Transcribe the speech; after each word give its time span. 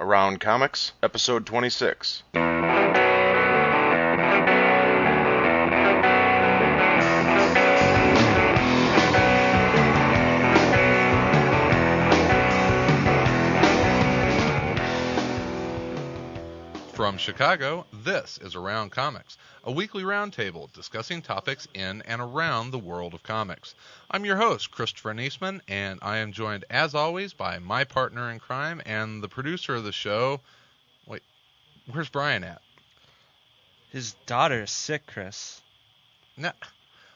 Around 0.00 0.38
Comics, 0.40 0.92
Episode 1.02 1.44
26. 1.44 2.22
From 17.18 17.34
Chicago, 17.34 17.84
this 17.92 18.38
is 18.38 18.54
Around 18.54 18.92
Comics, 18.92 19.38
a 19.64 19.72
weekly 19.72 20.04
roundtable 20.04 20.72
discussing 20.72 21.20
topics 21.20 21.66
in 21.74 22.00
and 22.02 22.22
around 22.22 22.70
the 22.70 22.78
world 22.78 23.12
of 23.12 23.24
comics. 23.24 23.74
I'm 24.08 24.24
your 24.24 24.36
host, 24.36 24.70
Christopher 24.70 25.12
Neseman, 25.14 25.60
and 25.66 25.98
I 26.00 26.18
am 26.18 26.30
joined, 26.30 26.64
as 26.70 26.94
always, 26.94 27.32
by 27.32 27.58
my 27.58 27.82
partner 27.82 28.30
in 28.30 28.38
crime 28.38 28.80
and 28.86 29.20
the 29.20 29.28
producer 29.28 29.74
of 29.74 29.82
the 29.82 29.90
show. 29.90 30.40
Wait, 31.08 31.24
where's 31.90 32.08
Brian 32.08 32.44
at? 32.44 32.62
His 33.90 34.12
daughter 34.26 34.62
is 34.62 34.70
sick, 34.70 35.04
Chris. 35.08 35.60
No. 36.36 36.52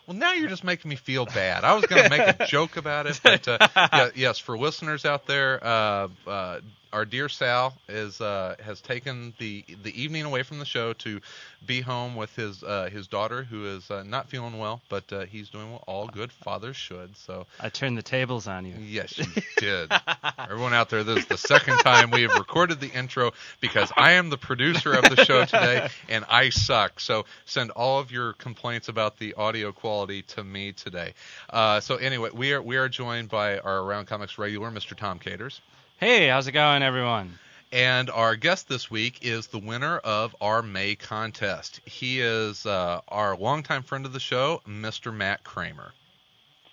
Well, 0.09 0.17
now 0.17 0.33
you're 0.33 0.49
just 0.49 0.65
making 0.65 0.89
me 0.89 0.97
feel 0.97 1.27
bad. 1.27 1.63
I 1.63 1.75
was 1.75 1.87
going 1.87 2.03
to 2.03 2.11
make 2.11 2.41
a 2.41 2.47
joke 2.49 2.77
about 2.77 3.07
it, 3.07 3.21
but 3.23 3.47
uh, 3.47 3.69
yeah, 3.77 4.09
yes, 4.17 4.39
for 4.41 4.59
listeners 4.59 5.05
out 5.05 5.27
there, 5.27 5.65
uh, 5.65 6.09
uh, 6.27 6.61
our 6.93 7.05
dear 7.05 7.29
Sal 7.29 7.75
is 7.89 8.21
uh, 8.21 8.57
has 8.61 8.81
taken 8.81 9.35
the 9.39 9.65
the 9.83 10.01
evening 10.01 10.25
away 10.25 10.43
from 10.43 10.59
the 10.59 10.65
show 10.65 10.93
to 10.95 11.21
be 11.67 11.81
home 11.81 12.17
with 12.17 12.35
his 12.37 12.63
uh, 12.63 12.89
his 12.93 13.09
daughter, 13.09 13.43
who 13.43 13.67
is 13.67 13.91
uh, 13.91 14.03
not 14.03 14.29
feeling 14.29 14.59
well, 14.59 14.81
but 14.89 15.11
uh, 15.13 15.21
he's 15.21 15.49
doing 15.49 15.73
what 15.73 15.83
all 15.87 16.07
good 16.07 16.33
fathers 16.33 16.77
should. 16.77 17.17
So 17.17 17.47
I 17.61 17.69
turned 17.69 17.97
the 17.97 18.03
tables 18.03 18.47
on 18.47 18.67
you. 18.67 18.75
yes, 18.81 19.17
you 19.19 19.27
did. 19.59 19.93
Everyone 20.39 20.75
out 20.75 20.91
there, 20.91 21.05
this 21.05 21.19
is 21.19 21.27
the 21.27 21.39
second 21.39 21.79
time 21.79 22.11
we 22.11 22.23
have 22.23 22.35
recorded 22.35 22.81
the 22.81 22.91
intro 22.91 23.33
because 23.61 23.93
I 23.97 24.13
am 24.13 24.31
the 24.31 24.39
producer 24.39 24.93
of 24.93 25.03
the 25.03 25.25
show 25.25 25.45
today 25.45 25.89
and 26.09 26.25
I 26.29 26.51
suck. 26.51 27.01
So 27.01 27.25
send 27.45 27.71
all 27.71 28.01
of 28.01 28.11
your 28.11 28.33
complaints 28.35 28.89
about 28.89 29.19
the 29.19 29.35
audio 29.35 29.73
quality 29.73 30.23
to 30.23 30.45
me 30.45 30.73
today. 30.73 31.15
Uh, 31.49 31.81
so 31.81 31.97
anyway, 31.97 32.31
we 32.33 32.53
are 32.53 32.63
we 32.63 32.77
are 32.77 32.89
joined 32.89 33.29
by 33.29 33.59
our 33.59 33.81
Around 33.81 34.07
Comics 34.07 34.39
regular, 34.39 34.71
Mr. 34.71 34.97
Tom 34.97 35.19
Caters. 35.19 35.61
Hey, 35.99 36.29
how's 36.29 36.47
it 36.49 36.53
going, 36.53 36.83
everyone? 36.83 37.39
And 37.71 38.11
our 38.11 38.37
guest 38.37 38.69
this 38.69 38.91
week 38.91 39.21
is 39.23 39.47
the 39.47 39.59
winner 39.59 39.99
of 39.99 40.35
our 40.41 40.63
May 40.63 40.95
contest. 40.95 41.81
He 41.85 42.21
is 42.21 42.67
uh, 42.67 43.01
our 43.09 43.37
longtime 43.37 43.83
friend 43.83 44.05
of 44.05 44.13
the 44.13 44.21
show, 44.21 44.61
Mr. 44.69 45.15
Matt 45.15 45.45
Kramer. 45.45 45.93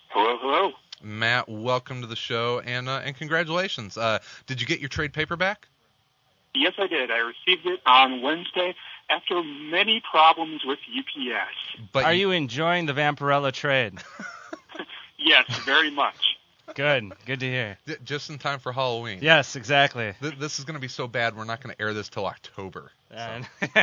Hello, 0.08 0.36
hello. 0.40 0.72
Matt, 1.02 1.48
welcome 1.48 2.02
to 2.02 2.06
the 2.06 2.16
show 2.16 2.60
and 2.60 2.88
uh, 2.88 3.00
and 3.04 3.16
congratulations. 3.16 3.96
Uh, 3.96 4.18
did 4.46 4.60
you 4.60 4.66
get 4.66 4.80
your 4.80 4.90
trade 4.90 5.12
paperback? 5.14 5.68
Yes, 6.54 6.74
I 6.78 6.88
did. 6.88 7.10
I 7.10 7.18
received 7.18 7.64
it 7.66 7.80
on 7.86 8.20
Wednesday 8.20 8.74
after 9.08 9.42
many 9.42 10.02
problems 10.10 10.62
with 10.64 10.80
UPS. 10.98 11.86
But 11.92 12.04
Are 12.04 12.12
you 12.12 12.32
enjoying 12.32 12.86
the 12.86 12.92
Vampirella 12.92 13.52
trade? 13.52 13.94
Yes, 15.22 15.44
very 15.66 15.90
much. 15.90 16.38
Good, 16.74 17.12
good 17.26 17.40
to 17.40 17.46
hear. 17.46 17.78
just 18.04 18.30
in 18.30 18.38
time 18.38 18.58
for 18.58 18.72
Halloween? 18.72 19.18
Yes, 19.22 19.56
exactly. 19.56 20.14
Th- 20.20 20.38
this 20.38 20.58
is 20.58 20.64
going 20.64 20.74
to 20.74 20.80
be 20.80 20.88
so 20.88 21.06
bad 21.06 21.36
we're 21.36 21.44
not 21.44 21.62
going 21.62 21.74
to 21.74 21.82
air 21.82 21.92
this 21.94 22.08
till 22.08 22.26
October. 22.26 22.92
And 23.10 23.46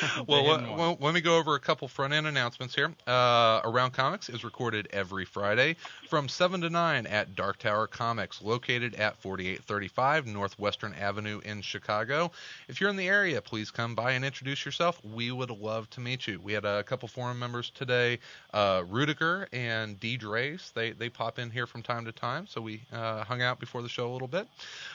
let, 0.28 0.76
well, 0.76 0.96
let 1.00 1.14
me 1.14 1.20
go 1.20 1.38
over 1.38 1.54
a 1.54 1.60
couple 1.60 1.88
front 1.88 2.12
end 2.12 2.26
announcements 2.26 2.74
here. 2.74 2.92
Uh, 3.06 3.60
Around 3.64 3.92
Comics 3.92 4.28
is 4.28 4.44
recorded 4.44 4.88
every 4.92 5.24
Friday 5.24 5.76
from 6.08 6.28
7 6.28 6.60
to 6.62 6.70
9 6.70 7.06
at 7.06 7.34
Dark 7.34 7.58
Tower 7.58 7.86
Comics, 7.86 8.42
located 8.42 8.94
at 8.94 9.16
4835 9.16 10.26
Northwestern 10.26 10.94
Avenue 10.94 11.40
in 11.44 11.62
Chicago. 11.62 12.30
If 12.68 12.80
you're 12.80 12.90
in 12.90 12.96
the 12.96 13.08
area, 13.08 13.40
please 13.40 13.70
come 13.70 13.94
by 13.94 14.12
and 14.12 14.24
introduce 14.24 14.64
yourself. 14.64 15.00
We 15.04 15.30
would 15.30 15.50
love 15.50 15.88
to 15.90 16.00
meet 16.00 16.26
you. 16.26 16.40
We 16.40 16.52
had 16.52 16.64
a 16.64 16.82
couple 16.82 17.08
forum 17.08 17.38
members 17.38 17.70
today, 17.70 18.18
uh, 18.52 18.82
Rudiger 18.88 19.48
and 19.52 19.98
D. 20.00 20.18
Drace. 20.18 20.72
They, 20.72 20.92
they 20.92 21.08
pop 21.08 21.38
in 21.38 21.50
here 21.50 21.66
from 21.66 21.82
time 21.82 22.04
to 22.06 22.12
time, 22.12 22.46
so 22.46 22.60
we 22.60 22.82
uh, 22.92 23.24
hung 23.24 23.42
out 23.42 23.58
before 23.58 23.82
the 23.82 23.88
show 23.88 24.10
a 24.10 24.12
little 24.12 24.28
bit. 24.28 24.48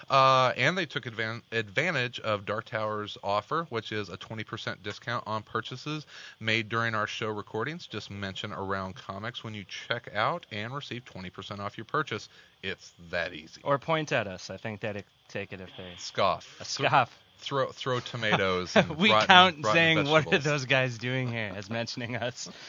Uh, 0.09 0.53
and 0.57 0.77
they 0.77 0.85
took 0.85 1.05
advan- 1.05 1.41
advantage 1.51 2.19
of 2.19 2.45
Dark 2.45 2.65
Tower's 2.65 3.06
offer, 3.23 3.67
which 3.69 3.91
is 3.91 4.09
a 4.09 4.17
20% 4.17 4.81
discount 4.83 5.23
on 5.27 5.43
purchases 5.43 6.05
made 6.39 6.67
during 6.67 6.95
our 6.95 7.07
show 7.07 7.29
recordings. 7.29 7.87
Just 7.87 8.09
mention 8.09 8.51
Around 8.51 8.95
Comics 8.95 9.43
when 9.43 9.53
you 9.53 9.63
check 9.65 10.09
out 10.15 10.45
and 10.51 10.73
receive 10.73 11.05
20% 11.05 11.59
off 11.59 11.77
your 11.77 11.85
purchase. 11.85 12.27
It's 12.63 12.93
that 13.11 13.33
easy. 13.33 13.61
or 13.63 13.77
point 13.77 14.11
at 14.11 14.27
us. 14.27 14.49
I 14.49 14.57
think 14.57 14.81
they'd 14.81 15.03
take 15.29 15.53
it 15.53 15.61
if 15.61 15.69
they 15.77 15.93
Scoff. 15.97 16.59
a 16.59 16.65
scoff. 16.65 17.17
Throw 17.39 17.67
throw 17.67 17.99
tomatoes. 17.99 18.75
We 18.97 19.11
rotten- 19.11 19.27
count 19.27 19.55
rotten 19.63 19.73
saying 19.73 20.09
what 20.09 20.33
are 20.33 20.39
those 20.39 20.65
guys 20.65 20.97
doing 20.97 21.31
here 21.31 21.53
as 21.55 21.69
mentioning 21.69 22.15
us. 22.15 22.49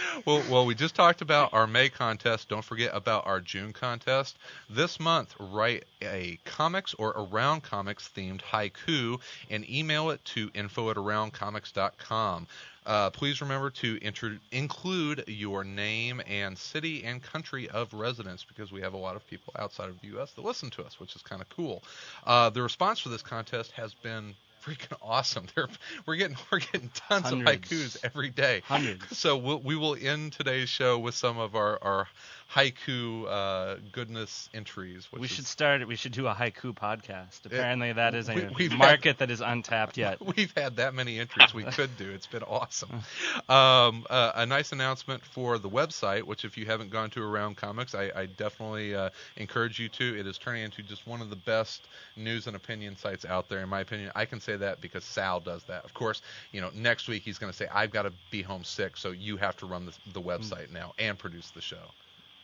well, 0.26 0.42
well, 0.50 0.66
we 0.66 0.74
just 0.74 0.94
talked 0.94 1.22
about 1.22 1.52
our 1.52 1.66
May 1.66 1.88
contest. 1.88 2.48
Don't 2.48 2.64
forget 2.64 2.90
about 2.94 3.26
our 3.26 3.40
June 3.40 3.72
contest. 3.72 4.36
This 4.68 4.98
month, 4.98 5.34
write 5.38 5.84
a 6.00 6.38
comics 6.44 6.94
or 6.94 7.10
around 7.10 7.62
comics 7.62 8.08
themed 8.16 8.40
haiku 8.42 9.20
and 9.50 9.68
email 9.68 10.10
it 10.10 10.24
to 10.26 10.50
info 10.54 10.90
at 10.90 10.96
aroundcomics.com. 10.96 12.46
Uh, 12.84 13.10
please 13.10 13.40
remember 13.40 13.70
to 13.70 13.96
intro- 13.98 14.38
include 14.50 15.24
your 15.28 15.62
name 15.64 16.20
and 16.26 16.56
city 16.58 17.04
and 17.04 17.22
country 17.22 17.68
of 17.68 17.92
residence 17.94 18.44
because 18.44 18.72
we 18.72 18.80
have 18.80 18.92
a 18.94 18.96
lot 18.96 19.14
of 19.16 19.26
people 19.28 19.54
outside 19.58 19.88
of 19.88 20.00
the 20.00 20.08
U.S. 20.08 20.32
that 20.32 20.44
listen 20.44 20.70
to 20.70 20.82
us, 20.82 20.98
which 20.98 21.14
is 21.14 21.22
kind 21.22 21.40
of 21.40 21.48
cool. 21.48 21.82
Uh, 22.26 22.50
the 22.50 22.62
response 22.62 22.98
for 22.98 23.08
this 23.08 23.22
contest 23.22 23.70
has 23.72 23.94
been 23.94 24.34
freaking 24.64 24.96
awesome. 25.02 25.46
They're, 25.54 25.68
we're 26.06 26.16
getting 26.16 26.36
we're 26.52 26.60
getting 26.60 26.90
tons 26.94 27.24
Hundreds. 27.26 27.72
of 27.72 27.78
haikus 27.78 27.96
every 28.04 28.30
day. 28.30 28.62
Hundreds. 28.64 29.16
So 29.18 29.36
we'll, 29.36 29.58
we 29.60 29.76
will 29.76 29.96
end 30.00 30.32
today's 30.32 30.68
show 30.68 30.98
with 30.98 31.14
some 31.14 31.38
of 31.38 31.54
our, 31.56 31.78
our 31.82 32.06
haiku 32.54 33.26
uh, 33.28 33.76
goodness 33.92 34.48
entries. 34.52 35.06
Which 35.10 35.20
We 35.20 35.26
is- 35.26 35.32
should 35.32 35.46
start. 35.46 35.86
We 35.86 35.96
should 35.96 36.12
do 36.12 36.26
a 36.26 36.34
haiku 36.34 36.74
podcast. 36.74 37.44
Apparently, 37.46 37.92
that 37.92 38.14
is 38.14 38.28
a 38.28 38.34
we- 38.34 38.48
we've 38.58 38.70
had- 38.70 38.78
market 38.78 39.18
that 39.18 39.30
is 39.30 39.40
untapped 39.40 39.96
yet. 39.96 40.18
We've 40.36 40.52
had 40.56 40.76
that 40.76 40.94
many 40.94 41.18
entries 41.18 41.52
we 41.54 41.64
could 41.64 41.96
do. 41.96 42.10
It's 42.10 42.26
been 42.26 42.42
awesome. 42.42 43.02
Um, 43.48 44.06
uh, 44.10 44.32
a 44.34 44.46
nice 44.46 44.72
announcement 44.72 45.22
for 45.24 45.58
the 45.58 45.68
website, 45.68 46.22
which 46.22 46.44
if 46.44 46.56
you 46.56 46.66
haven't 46.66 46.90
gone 46.90 47.10
to 47.10 47.22
Around 47.22 47.56
Comics, 47.56 47.94
I, 47.94 48.10
I 48.14 48.26
definitely 48.26 48.94
uh, 48.94 49.10
encourage 49.36 49.78
you 49.78 49.88
to. 49.90 50.18
It 50.18 50.26
is 50.26 50.38
turning 50.38 50.62
into 50.64 50.82
just 50.82 51.06
one 51.06 51.20
of 51.20 51.30
the 51.30 51.36
best 51.36 51.82
news 52.16 52.46
and 52.46 52.56
opinion 52.56 52.96
sites 52.96 53.24
out 53.24 53.48
there, 53.48 53.60
in 53.60 53.68
my 53.68 53.80
opinion. 53.80 54.10
I 54.14 54.24
can 54.24 54.40
say 54.40 54.56
that 54.56 54.80
because 54.80 55.04
Sal 55.04 55.40
does 55.40 55.62
that. 55.64 55.84
Of 55.84 55.94
course, 55.94 56.22
you 56.52 56.60
know, 56.60 56.70
next 56.74 57.08
week 57.08 57.22
he's 57.22 57.38
going 57.38 57.50
to 57.52 57.56
say, 57.56 57.66
I've 57.72 57.90
got 57.90 58.02
to 58.02 58.12
be 58.30 58.42
home 58.42 58.64
sick, 58.64 58.96
so 58.96 59.10
you 59.10 59.36
have 59.38 59.56
to 59.58 59.66
run 59.66 59.86
the, 59.86 59.92
the 60.12 60.20
website 60.20 60.70
now 60.72 60.92
and 60.98 61.18
produce 61.18 61.50
the 61.50 61.60
show. 61.60 61.76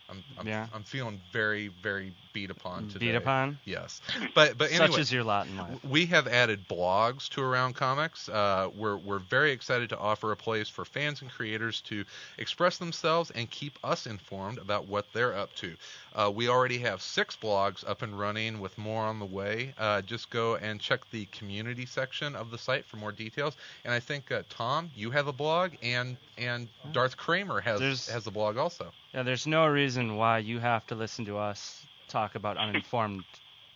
I'm, 0.09 0.23
I'm, 0.39 0.47
Yeah. 0.47 0.67
I'm 0.73 0.83
feeling 0.83 1.19
very, 1.31 1.67
very 1.81 2.13
beat 2.33 2.49
upon 2.51 2.87
today. 2.89 3.07
Beat 3.07 3.15
upon. 3.15 3.57
Yes. 3.65 4.01
But, 4.35 4.57
but 4.57 4.71
anyway. 4.71 4.87
Such 4.91 4.99
is 4.99 5.11
your 5.11 5.23
lot 5.23 5.47
in 5.47 5.57
life. 5.57 5.83
We 5.83 6.05
have 6.07 6.27
added 6.27 6.67
blogs 6.67 7.27
to 7.29 7.41
Around 7.41 7.75
Comics. 7.75 8.29
Uh, 8.29 8.69
we're, 8.75 8.97
we're 8.97 9.19
very 9.19 9.51
excited 9.51 9.89
to 9.89 9.97
offer 9.97 10.31
a 10.31 10.35
place 10.37 10.69
for 10.69 10.85
fans 10.85 11.21
and 11.21 11.29
creators 11.31 11.81
to 11.81 12.05
express 12.37 12.77
themselves 12.77 13.31
and 13.31 13.49
keep 13.49 13.77
us 13.83 14.05
informed 14.05 14.57
about 14.57 14.87
what 14.87 15.05
they're 15.13 15.35
up 15.35 15.53
to. 15.55 15.75
Uh, 16.15 16.31
we 16.33 16.49
already 16.49 16.79
have 16.79 17.01
six 17.01 17.35
blogs 17.35 17.87
up 17.87 18.01
and 18.01 18.17
running 18.17 18.59
with 18.59 18.77
more 18.77 19.03
on 19.05 19.19
the 19.19 19.25
way. 19.25 19.73
Uh, 19.77 20.01
just 20.01 20.29
go 20.29 20.55
and 20.55 20.79
check 20.79 21.01
the 21.11 21.25
community 21.27 21.85
section 21.85 22.35
of 22.35 22.51
the 22.51 22.57
site 22.57 22.85
for 22.85 22.97
more 22.97 23.11
details. 23.11 23.55
And 23.85 23.93
I 23.93 23.99
think, 23.99 24.31
uh, 24.31 24.43
Tom, 24.49 24.89
you 24.95 25.11
have 25.11 25.27
a 25.27 25.33
blog, 25.33 25.71
and, 25.83 26.17
and 26.37 26.67
Darth 26.91 27.15
Kramer 27.17 27.59
has, 27.61 27.79
There's- 27.79 28.09
has 28.09 28.27
a 28.27 28.31
blog 28.31 28.57
also. 28.57 28.91
Yeah, 29.13 29.23
there's 29.23 29.47
no 29.47 29.65
reason 29.67 30.15
why 30.17 30.39
you 30.39 30.59
have 30.59 30.85
to 30.87 30.95
listen 30.95 31.25
to 31.25 31.37
us 31.37 31.81
talk 32.09 32.35
about 32.35 32.57
uninformed, 32.57 33.23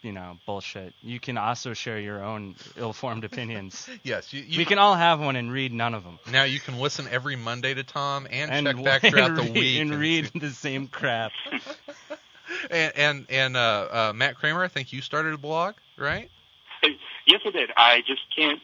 you 0.01 0.11
know, 0.11 0.37
bullshit. 0.45 0.93
You 1.03 1.19
can 1.19 1.37
also 1.37 1.73
share 1.73 1.99
your 1.99 2.23
own 2.23 2.55
ill-formed 2.77 3.23
opinions. 3.23 3.89
Yes, 4.03 4.33
you, 4.33 4.43
you 4.43 4.57
we 4.59 4.65
can 4.65 4.77
all 4.79 4.95
have 4.95 5.19
one 5.19 5.35
and 5.35 5.51
read 5.51 5.71
none 5.71 5.93
of 5.93 6.03
them. 6.03 6.19
Now 6.31 6.43
you 6.43 6.59
can 6.59 6.79
listen 6.79 7.07
every 7.09 7.35
Monday 7.35 7.73
to 7.73 7.83
Tom 7.83 8.27
and, 8.29 8.51
And, 8.51 8.67
check 8.67 8.75
back 8.83 9.03
and 9.03 9.13
throughout 9.13 9.35
the 9.35 9.41
read, 9.43 9.53
week 9.53 9.81
and 9.81 9.91
and 9.91 10.01
read 10.01 10.31
see- 10.33 10.39
the 10.39 10.49
same 10.51 10.87
crap. 10.87 11.31
And 12.69 12.93
and, 12.95 13.25
and 13.29 13.57
uh, 13.57 13.87
uh, 14.09 14.13
Matt 14.13 14.35
Kramer, 14.35 14.63
I 14.63 14.67
think 14.67 14.93
you 14.93 15.01
started 15.01 15.33
a 15.33 15.37
blog, 15.37 15.75
right? 15.97 16.29
Yes, 17.25 17.41
I 17.45 17.51
did. 17.51 17.69
I 17.75 18.01
just 18.05 18.21
can't 18.35 18.59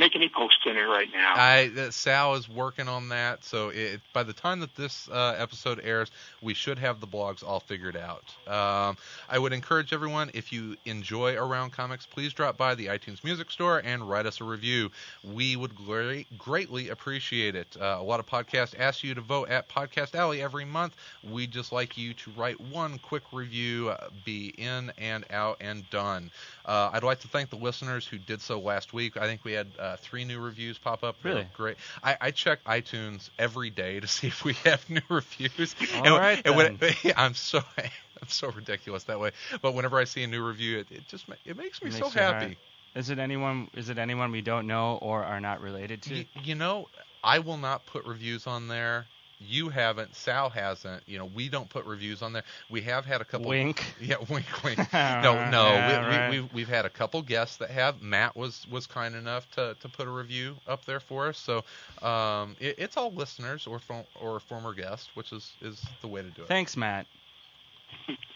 make 0.00 0.16
any 0.16 0.30
posts 0.30 0.62
in 0.64 0.76
it 0.76 0.80
right 0.80 1.08
now. 1.12 1.34
I 1.36 1.90
Sal 1.90 2.34
is 2.34 2.48
working 2.48 2.88
on 2.88 3.10
that, 3.10 3.44
so 3.44 3.68
it, 3.68 4.00
by 4.12 4.22
the 4.22 4.32
time 4.32 4.60
that 4.60 4.74
this 4.74 5.08
uh, 5.10 5.36
episode 5.38 5.80
airs, 5.84 6.10
we 6.42 6.54
should 6.54 6.78
have 6.78 7.00
the 7.00 7.06
blogs 7.06 7.46
all 7.46 7.60
figured 7.60 7.96
out. 7.96 8.24
Um, 8.48 8.96
I 9.28 9.38
would 9.38 9.52
encourage 9.52 9.92
everyone, 9.92 10.30
if 10.34 10.52
you 10.52 10.76
enjoy 10.86 11.36
Around 11.36 11.72
Comics, 11.72 12.06
please 12.06 12.32
drop 12.32 12.56
by 12.56 12.74
the 12.74 12.86
iTunes 12.86 13.22
Music 13.22 13.50
Store 13.50 13.78
and 13.84 14.08
write 14.08 14.26
us 14.26 14.40
a 14.40 14.44
review. 14.44 14.90
We 15.22 15.54
would 15.54 15.74
great, 15.76 16.26
greatly 16.38 16.88
appreciate 16.88 17.54
it. 17.54 17.76
Uh, 17.78 17.98
a 18.00 18.02
lot 18.02 18.20
of 18.20 18.26
podcasts 18.26 18.74
ask 18.78 19.04
you 19.04 19.14
to 19.14 19.20
vote 19.20 19.50
at 19.50 19.68
Podcast 19.68 20.14
Alley 20.14 20.40
every 20.40 20.64
month. 20.64 20.96
We'd 21.30 21.50
just 21.50 21.72
like 21.72 21.98
you 21.98 22.14
to 22.14 22.30
write 22.36 22.58
one 22.58 22.98
quick 22.98 23.24
review, 23.32 23.90
uh, 23.90 24.08
be 24.24 24.54
in 24.56 24.92
and 24.96 25.26
out 25.30 25.58
and 25.60 25.88
done. 25.90 26.30
Uh, 26.64 26.90
I'd 26.92 27.02
like 27.02 27.20
to 27.20 27.28
thank 27.28 27.50
the 27.50 27.56
listeners 27.56 28.06
who 28.06 28.16
did 28.16 28.40
so 28.40 28.58
last 28.58 28.92
week. 28.94 29.16
I 29.16 29.26
think 29.26 29.44
we 29.44 29.52
had 29.52 29.66
uh, 29.78 29.89
Uh, 29.90 29.96
three 29.96 30.24
new 30.24 30.38
reviews 30.38 30.78
pop 30.78 31.02
up. 31.02 31.16
Really? 31.24 31.46
great. 31.56 31.76
I, 32.02 32.16
I 32.20 32.30
check 32.30 32.62
iTunes 32.64 33.28
every 33.38 33.70
day 33.70 33.98
to 33.98 34.06
see 34.06 34.26
if 34.34 34.44
we 34.44 34.52
have 34.64 34.88
new 34.88 35.00
reviews. 35.08 35.74
All 35.96 36.06
and, 36.06 36.14
right, 36.14 36.40
and 36.44 36.56
when- 36.56 36.78
I'm 37.16 37.34
so 37.34 37.58
I'm 37.78 38.28
so 38.28 38.50
ridiculous 38.50 39.04
that 39.04 39.18
way. 39.18 39.32
But 39.62 39.74
whenever 39.74 39.98
I 39.98 40.04
see 40.04 40.22
a 40.22 40.26
new 40.28 40.46
review, 40.46 40.78
it, 40.78 40.86
it 40.92 41.08
just 41.08 41.24
it 41.44 41.56
makes 41.56 41.82
me 41.82 41.90
Makes 41.90 41.98
so 41.98 42.12
your 42.20 42.24
heart- 42.30 42.42
happy. 42.42 42.58
Is 42.94 43.10
it 43.10 43.18
anyone? 43.18 43.68
Is 43.76 43.88
it 43.88 43.98
anyone 43.98 44.30
we 44.32 44.42
don't 44.42 44.66
know 44.66 44.98
or 45.00 45.22
are 45.24 45.40
not 45.40 45.60
related 45.60 46.02
to? 46.02 46.14
Y- 46.14 46.26
you 46.42 46.54
know, 46.54 46.88
I 47.22 47.38
will 47.38 47.56
not 47.56 47.86
put 47.86 48.04
reviews 48.04 48.46
on 48.46 48.68
there. 48.68 49.06
You 49.40 49.70
haven't. 49.70 50.14
Sal 50.14 50.50
hasn't. 50.50 51.02
You 51.06 51.18
know, 51.18 51.24
we 51.34 51.48
don't 51.48 51.68
put 51.68 51.86
reviews 51.86 52.20
on 52.20 52.32
there. 52.32 52.42
We 52.68 52.82
have 52.82 53.06
had 53.06 53.20
a 53.20 53.24
couple. 53.24 53.48
Wink. 53.48 53.84
Yeah, 54.00 54.16
wink, 54.28 54.46
wink. 54.62 54.78
No, 54.92 55.48
no. 55.50 55.72
Yeah, 55.72 56.08
we, 56.08 56.16
right. 56.16 56.30
we, 56.30 56.40
we've, 56.40 56.54
we've 56.54 56.68
had 56.68 56.84
a 56.84 56.90
couple 56.90 57.22
guests 57.22 57.56
that 57.58 57.70
have. 57.70 58.02
Matt 58.02 58.36
was 58.36 58.66
was 58.70 58.86
kind 58.86 59.14
enough 59.14 59.50
to, 59.52 59.76
to 59.80 59.88
put 59.88 60.06
a 60.06 60.10
review 60.10 60.56
up 60.68 60.84
there 60.84 61.00
for 61.00 61.28
us. 61.28 61.38
So 61.38 61.64
um, 62.06 62.56
it, 62.60 62.76
it's 62.78 62.96
all 62.96 63.12
listeners 63.12 63.66
or 63.66 63.78
fo- 63.78 64.06
or 64.20 64.40
former 64.40 64.74
guests, 64.74 65.08
which 65.14 65.32
is 65.32 65.52
is 65.62 65.82
the 66.00 66.08
way 66.08 66.22
to 66.22 66.30
do 66.30 66.42
it. 66.42 66.48
Thanks, 66.48 66.76
Matt. 66.76 67.06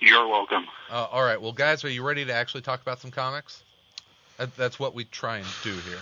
You're 0.01 0.27
welcome. 0.27 0.67
Uh, 0.91 1.07
all 1.11 1.23
right, 1.25 1.41
well, 1.41 1.53
guys, 1.53 1.85
are 1.85 1.89
you 1.91 2.03
ready 2.03 2.25
to 2.25 2.33
actually 2.33 2.63
talk 2.63 2.83
about 2.83 3.01
some 3.01 3.11
comics? 3.11 3.63
That, 4.39 4.55
that's 4.57 4.79
what 4.79 4.95
we 4.95 5.05
try 5.05 5.39
and 5.39 5.47
do 5.63 5.73
here. 5.73 5.99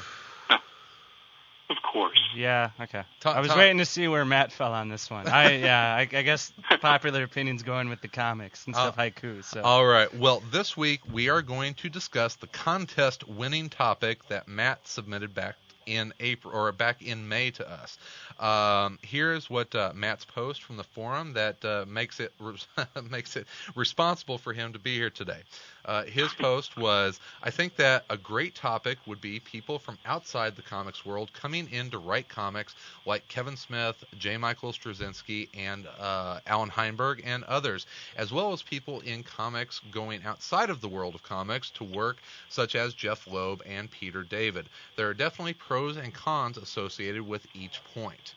Of 1.73 1.83
course. 1.83 2.19
Yeah. 2.37 2.71
Okay. 2.81 3.03
Tom- 3.21 3.37
I 3.37 3.41
was 3.41 3.49
Tom- 3.49 3.59
waiting 3.59 3.79
to 3.79 3.87
see 3.87 4.07
where 4.07 4.25
Matt 4.25 4.53
fell 4.53 4.73
on 4.73 4.89
this 4.89 5.11
one. 5.11 5.27
I 5.27 5.57
yeah. 5.57 5.95
I, 5.95 6.01
I 6.01 6.23
guess 6.23 6.53
popular 6.81 7.23
opinion's 7.23 7.63
going 7.63 7.89
with 7.89 8.03
the 8.03 8.09
comics 8.09 8.67
instead 8.67 8.89
of 8.89 8.95
oh. 8.99 9.01
haiku. 9.01 9.43
So 9.45 9.63
All 9.63 9.87
right. 9.87 10.13
Well, 10.15 10.43
this 10.53 10.77
week 10.77 11.01
we 11.11 11.31
are 11.31 11.41
going 11.41 11.75
to 11.75 11.89
discuss 11.89 12.37
the 12.37 12.47
contest 12.47 13.27
winning 13.27 13.71
topic 13.71 14.29
that 14.29 14.49
Matt 14.49 14.87
submitted 14.87 15.35
back 15.35 15.57
in 15.87 16.13
April 16.21 16.55
or 16.55 16.73
back 16.73 17.03
in 17.03 17.29
May 17.29 17.51
to 17.53 17.69
us. 17.69 17.99
Um, 18.39 18.99
here's 19.03 19.49
what 19.49 19.75
uh, 19.75 19.93
Matt's 19.95 20.25
post 20.25 20.63
from 20.63 20.77
the 20.77 20.85
forum 20.85 21.35
that 21.35 21.65
uh, 21.65 21.85
makes 21.87 22.21
it 22.21 22.33
makes 23.11 23.37
it 23.37 23.47
responsible 23.75 24.39
for 24.39 24.53
him 24.53 24.73
to 24.73 24.79
be 24.79 24.95
here 24.97 25.11
today. 25.11 25.43
Uh, 25.85 26.05
his 26.05 26.33
post 26.35 26.77
was, 26.77 27.19
I 27.43 27.51
think 27.51 27.77
that 27.77 28.05
a 28.09 28.17
great 28.17 28.55
topic 28.55 28.99
would 29.07 29.21
be 29.21 29.41
people 29.41 29.79
from 29.79 29.99
outside 30.07 30.55
the 30.55 30.63
comics 30.63 31.05
world 31.05 31.33
coming 31.33 31.69
in 31.73 31.91
to 31.91 31.99
write 31.99 32.29
comics 32.29 32.75
like 33.05 33.27
Kevin 33.29 33.57
Smith, 33.57 34.05
J. 34.19 34.37
Michael 34.37 34.73
Straczynski, 34.73 35.49
and 35.55 35.89
uh, 35.99 36.39
Allan 36.47 36.71
Heinberg, 36.71 37.23
and 37.25 37.43
others, 37.45 37.87
as 38.17 38.33
well 38.33 38.53
as 38.53 38.63
people 38.63 39.01
in 39.01 39.25
comics 39.25 39.81
going 39.91 40.23
outside 40.25 40.71
of 40.71 40.81
the 40.81 40.89
world 40.89 41.15
of 41.15 41.23
comics 41.23 41.71
to 41.71 41.85
work, 41.85 42.19
such 42.49 42.77
as 42.77 42.95
Jeph 42.95 43.27
Loeb 43.27 43.63
and 43.67 43.91
Peter 43.91 44.23
David. 44.23 44.69
There 44.97 45.09
are 45.09 45.15
definitely 45.15 45.55
pros 45.73 45.97
and 45.97 46.13
cons 46.13 46.59
associated 46.59 47.27
with 47.27 47.47
each 47.55 47.81
point. 47.95 48.35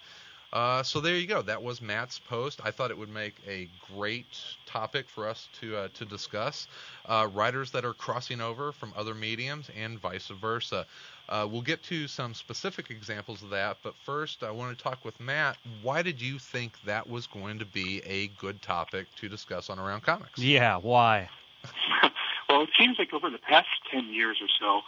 Uh, 0.53 0.81
so 0.81 1.01
there 1.01 1.17
you 1.17 1.27
go. 1.27 1.41
That 1.41 1.61
was 1.61 1.81
Matt's 1.81 2.17
post. 2.17 2.61
I 2.63 2.71
thought 2.71 2.91
it 2.91 2.97
would 2.97 3.09
make 3.09 3.35
a 3.45 3.67
great 3.93 4.39
topic 4.65 5.09
for 5.09 5.27
us 5.27 5.49
to 5.59 5.75
uh, 5.75 5.87
to 5.95 6.05
discuss. 6.05 6.69
Uh, 7.05 7.27
writers 7.33 7.71
that 7.71 7.83
are 7.83 7.91
crossing 7.93 8.39
over 8.39 8.71
from 8.71 8.93
other 8.95 9.13
mediums 9.13 9.69
and 9.77 9.99
vice 9.99 10.27
versa. 10.27 10.85
Uh, 11.27 11.45
we'll 11.51 11.61
get 11.61 11.83
to 11.83 12.07
some 12.07 12.33
specific 12.33 12.89
examples 12.89 13.43
of 13.43 13.49
that, 13.49 13.75
but 13.83 13.95
first 14.05 14.41
I 14.41 14.51
want 14.51 14.77
to 14.77 14.81
talk 14.81 15.03
with 15.03 15.19
Matt. 15.19 15.57
Why 15.81 16.01
did 16.01 16.21
you 16.21 16.39
think 16.39 16.71
that 16.85 17.09
was 17.09 17.27
going 17.27 17.59
to 17.59 17.65
be 17.65 18.01
a 18.05 18.27
good 18.39 18.61
topic 18.61 19.07
to 19.17 19.27
discuss 19.27 19.69
on 19.69 19.77
Around 19.77 20.03
Comics? 20.03 20.39
yeah. 20.39 20.77
Why? 20.77 21.27
well, 22.47 22.61
it 22.61 22.69
seems 22.79 22.97
like 22.97 23.13
over 23.13 23.29
the 23.29 23.39
past 23.39 23.67
10 23.91 24.13
years 24.13 24.37
or 24.39 24.47
so, 24.57 24.83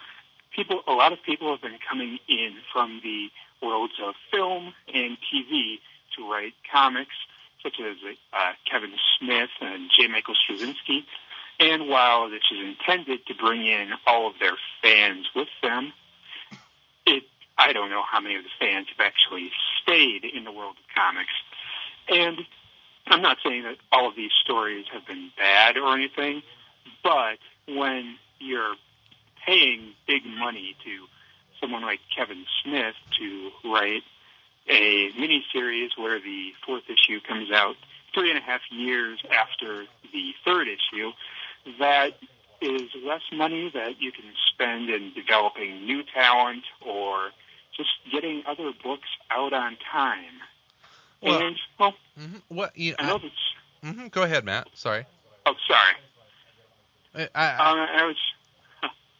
people, 0.55 0.81
a 0.87 0.93
lot 0.93 1.13
of 1.13 1.19
people 1.23 1.51
have 1.51 1.61
been 1.61 1.79
coming 1.87 2.19
in 2.27 2.55
from 2.71 3.01
the 3.03 3.29
worlds 3.61 3.93
of 4.03 4.15
film 4.31 4.73
and 4.93 5.17
TV 5.33 5.79
to 6.15 6.29
write 6.29 6.53
comics, 6.71 7.15
such 7.63 7.75
as 7.79 7.97
uh, 8.33 8.51
Kevin 8.69 8.93
Smith 9.19 9.49
and 9.61 9.89
J. 9.95 10.07
Michael 10.07 10.35
Straczynski. 10.35 11.03
And 11.59 11.89
while 11.89 12.29
this 12.29 12.43
is 12.51 12.59
intended 12.59 13.25
to 13.27 13.33
bring 13.33 13.65
in 13.65 13.89
all 14.05 14.27
of 14.27 14.33
their 14.39 14.55
fans 14.81 15.25
with 15.35 15.47
them, 15.61 15.91
it 17.05 17.23
I 17.57 17.73
don't 17.73 17.89
know 17.89 18.03
how 18.03 18.19
many 18.19 18.35
of 18.35 18.43
the 18.43 18.49
fans 18.59 18.87
have 18.95 19.05
actually 19.05 19.51
stayed 19.81 20.23
in 20.23 20.43
the 20.43 20.51
world 20.51 20.75
of 20.77 20.95
comics. 20.95 21.33
And 22.07 22.45
I'm 23.07 23.21
not 23.21 23.37
saying 23.43 23.63
that 23.63 23.77
all 23.91 24.07
of 24.07 24.15
these 24.15 24.31
stories 24.43 24.85
have 24.93 25.07
been 25.07 25.31
bad 25.37 25.77
or 25.77 25.95
anything, 25.95 26.43
but 27.03 27.39
when 27.67 28.17
you're 28.39 28.75
paying 29.51 29.93
big 30.05 30.23
money 30.25 30.75
to 30.83 31.07
someone 31.59 31.81
like 31.81 31.99
Kevin 32.15 32.45
Smith 32.63 32.93
to 33.19 33.49
write 33.65 34.03
a 34.69 35.09
miniseries 35.13 35.97
where 35.97 36.19
the 36.19 36.51
fourth 36.65 36.83
issue 36.89 37.19
comes 37.21 37.49
out 37.51 37.75
three 38.13 38.29
and 38.29 38.37
a 38.37 38.41
half 38.41 38.61
years 38.69 39.19
after 39.31 39.85
the 40.11 40.33
third 40.45 40.67
issue, 40.67 41.11
that 41.79 42.11
is 42.61 42.81
less 43.05 43.21
money 43.33 43.71
that 43.73 44.01
you 44.01 44.11
can 44.11 44.25
spend 44.53 44.89
in 44.89 45.13
developing 45.13 45.85
new 45.85 46.03
talent 46.13 46.63
or 46.85 47.29
just 47.75 47.89
getting 48.11 48.43
other 48.47 48.71
books 48.83 49.07
out 49.31 49.53
on 49.53 49.77
time. 49.91 50.23
Well- 51.21 51.41
and, 51.41 51.55
well, 51.79 51.93
hmm 52.17 52.37
What? 52.49 52.77
You 52.77 52.95
I 52.99 53.07
know 53.07 53.19
that's. 53.19 53.95
hmm 53.95 54.07
Go 54.07 54.23
ahead, 54.23 54.43
Matt. 54.43 54.67
Sorry. 54.73 55.05
Oh, 55.45 55.53
sorry. 55.67 55.95
I, 57.15 57.29
I, 57.35 57.71
Um, 57.71 57.79
I 57.79 58.05
was. 58.05 58.17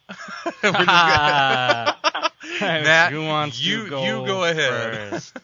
We're 0.07 0.71
just 0.71 0.88
gonna- 0.88 1.95
Matt, 2.62 3.12
Who 3.12 3.25
wants 3.25 3.62
you 3.62 3.83
to 3.86 3.89
go 3.89 4.04
you 4.04 4.25
go 4.25 4.44
ahead. 4.45 5.12
first? 5.12 5.38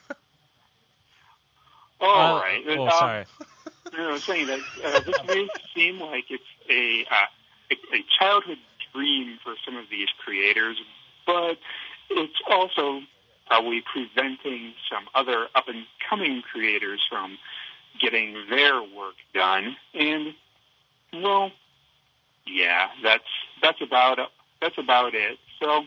All 2.01 2.37
Uh, 2.37 2.41
right. 2.41 2.63
Oh, 2.67 2.83
Um, 2.83 2.89
sorry. 2.91 3.25
I 3.97 4.11
was 4.11 4.23
saying 4.23 4.47
that 4.47 4.59
uh, 4.83 4.99
this 5.01 5.15
may 5.27 5.47
seem 5.75 5.99
like 5.99 6.25
it's 6.29 6.43
a, 6.69 7.05
uh, 7.13 7.25
a 7.71 7.95
a 7.97 8.05
childhood 8.19 8.57
dream 8.93 9.37
for 9.43 9.55
some 9.65 9.77
of 9.77 9.85
these 9.89 10.07
creators, 10.23 10.77
but 11.25 11.57
it's 12.09 12.41
also 12.49 13.01
probably 13.47 13.81
preventing 13.81 14.73
some 14.91 15.03
other 15.13 15.47
up 15.55 15.67
and 15.67 15.85
coming 16.09 16.41
creators 16.41 17.01
from 17.09 17.37
getting 17.99 18.35
their 18.49 18.81
work 18.81 19.15
done. 19.33 19.75
And 19.93 20.33
well, 21.13 21.51
yeah, 22.47 22.87
that's 23.03 23.23
that's 23.61 23.81
about 23.81 24.19
that's 24.63 24.77
about 24.77 25.13
it. 25.13 25.37
So 25.59 25.83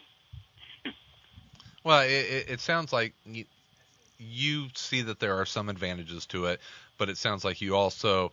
Well, 1.82 2.02
it, 2.02 2.46
it, 2.48 2.60
sounds 2.60 2.92
like 2.92 3.14
you, 3.24 3.44
you 4.18 4.68
see 4.74 5.02
that 5.02 5.18
there 5.18 5.36
are 5.40 5.46
some 5.46 5.68
advantages 5.68 6.26
to 6.26 6.46
it, 6.46 6.60
but 6.98 7.08
it 7.08 7.16
sounds 7.16 7.44
like 7.44 7.60
you 7.60 7.74
also 7.74 8.32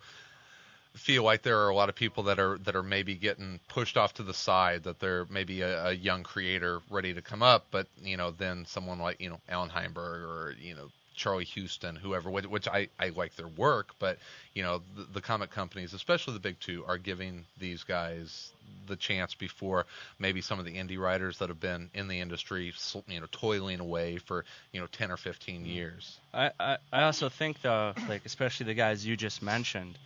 feel 0.95 1.23
like 1.23 1.41
there 1.41 1.59
are 1.61 1.69
a 1.69 1.75
lot 1.75 1.89
of 1.89 1.95
people 1.95 2.23
that 2.23 2.39
are 2.39 2.59
that 2.59 2.75
are 2.75 2.83
maybe 2.83 3.15
getting 3.15 3.59
pushed 3.67 3.97
off 3.97 4.15
to 4.15 4.23
the 4.23 4.33
side. 4.33 4.83
That 4.83 4.99
they're 4.99 5.25
maybe 5.29 5.61
a, 5.61 5.87
a 5.87 5.91
young 5.93 6.23
creator 6.23 6.81
ready 6.89 7.13
to 7.13 7.21
come 7.21 7.41
up, 7.41 7.67
but 7.71 7.87
you 8.01 8.17
know, 8.17 8.31
then 8.31 8.65
someone 8.65 8.99
like 8.99 9.21
you 9.21 9.29
know 9.29 9.39
Allan 9.47 9.69
Heinberg 9.69 10.23
or 10.23 10.55
you 10.59 10.75
know 10.75 10.89
Charlie 11.13 11.45
Huston, 11.45 11.95
whoever, 11.95 12.29
which 12.29 12.67
I, 12.67 12.89
I 12.99 13.09
like 13.09 13.35
their 13.35 13.47
work, 13.47 13.95
but 13.99 14.17
you 14.53 14.63
know 14.63 14.81
the, 14.95 15.03
the 15.13 15.21
comic 15.21 15.51
companies, 15.51 15.93
especially 15.93 16.33
the 16.33 16.39
big 16.39 16.59
two, 16.59 16.83
are 16.87 16.97
giving 16.97 17.45
these 17.59 17.83
guys 17.83 18.51
the 18.87 18.95
chance 18.95 19.33
before 19.33 19.85
maybe 20.19 20.41
some 20.41 20.59
of 20.59 20.65
the 20.65 20.75
indie 20.75 20.99
writers 20.99 21.39
that 21.39 21.49
have 21.49 21.59
been 21.59 21.89
in 21.93 22.07
the 22.07 22.19
industry, 22.19 22.73
you 23.07 23.19
know, 23.19 23.27
toiling 23.31 23.79
away 23.79 24.17
for 24.17 24.45
you 24.71 24.79
know 24.79 24.87
10 24.87 25.11
or 25.11 25.17
15 25.17 25.55
mm-hmm. 25.55 25.65
years. 25.65 26.19
I, 26.33 26.51
I 26.59 26.77
I 26.91 27.03
also 27.03 27.29
think 27.29 27.61
though, 27.61 27.93
like 28.07 28.25
especially 28.25 28.65
the 28.65 28.73
guys 28.73 29.05
you 29.05 29.15
just 29.15 29.41
mentioned, 29.41 29.97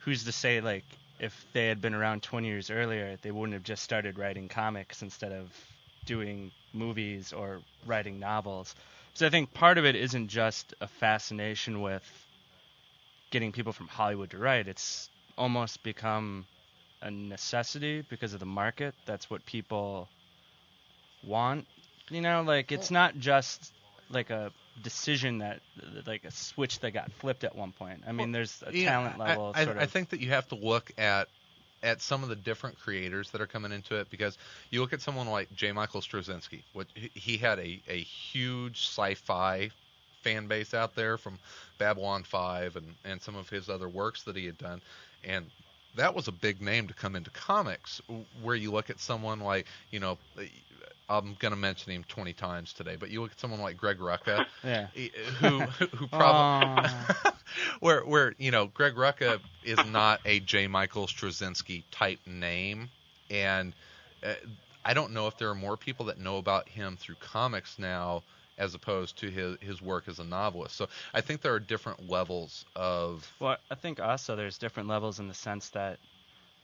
who's 0.00 0.24
to 0.24 0.32
say 0.32 0.60
like 0.60 0.84
if 1.20 1.46
they 1.52 1.68
had 1.68 1.80
been 1.80 1.94
around 1.94 2.22
20 2.22 2.46
years 2.46 2.70
earlier, 2.70 3.16
they 3.22 3.30
wouldn't 3.30 3.54
have 3.54 3.62
just 3.62 3.82
started 3.82 4.18
writing 4.18 4.48
comics 4.48 5.02
instead 5.02 5.32
of 5.32 5.52
doing 6.04 6.50
movies 6.72 7.32
or 7.32 7.60
writing 7.86 8.18
novels. 8.18 8.74
So 9.14 9.26
I 9.26 9.30
think 9.30 9.54
part 9.54 9.78
of 9.78 9.84
it 9.84 9.94
isn't 9.94 10.28
just 10.28 10.74
a 10.80 10.88
fascination 10.88 11.80
with 11.80 12.02
getting 13.30 13.52
people 13.52 13.72
from 13.72 13.88
Hollywood 13.88 14.30
to 14.30 14.38
write. 14.38 14.66
It's 14.68 15.08
almost 15.38 15.82
become 15.82 16.46
a 17.00 17.10
necessity 17.10 18.02
because 18.02 18.34
of 18.34 18.40
the 18.40 18.46
market. 18.46 18.94
That's 19.06 19.30
what 19.30 19.44
people 19.46 20.08
want. 21.24 21.66
You 22.10 22.20
know, 22.20 22.42
like 22.42 22.72
it's 22.72 22.90
not 22.90 23.18
just 23.18 23.72
like 24.10 24.30
a 24.30 24.52
decision 24.82 25.38
that 25.38 25.60
like 26.06 26.24
a 26.24 26.30
switch 26.30 26.80
that 26.80 26.90
got 26.90 27.10
flipped 27.12 27.44
at 27.44 27.54
one 27.56 27.72
point. 27.72 28.02
I 28.06 28.12
mean, 28.12 28.32
there's 28.32 28.62
a 28.66 28.72
Yeah, 28.72 28.90
talent 28.90 29.20
I- 29.20 29.28
level 29.28 29.52
I, 29.54 29.64
sort 29.64 29.78
I 29.78 29.82
of. 29.84 29.90
think 29.90 30.10
that 30.10 30.20
you 30.20 30.30
have 30.30 30.48
to 30.48 30.56
look 30.56 30.90
at 30.98 31.28
at 31.84 32.00
some 32.00 32.22
of 32.22 32.28
the 32.30 32.34
different 32.36 32.78
creators 32.80 33.30
that 33.30 33.40
are 33.40 33.46
coming 33.46 33.70
into 33.70 33.94
it 33.96 34.10
because 34.10 34.38
you 34.70 34.80
look 34.80 34.92
at 34.92 35.02
someone 35.02 35.28
like 35.28 35.54
J. 35.54 35.70
Michael 35.70 36.00
Straczynski. 36.00 36.62
What 36.72 36.86
he- 36.94 37.36
had 37.36 37.58
a 37.58 37.80
a 37.88 38.00
huge 38.02 38.88
sci-fi 38.88 39.70
fan 40.22 40.46
base 40.46 40.72
out 40.72 40.94
there 40.94 41.18
from 41.18 41.38
Babylon 41.78 42.24
5 42.24 42.76
and 42.76 42.94
and 43.04 43.20
some 43.20 43.36
of 43.36 43.48
his 43.50 43.68
other 43.68 43.88
works 43.88 44.22
that 44.22 44.34
he 44.34 44.46
had 44.46 44.56
done 44.56 44.80
and 45.22 45.44
that 45.96 46.14
was 46.14 46.26
a 46.28 46.32
big 46.32 46.60
name 46.62 46.88
to 46.88 46.94
come 46.94 47.14
into 47.14 47.30
comics 47.30 48.00
where 48.42 48.56
you 48.56 48.72
look 48.72 48.88
at 48.88 48.98
someone 48.98 49.40
like 49.40 49.66
you 49.90 50.00
know 50.00 50.16
I'm 51.08 51.36
going 51.38 51.52
to 51.52 51.58
mention 51.58 51.92
him 51.92 52.04
20 52.08 52.32
times 52.32 52.72
today 52.72 52.96
but 52.98 53.10
you 53.10 53.20
look 53.20 53.32
at 53.32 53.40
someone 53.40 53.60
like 53.60 53.76
Greg 53.76 53.98
Rucka 53.98 54.46
yeah. 54.64 54.86
who 55.40 55.60
who 55.60 56.06
probably 56.06 56.90
where 57.80 58.00
where 58.04 58.34
you 58.38 58.50
know 58.50 58.66
Greg 58.66 58.94
Rucka 58.94 59.40
is 59.64 59.78
not 59.90 60.20
a 60.24 60.40
J. 60.40 60.66
Michael 60.66 61.06
Straczynski 61.06 61.82
type 61.90 62.20
name, 62.26 62.90
and 63.30 63.72
uh, 64.24 64.34
I 64.84 64.94
don't 64.94 65.12
know 65.12 65.26
if 65.26 65.36
there 65.38 65.48
are 65.50 65.54
more 65.54 65.76
people 65.76 66.06
that 66.06 66.18
know 66.18 66.36
about 66.38 66.68
him 66.68 66.96
through 66.96 67.16
comics 67.20 67.78
now 67.78 68.22
as 68.56 68.74
opposed 68.74 69.18
to 69.18 69.30
his 69.30 69.56
his 69.60 69.82
work 69.82 70.04
as 70.08 70.18
a 70.18 70.24
novelist. 70.24 70.76
So 70.76 70.88
I 71.12 71.20
think 71.20 71.40
there 71.40 71.54
are 71.54 71.60
different 71.60 72.08
levels 72.08 72.64
of 72.76 73.28
Well, 73.40 73.56
I 73.70 73.74
think 73.74 73.98
also 74.00 74.36
there's 74.36 74.58
different 74.58 74.88
levels 74.88 75.18
in 75.18 75.26
the 75.28 75.34
sense 75.34 75.70
that 75.70 75.98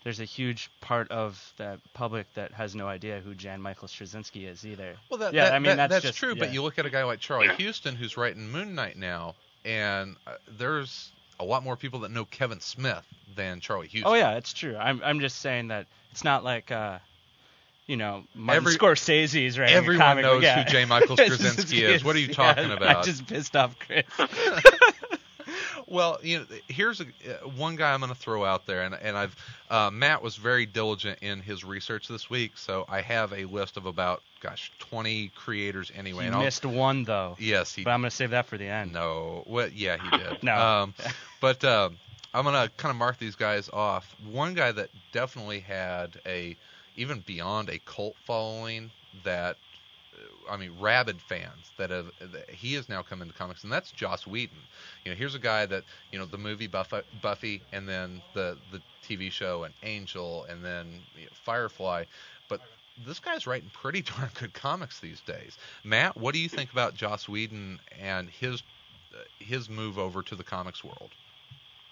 there's 0.04 0.20
a 0.20 0.24
huge 0.24 0.70
part 0.80 1.10
of 1.10 1.52
the 1.58 1.78
public 1.92 2.26
that 2.34 2.52
has 2.52 2.74
no 2.74 2.86
idea 2.88 3.20
who 3.20 3.34
Jan 3.34 3.60
Michael 3.60 3.86
Straczynski 3.88 4.48
is 4.48 4.64
either. 4.64 4.94
well 5.10 5.18
that, 5.18 5.34
Yeah, 5.34 5.46
that- 5.46 5.52
I 5.54 5.58
mean, 5.58 5.76
that- 5.76 5.90
that's 5.90 5.92
that's 6.04 6.04
just- 6.04 6.18
true. 6.18 6.34
But 6.36 6.54
you 6.54 6.62
look 6.62 6.78
at 6.78 6.86
a 6.86 6.90
guy 6.90 7.04
like 7.04 7.20
Charlie 7.20 7.48
Yeah. 7.48 7.66
Huston 7.66 7.96
who's 7.96 8.16
writing 8.16 8.48
Moon 8.50 8.74
Knight 8.74 8.96
now, 8.96 9.34
and 9.64 10.16
uh, 10.26 10.32
there's 10.58 11.10
a 11.38 11.44
lot 11.44 11.62
more 11.64 11.76
people 11.76 12.00
that 12.00 12.10
know 12.10 12.24
Kevin 12.24 12.60
Smith 12.60 13.04
than 13.34 13.60
Charlie 13.60 13.86
Huston. 13.86 14.02
Oh 14.06 14.14
yeah, 14.14 14.32
it's 14.36 14.52
true. 14.52 14.76
I'm 14.76 15.00
I'm 15.04 15.20
just 15.20 15.38
saying 15.38 15.68
that 15.68 15.86
it's 16.10 16.24
not 16.24 16.44
like 16.44 16.70
uh, 16.70 16.98
you 17.86 17.96
know, 17.96 18.24
Martin 18.34 18.64
Every- 18.64 18.74
Scorsese's 18.76 19.58
a 19.58 19.70
Everyone 19.70 20.22
knows 20.22 20.42
yeah. 20.42 20.62
who 20.62 20.70
J. 20.70 20.84
Michael 20.84 21.16
Straczynski 21.16 21.82
is. 21.82 22.04
What 22.04 22.14
are 22.14 22.20
you 22.20 22.28
Yeah, 22.68 22.76
about? 22.76 22.96
I 22.98 23.02
just 23.02 23.26
pissed 23.26 23.56
off 23.56 23.76
Chris. 23.80 24.04
Well, 25.90 26.18
you 26.22 26.38
know, 26.38 26.46
here's 26.68 27.00
a, 27.00 27.04
uh, 27.04 27.48
one 27.56 27.76
guy 27.76 27.92
I'm 27.92 28.00
going 28.00 28.12
to 28.12 28.18
throw 28.18 28.44
out 28.44 28.64
there, 28.64 28.82
and 28.84 28.94
and 28.94 29.16
I've 29.18 29.36
uh, 29.68 29.90
Matt 29.90 30.22
was 30.22 30.36
very 30.36 30.64
diligent 30.64 31.18
in 31.20 31.40
his 31.40 31.64
research 31.64 32.08
this 32.08 32.30
week, 32.30 32.56
so 32.56 32.86
I 32.88 33.02
have 33.02 33.32
a 33.32 33.44
list 33.44 33.76
of 33.76 33.86
about 33.86 34.22
gosh 34.40 34.72
20 34.78 35.28
creators 35.34 35.90
anyway. 35.94 36.22
you 36.22 36.28
and 36.28 36.36
I'll- 36.36 36.44
missed 36.44 36.64
one 36.64 37.04
though, 37.04 37.36
yes, 37.38 37.74
he 37.74 37.84
but 37.84 37.90
I'm 37.90 38.00
gonna 38.00 38.10
save 38.10 38.30
that 38.30 38.46
for 38.46 38.56
the 38.56 38.66
end. 38.66 38.92
no, 38.92 39.42
well, 39.46 39.68
yeah, 39.68 39.96
he 39.98 40.16
did. 40.16 40.42
No. 40.42 40.56
um, 40.56 40.94
but 41.40 41.62
um 41.64 41.98
I'm 42.32 42.44
going 42.44 42.54
to 42.54 42.72
kind 42.76 42.90
of 42.90 42.96
mark 42.96 43.18
these 43.18 43.34
guys 43.34 43.68
off. 43.72 44.14
One 44.30 44.54
guy 44.54 44.70
that 44.70 44.90
definitely 45.10 45.58
had 45.60 46.20
a 46.24 46.56
even 46.96 47.20
beyond 47.26 47.68
a 47.68 47.80
cult 47.80 48.14
following 48.24 48.90
that 49.24 49.56
uh, 49.56 49.56
I 50.50 50.56
mean, 50.56 50.72
rabid 50.80 51.20
fans 51.20 51.70
that 51.76 51.90
have 51.90 52.10
that 52.20 52.50
he 52.50 52.74
has 52.74 52.88
now 52.88 53.02
come 53.02 53.22
into 53.22 53.34
comics, 53.34 53.62
and 53.62 53.72
that's 53.72 53.90
Joss 53.92 54.26
Whedon. 54.26 54.56
You 55.04 55.12
know, 55.12 55.16
here's 55.16 55.34
a 55.34 55.40
guy 55.40 55.66
that 55.66 55.84
you 56.12 56.18
know 56.18 56.26
the 56.26 56.38
movie 56.38 56.66
Buffy, 56.66 57.00
Buffy 57.22 57.62
and 57.72 57.88
then 57.88 58.22
the 58.34 58.56
the 58.72 58.80
TV 59.06 59.30
show 59.30 59.64
and 59.64 59.74
Angel, 59.82 60.44
and 60.48 60.64
then 60.64 61.00
you 61.16 61.24
know, 61.24 61.32
Firefly, 61.44 62.04
but 62.48 62.60
this 63.06 63.20
guy's 63.20 63.46
writing 63.46 63.70
pretty 63.72 64.02
darn 64.16 64.30
good 64.38 64.52
comics 64.52 65.00
these 65.00 65.20
days. 65.20 65.58
Matt, 65.84 66.16
what 66.16 66.34
do 66.34 66.40
you 66.40 66.48
think 66.48 66.72
about 66.72 66.94
Joss 66.94 67.28
Whedon 67.28 67.80
and 68.00 68.28
his 68.28 68.62
his 69.38 69.68
move 69.68 69.98
over 69.98 70.22
to 70.22 70.34
the 70.34 70.44
comics 70.44 70.84
world? 70.84 71.10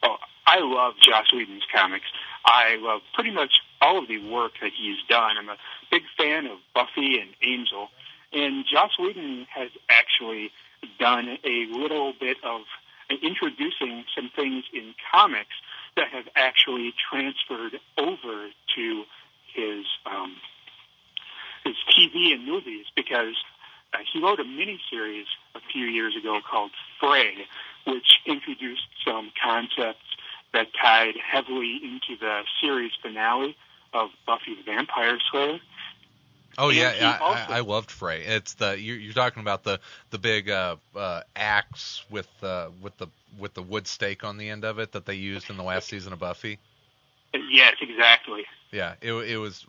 Oh, 0.03 0.17
I 0.47 0.61
love 0.61 0.95
Joss 1.01 1.33
Whedon's 1.33 1.65
comics. 1.73 2.07
I 2.45 2.77
love 2.77 3.03
pretty 3.15 3.31
much 3.31 3.53
all 3.81 3.99
of 3.99 4.09
the 4.09 4.19
work 4.31 4.53
that 4.61 4.73
he's 4.73 4.99
done. 5.09 5.37
I'm 5.39 5.49
a 5.49 5.57
big 5.91 6.03
fan 6.17 6.47
of 6.47 6.59
Buffy 6.75 7.21
and 7.21 7.31
Angel. 7.43 7.89
And 8.33 8.65
Joss 8.71 8.93
Whedon 8.99 9.47
has 9.55 9.71
actually 9.89 10.51
done 10.99 11.39
a 11.45 11.67
little 11.71 12.13
bit 12.19 12.37
of 12.45 12.63
introducing 13.23 14.05
some 14.15 14.31
things 14.35 14.65
in 14.73 14.95
comics 15.11 15.55
that 15.97 16.09
have 16.09 16.29
actually 16.37 16.93
transferred 17.11 17.81
over 17.97 18.49
to 18.77 19.05
his 19.55 19.85
um, 20.07 20.37
his 21.65 21.75
TV 21.91 22.33
and 22.33 22.47
movies 22.47 22.87
because 22.95 23.35
uh, 23.93 23.99
he 24.13 24.23
wrote 24.23 24.41
a 24.41 24.45
miniseries 24.45 25.27
a 25.55 25.61
few 25.73 25.87
years 25.87 26.15
ago 26.17 26.41
called 26.49 26.71
Fray, 27.01 27.47
which 27.87 28.21
introduced 28.27 28.87
some 29.05 29.33
concepts 29.43 30.05
that 30.53 30.69
tied 30.81 31.15
heavily 31.17 31.81
into 31.83 32.19
the 32.21 32.43
series 32.61 32.93
finale 33.03 33.57
of 33.93 34.11
Buffy 34.27 34.55
the 34.55 34.63
Vampire 34.63 35.19
Slayer. 35.31 35.59
Oh 36.59 36.71
And 36.71 36.71
yeah, 36.71 37.19
I, 37.21 37.59
I 37.59 37.61
loved 37.61 37.91
Fray. 37.91 38.25
It's 38.25 38.55
the 38.55 38.79
you're, 38.79 38.99
you're 38.99 39.15
talking 39.15 39.41
about 39.41 39.65
the 39.65 39.81
the 40.11 40.19
big 40.19 40.51
uh, 40.51 40.77
uh, 40.97 41.23
axe 41.37 42.05
with 42.11 42.29
uh, 42.43 42.71
with 42.81 42.97
the 42.99 43.09
with 43.39 43.55
the 43.55 43.63
wood 43.63 43.87
stake 43.89 44.25
on 44.25 44.39
the 44.39 44.51
end 44.51 44.65
of 44.65 44.79
it 44.79 44.93
that 44.93 45.07
they 45.07 45.15
used 45.15 45.51
in 45.51 45.57
the 45.57 45.65
last 45.65 45.89
season 45.89 46.13
of 46.13 46.21
Buffy. 46.21 46.61
Yes, 47.51 47.75
exactly. 47.81 48.45
Yeah, 48.73 48.95
it 49.03 49.13
it 49.13 49.39
was. 49.39 49.67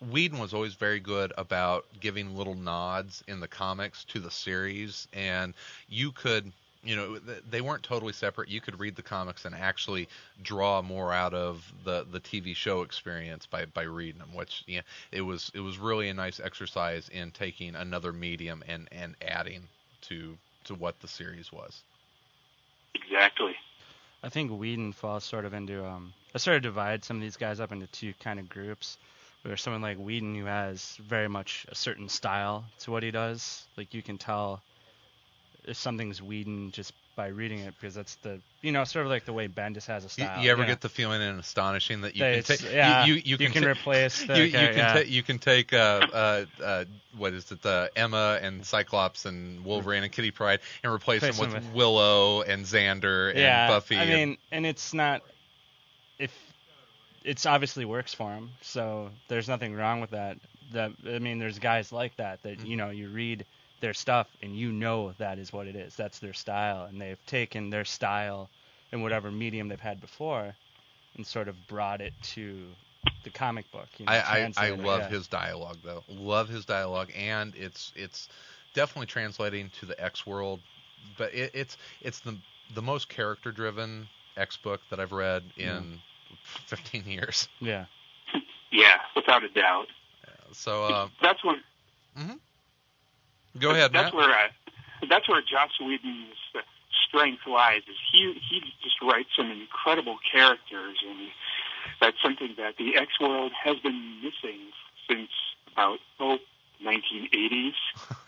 Whedon 0.00 0.38
was 0.38 0.54
always 0.54 0.74
very 0.74 1.00
good 1.00 1.32
about 1.36 1.86
giving 2.00 2.36
little 2.36 2.54
nods 2.54 3.22
in 3.28 3.40
the 3.40 3.48
comics 3.48 4.04
to 4.06 4.20
the 4.20 4.30
series, 4.30 5.08
and 5.12 5.54
you 5.88 6.12
could, 6.12 6.52
you 6.84 6.96
know, 6.96 7.18
they 7.48 7.60
weren't 7.60 7.84
totally 7.84 8.12
separate. 8.12 8.48
You 8.48 8.60
could 8.60 8.80
read 8.80 8.96
the 8.96 9.02
comics 9.02 9.44
and 9.44 9.54
actually 9.54 10.08
draw 10.42 10.82
more 10.82 11.12
out 11.12 11.32
of 11.32 11.72
the 11.84 12.04
the 12.10 12.20
TV 12.20 12.56
show 12.56 12.82
experience 12.82 13.46
by 13.46 13.66
by 13.66 13.82
reading 13.82 14.18
them, 14.18 14.34
which 14.34 14.64
yeah, 14.66 14.80
it 15.12 15.20
was 15.20 15.50
it 15.54 15.60
was 15.60 15.78
really 15.78 16.08
a 16.08 16.14
nice 16.14 16.40
exercise 16.40 17.08
in 17.08 17.30
taking 17.30 17.76
another 17.76 18.12
medium 18.12 18.64
and 18.66 18.88
and 18.90 19.14
adding 19.22 19.68
to 20.02 20.36
to 20.64 20.74
what 20.74 20.98
the 21.00 21.08
series 21.08 21.52
was. 21.52 21.82
Exactly. 22.94 23.54
I 24.24 24.28
think 24.28 24.50
Whedon 24.50 24.92
falls 24.92 25.24
sort 25.24 25.44
of 25.44 25.54
into 25.54 25.86
um 25.86 26.12
I 26.34 26.38
sort 26.38 26.56
of 26.56 26.62
divide 26.62 27.04
some 27.04 27.16
of 27.16 27.22
these 27.22 27.36
guys 27.36 27.60
up 27.60 27.70
into 27.70 27.86
two 27.88 28.12
kind 28.20 28.40
of 28.40 28.48
groups. 28.48 28.98
Where 29.42 29.56
someone 29.56 29.82
like 29.82 29.98
Whedon 29.98 30.36
who 30.36 30.44
has 30.44 30.96
very 30.96 31.28
much 31.28 31.66
a 31.68 31.74
certain 31.74 32.08
style 32.08 32.64
to 32.80 32.92
what 32.92 33.02
he 33.02 33.10
does. 33.10 33.66
Like 33.76 33.92
you 33.92 34.00
can 34.00 34.16
tell 34.16 34.62
if 35.64 35.76
something's 35.76 36.20
Whedon 36.22 36.70
just 36.72 36.92
by 37.14 37.26
reading 37.28 37.58
it 37.60 37.74
because 37.78 37.94
that's 37.94 38.14
the 38.16 38.40
you 38.62 38.72
know, 38.72 38.84
sort 38.84 39.04
of 39.04 39.10
like 39.10 39.26
the 39.26 39.32
way 39.34 39.46
Bendis 39.46 39.86
has 39.86 40.02
a 40.02 40.06
You, 40.06 40.08
style. 40.08 40.42
you 40.42 40.50
ever 40.50 40.62
know? 40.62 40.68
get 40.68 40.80
the 40.80 40.88
feeling 40.88 41.20
in 41.20 41.38
astonishing 41.38 42.00
that 42.02 42.16
you 42.16 42.22
can 42.22 42.42
take 42.42 42.72
yeah, 42.72 43.04
you, 43.04 43.14
you, 43.14 43.36
you 43.38 43.50
can, 43.50 43.62
ta- 43.62 43.68
replace 43.70 44.24
the 44.24 44.38
you, 44.38 44.44
you 44.44 44.50
guy, 44.52 44.66
can 44.68 44.76
yeah. 44.76 44.92
ta- 44.94 44.98
you 45.06 45.22
can 45.22 45.38
take 45.38 45.72
uh, 45.74 45.76
uh, 46.12 46.44
uh, 46.64 46.84
what 47.18 47.34
is 47.34 47.52
it 47.52 47.64
uh, 47.66 47.88
Emma 47.94 48.38
and 48.40 48.64
Cyclops 48.64 49.26
and 49.26 49.62
Wolverine 49.64 50.04
and 50.04 50.10
Kitty 50.12 50.30
Pryde 50.30 50.60
and 50.82 50.92
replace 50.92 51.20
them 51.20 51.30
Replace 51.30 51.40
with, 51.40 51.52
them 51.52 51.64
with- 51.66 51.74
Willow 51.74 52.40
and 52.42 52.64
Xander 52.64 53.30
and 53.30 53.38
yeah, 53.38 53.68
Buffy. 53.68 53.96
I 53.96 54.04
and- 54.04 54.10
mean, 54.10 54.36
and 54.50 54.64
it's 54.66 54.94
not 54.94 55.22
if 56.18 56.32
it's 57.24 57.46
obviously 57.46 57.84
works 57.84 58.14
for 58.14 58.32
him, 58.32 58.50
so 58.62 59.10
there's 59.28 59.48
nothing 59.48 59.74
wrong 59.74 60.00
with 60.00 60.10
that. 60.10 60.38
That 60.72 60.92
I 61.06 61.18
mean, 61.18 61.38
there's 61.38 61.58
guys 61.58 61.92
like 61.92 62.16
that 62.16 62.42
that 62.44 62.64
you 62.66 62.76
know 62.76 62.88
you 62.90 63.08
read 63.10 63.44
their 63.82 63.92
stuff 63.92 64.28
and 64.42 64.56
you 64.56 64.72
know 64.72 65.12
that 65.18 65.38
is 65.38 65.52
what 65.52 65.66
it 65.66 65.76
is. 65.76 65.94
That's 65.94 66.20
their 66.20 66.32
style, 66.32 66.86
and 66.86 66.98
they've 66.98 67.24
taken 67.26 67.68
their 67.68 67.84
style 67.84 68.48
in 68.92 69.02
whatever 69.02 69.30
medium 69.30 69.68
they've 69.68 69.78
had 69.78 70.00
before 70.00 70.54
and 71.16 71.26
sort 71.26 71.48
of 71.48 71.56
brought 71.68 72.00
it 72.00 72.14
to 72.22 72.68
the 73.24 73.30
comic 73.30 73.70
book. 73.70 73.88
You 73.98 74.06
know, 74.06 74.12
I, 74.12 74.50
I, 74.56 74.68
I 74.68 74.70
love 74.70 75.02
yeah. 75.02 75.08
his 75.08 75.26
dialogue 75.26 75.78
though. 75.84 76.04
Love 76.08 76.48
his 76.48 76.64
dialogue, 76.64 77.10
and 77.14 77.54
it's 77.54 77.92
it's 77.94 78.28
definitely 78.72 79.06
translating 79.06 79.70
to 79.80 79.86
the 79.86 80.02
X 80.02 80.26
world, 80.26 80.60
but 81.18 81.34
it, 81.34 81.50
it's 81.52 81.76
it's 82.00 82.20
the 82.20 82.38
the 82.74 82.82
most 82.82 83.08
character 83.10 83.52
driven 83.52 84.08
X 84.36 84.56
book 84.56 84.80
that 84.90 85.00
I've 85.00 85.12
read 85.12 85.42
in 85.56 85.98
15 86.66 87.04
years. 87.04 87.48
Yeah. 87.60 87.84
Yeah, 88.74 89.00
without 89.14 89.44
a 89.44 89.50
doubt. 89.50 89.88
So 90.52 90.84
uh, 90.84 91.08
That's 91.20 91.44
when 91.44 91.60
go 93.58 93.70
ahead, 93.70 93.92
that's 93.92 94.12
Matt. 94.12 94.14
where 94.14 94.30
I, 94.30 94.48
that's 95.08 95.28
where 95.28 95.40
Joss 95.42 95.70
Whedon's 95.80 96.34
uh, 96.54 96.60
strength 97.08 97.42
lies. 97.46 97.82
Is 97.88 97.96
he 98.12 98.34
he 98.48 98.60
just 98.82 99.00
writes 99.02 99.30
some 99.36 99.50
incredible 99.50 100.18
characters, 100.30 100.98
and 101.08 101.28
that's 102.00 102.16
something 102.22 102.54
that 102.56 102.76
the 102.78 102.96
X 102.96 103.20
world 103.20 103.52
has 103.52 103.78
been 103.78 104.20
missing 104.22 104.60
since 105.08 105.30
about 105.72 105.98
oh 106.20 106.38
1980s. 106.84 107.74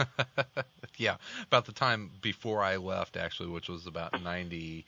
yeah, 0.96 1.16
about 1.42 1.66
the 1.66 1.72
time 1.72 2.10
before 2.22 2.62
I 2.62 2.76
left, 2.76 3.16
actually, 3.16 3.48
which 3.48 3.68
was 3.68 3.86
about 3.86 4.22
90, 4.22 4.84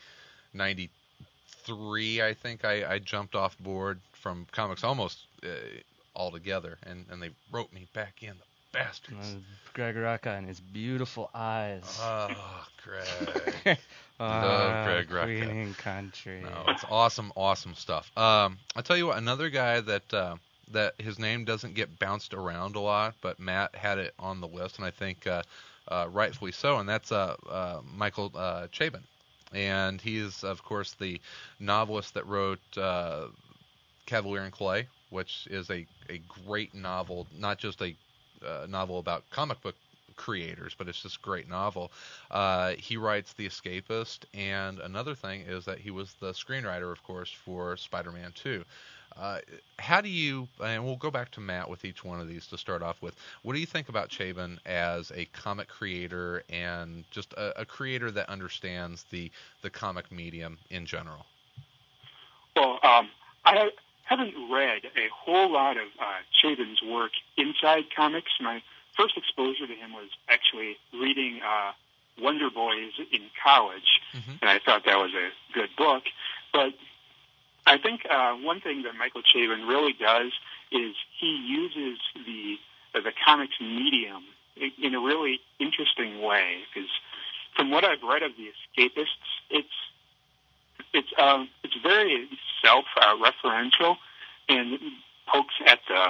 93, 0.54 2.22
I 2.22 2.34
think. 2.34 2.64
I, 2.64 2.94
I 2.94 2.98
jumped 2.98 3.34
off 3.34 3.58
board 3.58 4.00
from 4.12 4.46
comics 4.52 4.84
almost 4.84 5.18
uh, 5.42 5.48
altogether, 6.14 6.78
and, 6.84 7.06
and 7.10 7.22
they 7.22 7.30
wrote 7.50 7.72
me 7.72 7.86
back 7.92 8.22
in 8.22 8.30
the 8.30 8.44
bastards. 8.76 9.36
Greg 9.72 9.94
Rucka 9.96 10.38
and 10.38 10.46
his 10.46 10.60
beautiful 10.60 11.30
eyes. 11.34 11.98
Oh, 12.00 12.66
Greg. 12.84 13.78
Ah, 14.18 14.84
Greg 14.86 15.10
Rucka. 15.10 15.46
Queen 15.46 15.74
country. 15.74 16.40
No, 16.40 16.64
it's 16.68 16.84
awesome, 16.90 17.32
awesome 17.36 17.74
stuff. 17.74 18.10
Um, 18.16 18.56
I 18.74 18.80
tell 18.80 18.96
you 18.96 19.08
what, 19.08 19.18
another 19.18 19.50
guy 19.50 19.80
that 19.82 20.14
uh, 20.14 20.36
that 20.72 20.94
his 20.98 21.18
name 21.18 21.44
doesn't 21.44 21.74
get 21.74 21.98
bounced 21.98 22.32
around 22.32 22.76
a 22.76 22.80
lot, 22.80 23.14
but 23.20 23.38
Matt 23.38 23.74
had 23.74 23.98
it 23.98 24.14
on 24.18 24.40
the 24.40 24.48
list, 24.48 24.78
and 24.78 24.86
I 24.86 24.90
think 24.90 25.26
uh, 25.26 25.42
uh, 25.88 26.08
rightfully 26.10 26.52
so, 26.52 26.78
and 26.78 26.88
that's 26.88 27.12
uh, 27.12 27.36
uh, 27.50 27.80
Michael 27.94 28.32
uh, 28.34 28.68
Chabon, 28.72 29.02
and 29.52 30.00
he's 30.00 30.44
of 30.44 30.62
course 30.64 30.94
the 30.98 31.20
novelist 31.60 32.14
that 32.14 32.26
wrote 32.26 32.78
uh, 32.78 33.26
Kavalier 34.06 34.44
and 34.44 34.52
Clay, 34.52 34.88
which 35.10 35.46
is 35.50 35.68
a 35.70 35.86
a 36.08 36.22
great 36.46 36.74
novel, 36.74 37.26
not 37.38 37.58
just 37.58 37.82
a 37.82 37.94
novel 38.68 38.98
about 38.98 39.28
comic 39.30 39.60
book 39.62 39.74
creators, 40.16 40.74
but 40.76 40.88
it's 40.88 41.02
just 41.02 41.22
great 41.22 41.48
novel. 41.48 41.92
Uh, 42.30 42.70
he 42.78 42.96
writes 42.96 43.32
The 43.34 43.46
Escapist, 43.46 44.24
and 44.34 44.80
another 44.80 45.14
thing 45.14 45.42
is 45.42 45.64
that 45.66 45.78
he 45.78 45.90
was 45.90 46.14
the 46.20 46.32
screenwriter, 46.32 46.90
of 46.90 47.02
course, 47.04 47.30
for 47.30 47.76
Spider-Man 47.76 48.32
2. 48.34 48.64
Uh, 49.16 49.38
how 49.78 50.00
do 50.02 50.08
you, 50.10 50.46
and 50.62 50.84
we'll 50.84 50.96
go 50.96 51.10
back 51.10 51.30
to 51.30 51.40
Matt 51.40 51.70
with 51.70 51.84
each 51.86 52.04
one 52.04 52.20
of 52.20 52.28
these 52.28 52.46
to 52.48 52.58
start 52.58 52.82
off 52.82 53.00
with. 53.00 53.14
What 53.42 53.54
do 53.54 53.60
you 53.60 53.66
think 53.66 53.88
about 53.88 54.10
Chabon 54.10 54.58
as 54.66 55.10
a 55.14 55.24
comic 55.26 55.68
creator 55.68 56.42
and 56.50 57.04
just 57.10 57.32
a, 57.32 57.60
a 57.60 57.64
creator 57.64 58.10
that 58.10 58.28
understands 58.28 59.04
the 59.10 59.30
the 59.62 59.70
comic 59.70 60.12
medium 60.12 60.58
in 60.68 60.84
general? 60.84 61.24
Well, 62.54 62.78
um, 62.82 63.08
I 63.46 63.70
haven't 64.06 64.34
read 64.50 64.82
a 64.96 65.06
whole 65.14 65.52
lot 65.52 65.76
of 65.76 65.88
uh, 66.00 66.04
Chabon's 66.42 66.80
work 66.82 67.10
inside 67.36 67.84
comics. 67.94 68.30
My 68.40 68.62
first 68.96 69.16
exposure 69.16 69.66
to 69.66 69.74
him 69.74 69.92
was 69.92 70.08
actually 70.28 70.76
reading 70.92 71.40
uh, 71.44 71.72
Wonder 72.20 72.48
Boys 72.50 72.92
in 73.12 73.22
college, 73.42 73.90
Mhm. 74.14 74.38
and 74.40 74.48
I 74.50 74.58
thought 74.64 74.84
that 74.86 74.98
was 74.98 75.12
a 75.12 75.28
good 75.52 75.70
book. 75.76 76.04
But 76.52 76.72
I 77.66 77.76
think 77.78 78.06
uh, 78.08 78.34
one 78.34 78.60
thing 78.60 78.82
that 78.84 78.94
Michael 78.96 79.22
Chabon 79.22 79.66
really 79.68 79.92
does 79.92 80.32
is 80.70 80.94
he 81.18 81.32
uses 81.60 81.98
the 82.14 82.58
uh, 82.94 83.00
the 83.02 83.12
comics 83.26 83.54
medium 83.60 84.24
in, 84.56 84.70
in 84.82 84.94
a 84.94 85.00
really 85.00 85.40
interesting 85.58 86.22
way. 86.22 86.58
Because 86.72 86.88
from 87.56 87.70
what 87.70 87.84
I've 87.84 88.02
read 88.02 88.22
of 88.22 88.32
the 88.36 88.46
Escapists, 88.54 89.28
it's 89.50 89.76
it's 90.96 91.12
um, 91.18 91.48
it's 91.62 91.76
very 91.82 92.28
self 92.64 92.86
uh, 93.00 93.14
referential 93.16 93.96
and 94.48 94.78
pokes 95.32 95.54
at 95.66 95.80
the 95.88 96.06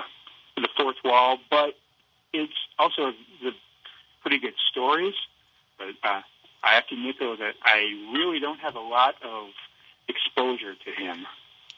the 0.63 0.69
fourth 0.77 0.97
wall, 1.05 1.39
but 1.51 1.75
it's 2.33 2.53
also 2.79 3.13
the 3.43 3.51
pretty 4.23 4.39
good 4.39 4.55
stories. 4.71 5.15
But 5.79 5.89
uh, 6.03 6.23
I 6.63 6.75
have 6.75 6.87
to 6.89 6.95
admit 6.95 7.17
though 7.19 7.37
that 7.37 7.55
I 7.63 7.79
really 8.13 8.41
don't 8.41 8.61
have 8.61 8.77
a 8.77 8.81
lot 8.81 9.17
of 9.23 9.49
exposure 10.09 10.75
to 10.75 10.91
him. 10.93 11.27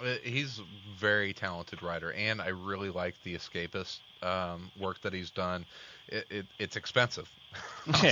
Uh, 0.00 0.14
He's 0.22 0.60
a 0.60 0.64
very 0.98 1.32
talented 1.32 1.82
writer, 1.82 2.12
and 2.12 2.40
I 2.40 2.48
really 2.48 2.90
like 2.90 3.14
the 3.24 3.34
Escapist 3.34 3.98
um, 4.22 4.70
work 4.78 5.00
that 5.02 5.12
he's 5.12 5.30
done. 5.30 5.64
It, 6.08 6.26
it, 6.30 6.46
it's 6.58 6.76
expensive. 6.76 7.28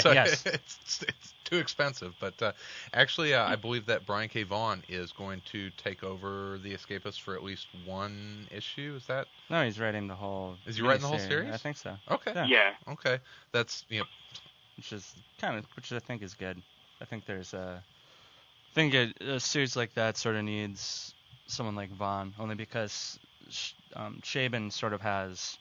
So 0.01 0.13
Yes. 0.13 0.43
it's, 0.47 1.03
it's 1.03 1.35
too 1.45 1.59
expensive. 1.59 2.15
But 2.19 2.41
uh, 2.43 2.53
actually, 2.95 3.35
uh, 3.35 3.45
I 3.45 3.57
believe 3.57 3.85
that 3.87 4.07
Brian 4.07 4.31
K. 4.31 4.43
Vaughan 4.43 4.83
is 4.89 5.13
going 5.13 5.43
to 5.53 5.69
take 5.77 6.03
over 6.03 6.59
the 6.63 6.73
Escapist 6.73 7.21
for 7.21 7.35
at 7.35 7.45
least 7.45 7.67
one 7.85 8.49
issue. 8.51 8.95
Is 8.97 9.05
that 9.07 9.27
No, 9.51 9.63
he's 9.63 9.79
writing 9.79 10.09
the 10.09 10.15
whole. 10.15 10.57
Is 10.67 10.77
he 10.77 10.83
writing 10.83 11.03
the 11.03 11.09
whole 11.09 11.19
series? 11.19 11.53
I 11.53 11.59
think 11.59 11.77
so. 11.77 11.95
okay? 12.11 12.33
Yeah. 12.35 12.47
Yeah, 12.47 12.71
Okay, 12.89 13.19
that's 13.53 13.85
you 13.91 13.99
know, 14.01 14.07
Which 14.79 14.93
is 14.95 15.15
kind 15.39 15.59
of, 15.59 15.67
which 15.77 15.93
I 15.93 15.99
think 15.99 16.23
is 16.23 16.33
good. 16.35 16.61
I 17.03 17.05
think 17.05 17.27
there's 17.27 17.53
a, 17.53 17.83
I 17.83 18.75
think 18.75 18.95
a, 18.95 19.13
a 19.35 19.41
series 19.41 19.77
like 19.77 19.93
that 19.95 20.17
sort 20.17 20.37
of 20.37 20.45
needs 20.45 21.15
someone 21.47 21.75
like 21.77 21.91
Vaughn, 21.91 22.33
only 22.39 22.55
because 22.55 23.19
Sh- 23.51 23.73
um, 23.95 24.21
Chabon 24.23 24.73
sort 24.73 24.95
of 24.95 25.03
has 25.03 25.59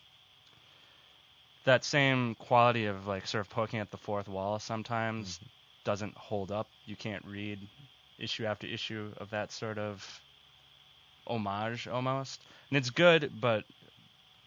that 1.65 1.84
same 1.84 2.36
quality 2.36 2.86
of 2.86 3.07
like 3.07 3.27
sort 3.27 3.41
of 3.41 3.50
poking 3.50 3.79
at 3.79 3.91
the 3.91 3.98
fourth 3.98 4.27
wall. 4.27 4.60
Sometimes 4.60 5.36
mm-hmm. 5.36 5.45
doesn't 5.84 6.17
hold 6.17 6.51
up. 6.51 6.67
You 6.86 6.95
can't 6.95 7.25
read 7.25 7.60
issue 8.17 8.45
after 8.45 8.65
issue 8.65 9.12
of 9.17 9.31
that 9.31 9.51
sort 9.51 9.77
of 9.77 10.22
homage 11.27 11.88
almost, 11.88 12.41
and 12.69 12.77
it's 12.77 12.89
good, 12.89 13.31
but. 13.39 13.65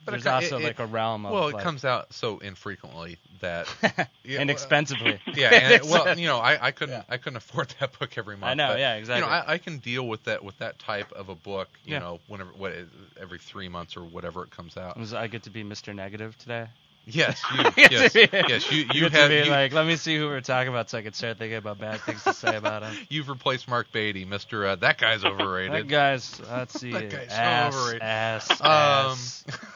But 0.04 0.12
there's 0.12 0.24
co- 0.24 0.30
also 0.30 0.58
it- 0.58 0.62
like 0.64 0.78
a 0.78 0.86
realm 0.86 1.26
of 1.26 1.32
well, 1.32 1.48
it 1.48 1.54
like, 1.54 1.64
comes 1.64 1.84
out 1.84 2.14
so 2.14 2.38
infrequently 2.38 3.18
that 3.40 3.66
yeah, 4.24 4.40
and 4.40 4.48
expensively. 4.48 5.20
Yeah, 5.34 5.52
and 5.52 5.74
it, 5.74 5.84
well, 5.84 6.16
you 6.16 6.26
know, 6.26 6.38
I, 6.38 6.68
I 6.68 6.70
couldn't 6.70 6.94
Yeah. 6.94 7.02
I 7.10 7.18
couldn't 7.18 7.36
afford 7.36 7.74
that 7.80 7.98
book 7.98 8.16
every 8.16 8.36
month. 8.36 8.52
I 8.52 8.54
know, 8.54 8.68
but, 8.68 8.78
yeah, 8.78 8.94
exactly. 8.94 9.24
You 9.24 9.28
know, 9.28 9.36
I, 9.36 9.54
I 9.54 9.58
can 9.58 9.78
deal 9.78 10.06
with 10.06 10.24
that 10.24 10.42
with 10.42 10.56
that 10.58 10.78
type 10.78 11.12
of 11.12 11.28
a 11.28 11.34
book. 11.34 11.68
You 11.84 11.94
Yeah. 11.94 11.98
know, 11.98 12.20
whenever 12.28 12.52
what 12.52 12.72
every 13.20 13.38
three 13.38 13.68
months 13.68 13.96
or 13.96 14.04
whatever 14.04 14.44
it 14.44 14.50
comes 14.50 14.78
out. 14.78 14.96
I 15.12 15.26
get 15.26 15.42
to 15.42 15.50
be 15.50 15.62
Mr. 15.62 15.94
Negative 15.94 16.38
today? 16.38 16.68
Yes, 17.10 17.42
you, 17.56 17.64
yes, 17.76 18.14
yes. 18.14 18.70
You 18.70 18.84
you 18.92 19.02
have 19.08 19.12
to 19.12 19.28
be 19.28 19.34
you, 19.46 19.50
like, 19.50 19.72
let 19.72 19.86
me 19.86 19.96
see 19.96 20.16
who 20.16 20.26
we're 20.26 20.40
talking 20.42 20.68
about, 20.68 20.90
so 20.90 20.98
I 20.98 21.02
can 21.02 21.14
start 21.14 21.38
thinking 21.38 21.56
about 21.56 21.78
bad 21.78 22.00
things 22.02 22.22
to 22.24 22.34
say 22.34 22.54
about 22.56 22.82
him. 22.82 22.94
you've 23.08 23.28
replaced 23.28 23.66
Mark 23.68 23.90
Beatty, 23.92 24.24
Mister. 24.26 24.66
Uh, 24.66 24.76
that 24.76 24.98
guy's 24.98 25.24
overrated. 25.24 25.72
That 25.72 25.84
overrated. 25.84 25.88
guy's, 25.88 26.40
let's 26.50 26.78
see, 26.78 26.92
That 26.92 27.10
guy's 27.10 27.34
so 27.72 27.78
overrated. 27.78 28.02
ass, 28.02 28.50
Um, 28.60 28.66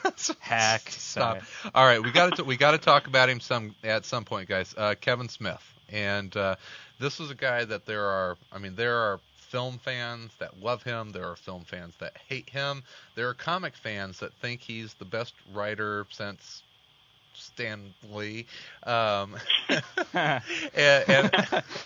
ass, 0.04 0.34
hack. 0.40 0.82
Stop. 0.88 1.38
Sorry. 1.38 1.72
All 1.74 1.84
right, 1.86 2.02
we 2.02 2.10
got 2.10 2.36
to 2.36 2.44
we 2.44 2.56
got 2.56 2.72
to 2.72 2.78
talk 2.78 3.06
about 3.06 3.28
him 3.30 3.40
some 3.40 3.74
at 3.82 4.04
some 4.04 4.24
point, 4.24 4.48
guys. 4.48 4.74
Uh, 4.76 4.94
Kevin 5.00 5.28
Smith, 5.28 5.62
and 5.90 6.36
uh, 6.36 6.56
this 7.00 7.18
is 7.20 7.30
a 7.30 7.34
guy 7.34 7.64
that 7.64 7.86
there 7.86 8.04
are. 8.06 8.36
I 8.52 8.58
mean, 8.58 8.74
there 8.76 8.96
are 8.96 9.20
film 9.48 9.78
fans 9.78 10.30
that 10.38 10.60
love 10.60 10.82
him. 10.82 11.12
There 11.12 11.26
are 11.30 11.36
film 11.36 11.64
fans 11.64 11.94
that 12.00 12.16
hate 12.28 12.48
him. 12.50 12.82
There 13.14 13.28
are 13.28 13.34
comic 13.34 13.74
fans 13.76 14.20
that 14.20 14.32
think 14.34 14.60
he's 14.60 14.94
the 14.94 15.04
best 15.04 15.34
writer 15.54 16.06
since 16.10 16.62
Stan 17.34 17.94
Lee. 18.02 18.46
Um, 18.84 19.36
and, 20.14 20.42
and 20.74 21.30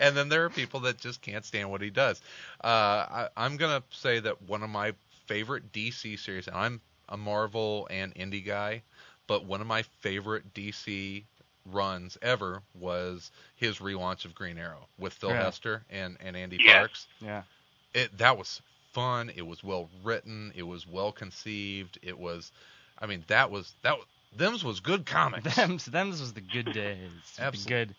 and 0.00 0.16
then 0.16 0.28
there 0.28 0.44
are 0.44 0.50
people 0.50 0.80
that 0.80 0.98
just 0.98 1.20
can't 1.22 1.44
stand 1.44 1.70
what 1.70 1.80
he 1.82 1.90
does. 1.90 2.20
Uh, 2.62 2.66
I, 2.66 3.28
I'm 3.36 3.56
gonna 3.56 3.82
say 3.90 4.18
that 4.20 4.42
one 4.42 4.62
of 4.62 4.70
my 4.70 4.92
favorite 5.26 5.72
DC 5.72 6.16
series, 6.16 6.46
and 6.48 6.56
I'm 6.56 6.80
a 7.08 7.16
Marvel 7.16 7.86
and 7.90 8.14
indie 8.14 8.44
guy, 8.44 8.82
but 9.26 9.44
one 9.44 9.60
of 9.60 9.66
my 9.66 9.82
favorite 10.00 10.52
DC 10.54 11.26
runs 11.64 12.16
ever 12.22 12.62
was 12.74 13.30
his 13.54 13.78
relaunch 13.78 14.24
of 14.24 14.34
Green 14.34 14.58
Arrow 14.58 14.88
with 14.98 15.12
Phil 15.12 15.34
Yeah. 15.34 15.36
Hester 15.36 15.84
and 15.90 16.16
and 16.20 16.36
Andy 16.36 16.58
Yeah. 16.58 16.60
Parks. 16.60 17.06
yeah. 17.20 17.42
It 17.94 18.18
that 18.18 18.36
was 18.38 18.62
fun. 18.92 19.30
It 19.30 19.46
was 19.46 19.62
well 19.62 19.90
written. 20.02 20.52
It 20.54 20.62
was 20.62 20.86
well 20.86 21.12
conceived. 21.12 21.98
It 22.02 22.18
was, 22.18 22.52
I 22.98 23.06
mean, 23.06 23.24
that 23.28 23.50
was 23.50 23.76
that. 23.82 23.96
Was- 24.36 24.50
Them's 24.50 24.64
was 24.64 24.80
good 24.80 25.06
comics. 25.06 25.54
Them's, 25.56 25.84
them's 25.86 26.20
was 26.20 26.32
the 26.32 26.40
good 26.40 26.72
days. 26.72 26.98
The 27.36 27.42
Absolutely. 27.44 27.72
good, 27.74 27.94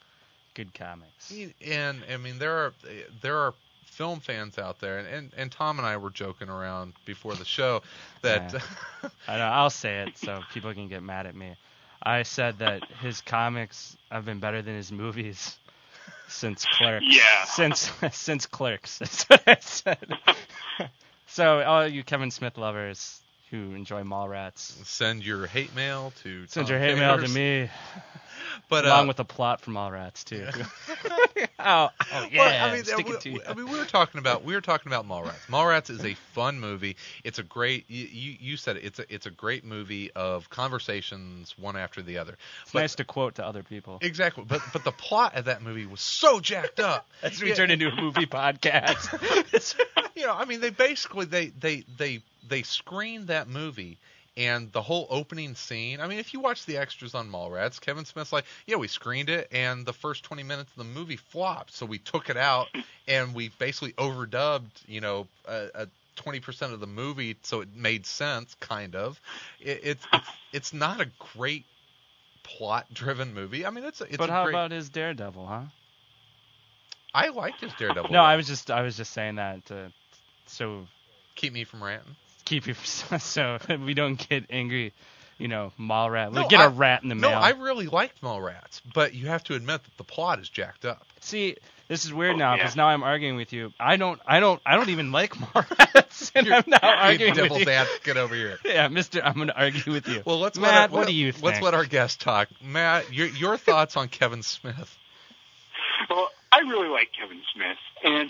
good 0.54 0.74
comics. 0.74 1.34
and 1.66 2.02
I 2.12 2.18
mean 2.18 2.40
there 2.40 2.58
are 2.66 2.74
there 3.22 3.38
are 3.38 3.54
film 3.86 4.20
fans 4.20 4.58
out 4.60 4.80
there, 4.80 5.00
and 5.00 5.08
and, 5.08 5.32
and 5.38 5.52
Tom 5.52 5.80
and 5.80 5.88
I 5.88 5.98
were 5.98 6.10
joking 6.12 6.50
around 6.50 6.94
before 7.06 7.34
the 7.36 7.46
show 7.46 7.82
that 8.22 8.54
I 9.28 9.38
know, 9.38 9.44
I'll 9.44 9.70
say 9.70 10.00
it 10.02 10.18
so 10.18 10.42
people 10.54 10.74
can 10.74 10.88
get 10.88 11.02
mad 11.04 11.26
at 11.26 11.36
me. 11.36 11.56
I 12.04 12.24
said 12.24 12.60
that 12.60 12.84
his 13.02 13.22
comics 13.22 13.98
have 14.12 14.24
been 14.26 14.40
better 14.40 14.62
than 14.62 14.76
his 14.76 14.92
movies 14.92 15.58
since 16.28 16.66
Clerks. 16.66 17.06
Yeah. 17.08 17.44
Since 17.46 17.92
since 18.12 18.46
Clerks. 18.46 19.00
That's 19.00 19.24
what 19.30 19.42
I 19.48 19.58
said. 19.60 20.08
so 21.26 21.62
all 21.64 21.88
you 21.88 22.04
Kevin 22.04 22.30
Smith 22.32 22.58
lovers 22.58 23.20
who 23.52 23.74
enjoy 23.74 24.04
Mallrats, 24.04 24.86
send 24.86 25.26
your 25.26 25.48
hate 25.48 25.76
mail 25.76 26.12
to 26.24 26.46
send 26.48 26.68
Tom 26.68 26.74
your 26.74 26.80
hate 26.80 26.98
mail 26.98 27.16
to 27.18 27.28
Favors. 27.28 27.36
me, 27.36 27.70
But 28.70 28.86
along 28.86 29.06
uh, 29.06 29.08
with 29.08 29.20
a 29.20 29.24
plot 29.26 29.62
from 29.62 29.74
Mallrats 29.76 30.24
too. 30.24 30.48
oh, 31.60 31.90
oh 32.14 32.28
yeah, 32.32 32.38
well, 32.40 32.70
I 32.70 32.76
mean, 32.76 32.84
stick 32.84 33.08
we, 33.08 33.14
it 33.14 33.22
to 33.22 33.30
you. 33.30 33.42
I 33.48 33.54
mean, 33.54 33.70
we 33.70 33.78
were 33.78 33.86
talking 33.86 34.20
about 34.20 34.44
we 34.44 34.54
were 34.54 34.62
talking 34.62 34.92
about 34.92 35.08
Mallrats. 35.08 35.46
Mallrats 35.48 35.90
is 35.90 36.04
a 36.04 36.14
fun 36.34 36.60
movie. 36.60 36.98
It's 37.24 37.40
a 37.40 37.44
great. 37.44 37.86
You, 37.90 38.06
you, 38.06 38.38
you 38.40 38.58
said 38.58 38.78
it. 38.78 38.84
It's 38.86 39.00
a 39.00 39.14
it's 39.14 39.26
a 39.26 39.32
great 39.32 39.64
movie 39.64 40.12
of 40.12 40.50
conversations 40.50 41.56
one 41.58 41.78
after 41.78 42.02
the 42.02 42.18
other. 42.18 42.38
it's 42.64 42.72
but- 42.74 42.82
nice 42.82 42.96
to 42.96 43.04
quote 43.04 43.36
to 43.36 43.46
other 43.46 43.64
people. 43.64 44.00
Exactly, 44.02 44.44
but 44.48 44.62
but 44.74 44.84
the 44.84 44.92
plot 44.92 45.36
of 45.36 45.46
that 45.46 45.62
movie 45.62 45.86
was 45.86 46.02
so 46.02 46.40
jacked 46.40 46.80
up. 46.80 47.08
As 47.24 47.42
we 47.42 47.50
Yeah. 47.50 47.56
turn 47.56 47.72
into 47.72 47.88
a 47.88 47.96
movie 47.96 48.26
podcast. 48.26 49.76
You 50.18 50.26
know, 50.26 50.34
I 50.34 50.46
mean, 50.46 50.60
they 50.60 50.72
basically 50.72 51.26
they 51.26 51.48
they 51.48 51.84
they 51.98 52.22
they 52.48 52.64
screened 52.64 53.28
that 53.28 53.48
movie 53.48 53.98
and 54.36 54.72
the 54.72 54.82
whole 54.82 55.08
opening 55.10 55.56
scene. 55.56 56.00
I 56.00 56.08
mean, 56.08 56.20
if 56.20 56.34
you 56.34 56.40
watch 56.40 56.66
the 56.66 56.78
extras 56.78 57.16
on 57.16 57.30
Mallrats, 57.30 57.80
Kevin 57.80 58.06
Smith's 58.06 58.32
like, 58.32 58.46
yeah, 58.68 58.76
we 58.76 58.88
screened 58.88 59.30
it, 59.30 59.48
and 59.52 59.86
the 59.86 59.94
first 59.94 60.24
20 60.24 60.44
minutes 60.44 60.72
of 60.72 60.78
the 60.78 60.84
movie 60.84 61.18
flopped, 61.18 61.74
so 61.74 61.86
we 61.86 61.98
took 61.98 62.30
it 62.30 62.38
out 62.38 62.68
and 63.08 63.34
we 63.34 63.50
basically 63.60 63.94
overdubbed, 63.94 64.88
you 64.88 65.02
know, 65.02 65.28
a, 65.48 65.68
a 65.74 65.88
20% 66.18 66.74
of 66.74 66.80
the 66.80 66.88
movie, 66.88 67.36
so 67.42 67.62
it 67.62 67.70
made 67.76 68.06
sense, 68.06 68.56
kind 68.60 68.96
of. 68.96 69.20
It, 69.60 69.82
it's 69.84 70.08
it's 70.14 70.30
it's 70.54 70.74
not 70.74 71.02
a 71.02 71.08
great 71.34 71.66
plot-driven 72.44 73.34
movie. 73.34 73.66
I 73.66 73.72
mean, 73.72 73.84
it's 73.84 74.02
a, 74.02 74.06
it's 74.06 74.18
but 74.18 74.30
a 74.30 74.34
how 74.34 74.44
great. 74.46 74.54
about 74.54 74.72
his 74.72 74.90
Daredevil, 74.90 75.46
huh? 75.46 75.64
I 77.14 77.30
liked 77.30 77.62
his 77.62 77.74
Daredevil. 77.74 78.12
No, 78.12 78.22
I 78.22 78.36
was 78.36 78.48
just 78.48 78.70
I 78.70 78.84
was 78.84 78.98
just 78.98 79.14
saying 79.14 79.36
that 79.36 79.66
to 79.68 79.92
so 80.48 80.88
keep 81.36 81.54
me 81.54 81.64
from 81.64 81.84
ranting. 81.84 82.16
keep 82.46 82.68
you 82.68 82.74
so 83.20 83.58
we 83.86 83.94
don't 83.94 84.16
get 84.30 84.46
angry, 84.50 84.94
you 85.38 85.48
know, 85.48 85.72
mall 85.78 86.10
rat. 86.10 86.32
No, 86.34 86.42
we 86.44 86.48
get 86.48 86.60
I- 86.60 86.66
a 86.66 86.70
rat 86.70 87.04
in 87.04 87.10
the 87.10 87.16
No, 87.16 87.30
mail. 87.30 87.40
I 87.40 87.50
really 87.52 87.88
liked 87.88 88.22
Mallrats, 88.22 88.82
but 88.94 89.14
you 89.14 89.28
have 89.28 89.44
to 89.46 89.56
admit 89.56 89.84
that 89.84 89.98
the 89.98 90.04
plot 90.04 90.40
is 90.40 90.50
jacked 90.50 90.86
up. 90.86 91.06
See, 91.20 91.58
this 91.88 92.04
is 92.06 92.14
weird 92.14 92.36
Oh, 92.36 92.38
now 92.40 92.52
yeah. 92.56 92.64
because 92.64 92.76
now 92.76 92.88
I'm 92.88 93.04
arguing 93.04 93.36
with 93.38 93.54
you. 93.54 93.72
I 93.80 93.96
don't 93.98 94.20
I 94.28 94.40
don't 94.40 94.62
I 94.66 94.76
don't 94.76 94.90
even 94.90 95.12
like 95.12 95.40
mall 95.40 95.66
rats, 95.96 96.32
and 96.36 96.52
I'm 96.52 96.64
now 96.68 96.80
You 96.82 96.90
arguing 96.90 97.32
with 97.34 97.44
devil's 97.44 97.62
you. 97.66 97.70
advocate 97.72 98.18
over 98.18 98.36
here. 98.36 98.58
Yeah, 98.66 98.88
Mister, 98.90 99.22
I'm 99.24 99.36
gonna 99.38 99.54
argue 99.56 99.94
with 99.94 100.08
you. 100.08 100.22
Well, 100.26 100.40
let's 100.40 100.58
Matt, 100.58 100.72
let 100.72 100.82
our, 100.82 100.88
what 100.90 101.00
let- 101.02 101.08
do 101.08 101.14
you 101.14 101.28
Let's 101.28 101.42
think? 101.42 101.62
let 101.62 101.74
our 101.74 101.86
guest 101.86 102.20
talk. 102.20 102.50
Matt, 102.62 103.14
your 103.14 103.28
your 103.28 103.58
thoughts 103.58 103.96
on 103.96 104.08
Kevin 104.10 104.44
Smith? 104.44 104.98
Well, 106.10 106.30
I 106.52 106.60
really 106.60 106.90
like 106.90 107.10
Kevin 107.18 107.42
Smith, 107.54 107.78
and 108.04 108.30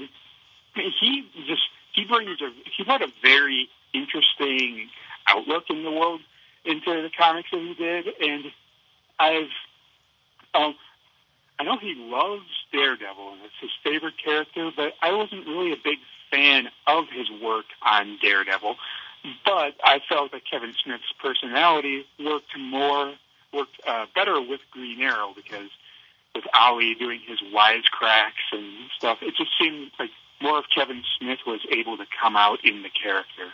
he 1.00 1.24
just 1.48 1.62
he 1.98 2.06
brings 2.06 2.40
a 2.42 2.52
he 2.78 2.84
had 2.86 3.02
a 3.02 3.08
very 3.22 3.70
interesting 3.94 4.88
outlook 5.28 5.64
in 5.70 5.84
the 5.84 5.92
world 5.92 6.22
into 6.64 7.02
the 7.02 7.10
comics 7.18 7.50
that 7.52 7.60
he 7.60 7.74
did, 7.74 8.06
and 8.22 8.46
I've 9.20 9.50
um, 10.54 10.76
I 11.60 11.64
know 11.64 11.78
he 11.78 11.96
loves 11.98 12.46
Daredevil 12.72 13.34
and 13.34 13.42
it's 13.44 13.54
his 13.60 13.72
favorite 13.84 14.14
character, 14.24 14.70
but 14.76 14.94
I 15.02 15.12
wasn't 15.14 15.48
really 15.48 15.74
a 15.74 15.78
big 15.84 15.98
fan 16.30 16.70
of 16.86 17.06
his 17.12 17.28
work 17.42 17.66
on 17.82 18.20
Daredevil. 18.22 18.76
But 19.44 19.74
I 19.84 20.00
felt 20.08 20.32
that 20.32 20.44
Kevin 20.50 20.74
Smith's 20.84 21.12
personality 21.20 22.06
worked 22.24 22.58
more 22.58 23.14
worked 23.52 23.80
uh, 23.88 24.06
better 24.14 24.40
with 24.40 24.62
Green 24.72 25.02
Arrow 25.02 25.34
because 25.36 25.70
with 26.36 26.46
Ollie 26.54 26.94
doing 26.94 27.22
his 27.26 27.40
wisecracks 27.52 28.46
and 28.52 28.90
stuff, 28.96 29.18
it 29.22 29.34
just 29.36 29.52
seemed 29.60 29.92
like 29.98 30.12
more 30.42 30.58
of 30.58 30.66
Kevin 30.74 31.04
Smith 31.18 31.40
was 31.46 31.62
able 31.72 31.98
to 31.98 32.06
come 32.22 32.36
out 32.36 32.64
in 32.64 32.84
the 32.84 32.90
character. 32.90 33.48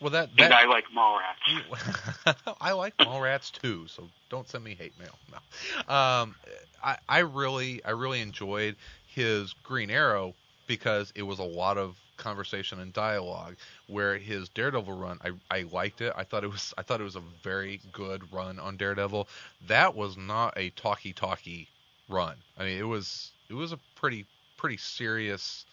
Well, 0.00 0.10
that 0.10 0.30
And 0.38 0.54
I 0.54 0.64
like 0.64 0.84
Mallrats. 0.96 2.54
I 2.60 2.72
like 2.72 2.96
Mallrats 2.96 3.52
too, 3.52 3.86
so 3.86 4.08
don't 4.30 4.48
send 4.48 4.64
me 4.64 4.74
hate 4.74 4.98
mail. 4.98 5.14
No, 5.30 5.94
um, 5.94 6.34
I 6.82 6.96
I 7.06 7.18
really 7.18 7.84
I 7.84 7.90
really 7.90 8.20
enjoyed 8.20 8.76
his 9.06 9.54
Green 9.62 9.90
Arrow 9.90 10.34
because 10.66 11.12
it 11.14 11.22
was 11.22 11.38
a 11.38 11.44
lot 11.44 11.76
of 11.76 11.96
conversation 12.16 12.80
and 12.80 12.92
dialogue. 12.92 13.56
Where 13.88 14.16
his 14.16 14.48
Daredevil 14.50 14.94
run, 14.94 15.18
I 15.22 15.32
I 15.54 15.62
liked 15.70 16.00
it. 16.00 16.14
I 16.16 16.24
thought 16.24 16.44
it 16.44 16.50
was 16.50 16.72
I 16.78 16.82
thought 16.82 17.00
it 17.00 17.04
was 17.04 17.16
a 17.16 17.22
very 17.42 17.80
good 17.92 18.32
run 18.32 18.58
on 18.58 18.78
Daredevil. 18.78 19.28
That 19.68 19.94
was 19.94 20.16
not 20.16 20.54
a 20.56 20.70
talky 20.70 21.12
talky 21.12 21.68
run. 22.08 22.36
I 22.58 22.64
mean, 22.64 22.78
it 22.78 22.86
was 22.86 23.32
it 23.48 23.54
was 23.54 23.72
a 23.72 23.78
pretty 23.96 24.24
pretty 24.56 24.76
serious. 24.76 25.66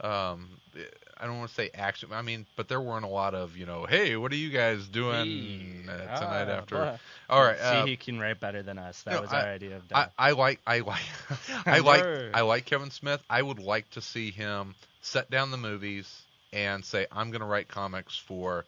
Um, 0.00 0.48
I 1.18 1.26
don't 1.26 1.38
want 1.38 1.48
to 1.48 1.54
say 1.54 1.70
action. 1.74 2.10
I 2.12 2.22
mean, 2.22 2.46
but 2.56 2.68
there 2.68 2.80
weren't 2.80 3.04
a 3.04 3.08
lot 3.08 3.34
of 3.34 3.56
you 3.56 3.64
know, 3.66 3.86
hey, 3.86 4.16
what 4.16 4.32
are 4.32 4.36
you 4.36 4.50
guys 4.50 4.86
doing 4.86 5.88
uh, 5.88 6.18
tonight 6.18 6.48
Ah, 6.48 6.60
after? 6.60 6.76
blah. 6.76 6.98
All 7.30 7.42
right. 7.42 7.58
See, 7.58 7.64
uh, 7.64 7.86
he 7.86 7.96
can 7.96 8.20
write 8.20 8.40
better 8.40 8.62
than 8.62 8.78
us. 8.78 9.02
That 9.02 9.14
no, 9.14 9.20
was 9.22 9.32
I- 9.32 9.42
our 9.42 9.48
idea 9.52 9.76
of 9.76 9.82
I, 9.94 10.00
that. 10.00 10.12
I 10.18 10.30
like 10.32 10.60
I 10.66 10.80
like 10.80 11.02
I 11.66 11.78
like 11.78 12.04
I 12.34 12.40
like 12.42 12.64
Kevin 12.66 12.90
Smith. 12.90 13.22
I 13.30 13.40
would 13.42 13.58
like 13.58 13.88
to 13.90 14.00
see 14.02 14.30
him 14.30 14.74
set 15.00 15.30
down 15.30 15.50
the 15.50 15.56
movies 15.56 16.22
and 16.52 16.84
say 16.84 17.06
I'm 17.10 17.30
going 17.30 17.40
to 17.40 17.46
write 17.46 17.68
comics 17.68 18.16
for 18.16 18.64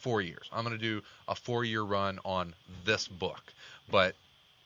4 0.00 0.20
years. 0.22 0.48
I'm 0.52 0.64
going 0.64 0.76
to 0.76 0.82
do 0.82 1.02
a 1.28 1.34
4-year 1.34 1.82
run 1.82 2.18
on 2.24 2.54
this 2.84 3.06
book. 3.06 3.40
But 3.90 4.14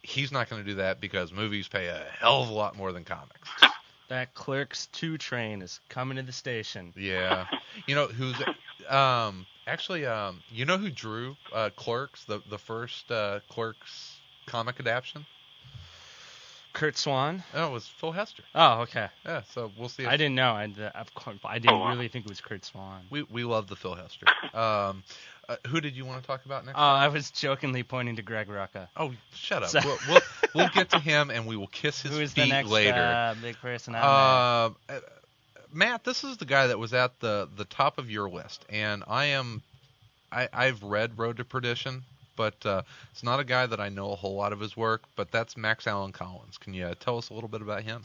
he's 0.02 0.32
not 0.32 0.48
going 0.48 0.62
to 0.64 0.68
do 0.70 0.76
that 0.76 1.00
because 1.00 1.32
movies 1.32 1.68
pay 1.68 1.88
a 1.88 2.02
hell 2.18 2.42
of 2.42 2.48
a 2.48 2.52
lot 2.52 2.76
more 2.76 2.92
than 2.92 3.04
comics. 3.04 3.48
that 4.08 4.34
Clerks 4.34 4.86
2 4.88 5.18
train 5.18 5.62
is 5.62 5.80
coming 5.88 6.16
to 6.16 6.22
the 6.22 6.32
station. 6.32 6.92
Yeah. 6.96 7.46
You 7.86 7.94
know 7.94 8.06
who's 8.06 8.34
um 8.88 9.46
actually 9.66 10.06
um 10.06 10.42
you 10.50 10.64
know 10.64 10.78
who 10.78 10.90
drew 10.90 11.36
uh 11.52 11.70
Clerks, 11.76 12.24
the 12.24 12.40
the 12.48 12.58
first 12.58 13.10
uh 13.10 13.40
Clerks 13.48 14.20
comic 14.46 14.78
adaptation? 14.80 15.26
Curt 16.72 16.98
Swan. 16.98 17.42
Oh, 17.54 17.68
it 17.68 17.72
was 17.72 17.88
Phil 17.88 18.12
Hester. 18.12 18.44
Oh, 18.54 18.80
okay. 18.82 19.08
Yeah, 19.24 19.42
so 19.54 19.72
we'll 19.78 19.88
see. 19.88 20.02
If, 20.02 20.10
I 20.10 20.18
didn't 20.18 20.34
know. 20.34 20.52
I, 20.52 20.64
of 20.64 21.10
I 21.44 21.58
didn't 21.58 21.74
Oh, 21.74 21.88
really 21.88 22.08
think 22.08 22.26
it 22.26 22.28
was 22.28 22.42
Curt 22.42 22.66
Swan. 22.66 23.06
We 23.08 23.22
we 23.22 23.44
love 23.44 23.66
the 23.66 23.76
Phil 23.76 23.94
Hester. 23.94 24.26
Um, 24.54 25.02
uh, 25.48 25.56
who 25.68 25.80
did 25.80 25.94
you 25.96 26.04
want 26.04 26.20
to 26.20 26.26
talk 26.26 26.44
about 26.44 26.64
next? 26.66 26.76
Oh, 26.78 26.82
I 26.82 27.08
was 27.08 27.30
jokingly 27.30 27.82
pointing 27.82 28.16
to 28.16 28.22
Greg 28.22 28.48
Rucka. 28.48 28.88
oh, 28.96 29.12
shut 29.34 29.62
up. 29.62 29.68
so- 29.70 29.80
We'll, 29.84 29.98
we'll 30.08 30.20
we'll 30.54 30.68
get 30.68 30.90
to 30.90 30.98
him 31.00 31.30
and 31.30 31.46
we 31.46 31.56
will 31.56 31.66
kiss 31.68 32.02
his 32.02 32.12
Who 32.12 32.20
is 32.20 32.32
feet 32.32 32.42
the 32.42 32.48
next 32.48 32.70
later. 32.70 32.94
Uh, 33.02 33.34
big 33.40 33.56
person 33.58 33.94
Um, 33.94 34.02
uh, 34.02 34.68
Matt, 35.72 36.04
this 36.04 36.24
is 36.24 36.36
the 36.38 36.44
guy 36.46 36.66
that 36.68 36.78
was 36.78 36.94
at 36.94 37.18
the 37.20 37.48
the 37.56 37.64
top 37.66 37.98
of 37.98 38.10
your 38.10 38.28
list, 38.30 38.64
and 38.70 39.04
I 39.06 39.26
am, 39.26 39.62
I 40.32 40.48
I've 40.52 40.82
read 40.82 41.18
Road 41.18 41.36
to 41.36 41.44
Perdition, 41.44 42.02
but 42.36 42.64
uh, 42.64 42.82
it's 43.12 43.22
not 43.22 43.40
a 43.40 43.44
guy 43.44 43.66
that 43.66 43.80
I 43.80 43.88
know 43.90 44.10
a 44.12 44.16
whole 44.16 44.34
lot 44.36 44.52
of 44.52 44.60
his 44.60 44.76
work. 44.76 45.02
But 45.16 45.30
that's 45.30 45.56
Max 45.56 45.86
Allan 45.86 46.12
Collins. 46.12 46.56
Can 46.58 46.72
you 46.72 46.94
tell 47.00 47.18
us 47.18 47.28
a 47.30 47.34
little 47.34 47.48
bit 47.48 47.60
about 47.62 47.82
him? 47.82 48.04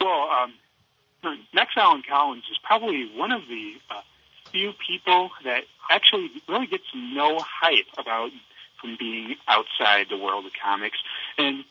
Well, 0.00 0.28
um, 0.30 1.38
Max 1.54 1.72
Allan 1.76 2.02
Collins 2.08 2.44
is 2.50 2.58
probably 2.64 3.10
one 3.16 3.30
of 3.30 3.42
the 3.48 3.74
uh, 3.90 4.00
few 4.52 4.72
people 4.86 5.30
that 5.44 5.64
actually 5.90 6.30
really 6.48 6.66
gets 6.66 6.84
no 6.94 7.38
hype 7.40 7.86
about 7.98 8.30
from 8.80 8.96
being 8.98 9.36
outside 9.48 10.06
the 10.10 10.16
world 10.16 10.46
of 10.46 10.52
comics. 10.62 10.98
And 11.38 11.64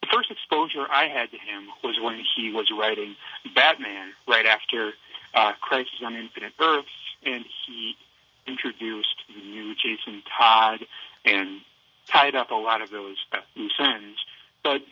the 0.00 0.08
first 0.12 0.30
exposure 0.30 0.86
I 0.90 1.06
had 1.06 1.30
to 1.30 1.38
him 1.38 1.68
was 1.82 1.96
when 2.00 2.22
he 2.36 2.52
was 2.52 2.70
writing 2.76 3.16
Batman 3.54 4.12
right 4.28 4.46
after 4.46 4.92
uh, 5.34 5.52
Crisis 5.60 6.00
on 6.04 6.14
Infinite 6.14 6.52
Earths, 6.60 6.88
and 7.24 7.44
he 7.66 7.96
introduced 8.46 9.16
the 9.28 9.42
new 9.42 9.74
Jason 9.74 10.22
Todd 10.38 10.80
and 11.24 11.60
tied 12.06 12.34
up 12.34 12.50
a 12.50 12.54
lot 12.54 12.82
of 12.82 12.90
those 12.90 13.16
uh, 13.32 13.38
loose 13.56 13.72
ends. 13.78 14.18
But 14.62 14.82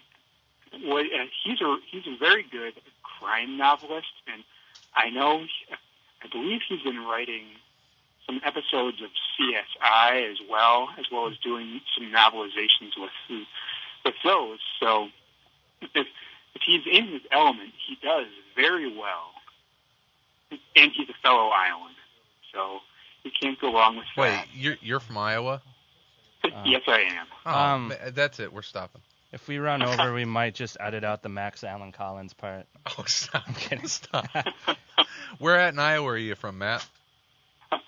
what, 0.82 1.06
uh, 1.06 1.26
he's 1.44 1.60
a 1.60 1.76
he's 1.90 2.06
a 2.06 2.16
very 2.18 2.42
good 2.42 2.74
crime 3.02 3.56
novelist, 3.56 4.12
and 4.32 4.42
I 4.94 5.10
know 5.10 5.44
I 6.24 6.28
believe 6.28 6.60
he's 6.68 6.82
been 6.82 7.04
writing 7.04 7.44
some 8.26 8.40
episodes 8.44 8.98
of 9.02 9.10
CSI 9.38 10.30
as 10.30 10.38
well, 10.48 10.88
as 10.98 11.06
well 11.10 11.28
as 11.28 11.36
doing 11.38 11.80
some 11.96 12.12
novelizations 12.12 12.92
with 12.96 13.10
with 14.04 14.14
those. 14.24 14.58
So 14.80 15.08
if 15.80 15.90
if 16.54 16.62
he's 16.64 16.82
in 16.90 17.08
his 17.08 17.22
element, 17.30 17.72
he 17.86 17.96
does 18.02 18.26
very 18.54 18.96
well, 18.96 19.30
and 20.76 20.90
he's 20.92 21.08
a 21.08 21.14
fellow 21.22 21.48
Iowan, 21.48 21.92
so 22.52 22.80
you 23.24 23.30
can't 23.40 23.60
go 23.60 23.72
wrong 23.72 23.96
with 23.96 24.06
Wait, 24.16 24.28
that. 24.30 24.46
Wait, 24.46 24.62
you're 24.62 24.76
you're 24.80 25.00
from 25.00 25.18
Iowa? 25.18 25.62
yes, 26.64 26.82
I 26.86 27.00
am. 27.00 27.26
Oh, 27.46 27.50
Um, 27.52 27.92
that's 28.12 28.40
it. 28.40 28.52
We're 28.52 28.62
stopping. 28.62 29.00
If 29.32 29.48
we 29.48 29.58
run 29.58 29.82
over, 29.82 30.12
we 30.12 30.26
might 30.26 30.54
just 30.54 30.76
edit 30.78 31.04
out 31.04 31.22
the 31.22 31.30
Max 31.30 31.64
Allan 31.64 31.92
Collins 31.92 32.34
part. 32.34 32.66
Oh, 32.98 33.04
stop. 33.06 33.44
I'm 33.46 33.54
kidding. 33.54 33.86
Stop. 33.86 34.26
Where 35.38 35.56
at 35.58 35.72
in 35.72 35.78
Iowa 35.78 36.08
are 36.08 36.16
you 36.16 36.34
from, 36.34 36.58
Matt? 36.58 36.86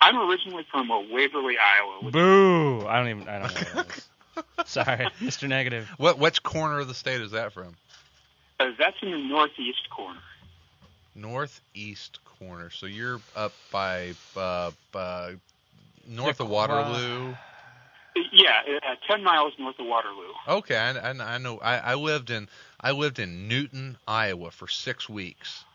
I'm 0.01 0.17
originally 0.17 0.65
from 0.71 0.89
uh, 0.89 1.01
Waverly, 1.11 1.55
Iowa. 1.57 2.11
Boo! 2.11 2.87
I 2.87 2.97
don't 2.97 3.09
even. 3.09 3.27
I 3.27 3.39
don't 3.39 3.53
know 3.53 3.61
what 3.73 3.87
that 3.87 3.97
is. 3.97 4.65
Sorry, 4.65 5.07
Mr. 5.19 5.47
Negative. 5.47 5.87
What 5.97 6.17
which 6.17 6.41
corner 6.41 6.79
of 6.79 6.87
the 6.87 6.93
state 6.93 7.21
is 7.21 7.31
that 7.31 7.51
from? 7.51 7.75
Uh, 8.59 8.67
that's 8.79 8.95
in 9.01 9.11
the 9.11 9.17
northeast 9.17 9.89
corner. 9.89 10.21
Northeast 11.13 12.19
corner. 12.39 12.69
So 12.69 12.85
you're 12.85 13.19
up 13.35 13.53
by 13.71 14.13
uh, 14.35 14.71
uh, 14.93 15.31
north 16.07 16.37
The 16.37 16.45
of 16.45 16.49
Waterloo. 16.49 17.35
Yeah, 18.31 18.61
uh, 18.87 18.95
ten 19.09 19.23
miles 19.23 19.53
north 19.59 19.79
of 19.79 19.85
Waterloo. 19.87 20.33
Okay, 20.47 20.77
I, 20.77 20.91
I, 21.11 21.35
I 21.35 21.37
know. 21.37 21.59
I, 21.59 21.77
I 21.77 21.93
lived 21.95 22.29
in 22.29 22.47
I 22.79 22.91
lived 22.91 23.19
in 23.19 23.47
Newton, 23.47 23.97
Iowa 24.07 24.51
for 24.51 24.67
six 24.67 25.09
weeks. 25.09 25.65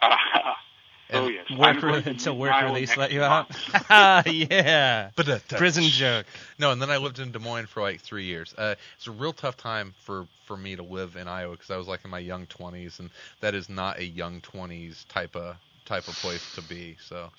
Uh, 0.00 0.08
oh 1.12 1.28
yes, 1.28 1.46
Work 1.50 1.76
I'm 1.76 1.80
going 1.80 1.94
re- 1.94 2.02
to 2.02 2.10
until 2.10 2.36
work 2.36 2.52
Iowa 2.52 2.72
release 2.74 2.96
let 2.96 3.12
you 3.12 3.20
month. 3.20 3.50
out. 3.90 4.26
yeah. 4.26 5.10
But 5.16 5.28
uh, 5.28 5.38
Prison 5.56 5.84
joke. 5.84 6.26
No, 6.58 6.70
and 6.72 6.80
then 6.80 6.90
I 6.90 6.96
lived 6.98 7.18
in 7.18 7.32
Des 7.32 7.38
Moines 7.38 7.66
for 7.66 7.82
like 7.82 8.00
three 8.00 8.24
years. 8.24 8.54
Uh, 8.56 8.74
it's 8.96 9.06
a 9.06 9.10
real 9.12 9.32
tough 9.32 9.56
time 9.56 9.94
for 10.04 10.26
for 10.46 10.56
me 10.56 10.76
to 10.76 10.82
live 10.82 11.16
in 11.16 11.28
Iowa 11.28 11.52
because 11.52 11.70
I 11.70 11.76
was 11.76 11.88
like 11.88 12.04
in 12.04 12.10
my 12.10 12.18
young 12.18 12.46
twenties, 12.46 13.00
and 13.00 13.10
that 13.40 13.54
is 13.54 13.68
not 13.68 13.98
a 13.98 14.04
young 14.04 14.40
twenties 14.40 15.04
type 15.08 15.36
of 15.36 15.56
type 15.84 16.08
of 16.08 16.14
place 16.16 16.50
to 16.56 16.62
be. 16.62 16.96
So 17.00 17.30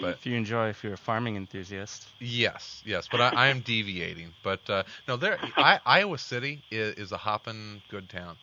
But 0.00 0.14
If 0.14 0.26
you 0.26 0.34
enjoy, 0.36 0.68
if 0.68 0.84
you're 0.84 0.94
a 0.94 0.98
farming 0.98 1.36
enthusiast. 1.36 2.06
yes, 2.20 2.82
yes, 2.84 3.08
but 3.10 3.20
I, 3.20 3.28
I 3.30 3.46
am 3.48 3.60
deviating. 3.60 4.32
But 4.42 4.68
uh, 4.68 4.82
no, 5.06 5.16
there, 5.16 5.38
I, 5.56 5.80
Iowa 5.86 6.18
City 6.18 6.62
is, 6.70 6.94
is 6.96 7.12
a 7.12 7.16
hopping 7.16 7.80
good 7.88 8.08
town. 8.08 8.36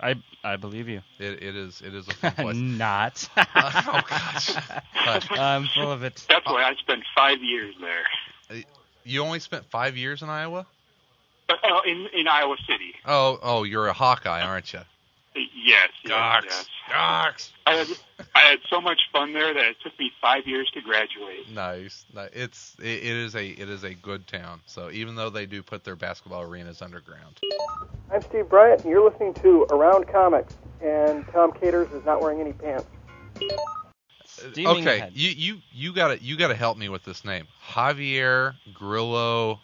I 0.00 0.16
I 0.42 0.56
believe 0.56 0.88
you. 0.88 1.02
It, 1.18 1.42
it 1.42 1.56
is 1.56 1.80
it 1.80 1.94
is 1.94 2.06
a 2.08 2.12
fun 2.14 2.32
place. 2.32 2.56
Not. 2.56 3.28
oh 3.36 4.02
gosh, 4.08 4.54
Hush. 4.92 5.30
I'm 5.38 5.66
full 5.66 5.90
of 5.90 6.02
it. 6.02 6.24
That's 6.28 6.46
why 6.46 6.62
I 6.64 6.74
spent 6.76 7.02
five 7.14 7.42
years 7.42 7.74
there. 7.80 8.62
you 9.04 9.22
only 9.22 9.38
spent 9.40 9.64
five 9.70 9.96
years 9.96 10.22
in 10.22 10.28
Iowa. 10.28 10.66
Uh, 11.48 11.54
uh, 11.62 11.80
in 11.86 12.08
in 12.12 12.26
Iowa 12.28 12.56
City. 12.68 12.94
Oh, 13.04 13.38
oh, 13.42 13.62
you're 13.64 13.86
a 13.86 13.92
Hawkeye, 13.92 14.40
aren't 14.42 14.72
you? 14.72 14.80
Yes, 15.34 15.88
yes, 16.04 16.44
yes. 16.44 16.66
Docs. 16.88 17.52
I 17.66 17.74
had 17.74 17.88
I 18.34 18.40
had 18.40 18.58
so 18.70 18.80
much 18.80 19.00
fun 19.12 19.32
there 19.32 19.52
that 19.52 19.64
it 19.64 19.76
took 19.82 19.98
me 19.98 20.12
five 20.20 20.46
years 20.46 20.70
to 20.74 20.80
graduate. 20.80 21.50
Nice. 21.50 22.04
Ni- 22.14 22.28
It's 22.32 22.76
it, 22.78 22.86
it 22.86 23.04
is 23.04 23.34
a 23.34 23.44
it 23.44 23.68
is 23.68 23.82
a 23.82 23.94
good 23.94 24.26
town. 24.26 24.60
So 24.66 24.90
even 24.90 25.16
though 25.16 25.30
they 25.30 25.46
do 25.46 25.62
put 25.62 25.82
their 25.82 25.96
basketball 25.96 26.42
arenas 26.42 26.82
underground. 26.82 27.40
I'm 28.12 28.22
Steve 28.22 28.48
Bryant, 28.48 28.82
and 28.82 28.90
you're 28.90 29.08
listening 29.08 29.34
to 29.34 29.66
Around 29.70 30.06
Comics. 30.08 30.54
And 30.80 31.26
Tom 31.32 31.52
Caters 31.52 31.90
is 31.92 32.04
not 32.04 32.20
wearing 32.20 32.40
any 32.40 32.52
pants. 32.52 32.86
Steaming 34.26 34.82
okay, 34.82 34.98
ahead. 34.98 35.12
you 35.14 35.30
you 35.30 35.60
you 35.72 35.92
gotta 35.94 36.22
you 36.22 36.36
gotta 36.36 36.54
help 36.54 36.76
me 36.76 36.88
with 36.88 37.04
this 37.04 37.24
name, 37.24 37.46
Javier 37.72 38.54
Grillo 38.72 39.60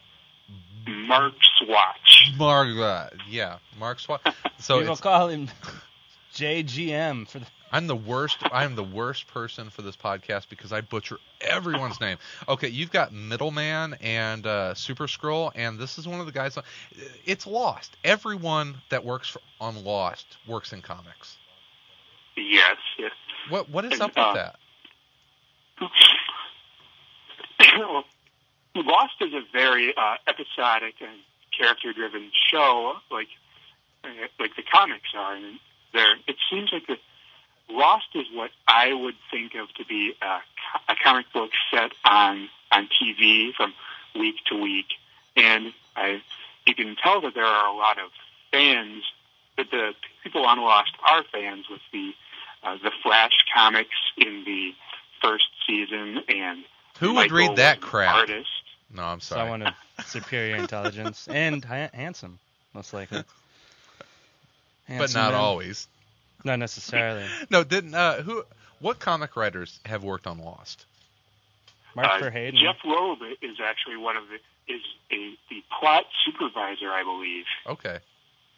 Mark 0.87 1.35
Swatch. 1.59 2.10
Marga. 2.39 3.11
Yeah, 3.29 3.59
Mark 3.79 4.01
Swat. 4.01 4.21
So 4.59 4.79
People 4.79 4.93
it's, 4.93 5.01
call 5.01 5.29
him 5.29 5.49
JGM 6.35 7.29
for 7.29 7.41
the. 7.41 7.47
I'm 7.73 7.87
the 7.87 7.97
worst. 7.97 8.39
I 8.51 8.65
am 8.65 8.75
the 8.75 8.83
worst 8.83 9.29
person 9.29 9.71
for 9.71 9.83
this 9.83 9.97
podcast 9.97 10.49
because 10.49 10.73
I 10.73 10.81
butcher 10.81 11.19
everyone's 11.41 12.01
name. 12.01 12.19
Okay, 12.49 12.67
you've 12.67 12.91
got 12.91 13.13
Middleman 13.13 13.95
and 14.01 14.45
uh, 14.45 14.75
Super 14.75 15.07
Skrull, 15.07 15.53
and 15.55 15.79
this 15.79 15.97
is 15.97 16.09
one 16.09 16.19
of 16.19 16.27
the 16.27 16.33
guys. 16.33 16.57
On, 16.57 16.65
it's 17.25 17.47
Lost. 17.47 17.97
Everyone 18.03 18.75
that 18.91 19.05
works 19.05 19.29
for, 19.29 19.41
on 19.61 19.85
Lost 19.85 20.27
works 20.49 20.73
in 20.73 20.83
comics. 20.83 21.37
Yes, 22.37 22.77
yes. 22.99 23.13
What 23.51 23.71
what 23.71 23.85
is 23.85 23.93
And, 23.93 24.03
up 24.03 24.13
uh, 24.17 24.33
with 24.33 24.43
that? 25.81 25.91
Lost 28.75 29.15
is 29.21 29.33
a 29.33 29.43
very 29.53 29.95
uh, 29.97 30.17
episodic 30.27 30.95
and 31.01 31.21
character-driven 31.61 32.31
show, 32.51 32.95
like 33.11 33.29
uh, 34.05 34.09
like 34.39 34.57
the 34.57 34.63
comics 34.63 35.11
are. 35.15 35.35
And 35.35 35.59
there, 35.93 36.15
it 36.27 36.37
seems 36.51 36.71
like 36.73 36.87
the 36.87 36.97
Lost 37.69 38.07
is 38.15 38.27
what 38.33 38.51
I 38.67 38.93
would 38.93 39.15
think 39.31 39.55
of 39.55 39.73
to 39.75 39.85
be 39.85 40.15
a, 40.21 40.93
a 40.93 40.97
comic 41.05 41.27
book 41.33 41.51
set 41.71 41.93
on 42.05 42.49
on 42.73 42.89
TV 43.01 43.53
from 43.55 43.73
week 44.19 44.37
to 44.47 44.61
week, 44.61 44.87
and 45.37 45.73
I 45.95 46.21
you 46.67 46.75
can 46.75 46.97
tell 46.97 47.21
that 47.21 47.35
there 47.35 47.45
are 47.45 47.73
a 47.73 47.77
lot 47.77 47.99
of 47.99 48.11
fans. 48.51 49.05
That 49.57 49.71
the 49.71 49.93
people 50.25 50.47
on 50.47 50.59
Lost 50.59 50.93
are 51.07 51.23
fans 51.33 51.67
with 51.71 51.81
the 51.93 52.13
uh, 52.63 52.77
the 52.83 52.91
Flash 53.03 53.33
comics 53.55 53.97
in 54.17 54.45
the 54.45 54.75
first 55.23 55.45
season, 55.67 56.23
and 56.29 56.65
Who 56.99 57.09
would 57.09 57.31
Michael 57.31 57.37
read 57.37 57.57
that 57.57 57.81
crap? 57.81 58.15
Artist. 58.15 58.49
No, 58.93 59.03
I'm 59.05 59.21
sorry. 59.21 59.43
Someone 59.43 59.63
of 59.63 59.75
superior 60.07 60.57
intelligence 60.57 61.29
and 61.31 61.65
ha- 61.65 61.91
handsome, 61.95 62.39
most 62.75 62.93
likely. 62.93 63.23
but 64.89 65.15
not 65.15 65.33
men. 65.33 65.41
always. 65.41 65.87
Not 66.45 66.59
necessarily. 66.59 67.25
No, 67.51 67.65
didn't 67.65 67.95
uh, 67.95 68.23
who? 68.23 68.45
What 68.81 68.99
comic 68.99 69.37
writers 69.37 69.79
have 69.85 70.03
worked 70.03 70.27
on 70.27 70.39
Lost? 70.39 70.87
Mark 71.95 72.09
Uh, 72.09 72.25
Verheiden. 72.25 72.57
Jeph 72.57 72.79
Loeb 72.85 73.19
is 73.43 73.59
actually 73.63 73.97
one 73.97 74.17
of 74.17 74.25
the 74.29 74.73
is 74.73 74.81
a 75.13 75.35
the 75.51 75.63
plot 75.79 76.05
supervisor, 76.25 76.91
I 76.91 77.03
believe. 77.03 77.45
Okay, 77.67 77.99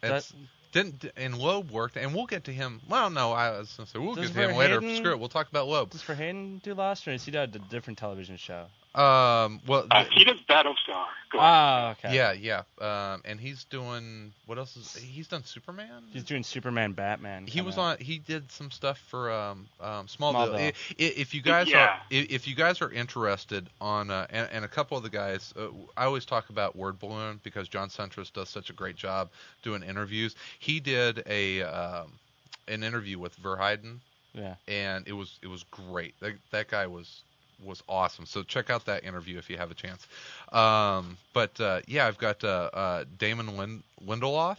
That- 0.01 0.31
didn't 0.71 1.05
and 1.17 1.37
Loeb 1.37 1.69
worked, 1.71 1.97
and 1.97 2.15
we'll 2.15 2.25
get 2.25 2.45
to 2.45 2.53
him. 2.53 2.81
Well, 2.89 3.09
no, 3.09 3.31
I 3.33 3.51
was 3.59 3.73
gonna 3.73 3.87
say 3.87 3.99
we'll 3.99 4.15
get 4.15 4.27
to 4.33 4.33
him 4.33 4.55
later. 4.55 4.79
Verheiden- 4.81 4.97
Screw 4.97 5.11
it, 5.11 5.19
we'll 5.19 5.29
talk 5.29 5.49
about 5.49 5.67
Loeb. 5.67 5.89
Does 5.91 6.01
Verheiden 6.03 6.61
do 6.63 6.73
Lost, 6.73 7.07
or 7.07 7.11
is 7.11 7.23
he 7.25 7.31
do 7.31 7.39
a 7.41 7.47
different 7.47 7.99
television 7.99 8.37
show? 8.37 8.65
Um, 8.95 9.59
well, 9.65 9.87
Uh, 9.89 10.03
th- 10.03 10.13
he 10.13 10.23
does 10.23 10.37
Battlestar. 10.47 11.05
Go 11.31 11.39
on. 11.39 11.43
Ah, 11.45 11.91
okay. 11.93 12.13
yeah, 12.15 12.31
yeah. 12.33 12.61
Um, 12.79 13.23
and 13.25 13.39
he's 13.39 13.63
doing 13.63 14.31
what 14.45 14.59
else 14.59 14.77
is 14.77 14.95
he's 14.95 15.27
done 15.27 15.43
Superman. 15.43 16.03
He's 16.11 16.23
doing 16.23 16.43
Superman, 16.43 16.91
Batman. 16.91 17.47
he 17.47 17.61
was 17.61 17.73
kinda. 17.73 17.89
on. 17.91 17.97
He 17.97 18.19
did 18.19 18.51
some 18.51 18.69
stuff 18.69 18.99
for 19.09 19.31
um, 19.31 19.67
um, 19.81 20.05
Smallville. 20.05 20.49
Smallville. 20.49 20.55
I- 20.59 20.67
i- 20.99 21.13
If 21.17 21.33
you 21.33 21.41
guys 21.41 21.67
Yeah. 21.69 21.85
are, 21.95 22.01
if 22.11 22.47
you 22.47 22.53
guys 22.53 22.81
are 22.83 22.91
interested 22.91 23.67
on, 23.81 24.11
uh, 24.11 24.27
and, 24.29 24.47
and 24.51 24.63
a 24.65 24.67
couple 24.67 24.95
of 24.95 25.01
the 25.01 25.09
guys, 25.09 25.55
uh, 25.57 25.69
I 25.97 26.05
always 26.05 26.25
talk 26.25 26.49
about 26.51 26.75
Word 26.75 26.99
Balloon 26.99 27.39
because 27.43 27.67
John 27.67 27.89
Siuntres 27.89 28.31
does 28.31 28.49
such 28.49 28.69
a 28.69 28.73
great 28.73 28.95
job 28.95 29.31
doing 29.63 29.81
interviews. 29.81 30.35
He 30.59 30.79
did 30.79 31.23
a 31.25 31.63
um, 31.63 32.11
an 32.67 32.83
interview 32.83 33.17
with 33.17 33.35
Verheiden, 33.41 34.01
Yeah. 34.33 34.53
and 34.67 35.07
it 35.07 35.13
was 35.13 35.39
it 35.41 35.47
was 35.47 35.63
great. 35.63 36.13
That 36.19 36.33
that 36.51 36.67
guy 36.67 36.85
was 36.85 37.23
was 37.63 37.81
awesome. 37.87 38.25
So 38.25 38.43
check 38.43 38.69
out 38.69 38.85
that 38.85 39.03
interview 39.03 39.37
if 39.37 39.49
you 39.49 39.57
have 39.57 39.71
a 39.71 39.73
chance. 39.75 40.05
Um, 40.51 41.17
but 41.33 41.59
uh, 41.59 41.81
yeah, 41.87 42.07
I've 42.07 42.17
got 42.17 42.43
uh, 42.43 42.69
uh, 42.73 43.03
Damon 43.17 43.57
Lind- 43.57 43.83
Lindelof. 44.05 44.57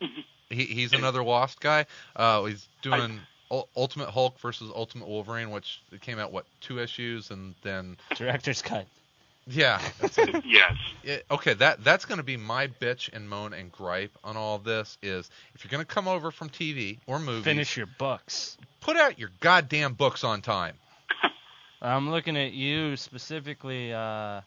he, 0.50 0.64
he's 0.64 0.92
another 0.92 1.22
Lost 1.22 1.60
guy. 1.60 1.86
Uh, 2.16 2.44
he's 2.44 2.66
doing 2.82 3.20
Ul- 3.50 3.68
Ultimate 3.76 4.10
Hulk 4.10 4.38
versus 4.40 4.70
Ultimate 4.74 5.08
Wolverine, 5.08 5.50
which 5.50 5.80
came 6.00 6.18
out 6.18 6.32
what 6.32 6.44
two 6.60 6.78
issues, 6.80 7.30
and 7.30 7.54
then 7.62 7.96
Director's 8.16 8.62
cut. 8.62 8.86
yeah. 9.46 9.80
yes. 10.44 10.76
It, 11.04 11.24
okay, 11.30 11.54
that 11.54 11.82
that's 11.84 12.04
going 12.04 12.18
to 12.18 12.24
be 12.24 12.36
my 12.36 12.66
bitch 12.68 13.10
and 13.12 13.28
moan 13.28 13.52
and 13.52 13.70
gripe 13.72 14.12
on 14.24 14.36
all 14.36 14.58
this 14.58 14.98
is 15.02 15.30
if 15.54 15.64
you're 15.64 15.70
going 15.70 15.84
to 15.84 15.94
come 15.94 16.08
over 16.08 16.30
from 16.30 16.48
TV 16.48 16.98
or 17.06 17.18
movies, 17.18 17.44
Finish 17.44 17.76
your 17.76 17.86
books. 17.98 18.56
put 18.80 18.96
out 18.96 19.18
your 19.18 19.30
goddamn 19.40 19.94
books 19.94 20.24
on 20.24 20.42
time. 20.42 20.74
I'm 21.82 22.10
looking 22.10 22.36
at 22.36 22.52
you 22.52 22.96
specifically. 22.96 23.92
Uh, 23.92 24.42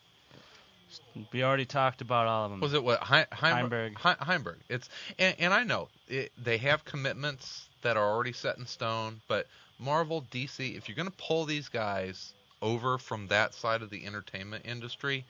we 1.33 1.43
already 1.43 1.65
talked 1.65 1.99
about 1.99 2.27
all 2.27 2.45
of 2.45 2.51
them. 2.51 2.61
Was 2.61 2.73
it 2.73 2.81
what 2.81 3.01
Heim, 3.01 3.25
Heimberg. 3.31 3.95
Heimberg. 3.95 4.55
It's 4.69 4.87
and, 5.19 5.35
and 5.39 5.53
I 5.53 5.63
know 5.63 5.89
it, 6.07 6.31
they 6.41 6.57
have 6.59 6.85
commitments 6.85 7.67
that 7.81 7.97
are 7.97 8.09
already 8.09 8.31
set 8.31 8.57
in 8.57 8.65
stone, 8.65 9.19
but 9.27 9.47
Marvel, 9.79 10.25
DC, 10.31 10.77
if 10.77 10.87
you're 10.87 10.95
going 10.95 11.09
to 11.09 11.17
pull 11.17 11.43
these 11.43 11.67
guys 11.67 12.33
over 12.61 12.97
from 12.97 13.27
that 13.27 13.53
side 13.53 13.81
of 13.81 13.89
the 13.89 14.05
entertainment 14.05 14.65
industry, 14.65 15.25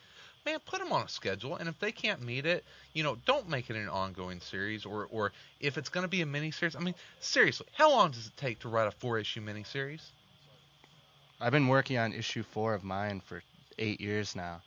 man, 0.46 0.60
put 0.64 0.80
them 0.80 0.94
on 0.94 1.06
a 1.06 1.10
schedule. 1.10 1.56
And 1.56 1.68
if 1.68 1.80
they 1.80 1.92
can't 1.92 2.22
meet 2.22 2.46
it, 2.46 2.64
you 2.94 3.02
know, 3.02 3.18
don't 3.26 3.50
make 3.50 3.72
it 3.72 3.76
an 3.76 3.90
ongoing 3.90 4.42
series. 4.42 4.86
Or 4.86 5.08
or 5.10 5.32
if 5.60 5.80
it's 5.80 5.90
going 5.90 6.04
to 6.04 6.08
be 6.08 6.22
a 6.22 6.26
miniseries, 6.28 6.76
I 6.76 6.82
mean, 6.82 6.96
seriously, 7.20 7.66
how 7.74 7.90
long 7.90 8.12
does 8.12 8.28
it 8.28 8.38
take 8.38 8.60
to 8.60 8.70
write 8.70 8.88
a 8.88 8.92
four 8.92 9.18
issue 9.18 9.42
miniseries? 9.42 10.02
I've 11.40 11.52
been 11.52 11.68
working 11.68 11.98
on 11.98 12.14
issue 12.14 12.44
four 12.44 12.74
of 12.74 12.84
mine 12.84 13.22
for 13.22 13.42
eight 13.78 14.00
years 14.02 14.36
now. 14.36 14.62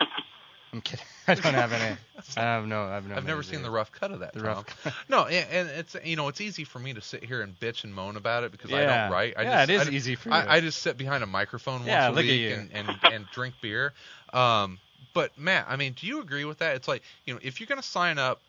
I'm 0.72 0.80
kidding. 0.80 1.04
I 1.28 1.34
don't 1.34 1.54
have 1.54 1.72
any. 1.72 1.96
I 2.36 2.40
have 2.40 2.66
no. 2.66 2.84
I 2.84 2.94
have 2.94 3.06
no. 3.08 3.16
I've 3.16 3.24
never 3.26 3.42
seen 3.42 3.62
the 3.62 3.70
rough 3.70 3.92
cut 3.92 4.10
of 4.10 4.20
that. 4.20 4.34
The 4.34 4.40
Tom. 4.40 4.48
rough 4.48 4.66
cut. 4.66 4.94
No, 5.08 5.24
and, 5.26 5.46
and 5.50 5.68
it's 5.70 5.96
you 6.04 6.16
know 6.16 6.28
it's 6.28 6.40
easy 6.40 6.64
for 6.64 6.78
me 6.78 6.92
to 6.94 7.00
sit 7.00 7.24
here 7.24 7.40
and 7.42 7.58
bitch 7.58 7.84
and 7.84 7.94
moan 7.94 8.16
about 8.16 8.44
it 8.44 8.52
because 8.52 8.72
I 8.72 8.84
don't 8.84 9.10
write. 9.10 9.34
I 9.36 9.44
Yeah, 9.44 9.62
just, 9.62 9.70
it 9.70 9.74
is 9.74 9.88
I, 9.88 9.90
easy 9.90 10.14
for 10.14 10.28
you. 10.30 10.34
I, 10.34 10.56
I 10.56 10.60
just 10.60 10.82
sit 10.82 10.96
behind 10.96 11.24
a 11.24 11.26
microphone 11.26 11.80
once 11.80 11.88
Yeah, 11.88 12.08
a 12.08 12.12
look 12.12 12.24
at 12.24 12.30
week 12.30 12.50
you. 12.50 12.54
and, 12.54 12.70
and 12.72 12.88
and 13.10 13.26
drink 13.32 13.54
beer. 13.60 13.94
Um, 14.32 14.78
but 15.14 15.36
Matt, 15.38 15.66
I 15.68 15.76
mean, 15.76 15.94
do 15.94 16.06
you 16.06 16.20
agree 16.20 16.44
with 16.44 16.58
that? 16.58 16.76
It's 16.76 16.88
like 16.88 17.02
you 17.24 17.34
know 17.34 17.40
if 17.42 17.60
you're 17.60 17.66
gonna 17.68 17.82
sign 17.82 18.18
up 18.18 18.42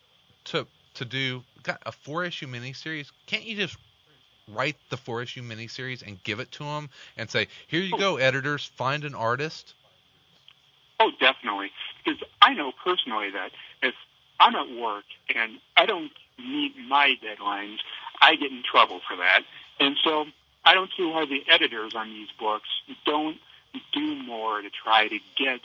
to 0.45 0.67
to 0.95 1.05
do 1.05 1.43
got 1.63 1.81
a 1.85 1.91
four 1.91 2.25
issue 2.25 2.47
miniseries, 2.47 3.11
can't 3.25 3.43
you 3.43 3.55
just 3.55 3.77
write 4.47 4.77
the 4.89 4.97
four 4.97 5.21
issue 5.21 5.41
miniseries 5.41 6.05
and 6.05 6.23
give 6.23 6.39
it 6.39 6.51
to 6.53 6.63
them 6.63 6.89
and 7.17 7.29
say, 7.29 7.47
here 7.67 7.81
you 7.81 7.97
go, 7.97 8.17
editors, 8.17 8.65
find 8.75 9.03
an 9.03 9.15
artist. 9.15 9.73
Oh, 10.99 11.11
definitely. 11.19 11.71
Because 12.03 12.21
I 12.41 12.53
know 12.53 12.71
personally 12.83 13.29
that 13.31 13.51
if 13.83 13.93
I'm 14.39 14.55
at 14.55 14.69
work 14.71 15.05
and 15.35 15.59
I 15.75 15.85
don't 15.85 16.11
meet 16.39 16.73
my 16.87 17.15
deadlines, 17.23 17.77
I 18.21 18.35
get 18.35 18.51
in 18.51 18.63
trouble 18.63 19.01
for 19.07 19.17
that. 19.17 19.41
And 19.79 19.97
so 20.03 20.25
I 20.65 20.73
don't 20.73 20.89
see 20.97 21.05
why 21.05 21.25
the 21.25 21.43
editors 21.47 21.93
on 21.95 22.09
these 22.09 22.29
books 22.39 22.69
don't 23.05 23.37
do 23.93 24.15
more 24.23 24.61
to 24.61 24.69
try 24.69 25.07
to 25.07 25.19
get 25.37 25.61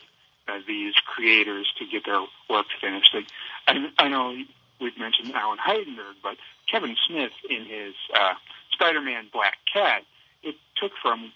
uh, 0.49 0.59
these 0.67 0.95
creators 1.07 1.73
to 1.79 1.87
get 1.87 2.05
their 2.05 2.21
work 2.51 2.67
finished. 2.81 3.15
Like, 3.15 3.27
I, 3.67 3.91
I 3.99 4.09
know 4.09 4.37
we've 4.81 4.99
mentioned 4.99 5.33
Alan 5.35 5.59
Heidenberg, 5.59 6.17
but 6.23 6.37
Kevin 6.71 6.97
Smith 7.07 7.33
in 7.49 7.65
his 7.65 7.95
uh, 8.15 8.35
Spider-Man 8.73 9.29
Black 9.33 9.57
Cat, 9.73 10.03
it 10.43 10.57
took 10.77 10.93
from 11.01 11.33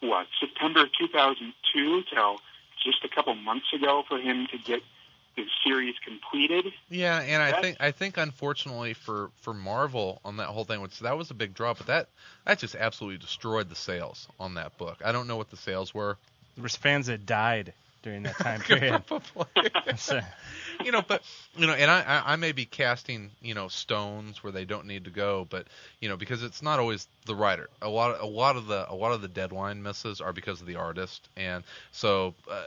what 0.00 0.26
September 0.38 0.86
2002 0.98 2.02
till 2.12 2.40
just 2.82 3.04
a 3.04 3.08
couple 3.08 3.34
months 3.34 3.72
ago 3.74 4.04
for 4.08 4.18
him 4.18 4.46
to 4.50 4.58
get 4.58 4.80
the 5.36 5.44
series 5.62 5.94
completed. 6.04 6.72
Yeah, 6.88 7.20
and 7.20 7.42
I 7.42 7.46
That's- 7.46 7.62
think 7.62 7.76
I 7.80 7.90
think 7.92 8.16
unfortunately 8.16 8.94
for 8.94 9.30
for 9.42 9.54
Marvel 9.54 10.20
on 10.24 10.38
that 10.38 10.48
whole 10.48 10.64
thing, 10.64 10.80
which 10.80 10.98
that 11.00 11.16
was 11.16 11.30
a 11.30 11.34
big 11.34 11.54
draw, 11.54 11.74
but 11.74 11.86
that 11.86 12.08
that 12.46 12.58
just 12.58 12.74
absolutely 12.74 13.18
destroyed 13.18 13.68
the 13.68 13.74
sales 13.76 14.26
on 14.40 14.54
that 14.54 14.76
book. 14.78 15.00
I 15.04 15.12
don't 15.12 15.26
know 15.28 15.36
what 15.36 15.50
the 15.50 15.56
sales 15.56 15.94
were. 15.94 16.16
There 16.56 16.62
was 16.62 16.76
fans 16.76 17.06
that 17.06 17.26
died 17.26 17.72
during 18.02 18.22
that 18.24 18.36
time 18.38 18.60
period. 18.60 19.02
So, 19.96 20.20
you 20.84 20.92
know, 20.92 21.02
but 21.06 21.22
you 21.56 21.66
know, 21.66 21.72
and 21.72 21.90
I, 21.90 22.02
I 22.02 22.32
I 22.32 22.36
may 22.36 22.52
be 22.52 22.64
casting 22.64 23.30
you 23.42 23.54
know 23.54 23.68
stones 23.68 24.42
where 24.42 24.52
they 24.52 24.64
don't 24.64 24.86
need 24.86 25.04
to 25.04 25.10
go, 25.10 25.46
but 25.50 25.66
you 26.00 26.08
know 26.08 26.16
because 26.16 26.42
it's 26.42 26.62
not 26.62 26.78
always 26.78 27.06
the 27.26 27.34
writer. 27.34 27.68
A 27.82 27.88
lot 27.88 28.12
of, 28.12 28.22
a 28.22 28.26
lot 28.26 28.56
of 28.56 28.66
the 28.66 28.90
a 28.90 28.94
lot 28.94 29.12
of 29.12 29.22
the 29.22 29.28
deadline 29.28 29.82
misses 29.82 30.20
are 30.20 30.32
because 30.32 30.60
of 30.60 30.66
the 30.66 30.76
artist, 30.76 31.28
and 31.36 31.64
so 31.92 32.34
uh, 32.50 32.62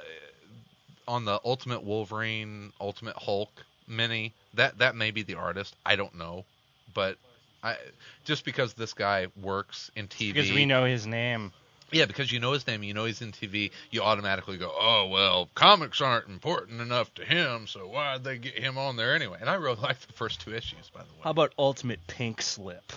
on 1.08 1.26
the 1.26 1.39
Ultimate 1.43 1.84
Wolverine, 1.84 2.72
Ultimate 2.80 3.15
Hulk 3.15 3.65
mini. 3.88 4.34
That 4.54 4.78
that 4.80 4.96
may 4.96 5.12
be 5.12 5.24
the 5.24 5.36
artist. 5.36 5.76
I 5.86 5.96
don't 5.96 6.15
know, 6.15 6.46
but 6.93 7.17
I 7.63 7.78
just 8.26 8.46
because 8.46 8.74
this 8.74 8.93
guy 8.93 9.28
works 9.41 9.89
in 9.96 10.08
TV. 10.08 10.34
Because 10.34 10.52
we 10.52 10.65
know 10.65 10.86
his 10.86 11.08
name. 11.08 11.52
Yeah, 11.93 12.06
because 12.06 12.32
you 12.32 12.39
know 12.39 12.51
his 12.51 12.65
name, 12.67 12.84
you 12.84 12.93
know 12.93 13.06
he's 13.06 13.21
in 13.21 13.32
TV, 13.32 13.71
you 13.91 14.01
automatically 14.01 14.58
go, 14.58 14.71
oh 14.73 15.08
well, 15.08 15.49
comics 15.56 16.01
aren't 16.01 16.27
important 16.27 16.82
enough 16.82 17.13
to 17.15 17.25
him, 17.25 17.67
so 17.67 17.88
why'd 17.88 18.23
they 18.23 18.38
get 18.38 18.58
him 18.58 18.77
on 18.77 18.95
there 18.95 19.15
anyway? 19.15 19.38
And 19.39 19.49
I 19.49 19.56
really 19.56 19.79
like 19.82 19.99
the 19.99 20.13
first 20.13 20.41
two 20.41 20.53
issues, 20.53 20.89
by 20.93 21.01
the 21.01 21.06
way. 21.13 21.19
How 21.21 21.32
about 21.32 21.53
Ultimate 21.58 22.06
Pink 22.08 22.41
Slip? 22.41 22.93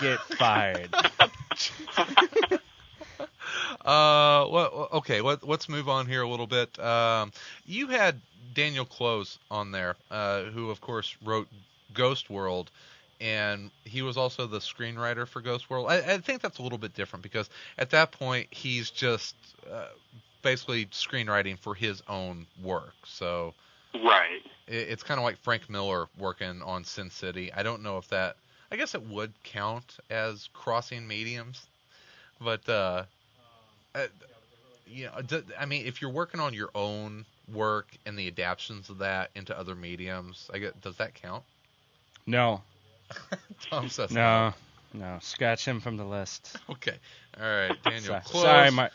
Get 0.00 0.18
fired. 0.38 0.94
Uh, 3.84 4.48
well, 4.50 4.88
okay. 4.94 5.20
Let, 5.20 5.46
let's 5.46 5.68
move 5.68 5.90
on 5.90 6.06
here 6.06 6.22
a 6.22 6.28
little 6.28 6.46
bit. 6.46 6.78
Um, 6.78 7.32
you 7.66 7.88
had 7.88 8.18
Daniel 8.54 8.86
Clowes 8.86 9.38
on 9.50 9.72
there, 9.72 9.96
uh, 10.10 10.44
who 10.44 10.70
of 10.70 10.80
course 10.80 11.14
wrote 11.22 11.48
Ghost 11.92 12.30
World, 12.30 12.70
and 13.20 13.70
he 13.84 14.02
was 14.02 14.16
also 14.16 14.46
the 14.46 14.58
screenwriter 14.58 15.26
for 15.26 15.40
Ghost 15.40 15.70
World. 15.70 15.86
I, 15.90 15.98
I 16.14 16.18
think 16.18 16.42
that's 16.42 16.58
a 16.58 16.62
little 16.62 16.78
bit 16.78 16.94
different 16.94 17.22
because 17.22 17.48
at 17.78 17.90
that 17.90 18.12
point 18.12 18.48
he's 18.50 18.90
just 18.90 19.34
uh, 19.70 19.86
basically 20.42 20.86
screenwriting 20.86 21.58
for 21.58 21.74
his 21.74 22.02
own 22.08 22.46
work. 22.62 22.94
So 23.06 23.54
Right. 23.94 24.42
it, 24.66 24.88
it's 24.90 25.02
kind 25.02 25.18
of 25.18 25.24
like 25.24 25.38
Frank 25.38 25.68
Miller 25.70 26.06
working 26.18 26.62
on 26.62 26.84
Sin 26.84 27.10
City. 27.10 27.52
I 27.52 27.62
don't 27.62 27.82
know 27.82 27.98
if 27.98 28.08
that. 28.08 28.36
I 28.70 28.76
guess 28.76 28.94
it 28.94 29.06
would 29.08 29.32
count 29.44 29.96
as 30.10 30.48
crossing 30.52 31.06
mediums, 31.06 31.64
but 32.40 32.68
uh, 32.68 33.04
uh, 33.94 34.06
you 34.86 35.06
know, 35.06 35.22
d- 35.22 35.42
I 35.58 35.66
mean, 35.66 35.86
if 35.86 36.02
you're 36.02 36.10
working 36.10 36.40
on 36.40 36.54
your 36.54 36.70
own 36.74 37.24
work 37.52 37.86
and 38.06 38.18
the 38.18 38.26
adaptations 38.26 38.90
of 38.90 38.98
that 38.98 39.30
into 39.34 39.56
other 39.56 39.74
mediums, 39.74 40.50
I 40.52 40.58
get 40.58 40.80
does 40.80 40.96
that 40.96 41.14
count? 41.14 41.44
No, 42.26 42.62
Tom 43.70 43.88
says 43.88 44.10
no, 44.10 44.52
no. 44.92 45.18
Scratch 45.20 45.64
him 45.66 45.80
from 45.80 45.96
the 45.96 46.04
list. 46.04 46.56
Okay, 46.70 46.96
all 47.40 47.46
right, 47.46 47.82
Daniel. 47.84 48.02
Sorry, 48.02 48.20
Clowes. 48.22 48.42
sorry 48.44 48.70
my, 48.70 48.90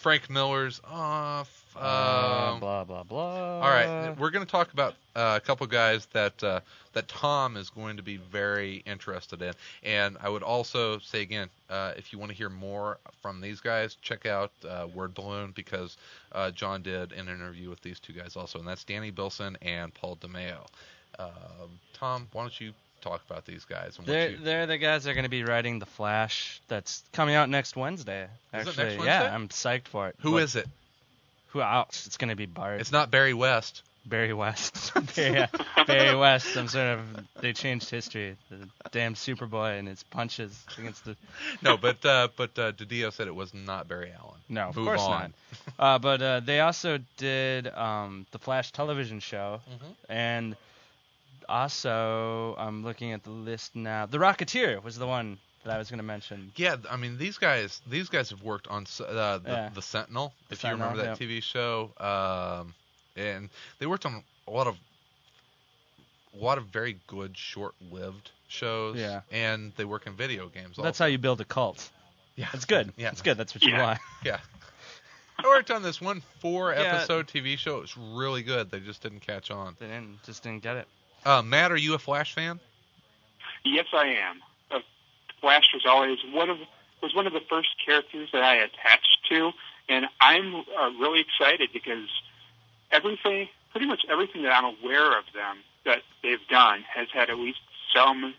Frank 0.00 0.30
Miller's 0.30 0.80
off. 0.84 1.64
uh, 1.76 2.50
Um, 2.54 2.60
blah 2.60 2.84
blah 2.84 3.02
blah. 3.02 3.60
All 3.60 3.70
right, 3.70 4.14
we're 4.18 4.30
going 4.30 4.44
to 4.44 4.50
talk 4.50 4.72
about 4.72 4.94
uh, 5.16 5.34
a 5.36 5.44
couple 5.44 5.66
guys 5.66 6.06
that 6.12 6.42
uh, 6.44 6.60
that 6.92 7.08
Tom 7.08 7.56
is 7.56 7.70
going 7.70 7.96
to 7.96 8.02
be 8.02 8.16
very 8.16 8.82
interested 8.86 9.42
in, 9.42 9.52
and 9.82 10.16
I 10.20 10.28
would 10.28 10.42
also 10.42 10.98
say 11.00 11.22
again, 11.22 11.48
uh, 11.68 11.92
if 11.96 12.12
you 12.12 12.18
want 12.18 12.30
to 12.30 12.36
hear 12.36 12.48
more 12.48 12.98
from 13.20 13.40
these 13.40 13.60
guys, 13.60 13.96
check 14.02 14.26
out 14.26 14.52
uh, 14.68 14.86
Word 14.94 15.14
Balloon 15.14 15.52
because 15.54 15.96
uh, 16.32 16.50
John 16.52 16.82
did 16.82 17.12
an 17.12 17.28
interview 17.28 17.68
with 17.68 17.80
these 17.82 17.98
two 18.00 18.12
guys 18.12 18.36
also, 18.36 18.58
and 18.60 18.66
that's 18.68 18.84
Danny 18.84 19.10
Bilson 19.10 19.56
and 19.62 19.92
Paul 19.94 20.16
DeMeo. 20.16 20.66
Um, 21.18 21.28
Tom, 21.94 22.28
why 22.32 22.42
don't 22.42 22.60
you 22.60 22.72
talk 23.00 23.22
about 23.28 23.44
these 23.46 23.64
guys? 23.64 23.98
They're 24.04 24.36
they're 24.36 24.66
the 24.66 24.78
guys 24.78 25.04
that 25.04 25.10
are 25.10 25.14
going 25.14 25.24
to 25.24 25.28
be 25.30 25.44
writing 25.44 25.78
the 25.78 25.86
Flash. 25.86 26.60
That's 26.68 27.02
coming 27.12 27.34
out 27.34 27.48
next 27.48 27.76
Wednesday. 27.76 28.28
Actually, 28.52 28.96
next 28.96 29.04
yeah, 29.04 29.34
I'm 29.34 29.48
psyched 29.48 29.88
for 29.88 30.08
it. 30.08 30.16
who 30.20 30.32
But 30.32 30.42
is 30.44 30.56
it? 30.56 30.66
Who 31.48 31.62
else? 31.62 32.06
It's 32.06 32.16
going 32.18 32.28
to 32.30 32.36
be 32.36 32.46
Bart. 32.46 32.80
It's 32.80 32.92
not 32.92 33.10
Barry 33.10 33.32
West. 33.34 33.82
Barry 34.06 34.32
West. 34.32 34.92
Barry, 35.16 35.46
Barry 35.86 36.16
West. 36.16 36.46
Some 36.54 36.68
sort 36.68 36.98
of 36.98 37.00
they 37.42 37.52
changed 37.52 37.90
history. 37.90 38.36
The 38.50 38.68
damn 38.90 39.14
Superboy 39.14 39.78
and 39.78 39.86
his 39.86 40.02
punches 40.04 40.64
against 40.78 41.04
the. 41.04 41.14
No, 41.62 41.76
but 41.76 42.04
uh, 42.06 42.28
but 42.36 42.58
uh, 42.58 42.72
DiDio 42.72 43.12
said 43.12 43.26
it 43.28 43.34
was 43.34 43.52
not 43.52 43.86
Barry 43.88 44.12
Allen. 44.18 44.38
No, 44.48 44.68
of 44.68 44.76
Move 44.76 44.86
course 44.86 45.00
on. 45.02 45.10
not. 45.20 45.32
Uh, 45.78 45.98
but 45.98 46.22
uh, 46.22 46.40
they 46.40 46.60
also 46.60 46.98
did 47.18 47.66
um, 47.68 48.24
the 48.30 48.38
Flash 48.38 48.72
television 48.72 49.20
show, 49.20 49.60
Mhm. 49.70 49.94
and 50.08 50.56
also 51.48 52.54
I'm 52.58 52.84
looking 52.84 53.12
at 53.12 53.24
the 53.24 53.30
list 53.30 53.74
now. 53.74 54.06
The 54.06 54.18
Rocketeer 54.18 54.82
was 54.82 54.98
the 54.98 55.06
one 55.06 55.38
that 55.64 55.74
I 55.74 55.78
was 55.78 55.90
going 55.90 55.98
to 55.98 56.04
mention. 56.04 56.52
Yeah, 56.56 56.76
I 56.90 56.96
mean 56.96 57.18
these 57.18 57.38
guys 57.38 57.80
these 57.88 58.08
guys 58.08 58.30
have 58.30 58.42
worked 58.42 58.68
on 58.68 58.86
uh, 59.00 59.38
the, 59.38 59.42
Yeah. 59.46 59.68
the 59.74 59.82
Sentinel, 59.82 60.32
if 60.50 60.62
you 60.62 60.70
remember 60.70 61.02
that 61.02 61.18
TV 61.18 61.42
show, 61.42 61.90
um, 61.98 62.74
and 63.16 63.48
they 63.78 63.86
worked 63.86 64.06
on 64.06 64.22
a 64.46 64.50
lot 64.50 64.66
of 64.66 64.76
a 66.38 66.44
lot 66.44 66.58
of 66.58 66.66
very 66.66 66.98
good 67.06 67.36
short-lived 67.36 68.30
shows. 68.48 68.96
Yeah. 68.96 69.22
and 69.32 69.72
they 69.76 69.84
work 69.84 70.06
in 70.06 70.14
video 70.14 70.48
games. 70.48 70.76
That's 70.76 70.86
also. 71.00 71.04
how 71.04 71.08
you 71.08 71.18
build 71.18 71.40
a 71.40 71.44
cult. 71.44 71.90
Yeah, 72.36 72.46
it's 72.52 72.64
good. 72.66 72.92
Yeah, 72.96 73.08
That's 73.10 73.22
good. 73.22 73.36
That's 73.36 73.54
what 73.54 73.62
you 73.64 73.72
Yeah. 73.72 73.82
want. 73.82 73.98
yeah. 74.24 74.38
I 75.38 75.46
worked 75.48 75.70
on 75.70 75.82
this 75.82 76.00
one 76.00 76.22
four-episode 76.40 77.30
Yeah. 77.34 77.42
TV 77.42 77.58
show. 77.58 77.78
It 77.78 77.80
was 77.82 77.96
really 77.96 78.42
good. 78.42 78.70
They 78.70 78.80
just 78.80 79.02
didn't 79.02 79.20
catch 79.20 79.50
on. 79.50 79.76
They 79.78 79.86
didn't 79.86 80.22
just 80.24 80.42
didn't 80.44 80.62
get 80.62 80.76
it. 80.76 80.86
Uh, 81.24 81.42
Matt, 81.42 81.72
are 81.72 81.76
you 81.76 81.94
a 81.94 81.98
Flash 81.98 82.34
fan? 82.34 82.60
Yes, 83.64 83.86
I 83.92 84.06
am. 84.06 84.40
Uh, 84.70 84.80
Flash 85.40 85.64
was 85.74 85.84
always 85.86 86.18
one 86.32 86.50
of 86.50 86.58
was 87.02 87.14
one 87.14 87.26
of 87.26 87.32
the 87.32 87.42
first 87.48 87.68
characters 87.84 88.28
that 88.32 88.42
I 88.42 88.56
attached 88.56 89.18
to, 89.30 89.52
and 89.88 90.06
I'm 90.20 90.54
uh, 90.56 90.90
really 91.00 91.20
excited 91.20 91.70
because 91.72 92.08
everything, 92.90 93.48
pretty 93.70 93.86
much 93.86 94.04
everything 94.10 94.42
that 94.42 94.52
I'm 94.52 94.76
aware 94.82 95.16
of 95.16 95.24
them 95.32 95.58
that 95.84 96.02
they've 96.22 96.44
done 96.50 96.84
has 96.92 97.06
had 97.12 97.30
at 97.30 97.38
least 97.38 97.60
some 97.94 98.34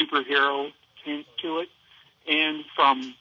superhero 0.00 0.70
tint 1.04 1.26
to 1.42 1.58
it, 1.58 1.68
and 2.28 2.64
from 2.76 3.14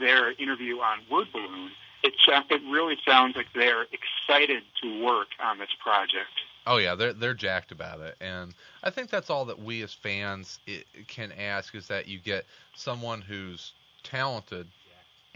their 0.00 0.32
interview 0.32 0.78
on 0.80 0.98
Word 1.10 1.28
Balloon, 1.32 1.70
it 2.02 2.14
it 2.50 2.62
really 2.70 2.96
sounds 3.06 3.36
like 3.36 3.46
they're 3.54 3.86
excited 3.92 4.62
to 4.82 5.04
work 5.04 5.28
on 5.42 5.58
this 5.58 5.70
project. 5.82 6.30
Oh 6.66 6.78
yeah, 6.78 6.94
they're 6.94 7.12
they're 7.12 7.34
jacked 7.34 7.70
about 7.72 8.00
it, 8.00 8.16
and 8.20 8.54
I 8.82 8.90
think 8.90 9.10
that's 9.10 9.30
all 9.30 9.44
that 9.46 9.58
we 9.58 9.82
as 9.82 9.92
fans 9.92 10.58
i 10.68 10.82
can 11.06 11.32
ask 11.32 11.74
is 11.74 11.86
that 11.88 12.08
you 12.08 12.18
get 12.18 12.44
someone 12.74 13.20
who's 13.20 13.72
talented 14.02 14.66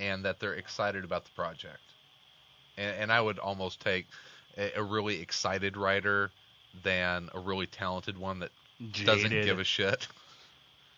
and 0.00 0.24
that 0.24 0.40
they're 0.40 0.54
excited 0.54 1.04
about 1.04 1.24
the 1.24 1.30
project. 1.30 1.82
And, 2.76 3.02
and 3.02 3.12
I 3.12 3.20
would 3.20 3.38
almost 3.38 3.80
take 3.80 4.06
a, 4.56 4.72
a 4.76 4.82
really 4.82 5.20
excited 5.20 5.76
writer 5.76 6.30
than 6.82 7.28
a 7.34 7.38
really 7.38 7.66
talented 7.66 8.16
one 8.18 8.38
that 8.40 8.50
doesn't 9.04 9.30
give 9.30 9.58
a 9.58 9.64
shit. 9.64 10.08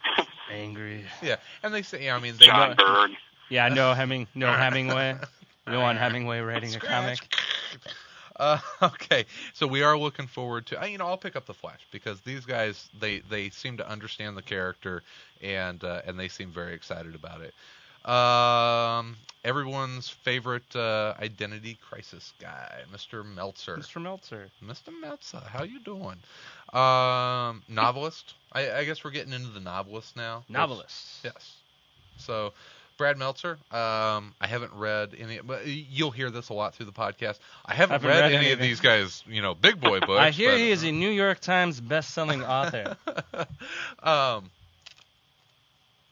angry. 0.51 1.05
yeah, 1.23 1.37
and 1.63 1.75
they 1.75 1.83
say, 1.83 2.05
yeah, 2.05 2.17
I 2.17 2.21
mean, 2.21 2.35
they 2.39 2.47
John 2.47 2.77
Byrne. 2.77 3.17
Yeah, 3.49 3.69
no 3.69 3.93
Heming, 3.93 4.29
no 4.35 4.53
Hemingway. 4.53 5.17
We 5.65 5.77
want 5.77 5.97
Hemingway 5.97 6.41
writing 6.41 6.75
a 6.75 6.81
comic. 6.81 7.21
Uh, 8.37 8.59
okay, 8.83 9.25
so 9.53 9.67
we 9.67 9.83
are 9.83 9.97
looking 9.97 10.27
forward 10.27 10.67
to. 10.67 10.81
uh, 10.83 10.87
You 10.87 10.99
know, 10.99 11.07
I'll 11.07 11.17
pick 11.19 11.37
up 11.37 11.47
the 11.47 11.55
Flash 11.55 11.81
because 11.91 12.21
these 12.23 12.45
guys 12.47 12.89
they 12.99 13.21
they 13.21 13.51
seem 13.51 13.77
to 13.79 13.89
understand 13.89 14.37
the 14.37 14.43
character 14.43 15.03
and 15.43 15.83
uh, 15.85 16.03
and 16.07 16.19
they 16.19 16.29
seem 16.29 16.51
very 16.53 16.75
excited 16.75 17.15
about 17.15 17.41
it. 17.43 17.55
Um, 18.11 19.17
everyone's 19.45 20.09
favorite 20.09 20.75
uh, 20.75 21.15
identity 21.21 21.79
crisis 21.89 22.33
guy, 22.41 22.81
Mr. 22.93 23.25
Meltzer. 23.25 23.77
Mr. 23.77 24.03
Meltzer. 24.03 24.49
Mr. 24.65 24.89
Meltzer, 25.01 25.41
how 25.47 25.63
you 25.63 25.79
doing? 25.81 26.17
Um, 26.73 27.63
novelist. 27.69 28.35
I, 28.53 28.73
I 28.73 28.85
guess 28.85 29.05
we're 29.05 29.11
getting 29.13 29.33
into 29.33 29.51
the 29.51 29.61
novelist 29.61 30.17
now. 30.17 30.43
Novelist. 30.49 31.21
Yes. 31.23 31.55
So, 32.19 32.53
Brad 32.99 33.17
Meltzer. 33.19 33.53
Um, 33.71 34.35
I 34.41 34.47
haven't 34.47 34.73
read 34.75 35.15
any, 35.19 35.41
but 35.41 35.67
you'll 35.67 36.11
hear 36.11 36.31
this 36.31 36.49
a 36.51 36.55
lot 36.55 36.75
through 36.75 36.87
the 36.87 36.93
podcast. 36.93 37.39
I 37.67 37.75
haven't, 37.75 37.95
Haven't 38.03 38.09
read, 38.11 38.21
read 38.21 38.33
any 38.33 38.53
of 38.53 38.59
these 38.59 38.81
guys, 38.81 39.23
you 39.27 39.43
know, 39.43 39.55
big 39.55 39.81
boy 39.81 40.01
books. 40.07 40.21
I 40.21 40.31
hear 40.31 40.51
but- 40.53 40.59
he 40.59 40.71
is 40.71 40.83
a 40.85 40.93
New 40.93 41.11
York 41.11 41.41
Times 41.41 41.81
best-selling 41.81 42.43
author. 42.45 42.97
um, 44.03 44.51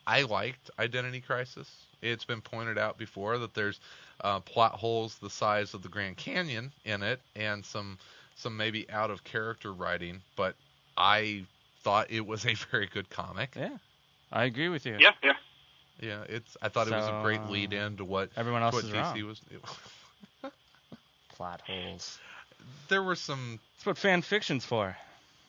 I 0.06 0.22
liked 0.22 0.70
Identity 0.78 1.20
Crisis. 1.20 1.70
It's 2.02 2.24
been 2.24 2.40
pointed 2.40 2.78
out 2.78 2.98
before 2.98 3.38
that 3.38 3.54
there's 3.54 3.78
uh, 4.22 4.40
plot 4.40 4.72
holes 4.72 5.16
the 5.16 5.30
size 5.30 5.74
of 5.74 5.82
the 5.82 5.88
Grand 5.88 6.16
Canyon 6.16 6.72
in 6.84 7.02
it, 7.02 7.20
and 7.36 7.64
some 7.64 7.98
some 8.36 8.56
maybe 8.56 8.90
out 8.90 9.10
of 9.10 9.22
character 9.22 9.72
writing. 9.72 10.20
But 10.36 10.54
I 10.96 11.44
thought 11.82 12.10
it 12.10 12.26
was 12.26 12.46
a 12.46 12.54
very 12.70 12.86
good 12.86 13.10
comic. 13.10 13.50
yeah, 13.56 13.76
I 14.32 14.44
agree 14.44 14.68
with 14.70 14.86
you. 14.86 14.96
Yeah, 14.98 15.12
yeah. 15.22 15.34
Yeah, 16.00 16.22
it's. 16.28 16.56
I 16.62 16.68
thought 16.68 16.88
it 16.88 16.92
was 16.94 17.06
a 17.06 17.20
great 17.22 17.44
lead 17.50 17.72
in 17.72 17.96
to 17.98 18.04
what 18.04 18.30
Everyone 18.36 18.62
else 18.62 18.74
what 18.74 18.84
is 18.84 18.90
DC 18.90 18.94
wrong. 19.22 19.26
was. 19.26 19.40
Plot 21.36 21.60
holes. 21.66 22.18
there 22.88 23.02
were 23.02 23.16
some. 23.16 23.58
That's 23.76 23.86
what 23.86 23.98
fan 23.98 24.22
fiction's 24.22 24.64
for. 24.64 24.96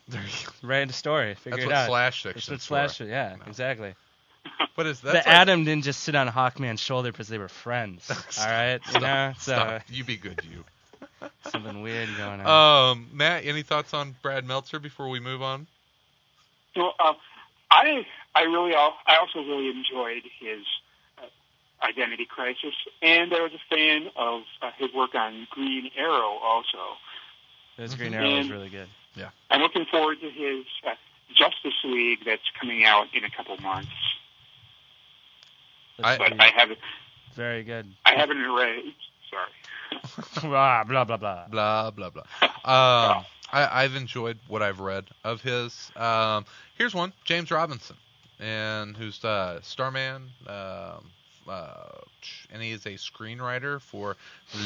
There, 0.07 0.21
Write 0.63 0.89
a 0.89 0.93
story. 0.93 1.35
Figure 1.35 1.51
that's 1.57 1.63
it 1.63 1.67
what 1.67 1.75
out. 1.75 1.87
slash 1.87 2.23
That's 2.23 2.33
fiction. 2.35 2.53
what 2.53 2.61
slash. 2.61 3.01
Yeah, 3.01 3.35
No. 3.39 3.45
exactly. 3.47 3.93
But 4.75 4.87
is 4.87 5.01
the 5.01 5.13
like- 5.13 5.27
Adam 5.27 5.65
didn't 5.65 5.83
just 5.83 6.01
sit 6.01 6.15
on 6.15 6.27
Hawkman's 6.27 6.79
shoulder 6.79 7.11
because 7.11 7.27
they 7.27 7.37
were 7.37 7.49
friends. 7.49 8.09
all 8.39 8.45
right, 8.47 8.79
you 8.93 8.99
know, 8.99 9.33
so 9.37 9.53
Stop. 9.53 9.81
You 9.89 10.03
be 10.03 10.17
good, 10.17 10.41
you. 10.49 10.63
something 11.49 11.81
weird 11.81 12.09
going 12.17 12.41
on. 12.41 12.91
Um, 12.91 13.07
Matt, 13.13 13.45
any 13.45 13.61
thoughts 13.63 13.93
on 13.93 14.15
Brad 14.23 14.45
Meltzer 14.45 14.79
before 14.79 15.09
we 15.09 15.19
move 15.19 15.41
on? 15.43 15.67
Well, 16.75 16.93
uh, 16.99 17.13
I 17.71 18.05
I 18.35 18.43
really 18.43 18.75
al- 18.75 18.97
I 19.07 19.17
also 19.17 19.39
really 19.39 19.69
enjoyed 19.69 20.23
his 20.39 20.65
uh, 21.17 21.25
Identity 21.87 22.25
Crisis, 22.25 22.75
and 23.01 23.33
I 23.33 23.41
was 23.41 23.51
a 23.53 23.75
fan 23.75 24.11
of 24.15 24.43
uh, 24.61 24.71
his 24.77 24.93
work 24.93 25.15
on 25.15 25.47
Green 25.49 25.89
Arrow 25.97 26.37
also. 26.43 26.77
His 27.77 27.95
Green 27.95 28.11
Mhm. 28.13 28.15
Arrow 28.19 28.35
is 28.41 28.49
really 28.51 28.69
good. 28.69 28.87
Yeah, 29.15 29.29
I'm 29.49 29.61
looking 29.61 29.85
forward 29.85 30.19
to 30.21 30.29
his 30.29 30.65
uh, 30.85 30.95
Justice 31.33 31.73
League 31.83 32.19
that's 32.25 32.49
coming 32.59 32.83
out 32.85 33.07
in 33.13 33.23
a 33.23 33.29
couple 33.29 33.57
months. 33.57 33.89
That's 35.97 36.17
But 36.17 36.39
I 36.39 36.47
haven't 36.55 36.79
very 37.35 37.63
good. 37.63 37.87
I 38.05 38.13
haven't 38.15 38.41
read. 38.51 38.83
Sorry. 39.29 40.49
blah 40.49 40.83
blah 40.87 41.03
blah 41.05 41.17
blah. 41.17 41.47
blah 41.47 41.91
blah 41.91 42.09
blah. 42.09 42.23
Um, 42.65 43.25
I, 43.51 43.83
I've 43.83 43.95
enjoyed 43.95 44.37
what 44.47 44.61
I've 44.61 44.79
read 44.79 45.05
of 45.23 45.41
his. 45.41 45.91
Um, 45.95 46.45
here's 46.77 46.93
one, 46.93 47.13
James 47.25 47.51
Robinson, 47.51 47.97
and 48.39 48.95
who's 48.95 49.23
uh, 49.23 49.59
Starman, 49.61 50.29
um, 50.47 51.11
uh, 51.47 51.99
and 52.51 52.61
he 52.61 52.71
is 52.71 52.85
a 52.85 52.91
screenwriter 52.91 53.81
for 53.81 54.15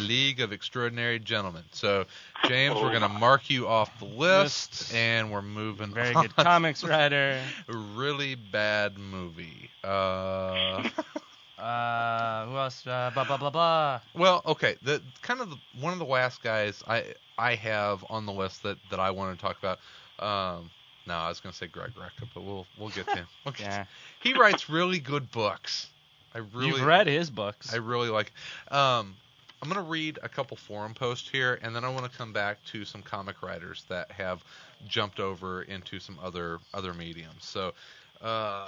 League 0.01 0.39
of 0.39 0.51
Extraordinary 0.51 1.19
Gentlemen. 1.19 1.63
So, 1.71 2.05
James, 2.47 2.75
we're 2.75 2.91
gonna 2.91 3.09
mark 3.09 3.49
you 3.49 3.67
off 3.67 3.97
the 3.99 4.05
list, 4.05 4.81
List. 4.81 4.93
and 4.93 5.31
we're 5.31 5.41
moving. 5.41 5.93
Very 5.93 6.13
on. 6.13 6.23
good 6.23 6.35
comics 6.35 6.83
writer. 6.83 7.41
really 7.67 8.35
bad 8.35 8.97
movie. 8.97 9.69
Uh, 11.57 12.45
who 12.47 12.57
else? 12.57 12.85
Uh, 12.85 13.11
blah 13.13 13.23
blah 13.23 13.37
blah 13.37 13.49
blah. 13.49 13.99
Well, 14.13 14.41
okay. 14.45 14.75
The 14.83 15.01
kind 15.21 15.39
of 15.41 15.49
the, 15.49 15.57
one 15.79 15.93
of 15.93 15.99
the 15.99 16.05
last 16.05 16.43
guys 16.43 16.83
I 16.87 17.13
I 17.37 17.55
have 17.55 18.03
on 18.09 18.25
the 18.25 18.33
list 18.33 18.63
that 18.63 18.77
that 18.91 18.99
I 18.99 19.11
want 19.11 19.37
to 19.37 19.41
talk 19.45 19.57
about. 19.59 19.79
Um, 20.19 20.69
no, 21.07 21.13
I 21.13 21.29
was 21.29 21.39
going 21.39 21.51
to 21.51 21.57
say 21.57 21.67
Greg 21.67 21.91
Rucka, 21.95 22.27
but 22.33 22.43
we'll 22.43 22.65
we'll 22.77 22.89
get 22.89 23.07
to 23.07 23.15
him. 23.15 23.27
We'll 23.45 23.53
get 23.53 23.63
to- 23.65 23.69
Yeah, 23.69 23.85
He 24.21 24.33
writes 24.33 24.69
really 24.69 24.99
good 24.99 25.31
books. 25.31 25.87
I 26.33 26.39
really 26.39 26.67
you've 26.67 26.81
read 26.81 27.07
his 27.07 27.29
books. 27.29 27.73
I 27.73 27.77
really 27.77 28.09
like. 28.09 28.33
Um, 28.69 29.15
I'm 29.61 29.69
going 29.71 29.83
to 29.83 29.89
read 29.89 30.19
a 30.21 30.27
couple 30.29 30.57
forum 30.57 30.93
posts 30.93 31.29
here, 31.29 31.57
and 31.61 31.73
then 31.75 31.85
I 31.85 31.89
want 31.89 32.11
to 32.11 32.17
come 32.17 32.33
back 32.33 32.61
to 32.65 32.83
some 32.85 33.01
comic 33.01 33.41
writers 33.41 33.85
that 33.87 34.11
have 34.11 34.43
jumped 34.87 35.19
over 35.21 35.61
into 35.63 35.99
some 35.99 36.19
other 36.21 36.59
other 36.73 36.93
mediums. 36.93 37.45
So, 37.45 37.73
uh, 38.21 38.67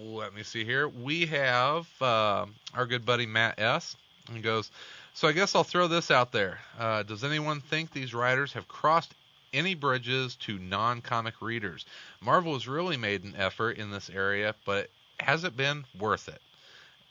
let 0.00 0.34
me 0.34 0.42
see 0.42 0.64
here. 0.64 0.88
We 0.88 1.26
have 1.26 1.86
uh, 2.00 2.46
our 2.74 2.86
good 2.86 3.04
buddy 3.04 3.26
Matt 3.26 3.58
S. 3.58 3.96
He 4.32 4.40
goes, 4.40 4.70
so 5.14 5.28
I 5.28 5.32
guess 5.32 5.54
I'll 5.54 5.64
throw 5.64 5.88
this 5.88 6.10
out 6.10 6.32
there. 6.32 6.58
Uh, 6.78 7.02
does 7.02 7.24
anyone 7.24 7.60
think 7.60 7.92
these 7.92 8.14
writers 8.14 8.52
have 8.52 8.68
crossed 8.68 9.14
any 9.52 9.74
bridges 9.74 10.36
to 10.36 10.58
non-comic 10.58 11.34
readers? 11.42 11.84
Marvel 12.20 12.54
has 12.54 12.66
really 12.66 12.96
made 12.96 13.24
an 13.24 13.34
effort 13.36 13.78
in 13.78 13.90
this 13.90 14.08
area, 14.08 14.54
but 14.64 14.88
has 15.20 15.44
it 15.44 15.56
been 15.56 15.84
worth 15.98 16.28
it? 16.28 16.40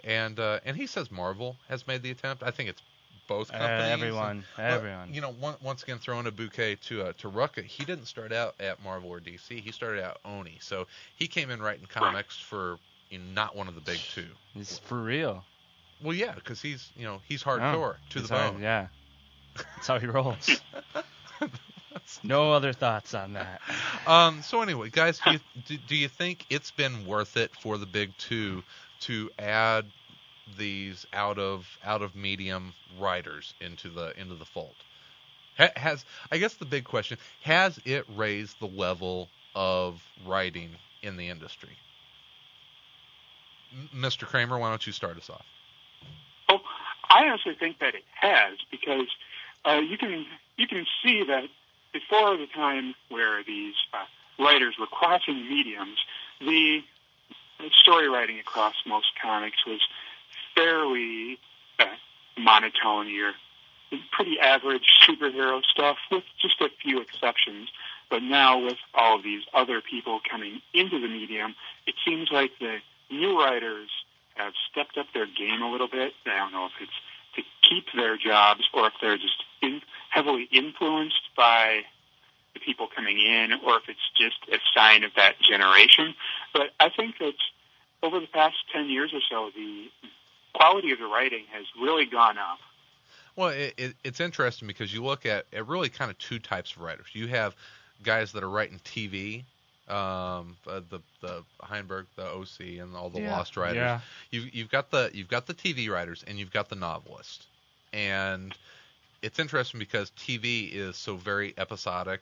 And 0.03 0.39
uh, 0.39 0.59
and 0.65 0.75
he 0.75 0.87
says 0.87 1.11
Marvel 1.11 1.57
has 1.69 1.85
made 1.85 2.01
the 2.01 2.09
attempt. 2.09 2.41
I 2.41 2.49
think 2.49 2.69
it's 2.69 2.81
both 3.31 3.49
Uh, 3.49 3.57
companies. 3.57 3.91
everyone, 3.91 4.43
But, 4.57 4.63
everyone. 4.65 5.13
you 5.13 5.21
know, 5.21 5.31
one, 5.31 5.55
once 5.61 5.83
again, 5.83 5.99
throwing 5.99 6.27
a 6.27 6.31
bouquet 6.31 6.75
to 6.87 7.03
uh, 7.03 7.13
to 7.19 7.29
Rucka. 7.29 7.63
He 7.63 7.85
didn't 7.85 8.05
start 8.07 8.31
out 8.33 8.55
at 8.59 8.83
Marvel 8.83 9.09
or 9.09 9.19
DC. 9.21 9.59
He 9.61 9.71
started 9.71 10.03
out 10.03 10.19
Oni. 10.25 10.57
So 10.59 10.87
he 11.15 11.27
came 11.27 11.49
in 11.49 11.61
writing 11.61 11.87
comics 11.89 12.37
for 12.37 12.77
you 13.09 13.19
know, 13.19 13.25
not 13.33 13.55
one 13.55 13.67
of 13.67 13.75
the 13.75 13.81
big 13.81 13.99
two. 14.13 14.27
He's 14.53 14.79
for 14.79 15.01
real. 15.01 15.43
Well, 16.01 16.13
yeah, 16.15 16.33
because 16.35 16.61
he's 16.61 16.89
you 16.97 17.05
know 17.05 17.21
he's 17.27 17.43
hardcore 17.43 17.95
to 18.09 18.19
He's 18.19 18.27
the 18.29 18.35
hard- 18.35 18.53
bone. 18.53 18.61
Yeah, 18.61 18.87
that's 19.55 19.87
how 19.87 19.99
he 19.99 20.07
rolls. 20.07 20.61
no 22.23 22.53
other 22.53 22.73
thoughts 22.73 23.13
on 23.13 23.33
that. 23.33 23.61
Um. 24.07 24.41
So 24.41 24.61
anyway, 24.61 24.89
guys, 24.89 25.19
do 25.23 25.31
you, 25.33 25.39
do, 25.67 25.77
do 25.87 25.95
you 25.95 26.07
think 26.07 26.45
it's 26.49 26.71
been 26.71 27.05
worth 27.05 27.37
it 27.37 27.51
for 27.61 27.77
the 27.77 27.85
big 27.85 28.17
two 28.17 28.63
to 29.01 29.29
add 29.39 29.85
these 30.57 31.05
out 31.13 31.37
of 31.39 31.65
out 31.83 32.01
of 32.01 32.15
medium 32.15 32.73
writers 32.99 33.53
into 33.61 33.89
the 33.89 34.19
into 34.19 34.35
the 34.35 34.45
fold? 34.45 34.75
Ha- 35.57 35.71
Has 35.75 36.05
I 36.31 36.37
guess 36.37 36.55
the 36.55 36.65
big 36.65 36.83
question 36.85 37.17
has 37.41 37.79
it 37.85 38.05
raised 38.15 38.59
the 38.59 38.67
level 38.67 39.29
of 39.55 40.01
writing 40.25 40.71
in 41.01 41.17
the 41.17 41.29
industry? 41.29 41.77
Mr. 43.95 44.25
Kramer, 44.25 44.57
why 44.59 44.69
don't 44.69 44.85
you 44.85 44.93
start 44.93 45.17
us 45.17 45.29
off? 45.29 45.45
Oh, 46.49 46.59
I 47.09 47.27
honestly 47.27 47.55
think 47.57 47.79
that 47.79 47.95
it 47.95 48.03
has 48.19 48.57
because 48.69 49.07
uh, 49.65 49.79
you 49.79 49.97
can 49.97 50.25
you 50.57 50.67
can 50.67 50.85
see 51.03 51.23
that 51.23 51.45
before 51.93 52.37
the 52.37 52.47
time 52.47 52.95
where 53.09 53.43
these 53.43 53.75
uh, 53.93 54.05
writers 54.43 54.75
were 54.79 54.87
crossing 54.87 55.47
mediums, 55.49 55.97
the 56.39 56.81
story 57.81 58.09
writing 58.09 58.39
across 58.39 58.75
most 58.85 59.07
comics 59.21 59.65
was 59.65 59.81
fairly 60.55 61.37
uh, 61.79 61.85
monotone. 62.37 63.09
Your 63.09 63.33
pretty 64.11 64.39
average 64.39 64.87
superhero 65.07 65.61
stuff, 65.63 65.97
with 66.11 66.23
just 66.41 66.61
a 66.61 66.69
few 66.81 67.01
exceptions. 67.01 67.69
But 68.09 68.23
now, 68.23 68.63
with 68.63 68.77
all 68.93 69.17
of 69.17 69.23
these 69.23 69.43
other 69.53 69.81
people 69.81 70.19
coming 70.29 70.61
into 70.73 70.99
the 70.99 71.07
medium, 71.07 71.55
it 71.87 71.95
seems 72.05 72.29
like 72.31 72.51
the 72.59 72.77
new 73.09 73.39
writers 73.39 73.89
have 74.35 74.53
stepped 74.71 74.97
up 74.97 75.07
their 75.13 75.25
game 75.25 75.61
a 75.61 75.71
little 75.71 75.87
bit. 75.87 76.13
I 76.25 76.37
don't 76.37 76.51
know 76.51 76.65
if 76.65 76.71
it's 76.81 76.91
to 77.35 77.41
keep 77.67 77.85
their 77.95 78.17
jobs 78.17 78.67
or 78.73 78.87
if 78.87 78.93
they're 79.01 79.17
just 79.17 79.43
in, 79.61 79.81
heavily 80.09 80.47
influenced 80.51 81.21
by 81.37 81.81
the 82.53 82.59
people 82.59 82.87
coming 82.93 83.17
in 83.17 83.53
or 83.65 83.77
if 83.77 83.83
it's 83.87 84.11
just 84.17 84.37
a 84.51 84.59
sign 84.75 85.03
of 85.03 85.11
that 85.15 85.35
generation. 85.39 86.13
But 86.53 86.71
I 86.79 86.89
think 86.89 87.17
that 87.19 87.33
over 88.03 88.19
the 88.19 88.27
past 88.27 88.55
10 88.73 88.89
years 88.89 89.13
or 89.13 89.21
so, 89.29 89.51
the 89.55 89.87
quality 90.53 90.91
of 90.91 90.99
the 90.99 91.05
writing 91.05 91.43
has 91.51 91.65
really 91.81 92.05
gone 92.05 92.37
up. 92.37 92.59
Well, 93.35 93.49
it, 93.49 93.73
it, 93.77 93.95
it's 94.03 94.19
interesting 94.19 94.67
because 94.67 94.93
you 94.93 95.03
look 95.03 95.25
at, 95.25 95.45
at 95.53 95.67
really 95.67 95.89
kind 95.89 96.11
of 96.11 96.17
two 96.17 96.39
types 96.39 96.75
of 96.75 96.81
writers. 96.81 97.07
You 97.13 97.27
have 97.27 97.55
guys 98.03 98.31
that 98.33 98.43
are 98.43 98.49
writing 98.49 98.79
TV, 98.83 99.43
um, 99.87 100.57
uh, 100.67 100.81
the 100.89 100.99
the 101.21 101.43
Heinberg, 101.61 102.07
the 102.15 102.25
OC, 102.25 102.79
and 102.81 102.95
all 102.95 103.09
the 103.09 103.21
Yeah. 103.21 103.31
Lost 103.37 103.57
writers. 103.57 103.77
Yeah. 103.77 103.99
You've 104.31 104.53
you've 104.53 104.69
got 104.69 104.91
the 104.91 105.11
you've 105.13 105.29
got 105.29 105.47
the 105.47 105.53
TV 105.53 105.89
writers 105.89 106.23
and 106.27 106.37
you've 106.37 106.51
got 106.51 106.69
the 106.69 106.75
novelists, 106.75 107.45
and 107.93 108.53
it's 109.21 109.39
interesting 109.39 109.79
because 109.79 110.11
TV 110.11 110.71
is 110.73 110.97
so 110.97 111.15
very 111.15 111.53
episodic, 111.57 112.21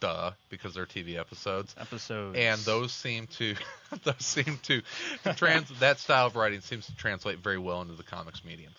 duh, 0.00 0.32
because 0.50 0.74
they're 0.74 0.86
TV 0.86 1.18
episodes. 1.18 1.74
Episodes. 1.78 2.36
and 2.38 2.60
those 2.60 2.92
seem 2.92 3.26
to 3.26 3.54
those 4.04 4.24
seem 4.24 4.58
to, 4.64 4.82
to 5.24 5.34
trans 5.34 5.68
that 5.80 5.98
style 5.98 6.26
of 6.26 6.36
writing 6.36 6.60
seems 6.60 6.86
to 6.86 6.96
translate 6.96 7.38
very 7.38 7.58
well 7.58 7.82
into 7.82 7.94
the 7.94 8.02
comics 8.02 8.44
medium. 8.44 8.72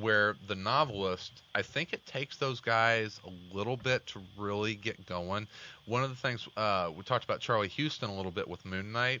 Where 0.00 0.36
the 0.48 0.54
novelist 0.54 1.42
i 1.54 1.62
think 1.62 1.92
it 1.92 2.06
takes 2.06 2.38
those 2.38 2.60
guys 2.60 3.20
a 3.26 3.54
little 3.54 3.76
bit 3.76 4.06
to 4.08 4.20
really 4.38 4.74
get 4.74 5.04
going. 5.06 5.46
One 5.86 6.02
of 6.02 6.10
the 6.10 6.16
things 6.16 6.48
uh, 6.56 6.90
we 6.96 7.02
talked 7.02 7.24
about 7.24 7.40
charlie 7.40 7.68
huston 7.68 8.08
a 8.08 8.14
little 8.14 8.32
bit 8.32 8.48
with 8.48 8.64
moon 8.64 8.92
knight 8.92 9.20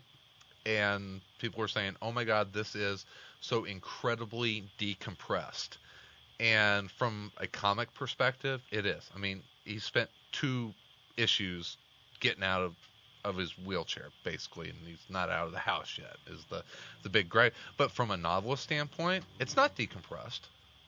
and 0.64 1.20
people 1.38 1.60
were 1.60 1.68
saying 1.68 1.96
oh 2.00 2.12
my 2.12 2.24
god 2.24 2.52
this 2.52 2.74
is 2.74 3.04
so 3.40 3.64
incredibly 3.64 4.64
decompressed. 4.78 5.76
And 6.40 6.90
from 6.90 7.32
a 7.36 7.46
comic 7.46 7.92
perspective 7.94 8.62
it 8.70 8.86
is. 8.86 9.10
I 9.14 9.18
mean 9.18 9.42
he 9.64 9.78
spent 9.78 10.08
two 10.32 10.72
issues 11.16 11.76
getting 12.20 12.42
out 12.44 12.62
of 12.62 12.74
of 13.24 13.36
his 13.36 13.56
wheelchair 13.56 14.10
basically 14.24 14.68
and 14.68 14.78
he's 14.84 15.06
not 15.08 15.30
out 15.30 15.46
of 15.46 15.52
the 15.52 15.58
house 15.58 15.96
yet 15.96 16.16
is 16.26 16.44
the 16.46 16.64
the 17.04 17.08
big 17.08 17.28
gripe 17.28 17.54
but 17.76 17.90
from 17.92 18.10
a 18.10 18.16
novelist 18.16 18.64
standpoint 18.64 19.24
it's 19.38 19.54
not 19.54 19.76
decompressed 19.76 20.40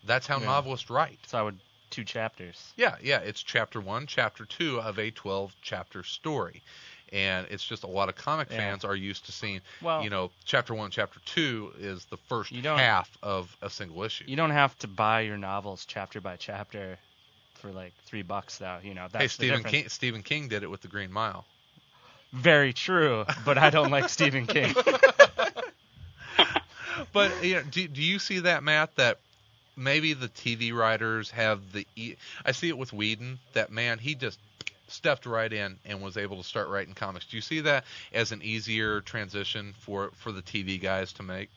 that's 0.04 0.26
how 0.26 0.38
Yeah. 0.38 0.46
novelists 0.46 0.90
write 0.90 1.20
So 1.26 1.38
I 1.38 1.42
would 1.42 1.58
two 1.90 2.02
chapters. 2.02 2.72
yeah 2.76 2.96
yeah 3.00 3.18
it's 3.20 3.40
chapter 3.40 3.80
one 3.80 4.08
chapter 4.08 4.44
two 4.46 4.80
of 4.80 4.98
a 4.98 5.12
12 5.12 5.54
chapter 5.62 6.02
story 6.02 6.60
and 7.12 7.46
it's 7.50 7.64
just 7.64 7.84
a 7.84 7.88
lot 7.88 8.08
of 8.08 8.16
comic 8.16 8.48
Yeah. 8.50 8.56
fans 8.56 8.84
are 8.84 8.96
used 8.96 9.26
to 9.26 9.32
seeing 9.32 9.60
Well, 9.80 10.02
you 10.02 10.10
know 10.10 10.32
chapter 10.44 10.74
one 10.74 10.90
chapter 10.90 11.20
two 11.24 11.72
is 11.78 12.04
the 12.06 12.16
first 12.28 12.52
half 12.52 13.16
of 13.22 13.56
a 13.62 13.70
single 13.70 14.02
issue 14.02 14.24
you 14.26 14.34
don't 14.34 14.50
have 14.50 14.76
to 14.78 14.88
buy 14.88 15.20
your 15.20 15.36
novels 15.38 15.84
chapter 15.86 16.20
by 16.20 16.36
chapter 16.36 16.98
for 17.64 17.72
like 17.72 17.94
three 18.04 18.22
bucks 18.22 18.58
though. 18.58 18.78
You 18.82 18.92
know 18.92 19.06
that's 19.10 19.22
hey 19.22 19.28
stephen 19.28 19.62
difference. 19.62 19.72
king 19.72 19.88
stephen 19.88 20.22
king 20.22 20.48
did 20.48 20.62
it 20.62 20.70
with 20.70 20.82
the 20.82 20.88
green 20.88 21.10
mile 21.10 21.46
Very 22.34 22.72
true, 22.72 23.24
but 23.44 23.58
I 23.58 23.70
don't 23.70 23.92
like 23.92 24.08
Stephen 24.08 24.46
King. 24.46 24.74
but 27.12 27.44
you 27.44 27.54
know, 27.54 27.62
do 27.70 27.86
do 27.86 28.02
you 28.02 28.18
see 28.18 28.40
that, 28.40 28.64
Matt? 28.64 28.96
That 28.96 29.18
maybe 29.76 30.14
the 30.14 30.28
TV 30.28 30.74
writers 30.74 31.30
have 31.30 31.60
the. 31.72 31.86
E- 31.94 32.16
I 32.44 32.50
see 32.50 32.68
it 32.68 32.76
with 32.76 32.92
Whedon. 32.92 33.38
That 33.52 33.70
man, 33.70 34.00
he 34.00 34.16
just 34.16 34.40
stepped 34.88 35.26
right 35.26 35.52
in 35.52 35.78
and 35.84 36.02
was 36.02 36.16
able 36.16 36.38
to 36.38 36.44
start 36.44 36.68
writing 36.68 36.94
comics. 36.94 37.26
Do 37.26 37.36
you 37.36 37.40
see 37.40 37.60
that 37.60 37.84
as 38.12 38.32
an 38.32 38.42
easier 38.42 39.00
transition 39.00 39.72
for 39.78 40.10
for 40.16 40.32
the 40.32 40.42
TV 40.42 40.82
guys 40.82 41.12
to 41.14 41.22
make? 41.22 41.50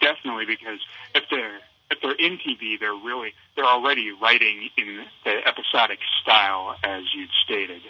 Definitely, 0.00 0.46
because 0.46 0.78
if 1.14 1.24
they're 1.30 1.60
if 1.90 1.98
they're 2.00 2.12
in 2.12 2.38
TV, 2.38 2.78
they're 2.78 2.92
really 2.92 3.34
they're 3.56 3.64
already 3.64 4.12
writing 4.12 4.70
in 4.76 5.04
the 5.24 5.46
episodic 5.46 5.98
style 6.22 6.76
as 6.82 7.02
you'd 7.14 7.30
stated. 7.44 7.82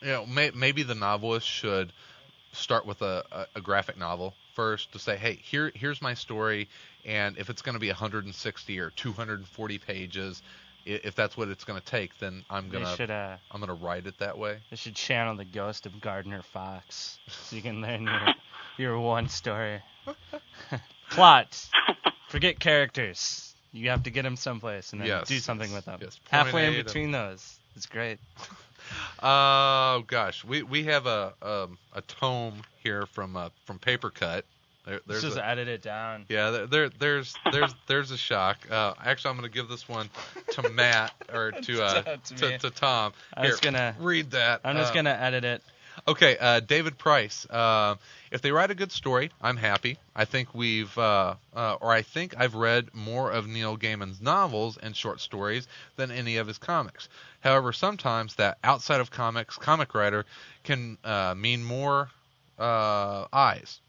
You 0.00 0.08
know, 0.08 0.26
may, 0.26 0.50
maybe 0.54 0.82
the 0.82 0.94
novelist 0.94 1.46
should 1.48 1.92
start 2.52 2.86
with 2.86 3.02
a, 3.02 3.24
a, 3.32 3.46
a 3.56 3.60
graphic 3.60 3.96
novel 3.96 4.34
first 4.54 4.92
to 4.92 4.98
say, 4.98 5.16
hey, 5.16 5.38
here 5.42 5.72
here's 5.74 6.00
my 6.02 6.14
story, 6.14 6.68
and 7.04 7.38
if 7.38 7.50
it's 7.50 7.62
going 7.62 7.74
to 7.74 7.80
be 7.80 7.88
160 7.88 8.78
or 8.78 8.90
240 8.90 9.78
pages, 9.78 10.42
if 10.84 11.14
that's 11.14 11.36
what 11.36 11.48
it's 11.48 11.64
going 11.64 11.80
to 11.80 11.86
take, 11.86 12.18
then 12.18 12.44
I'm 12.50 12.68
gonna 12.68 12.94
should 12.96 13.10
uh, 13.10 13.36
I'm 13.50 13.60
gonna 13.60 13.74
write 13.74 14.06
it 14.06 14.18
that 14.18 14.36
way. 14.36 14.58
they 14.70 14.76
should 14.76 14.94
channel 14.94 15.36
the 15.36 15.44
ghost 15.44 15.86
of 15.86 16.00
Gardner 16.00 16.42
Fox 16.42 17.18
so 17.28 17.56
you 17.56 17.62
can 17.62 17.80
learn 17.80 18.02
your 18.06 18.34
your 18.76 19.00
one 19.00 19.28
story. 19.28 19.80
Plot. 21.10 21.68
Forget 22.34 22.58
characters. 22.58 23.54
You 23.72 23.90
have 23.90 24.02
to 24.02 24.10
get 24.10 24.22
them 24.22 24.34
someplace 24.36 24.92
and 24.92 25.00
then 25.00 25.06
Yes, 25.08 25.28
do 25.28 25.38
something 25.38 25.68
yes, 25.70 25.76
with 25.76 25.84
them. 25.84 25.98
yes. 26.02 26.18
Point 26.18 26.30
Halfway 26.46 26.64
A 26.64 26.68
in 26.68 26.74
to- 26.74 26.84
between 26.84 27.12
those. 27.12 27.58
It's 27.76 27.86
great. 27.86 28.18
Oh 29.22 30.04
gosh, 30.06 30.44
we 30.44 30.62
we 30.62 30.84
have 30.84 31.06
a 31.06 31.32
um, 31.40 31.78
a 31.94 32.02
tome 32.02 32.60
here 32.82 33.06
from 33.06 33.34
uh, 33.36 33.48
from 33.64 33.78
Papercut. 33.78 34.42
There, 34.84 34.94
Let's 34.94 35.04
there's 35.06 35.22
just 35.22 35.36
a, 35.38 35.46
edit 35.46 35.68
it 35.68 35.80
down. 35.80 36.26
yeah, 36.28 36.50
there, 36.50 36.66
there 36.66 36.88
there's 36.90 37.34
there's 37.50 37.74
there's 37.86 38.10
a 38.10 38.18
shock. 38.18 38.58
Uh, 38.70 38.92
actually, 39.02 39.30
I'm 39.30 39.36
gonna 39.36 39.48
give 39.48 39.68
this 39.68 39.88
one 39.88 40.10
to 40.52 40.68
Matt 40.68 41.12
or 41.32 41.52
to 41.62 41.82
uh 41.82 42.02
To 42.02 42.34
to, 42.36 42.48
me. 42.50 42.58
to 42.58 42.70
Tom. 42.70 43.14
I'm 43.34 43.46
just 43.46 43.62
gonna- 43.62 43.96
read 43.98 44.32
that. 44.32 44.60
I'm 44.64 44.76
just 44.76 44.90
Uh, 44.92 44.96
gonna 44.96 45.16
edit 45.18 45.44
it. 45.44 45.62
Okay, 46.06 46.36
uh, 46.38 46.60
David 46.60 46.98
Price. 46.98 47.46
Uh, 47.48 47.96
if 48.30 48.42
they 48.42 48.50
write 48.52 48.70
a 48.70 48.74
good 48.74 48.92
story, 48.92 49.30
I'm 49.40 49.56
happy. 49.56 49.96
I 50.14 50.24
think 50.24 50.54
we've, 50.54 50.96
uh, 50.98 51.34
uh, 51.54 51.76
or 51.80 51.92
I 51.92 52.02
think 52.02 52.34
I've 52.36 52.54
read 52.54 52.92
more 52.92 53.30
of 53.30 53.46
Neil 53.46 53.76
Gaiman's 53.76 54.20
novels 54.20 54.76
and 54.76 54.96
short 54.96 55.20
stories 55.20 55.68
than 55.96 56.10
any 56.10 56.36
of 56.36 56.46
his 56.46 56.58
comics. 56.58 57.08
However, 57.40 57.72
sometimes 57.72 58.34
that 58.36 58.58
outside 58.64 59.00
of 59.00 59.10
comics 59.10 59.56
comic 59.56 59.94
writer 59.94 60.26
can 60.64 60.98
uh, 61.04 61.34
mean 61.36 61.62
more 61.62 62.10
uh, 62.58 63.26
eyes. 63.32 63.80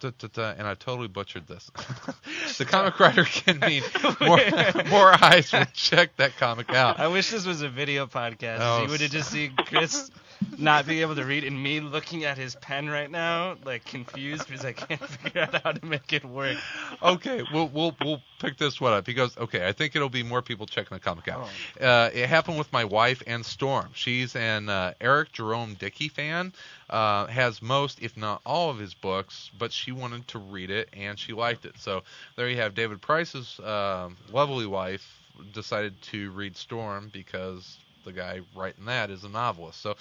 Da, 0.00 0.10
da, 0.18 0.28
da, 0.32 0.54
and 0.58 0.66
I 0.66 0.74
totally 0.74 1.08
butchered 1.08 1.46
this. 1.46 1.70
the 2.58 2.64
comic 2.64 2.98
writer 3.00 3.24
can 3.24 3.58
mean 3.60 3.82
more, 4.20 4.40
more 4.90 5.24
eyes 5.24 5.52
will 5.52 5.64
check 5.72 6.16
that 6.16 6.36
comic 6.36 6.70
out. 6.70 6.98
I 6.98 7.08
wish 7.08 7.30
this 7.30 7.46
was 7.46 7.62
a 7.62 7.68
video 7.68 8.06
podcast. 8.06 8.58
Oh, 8.60 8.82
you 8.82 8.90
would 8.90 9.00
have 9.00 9.10
just 9.10 9.30
seen 9.30 9.54
Chris 9.56 10.10
not 10.56 10.86
being 10.86 11.00
able 11.00 11.14
to 11.14 11.24
read 11.24 11.44
and 11.44 11.60
me 11.60 11.80
looking 11.80 12.24
at 12.24 12.36
his 12.36 12.54
pen 12.56 12.88
right 12.88 13.10
now, 13.10 13.56
like 13.64 13.84
confused 13.84 14.46
because 14.48 14.64
I 14.64 14.72
can't 14.72 15.00
figure 15.08 15.42
out 15.42 15.62
how 15.62 15.72
to 15.72 15.86
make 15.86 16.12
it 16.12 16.24
work. 16.24 16.56
okay, 17.02 17.42
we'll 17.52 17.68
we'll 17.68 17.96
we'll 18.00 18.22
pick 18.38 18.56
this 18.56 18.80
one 18.80 18.92
up. 18.92 19.06
He 19.06 19.14
goes, 19.14 19.36
okay, 19.36 19.66
I 19.66 19.72
think 19.72 19.96
it'll 19.96 20.08
be 20.08 20.22
more 20.22 20.42
people 20.42 20.66
checking 20.66 20.94
the 20.94 21.00
comic 21.00 21.28
out. 21.28 21.48
Oh. 21.80 21.84
Uh, 21.84 22.10
it 22.12 22.28
happened 22.28 22.58
with 22.58 22.72
my 22.72 22.84
wife 22.84 23.22
and 23.26 23.44
Storm. 23.44 23.88
She's 23.94 24.36
an 24.36 24.68
uh, 24.68 24.94
Eric 25.00 25.32
Jerome 25.32 25.74
Dickey 25.74 26.08
fan. 26.08 26.52
Uh, 26.88 27.26
has 27.26 27.60
most, 27.60 28.00
if 28.00 28.16
not 28.16 28.40
all, 28.46 28.70
of 28.70 28.78
his 28.78 28.94
books, 28.94 29.50
but 29.58 29.72
she 29.72 29.92
wanted 29.92 30.26
to 30.28 30.38
read 30.38 30.70
it 30.70 30.88
and 30.94 31.18
she 31.18 31.34
liked 31.34 31.66
it. 31.66 31.74
So 31.78 32.02
there 32.36 32.48
you 32.48 32.56
have 32.56 32.74
David 32.74 33.02
Price's 33.02 33.60
um 33.60 34.16
lovely 34.32 34.66
wife 34.66 35.18
decided 35.52 36.00
to 36.02 36.30
read 36.32 36.56
Storm 36.56 37.10
because 37.12 37.78
the 38.08 38.20
guy 38.20 38.40
writing 38.56 38.86
that 38.86 39.10
is 39.10 39.24
a 39.24 39.28
novelist. 39.30 39.82
So 39.82 39.96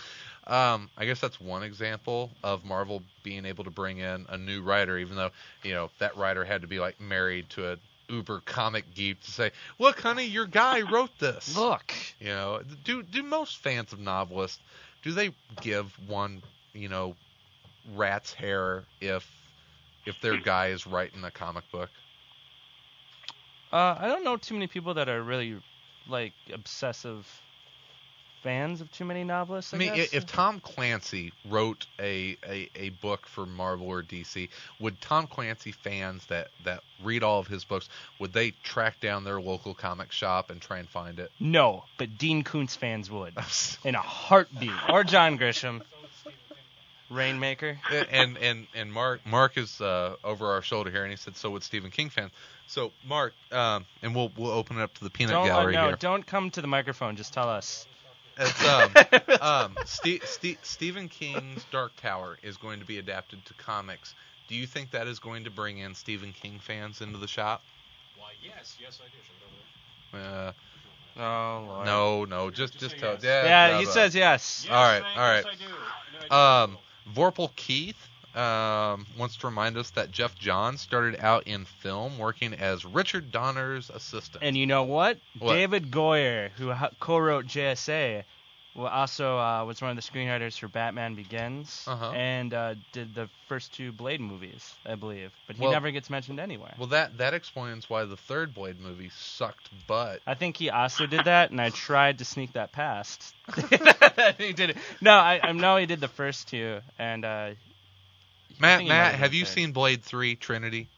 um, 0.47 0.89
I 0.97 1.05
guess 1.05 1.21
that's 1.21 1.41
one 1.41 1.63
example 1.63 2.31
of 2.43 2.65
Marvel 2.65 3.03
being 3.23 3.45
able 3.45 3.65
to 3.65 3.71
bring 3.71 3.99
in 3.99 4.25
a 4.29 4.37
new 4.37 4.61
writer, 4.63 4.97
even 4.97 5.17
though 5.17 5.31
you 5.63 5.73
know 5.73 5.91
that 5.99 6.17
writer 6.17 6.45
had 6.45 6.61
to 6.63 6.67
be 6.67 6.79
like 6.79 7.01
married 7.01 7.49
to 7.51 7.73
a 7.73 7.77
uber 8.09 8.41
comic 8.45 8.95
geek 8.95 9.21
to 9.21 9.31
say, 9.31 9.51
"Look, 9.79 10.01
honey, 10.01 10.25
your 10.25 10.45
guy 10.47 10.81
wrote 10.81 11.17
this." 11.19 11.57
Look, 11.57 11.93
You 12.19 12.27
know, 12.29 12.61
do 12.83 13.03
do 13.03 13.23
most 13.23 13.57
fans 13.57 13.93
of 13.93 13.99
novelists 13.99 14.59
do 15.03 15.13
they 15.13 15.31
give 15.61 15.97
one 16.09 16.41
you 16.73 16.89
know 16.89 17.15
rat's 17.95 18.33
hair 18.33 18.85
if 19.01 19.29
if 20.05 20.19
their 20.21 20.37
guy 20.37 20.67
is 20.67 20.87
writing 20.87 21.23
a 21.23 21.31
comic 21.31 21.69
book? 21.71 21.89
uh, 23.71 23.95
I 23.99 24.07
don't 24.07 24.23
know 24.23 24.37
too 24.37 24.55
many 24.55 24.67
people 24.67 24.93
that 24.95 25.09
are 25.09 25.21
really 25.21 25.57
like 26.07 26.33
obsessive 26.53 27.41
fans 28.43 28.81
of 28.81 28.91
too 28.91 29.05
many 29.05 29.23
novelists. 29.23 29.73
I, 29.73 29.77
I 29.77 29.79
mean, 29.79 29.95
guess. 29.95 30.13
if 30.13 30.25
Tom 30.25 30.59
Clancy 30.59 31.33
wrote 31.49 31.85
a, 31.99 32.37
a, 32.47 32.69
a 32.75 32.89
book 32.89 33.25
for 33.25 33.45
Marvel 33.45 33.87
or 33.87 34.03
DC, 34.03 34.49
would 34.79 34.99
Tom 35.01 35.27
Clancy 35.27 35.71
fans 35.71 36.25
that, 36.27 36.49
that 36.63 36.81
read 37.03 37.23
all 37.23 37.39
of 37.39 37.47
his 37.47 37.63
books, 37.63 37.89
would 38.19 38.33
they 38.33 38.51
track 38.63 38.99
down 38.99 39.23
their 39.23 39.41
local 39.41 39.73
comic 39.73 40.11
shop 40.11 40.49
and 40.49 40.61
try 40.61 40.79
and 40.79 40.89
find 40.89 41.19
it? 41.19 41.31
no, 41.39 41.83
but 41.97 42.17
Dean 42.17 42.43
Koontz 42.43 42.75
fans 42.75 43.09
would 43.09 43.33
in 43.83 43.95
a 43.95 44.01
heartbeat, 44.01 44.71
or 44.89 45.03
John 45.03 45.37
Grisham, 45.37 45.81
Rainmaker. 47.09 47.79
and 48.11 48.37
and 48.37 48.67
and 48.75 48.91
Mark 48.91 49.25
Mark 49.25 49.57
is 49.57 49.79
uh, 49.79 50.15
over 50.23 50.51
our 50.51 50.61
shoulder 50.61 50.91
here, 50.91 51.03
and 51.03 51.11
he 51.11 51.17
said 51.17 51.35
so 51.37 51.49
would 51.51 51.63
Stephen 51.63 51.91
King 51.91 52.09
fans. 52.09 52.31
So 52.67 52.91
Mark, 53.07 53.33
um, 53.51 53.85
and 54.01 54.13
we'll 54.13 54.31
we'll 54.37 54.51
open 54.51 54.77
it 54.77 54.81
up 54.81 54.93
to 54.95 55.03
the 55.03 55.09
peanut 55.09 55.31
Don't 55.31 55.45
uh, 55.45 55.47
gallery 55.47 55.73
no, 55.73 55.87
here. 55.87 55.95
don't 55.97 56.25
come 56.25 56.51
to 56.51 56.61
the 56.61 56.67
microphone. 56.67 57.15
Just 57.15 57.33
tell 57.33 57.49
us. 57.49 57.87
It's, 58.39 58.65
um, 58.67 58.91
um, 59.41 59.77
Ste- 59.85 60.23
Ste- 60.25 60.57
Stephen 60.63 61.09
King's 61.09 61.63
Dark 61.71 61.95
Tower 61.97 62.37
is 62.43 62.57
going 62.57 62.79
to 62.79 62.85
be 62.85 62.97
adapted 62.99 63.43
to 63.45 63.53
comics. 63.55 64.13
Do 64.47 64.55
you 64.55 64.65
think 64.67 64.91
that 64.91 65.07
is 65.07 65.19
going 65.19 65.43
to 65.45 65.49
bring 65.49 65.79
in 65.79 65.93
Stephen 65.95 66.33
King 66.33 66.59
fans 66.59 67.01
into 67.01 67.17
the 67.17 67.27
shop? 67.27 67.61
Why, 68.17 68.31
yes, 68.43 68.77
yes, 68.81 68.99
I 69.03 69.07
do. 69.07 69.17
Should 69.23 70.21
we 70.21 70.21
go 70.21 70.31
there? 70.33 70.47
Uh, 70.49 70.51
Oh 71.19 71.63
Lord. 71.67 71.85
no, 71.87 72.25
no, 72.25 72.51
just 72.51 72.73
Just 72.73 72.79
just 72.91 72.97
tell. 72.99 73.13
yes. 73.13 73.23
Yeah, 73.23 73.69
Yeah, 73.69 73.77
he 73.79 73.85
blah. 73.85 73.93
says 73.93 74.13
yes. 74.13 74.65
Yes, 74.67 74.71
all 74.71 74.83
right, 74.83 75.01
all 75.01 75.17
right. 75.17 75.43
Yes, 75.43 75.45
I 75.45 75.55
do. 75.55 75.65
And 76.23 76.31
I 76.31 76.67
do. 76.67 76.73
Um, 76.73 76.77
Vorpal 77.15 77.55
Keith 77.55 77.97
um, 78.37 79.05
wants 79.17 79.37
to 79.37 79.47
remind 79.47 79.77
us 79.77 79.89
that 79.91 80.11
Geoff 80.11 80.35
Johns 80.35 80.81
started 80.81 81.19
out 81.19 81.47
in 81.47 81.65
film 81.65 82.17
working 82.17 82.53
as 82.53 82.85
Richard 82.85 83.31
Donner's 83.31 83.89
assistant. 83.89 84.43
And 84.43 84.55
you 84.55 84.65
know 84.67 84.83
what? 84.83 85.17
What? 85.39 85.53
David 85.53 85.91
Goyer, 85.91 86.49
who 86.51 86.71
ha- 86.71 86.91
co-wrote 86.99 87.45
JSA, 87.47 88.23
also 88.75 89.39
uh, 89.39 89.65
was 89.65 89.81
one 89.81 89.89
of 89.89 89.95
the 89.95 90.03
screenwriters 90.03 90.59
for 90.59 90.67
Batman 90.67 91.15
Begins, 91.15 91.83
Uh-huh. 91.87 92.11
and 92.11 92.53
uh, 92.53 92.75
did 92.91 93.15
the 93.15 93.27
first 93.47 93.73
two 93.73 93.91
Blade 93.91 94.21
movies, 94.21 94.71
I 94.85 94.93
believe. 94.93 95.31
But 95.47 95.55
he 95.55 95.63
Well- 95.63 95.71
never 95.71 95.89
gets 95.89 96.11
mentioned 96.11 96.39
anywhere. 96.39 96.75
well, 96.77 96.89
that 96.89 97.17
that 97.17 97.33
explains 97.33 97.89
why 97.89 98.05
the 98.05 98.17
third 98.17 98.53
Blade 98.53 98.79
movie 98.79 99.09
sucked 99.17 99.69
butt. 99.87 100.21
I 100.27 100.35
think 100.35 100.57
he 100.57 100.69
also 100.69 101.07
did 101.07 101.25
that, 101.25 101.49
and 101.49 101.59
I 101.59 101.71
tried 101.71 102.19
to 102.19 102.25
sneak 102.25 102.53
that 102.53 102.71
past. 102.71 103.33
he 104.37 104.53
did 104.53 104.69
it. 104.71 104.77
No, 105.01 105.13
I, 105.13 105.39
I 105.41 105.51
know 105.53 105.77
he 105.77 105.87
did 105.87 105.99
the 105.99 106.07
first 106.07 106.47
two, 106.49 106.79
and 106.99 107.25
uh, 107.25 107.49
Matt, 108.59 108.79
think 108.79 108.83
he 108.83 108.89
might 108.89 108.95
Matt, 108.95 109.11
have 109.11 109.19
have 109.19 109.33
you 109.33 109.45
seen 109.45 109.71
Blade 109.71 110.03
Three 110.03 110.35
Trinity? 110.35 110.89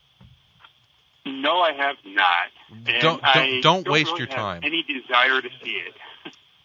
No, 1.25 1.59
I 1.61 1.73
have 1.73 1.97
not. 2.05 2.27
And 2.71 2.85
Don't- 2.85 3.01
don't- 3.01 3.25
I 3.25 3.59
don't 3.61 3.87
waste 3.87 4.07
really 4.07 4.19
your 4.19 4.27
have 4.29 4.35
time. 4.37 4.61
Any 4.63 4.83
desire 4.83 5.41
to 5.41 5.49
see 5.63 5.71
it? 5.71 5.93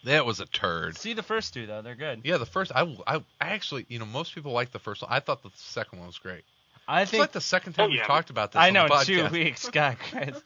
That 0.05 0.27
was 0.27 0.41
a 0.41 0.47
turd. 0.47 0.99
See 0.99 1.15
the 1.15 1.23
first 1.23 1.55
two 1.55 1.67
though; 1.67 1.81
they're 1.83 1.95
good. 1.95 2.21
Yeah, 2.25 2.37
the 2.37 2.47
first 2.47 2.71
I, 2.75 2.83
I 3.07 3.17
I 3.17 3.23
actually 3.41 3.87
you 3.89 3.99
know 3.99 4.05
most 4.07 4.35
people 4.35 4.53
like 4.53 4.71
the 4.71 4.79
first 4.79 5.01
one. 5.03 5.11
I 5.11 5.21
thought 5.21 5.43
the 5.43 5.51
second 5.55 5.99
one 5.99 6.07
was 6.07 6.19
great. 6.19 6.45
I 6.87 7.03
It's 7.03 7.11
think 7.11 7.23
like 7.23 7.33
the 7.33 7.41
second 7.41 7.73
time 7.73 7.87
Oh, 7.87 7.89
we've 7.89 7.99
yeah. 8.01 8.07
talked 8.07 8.29
about 8.29 8.53
this. 8.53 8.61
I 8.61 8.69
on 8.69 8.75
know 8.75 8.87
the 8.89 9.05
two 9.05 9.27
weeks, 9.29 9.69
God 9.73 9.97
Christ. 9.99 10.43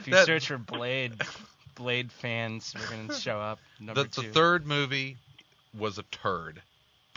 If 0.00 0.06
you 0.08 0.12
That- 0.14 0.26
search 0.26 0.48
for 0.48 0.58
Blade, 0.58 1.12
Blade 1.76 2.10
fans, 2.10 2.74
we're 2.76 2.96
gonna 2.96 3.16
show 3.18 3.38
up. 3.40 3.60
Number 3.78 4.02
the, 4.02 4.22
the 4.22 4.28
third 4.28 4.66
movie 4.66 5.16
was 5.72 5.98
a 5.98 6.02
turd. 6.04 6.60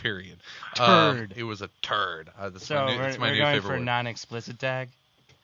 Period. 0.04 0.36
Turd. 0.74 1.32
Um, 1.32 1.38
it 1.38 1.44
was 1.44 1.62
a 1.62 1.70
turd. 1.80 2.28
Uh, 2.38 2.50
that's 2.50 2.66
So 2.66 2.74
my 2.74 2.92
new, 2.92 2.98
we're, 2.98 3.08
it's 3.08 3.18
my 3.18 3.28
we're 3.28 3.32
new 3.32 3.38
going 3.40 3.54
favorite 3.56 3.68
for 3.68 3.76
word. 3.78 3.84
non-explicit 3.86 4.58
tag. 4.58 4.90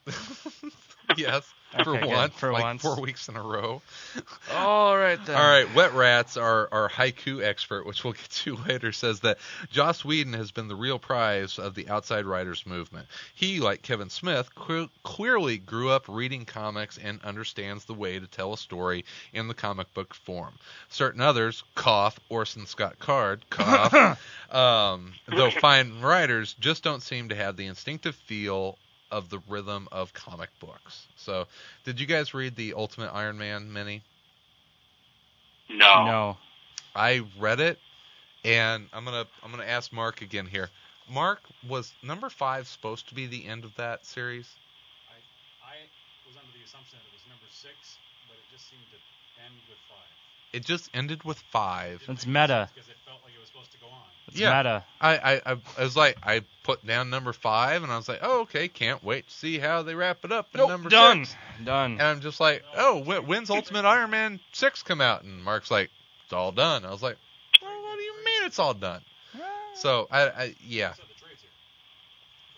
yes, 1.17 1.51
for 1.85 1.97
Okay, 1.97 2.07
once, 2.07 2.35
For 2.35 2.53
like 2.53 2.62
once. 2.62 2.83
four 2.83 3.01
weeks 3.01 3.29
in 3.29 3.37
a 3.37 3.43
row. 3.43 3.81
All 4.53 4.97
right 4.97 5.18
then. 5.25 5.37
All 5.37 5.43
right, 5.49 5.73
Wet 5.75 5.93
Rats, 5.95 6.37
our, 6.37 6.68
our 6.73 6.89
haiku 6.89 7.43
expert, 7.43 7.87
which 7.87 8.03
we'll 8.03 8.14
get 8.14 8.29
to 8.31 8.57
later, 8.68 8.93
says 8.93 9.21
that 9.21 9.39
Joss 9.71 10.05
Whedon 10.05 10.33
has 10.33 10.51
been 10.51 10.68
the 10.68 10.75
real 10.75 10.99
prize 10.99 11.59
of 11.59 11.75
the 11.75 11.89
outside 11.89 12.25
writers 12.27 12.66
movement. 12.66 13.07
He, 13.35 13.61
like 13.61 13.83
Kevin 13.83 14.11
Smith, 14.11 14.51
clearly 15.05 15.59
grew 15.59 15.91
up 15.91 16.07
reading 16.09 16.45
comics 16.45 16.99
and 16.99 17.23
understands 17.23 17.85
the 17.85 17.95
way 17.95 18.18
to 18.18 18.27
tell 18.27 18.53
a 18.53 18.59
story 18.59 19.05
in 19.33 19.49
the 19.49 19.55
comic 19.55 19.93
book 19.95 20.14
form. 20.14 20.55
Certain 20.89 21.21
others, 21.21 21.62
cough, 21.75 22.18
Orson 22.29 22.66
Scott 22.66 22.99
Card, 22.99 23.45
cough, 23.51 24.18
um, 24.55 25.12
though 25.29 25.51
fine 25.51 26.01
writers, 26.01 26.55
just 26.59 26.83
don't 26.83 27.03
seem 27.03 27.29
to 27.29 27.35
have 27.37 27.57
the 27.57 27.66
instinctive 27.66 28.16
feel 28.16 28.77
of 29.11 29.29
the 29.31 29.39
rhythm 29.49 29.89
of 29.93 30.13
comic 30.13 30.51
books. 30.59 31.09
So, 31.17 31.49
did 31.85 32.01
you 32.01 32.07
guys 32.07 32.35
read 32.35 32.57
the 32.57 32.75
Ultimate 32.75 33.11
Iron 33.13 33.39
Man 33.39 33.73
mini? 33.73 34.05
No. 35.69 36.05
No. 36.05 36.39
I 36.95 37.21
read 37.39 37.61
it, 37.61 37.81
and 38.45 38.89
I'm 38.93 39.05
gonna 39.05 39.27
I'm 39.43 39.51
gonna 39.51 39.65
ask 39.65 39.93
Mark 39.93 40.21
again 40.23 40.47
here. 40.47 40.71
Mark, 41.09 41.45
was 41.63 41.95
number 42.03 42.29
five 42.29 42.67
supposed 42.69 43.09
to 43.09 43.15
be 43.15 43.27
the 43.27 43.47
end 43.47 43.65
of 43.65 43.75
that 43.77 44.05
series? 44.07 44.59
I, 45.09 45.23
I 45.61 45.91
was 46.25 46.37
under 46.37 46.53
the 46.53 46.63
assumption 46.63 46.99
that 46.99 47.07
it 47.07 47.13
was 47.13 47.27
number 47.27 47.49
six, 47.49 47.99
but 48.27 48.39
it 48.39 48.47
just 48.49 48.69
seemed 48.69 48.91
to 48.91 48.99
end 49.37 49.63
with 49.67 49.79
five. 49.89 50.17
It 50.53 50.64
just 50.64 50.90
ended 50.94 51.22
with 51.24 51.38
five. 51.51 52.03
It's 52.09 52.26
meta. 52.26 52.68
Because 52.74 52.88
it 52.88 52.96
felt 53.07 53.20
like 53.24 53.32
it 53.34 53.40
was 53.40 53.48
supposed 53.48 53.72
to 53.72 53.78
go 53.78 53.86
on. 53.86 54.03
It's 54.28 54.38
Yeah. 54.38 54.57
meta. 54.57 54.84
I, 55.01 55.16
I, 55.16 55.34
I, 55.53 55.57
I 55.78 55.82
was 55.84 55.96
like, 55.96 56.16
I 56.22 56.42
put 56.64 56.84
down 56.86 57.11
number 57.11 57.32
five, 57.32 57.82
and 57.82 57.90
I 57.92 57.96
was 57.96 58.09
like, 58.09 58.20
oh, 58.22 58.42
okay, 58.42 58.68
can't 58.68 59.03
wait 59.03 59.26
to 59.28 59.32
see 59.34 59.59
how 59.59 59.82
they 59.82 59.94
wrap 59.94 60.24
it 60.24 60.32
up 60.32 60.48
in 60.55 60.66
number 60.66 60.88
done. 60.90 61.24
six. 61.24 61.36
Done. 61.64 61.92
And 61.92 62.03
I'm 62.03 62.20
just 62.20 62.40
like, 62.40 62.64
oh, 62.76 63.03
wh- 63.03 63.26
when's 63.26 63.51
Ultimate 63.51 63.84
Iron 63.84 64.11
Man 64.11 64.40
six 64.53 64.82
come 64.82 65.01
out? 65.01 65.22
And 65.24 65.42
Mark's 65.44 65.70
like, 65.70 65.90
it's 66.24 66.32
all 66.32 66.53
done. 66.53 66.84
I 66.84 66.90
was 66.90 67.03
like, 67.03 67.16
well, 67.62 67.82
what 67.82 67.96
do 67.96 68.03
you 68.03 68.14
mean 68.24 68.44
it's 68.46 68.59
all 68.59 68.74
done? 68.74 69.03
So 69.74 70.09
I, 70.11 70.22
I 70.28 70.55
yeah, 70.66 70.92
So 70.94 71.03
the 71.03 71.20
trade's 71.20 71.40
here. 71.40 71.51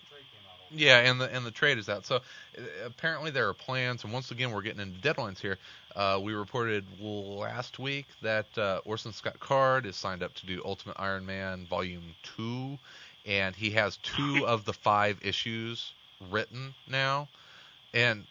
The 0.03 0.09
trade 0.09 0.25
came 0.33 0.43
out. 0.49 0.59
Yeah, 0.75 0.99
and 0.99 1.19
the 1.19 1.33
and 1.33 1.45
the 1.45 1.51
trade 1.51 1.77
is 1.77 1.89
out. 1.89 2.05
So 2.05 2.17
uh, 2.17 2.61
apparently 2.85 3.31
there 3.31 3.47
are 3.49 3.53
plans, 3.53 4.03
and 4.03 4.13
once 4.13 4.31
again 4.31 4.51
we're 4.51 4.61
getting 4.61 4.81
into 4.81 4.99
deadlines 4.99 5.39
here. 5.39 5.57
Uh, 5.95 6.19
we 6.21 6.33
reported 6.33 6.85
last 6.99 7.79
week 7.79 8.07
that 8.21 8.45
uh, 8.57 8.81
Orson 8.85 9.13
Scott 9.13 9.39
Card 9.39 9.85
is 9.85 9.95
signed 9.95 10.23
up 10.23 10.33
to 10.35 10.45
do 10.45 10.61
Ultimate 10.65 10.97
Iron 10.99 11.25
Man 11.25 11.65
Volume 11.67 12.15
Two, 12.35 12.77
and 13.25 13.55
he 13.55 13.71
has 13.71 13.97
two 13.97 14.43
of 14.47 14.65
the 14.65 14.73
five 14.73 15.19
issues 15.21 15.93
written 16.31 16.73
now. 16.87 17.27
And 17.93 18.25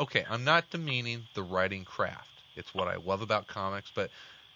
okay, 0.00 0.24
I'm 0.28 0.44
not 0.44 0.70
demeaning 0.70 1.22
the 1.34 1.42
writing 1.42 1.84
craft. 1.84 2.28
It's 2.56 2.74
what 2.74 2.88
I 2.88 2.96
love 2.96 3.22
about 3.22 3.46
comics, 3.46 3.92
but 3.94 4.10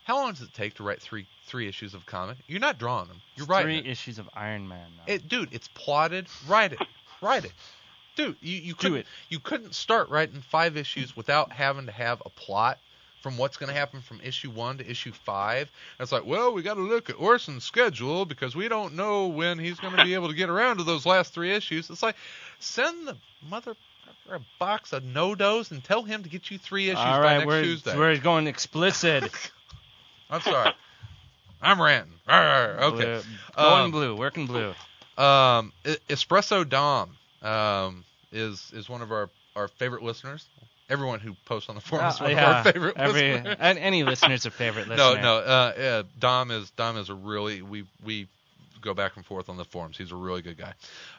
how 0.04 0.16
long 0.16 0.32
does 0.32 0.42
it 0.42 0.52
take 0.52 0.74
to 0.74 0.82
write 0.82 1.00
three 1.00 1.26
three 1.46 1.68
issues 1.68 1.94
of 1.94 2.04
comic? 2.06 2.38
You're 2.48 2.60
not 2.60 2.78
drawing 2.78 3.08
them. 3.08 3.20
You're 3.36 3.46
writing. 3.46 3.82
Three 3.82 3.88
it. 3.88 3.92
issues 3.92 4.18
of 4.18 4.28
Iron 4.34 4.66
Man. 4.66 4.88
It, 5.06 5.28
dude, 5.28 5.52
it's 5.52 5.68
plotted. 5.68 6.26
Write 6.48 6.72
it. 6.72 6.80
Write 7.22 7.44
it. 7.46 7.52
Dude, 8.14 8.36
you, 8.42 8.58
you 8.58 8.74
couldn't 8.74 8.98
it. 8.98 9.06
you 9.30 9.38
couldn't 9.40 9.74
start 9.74 10.10
writing 10.10 10.42
five 10.50 10.76
issues 10.76 11.16
without 11.16 11.50
having 11.50 11.86
to 11.86 11.92
have 11.92 12.22
a 12.26 12.28
plot 12.30 12.78
from 13.22 13.38
what's 13.38 13.56
going 13.56 13.68
to 13.68 13.74
happen 13.74 14.00
from 14.02 14.20
issue 14.22 14.50
one 14.50 14.76
to 14.78 14.90
issue 14.90 15.12
five. 15.12 15.70
And 15.98 16.04
it's 16.04 16.12
like, 16.12 16.26
well, 16.26 16.52
we 16.52 16.62
got 16.62 16.74
to 16.74 16.82
look 16.82 17.08
at 17.08 17.18
Orson's 17.18 17.64
schedule 17.64 18.26
because 18.26 18.54
we 18.56 18.68
don't 18.68 18.94
know 18.94 19.28
when 19.28 19.58
he's 19.58 19.78
going 19.78 19.96
to 19.96 20.04
be 20.04 20.14
able 20.14 20.28
to 20.28 20.34
get 20.34 20.50
around 20.50 20.78
to 20.78 20.82
those 20.82 21.06
last 21.06 21.32
three 21.32 21.52
issues. 21.52 21.88
It's 21.88 22.02
like, 22.02 22.16
send 22.58 23.06
the 23.06 23.16
mother 23.48 23.74
a 24.30 24.40
box 24.58 24.92
of 24.92 25.02
NoDoz 25.04 25.70
and 25.70 25.82
tell 25.82 26.02
him 26.02 26.22
to 26.22 26.28
get 26.28 26.50
you 26.50 26.58
three 26.58 26.86
issues 26.88 26.98
All 26.98 27.18
by 27.18 27.22
right, 27.22 27.36
next 27.38 27.46
we're 27.46 27.62
Tuesday. 27.62 27.96
we're 27.96 28.18
going 28.18 28.46
explicit. 28.46 29.24
I'm 30.30 30.40
sorry. 30.40 30.72
I'm 31.60 31.80
ranting. 31.80 32.14
Arr, 32.26 32.78
okay. 32.82 33.04
Blue. 33.04 33.22
Going 33.56 33.84
Um, 33.84 33.90
blue. 33.90 34.16
Working 34.16 34.46
blue. 34.46 34.74
Um, 35.18 35.72
Espresso 35.84 36.68
Dom 36.68 37.16
um, 37.42 38.04
is 38.30 38.70
is 38.74 38.88
one 38.88 39.02
of 39.02 39.10
our, 39.12 39.30
our 39.56 39.68
favorite 39.68 40.02
listeners. 40.02 40.48
Everyone 40.88 41.20
who 41.20 41.34
posts 41.44 41.68
on 41.68 41.74
the 41.74 41.80
forum 41.80 42.06
is 42.08 42.20
Uh, 42.20 42.24
one 42.24 42.32
yeah, 42.32 42.50
of 42.60 42.66
our 42.66 42.72
favorite 42.72 42.96
every, 42.96 43.32
listeners. 43.32 43.56
and 43.60 43.78
any 43.78 44.02
listener's 44.04 44.44
a 44.46 44.50
favorite 44.50 44.88
No, 44.96 45.14
no. 45.14 45.36
Uh, 45.38 45.72
yeah, 45.78 46.02
Dom 46.18 46.50
is 46.50 46.70
Dom 46.70 46.96
is 46.96 47.08
a 47.08 47.14
really 47.14 47.62
we 47.62 47.84
we 48.02 48.28
go 48.82 48.94
back 48.94 49.16
and 49.16 49.24
forth 49.24 49.48
on 49.48 49.56
the 49.56 49.64
forums. 49.64 49.96
He's 49.96 50.12
a 50.12 50.16
really 50.16 50.42
good 50.42 50.58
guy. 50.58 50.74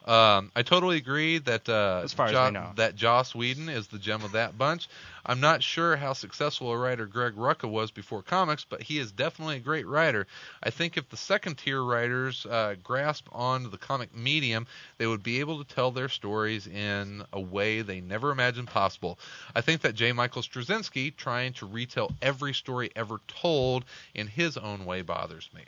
Um, 0.06 0.52
I 0.56 0.64
totally 0.64 0.98
agree 0.98 1.38
that 1.40 1.68
uh, 1.70 2.02
As 2.04 2.14
far 2.14 2.28
as 2.28 2.32
Jo- 2.34 2.46
we 2.46 2.52
know. 2.52 2.72
that 2.76 2.96
Joss 2.96 3.34
Whedon 3.34 3.70
is 3.70 3.88
the 3.88 3.98
gem 4.00 4.24
of 4.24 4.34
that 4.34 4.58
bunch. 4.58 4.88
I'm 5.26 5.40
not 5.40 5.64
sure 5.64 5.96
how 5.96 6.12
successful 6.12 6.70
a 6.72 6.78
writer 6.78 7.06
Greg 7.06 7.36
Rucka 7.36 7.70
was 7.70 7.92
before 7.92 8.22
comics, 8.22 8.66
but 8.70 8.82
he 8.84 9.00
is 9.00 9.12
definitely 9.14 9.56
a 9.56 9.60
great 9.60 9.88
writer. 9.88 10.28
I 10.62 10.70
think 10.70 10.98
if 10.98 11.08
the 11.10 11.16
second 11.16 11.58
tier 11.60 11.82
writers 11.82 12.46
uh, 12.46 12.76
grasp 12.84 13.28
on 13.32 13.72
the 13.72 13.78
comic 13.78 14.14
medium, 14.14 14.68
they 14.98 15.08
would 15.08 15.24
be 15.24 15.40
able 15.40 15.64
to 15.64 15.74
tell 15.76 15.92
their 15.92 16.10
stories 16.10 16.68
in 16.68 17.24
a 17.32 17.40
way 17.40 17.82
they 17.82 18.02
never 18.02 18.32
imagined 18.32 18.68
possible. 18.68 19.18
I 19.56 19.62
think 19.62 19.82
that 19.82 19.96
J. 19.96 20.12
Michael 20.12 20.42
Straczynski 20.42 21.16
trying 21.16 21.54
to 21.54 21.66
retell 21.68 22.12
every 22.22 22.54
story 22.54 22.92
ever 22.94 23.22
told 23.28 23.86
in 24.14 24.28
his 24.28 24.58
own 24.58 24.84
way 24.86 25.04
bothers 25.04 25.50
me. 25.56 25.62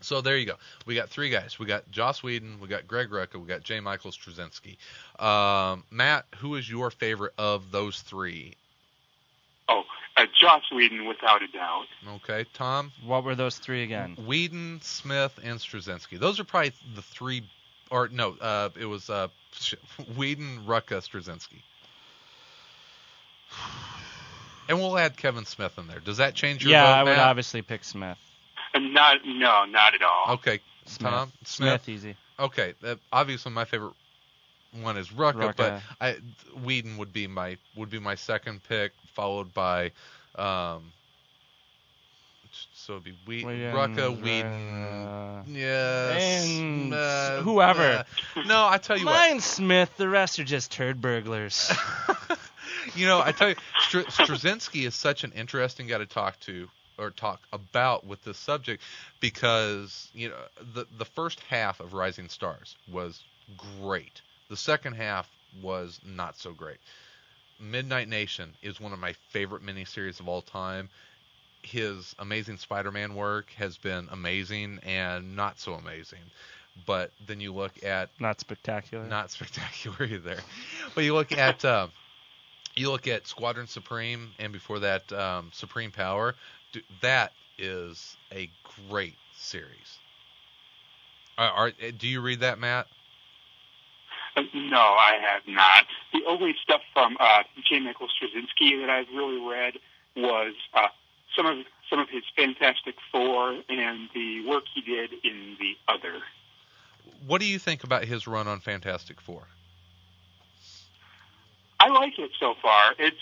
So 0.00 0.20
there 0.20 0.36
you 0.36 0.44
go. 0.46 0.56
We 0.86 0.94
got 0.94 1.08
three 1.08 1.30
guys. 1.30 1.58
We 1.58 1.66
got 1.66 1.90
Joss 1.90 2.22
Whedon, 2.22 2.60
we 2.60 2.68
got 2.68 2.86
Greg 2.86 3.08
Rucka, 3.10 3.36
we 3.40 3.46
got 3.46 3.62
J. 3.62 3.80
Michael 3.80 4.10
Straczynski. 4.10 4.76
Um, 5.22 5.84
Matt, 5.90 6.26
who 6.38 6.56
is 6.56 6.68
your 6.68 6.90
favorite 6.90 7.32
of 7.38 7.70
those 7.70 8.00
three? 8.00 8.54
Oh, 9.68 9.84
uh, 10.16 10.26
Joss 10.38 10.62
Whedon, 10.70 11.06
without 11.06 11.42
a 11.42 11.46
doubt. 11.48 11.86
Okay, 12.16 12.44
Tom, 12.52 12.92
What 13.04 13.24
were 13.24 13.34
those 13.34 13.56
three 13.56 13.82
again? 13.82 14.16
Whedon, 14.26 14.80
Smith, 14.82 15.38
and 15.42 15.58
Straczynski. 15.58 16.18
Those 16.18 16.38
are 16.38 16.44
probably 16.44 16.72
the 16.94 17.02
three, 17.02 17.44
or 17.90 18.08
no, 18.08 18.36
uh, 18.38 18.68
it 18.78 18.84
was 18.86 19.08
uh, 19.08 19.28
sh- 19.52 19.74
Whedon, 20.16 20.64
Rucka, 20.66 21.00
Straczynski. 21.00 21.62
And 24.68 24.78
we'll 24.78 24.96
add 24.98 25.16
Kevin 25.16 25.44
Smith 25.44 25.78
in 25.78 25.86
there. 25.86 26.00
Does 26.00 26.16
that 26.18 26.34
change 26.34 26.62
your 26.64 26.72
Yeah, 26.72 26.84
vote, 26.84 26.92
I 26.92 27.02
would 27.04 27.10
Matt? 27.10 27.18
obviously 27.20 27.62
pick 27.62 27.84
Smith. 27.84 28.18
Not, 28.76 29.18
no, 29.24 29.64
not 29.66 29.94
at 29.94 30.02
all. 30.02 30.34
Okay, 30.34 30.60
Smith. 30.86 31.10
Tom, 31.10 31.32
Smith, 31.44 31.88
easy. 31.88 32.16
Okay, 32.38 32.74
uh, 32.84 32.96
obviously 33.12 33.52
my 33.52 33.64
favorite 33.64 33.94
one 34.82 34.96
is 34.96 35.08
Rucka, 35.10 35.54
but 35.56 35.74
Rucka. 35.74 35.80
I 36.00 36.16
Whedon 36.64 36.96
would 36.96 37.12
be 37.12 37.26
my 37.26 37.56
would 37.76 37.90
be 37.90 38.00
my 38.00 38.14
second 38.16 38.62
pick, 38.64 38.92
followed 39.14 39.54
by 39.54 39.92
um. 40.36 40.92
So 42.72 42.94
it'd 42.94 43.04
be 43.04 43.14
Whedon, 43.26 43.48
Whedon, 43.48 43.96
Rucka, 43.96 44.22
Whedon, 44.22 44.84
uh, 44.84 45.42
yes, 45.48 46.60
and 46.60 46.94
uh, 46.94 47.42
whoever. 47.42 47.82
uh, 47.82 48.04
no, 48.46 48.66
I 48.68 48.78
tell 48.78 48.96
you 48.96 49.06
what. 49.06 49.12
Mine's 49.12 49.44
Smith. 49.44 49.96
The 49.96 50.08
rest 50.08 50.38
are 50.38 50.44
just 50.44 50.70
turd 50.70 51.00
burglars. 51.00 51.72
you 52.94 53.06
know, 53.06 53.20
I 53.20 53.32
tell 53.32 53.48
you, 53.48 53.56
Str- 53.80 54.00
Straczynski 54.00 54.86
is 54.86 54.94
such 54.94 55.24
an 55.24 55.32
interesting 55.32 55.88
guy 55.88 55.98
to 55.98 56.06
talk 56.06 56.38
to 56.40 56.68
or 56.98 57.10
talk 57.10 57.40
about 57.52 58.06
with 58.06 58.22
this 58.24 58.38
subject 58.38 58.82
because 59.20 60.08
you 60.14 60.28
know 60.28 60.36
the 60.74 60.86
the 60.98 61.04
first 61.04 61.40
half 61.40 61.80
of 61.80 61.92
Rising 61.94 62.28
Stars 62.28 62.76
was 62.90 63.22
great. 63.80 64.20
The 64.48 64.56
second 64.56 64.94
half 64.94 65.28
was 65.62 66.00
not 66.04 66.36
so 66.36 66.52
great. 66.52 66.78
Midnight 67.60 68.08
Nation 68.08 68.52
is 68.62 68.80
one 68.80 68.92
of 68.92 68.98
my 68.98 69.12
favorite 69.30 69.62
miniseries 69.64 70.20
of 70.20 70.28
all 70.28 70.42
time. 70.42 70.88
His 71.62 72.14
Amazing 72.18 72.58
Spider-Man 72.58 73.14
work 73.14 73.50
has 73.56 73.78
been 73.78 74.08
amazing 74.10 74.80
and 74.84 75.34
not 75.36 75.58
so 75.58 75.74
amazing. 75.74 76.18
But 76.86 77.10
then 77.26 77.40
you 77.40 77.54
look 77.54 77.84
at 77.84 78.10
Not 78.20 78.40
spectacular. 78.40 79.04
not 79.06 79.30
spectacular 79.36 80.04
either. 80.04 80.36
But 80.94 81.04
you 81.04 81.14
look 81.14 81.32
at 81.32 81.64
uh, 81.64 81.86
you 82.74 82.90
look 82.90 83.06
at 83.06 83.26
Squadron 83.26 83.68
Supreme, 83.68 84.30
and 84.38 84.52
before 84.52 84.80
that, 84.80 85.10
um, 85.12 85.50
Supreme 85.54 85.92
Power. 85.92 86.34
That 87.00 87.32
is 87.58 88.16
a 88.32 88.50
great 88.88 89.16
series. 89.36 89.98
Are, 91.36 91.50
are, 91.50 91.70
do 91.70 92.06
you 92.08 92.20
read 92.20 92.40
that, 92.40 92.58
Matt? 92.58 92.86
Uh, 94.36 94.42
no, 94.52 94.78
I 94.78 95.18
have 95.20 95.42
not. 95.46 95.86
The 96.12 96.20
only 96.26 96.54
stuff 96.62 96.80
from 96.92 97.16
uh, 97.20 97.42
J. 97.68 97.80
Michael 97.80 98.08
Straczynski 98.08 98.80
that 98.80 98.90
I've 98.90 99.08
really 99.14 99.40
read 99.40 99.74
was 100.16 100.54
uh, 100.74 100.88
some 101.36 101.46
of 101.46 101.64
some 101.90 101.98
of 101.98 102.08
his 102.08 102.22
Fantastic 102.34 102.94
Four 103.12 103.60
and 103.68 104.08
the 104.14 104.46
work 104.48 104.64
he 104.74 104.80
did 104.80 105.12
in 105.22 105.56
the 105.60 105.76
Other. 105.86 106.20
What 107.26 107.40
do 107.40 107.46
you 107.46 107.58
think 107.58 107.84
about 107.84 108.04
his 108.04 108.26
run 108.26 108.48
on 108.48 108.60
Fantastic 108.60 109.20
Four? 109.20 109.42
I 111.78 111.88
like 111.88 112.18
it 112.18 112.30
so 112.40 112.54
far. 112.62 112.94
It's 112.98 113.16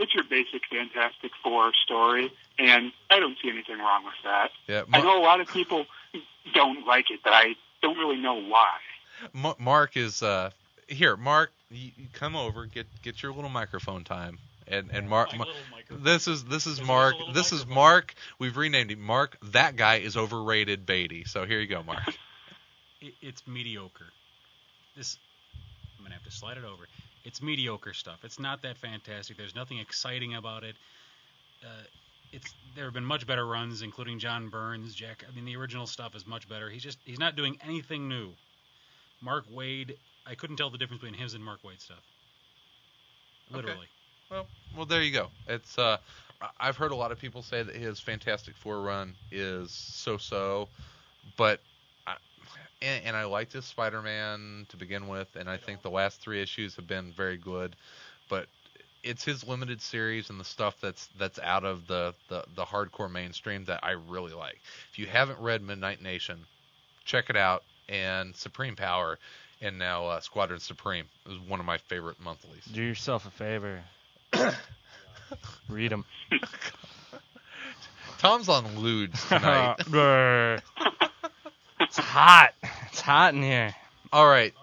it's 0.00 0.14
your 0.14 0.24
basic 0.24 0.62
Fantastic 0.70 1.30
Four 1.42 1.72
story, 1.84 2.32
and 2.58 2.92
I 3.10 3.20
don't 3.20 3.36
see 3.42 3.48
anything 3.50 3.78
wrong 3.78 4.04
with 4.04 4.14
that. 4.24 4.50
Yeah, 4.66 4.82
I 4.92 5.00
know 5.00 5.20
a 5.20 5.22
lot 5.22 5.40
of 5.40 5.48
people 5.48 5.86
don't 6.54 6.86
like 6.86 7.10
it, 7.10 7.20
but 7.22 7.32
I 7.32 7.54
don't 7.82 7.96
really 7.98 8.16
know 8.20 8.40
why. 8.42 8.76
Ma- 9.32 9.54
Mark 9.58 9.96
is 9.96 10.22
uh, 10.22 10.50
here. 10.88 11.16
Mark, 11.16 11.52
you, 11.70 11.90
you 11.96 12.06
come 12.12 12.34
over, 12.36 12.66
get 12.66 12.86
get 13.02 13.22
your 13.22 13.32
little 13.32 13.50
microphone 13.50 14.04
time, 14.04 14.38
and 14.66 14.90
and 14.92 15.08
Mark. 15.08 15.36
Ma- 15.36 15.44
This 15.90 16.26
is 16.28 16.44
this 16.44 16.66
is 16.66 16.76
There's 16.78 16.88
Mark. 16.88 17.14
also 17.14 17.30
a 17.30 17.34
This 17.34 17.52
is. 17.52 17.66
Mark. 17.66 18.14
We've 18.38 18.56
renamed 18.56 18.90
him 18.90 19.00
Mark. 19.00 19.36
That 19.52 19.76
guy 19.76 19.96
is 19.96 20.16
overrated, 20.16 20.86
Beatty. 20.86 21.24
So 21.24 21.44
here 21.46 21.60
you 21.60 21.66
go, 21.68 21.82
Mark. 21.82 22.02
It, 23.02 23.14
it's 23.22 23.42
mediocre. 23.46 24.04
This 24.94 25.16
I'm 25.96 26.04
gonna 26.04 26.14
have 26.16 26.24
to 26.24 26.30
slide 26.30 26.58
it 26.58 26.64
over. 26.64 26.86
It's 27.24 27.42
mediocre 27.42 27.92
stuff. 27.92 28.24
It's 28.24 28.38
not 28.38 28.62
that 28.62 28.78
fantastic. 28.78 29.36
There's 29.36 29.54
nothing 29.54 29.78
exciting 29.78 30.34
about 30.34 30.64
it. 30.64 30.76
Uh, 31.62 31.84
it's 32.32 32.54
there 32.74 32.84
have 32.84 32.94
been 32.94 33.04
much 33.04 33.26
better 33.26 33.46
runs, 33.46 33.82
including 33.82 34.18
John 34.18 34.48
Byrne's, 34.48 34.94
Jack. 34.94 35.24
I 35.28 35.34
mean, 35.34 35.44
the 35.44 35.56
original 35.56 35.86
stuff 35.86 36.14
is 36.14 36.26
much 36.26 36.48
better. 36.48 36.70
He's 36.70 36.82
just 36.82 36.98
he's 37.04 37.18
not 37.18 37.36
doing 37.36 37.58
anything 37.66 38.08
new. 38.08 38.30
Mark 39.20 39.44
Waid, 39.52 39.96
I 40.26 40.34
couldn't 40.34 40.56
tell 40.56 40.70
the 40.70 40.78
difference 40.78 41.02
between 41.02 41.20
his 41.20 41.34
and 41.34 41.44
Mark 41.44 41.62
Waid 41.62 41.80
stuff. 41.80 41.98
Okay. 43.50 43.56
Literally. 43.56 43.86
Well, 44.30 44.46
well, 44.76 44.86
there 44.86 45.02
you 45.02 45.12
go. 45.12 45.28
It's 45.48 45.76
uh, 45.78 45.98
I've 46.58 46.76
heard 46.76 46.92
a 46.92 46.96
lot 46.96 47.12
of 47.12 47.18
people 47.18 47.42
say 47.42 47.62
that 47.62 47.74
his 47.74 48.00
Fantastic 48.00 48.56
Four 48.56 48.80
run 48.80 49.14
is 49.30 49.70
so-so, 49.72 50.68
but 51.36 51.60
and, 52.82 53.04
and 53.04 53.16
I 53.16 53.24
liked 53.24 53.52
his 53.52 53.64
Spider-Man 53.64 54.66
to 54.68 54.76
begin 54.76 55.08
with, 55.08 55.36
and 55.36 55.48
I 55.48 55.56
think 55.56 55.82
the 55.82 55.90
last 55.90 56.20
three 56.20 56.42
issues 56.42 56.76
have 56.76 56.86
been 56.86 57.12
very 57.12 57.36
good, 57.36 57.76
but 58.28 58.46
it's 59.02 59.24
his 59.24 59.46
limited 59.46 59.80
series 59.80 60.30
and 60.30 60.38
the 60.38 60.44
stuff 60.44 60.76
that's 60.80 61.08
that's 61.18 61.38
out 61.38 61.64
of 61.64 61.86
the, 61.86 62.14
the 62.28 62.44
the 62.54 62.64
hardcore 62.64 63.10
mainstream 63.10 63.64
that 63.64 63.80
I 63.82 63.92
really 63.92 64.32
like. 64.32 64.60
If 64.92 64.98
you 64.98 65.06
haven't 65.06 65.40
read 65.40 65.62
Midnight 65.62 66.02
Nation, 66.02 66.44
check 67.04 67.30
it 67.30 67.36
out. 67.36 67.62
And 67.88 68.36
Supreme 68.36 68.76
Power, 68.76 69.18
and 69.60 69.76
now 69.78 70.06
uh, 70.06 70.20
Squadron 70.20 70.60
Supreme 70.60 71.06
is 71.26 71.38
one 71.48 71.58
of 71.58 71.66
my 71.66 71.78
favorite 71.78 72.20
monthlies. 72.20 72.64
Do 72.72 72.82
yourself 72.82 73.26
a 73.26 73.30
favor. 73.30 73.80
Read 75.68 75.90
them. 75.90 76.04
Tom's 78.18 78.48
on 78.48 78.78
lewds 78.78 79.26
tonight. 79.26 79.80
it's 81.90 81.98
hot. 81.98 82.54
It's 82.92 83.00
hot 83.00 83.34
in 83.34 83.42
here. 83.42 83.74
All 84.12 84.26
right, 84.26 84.54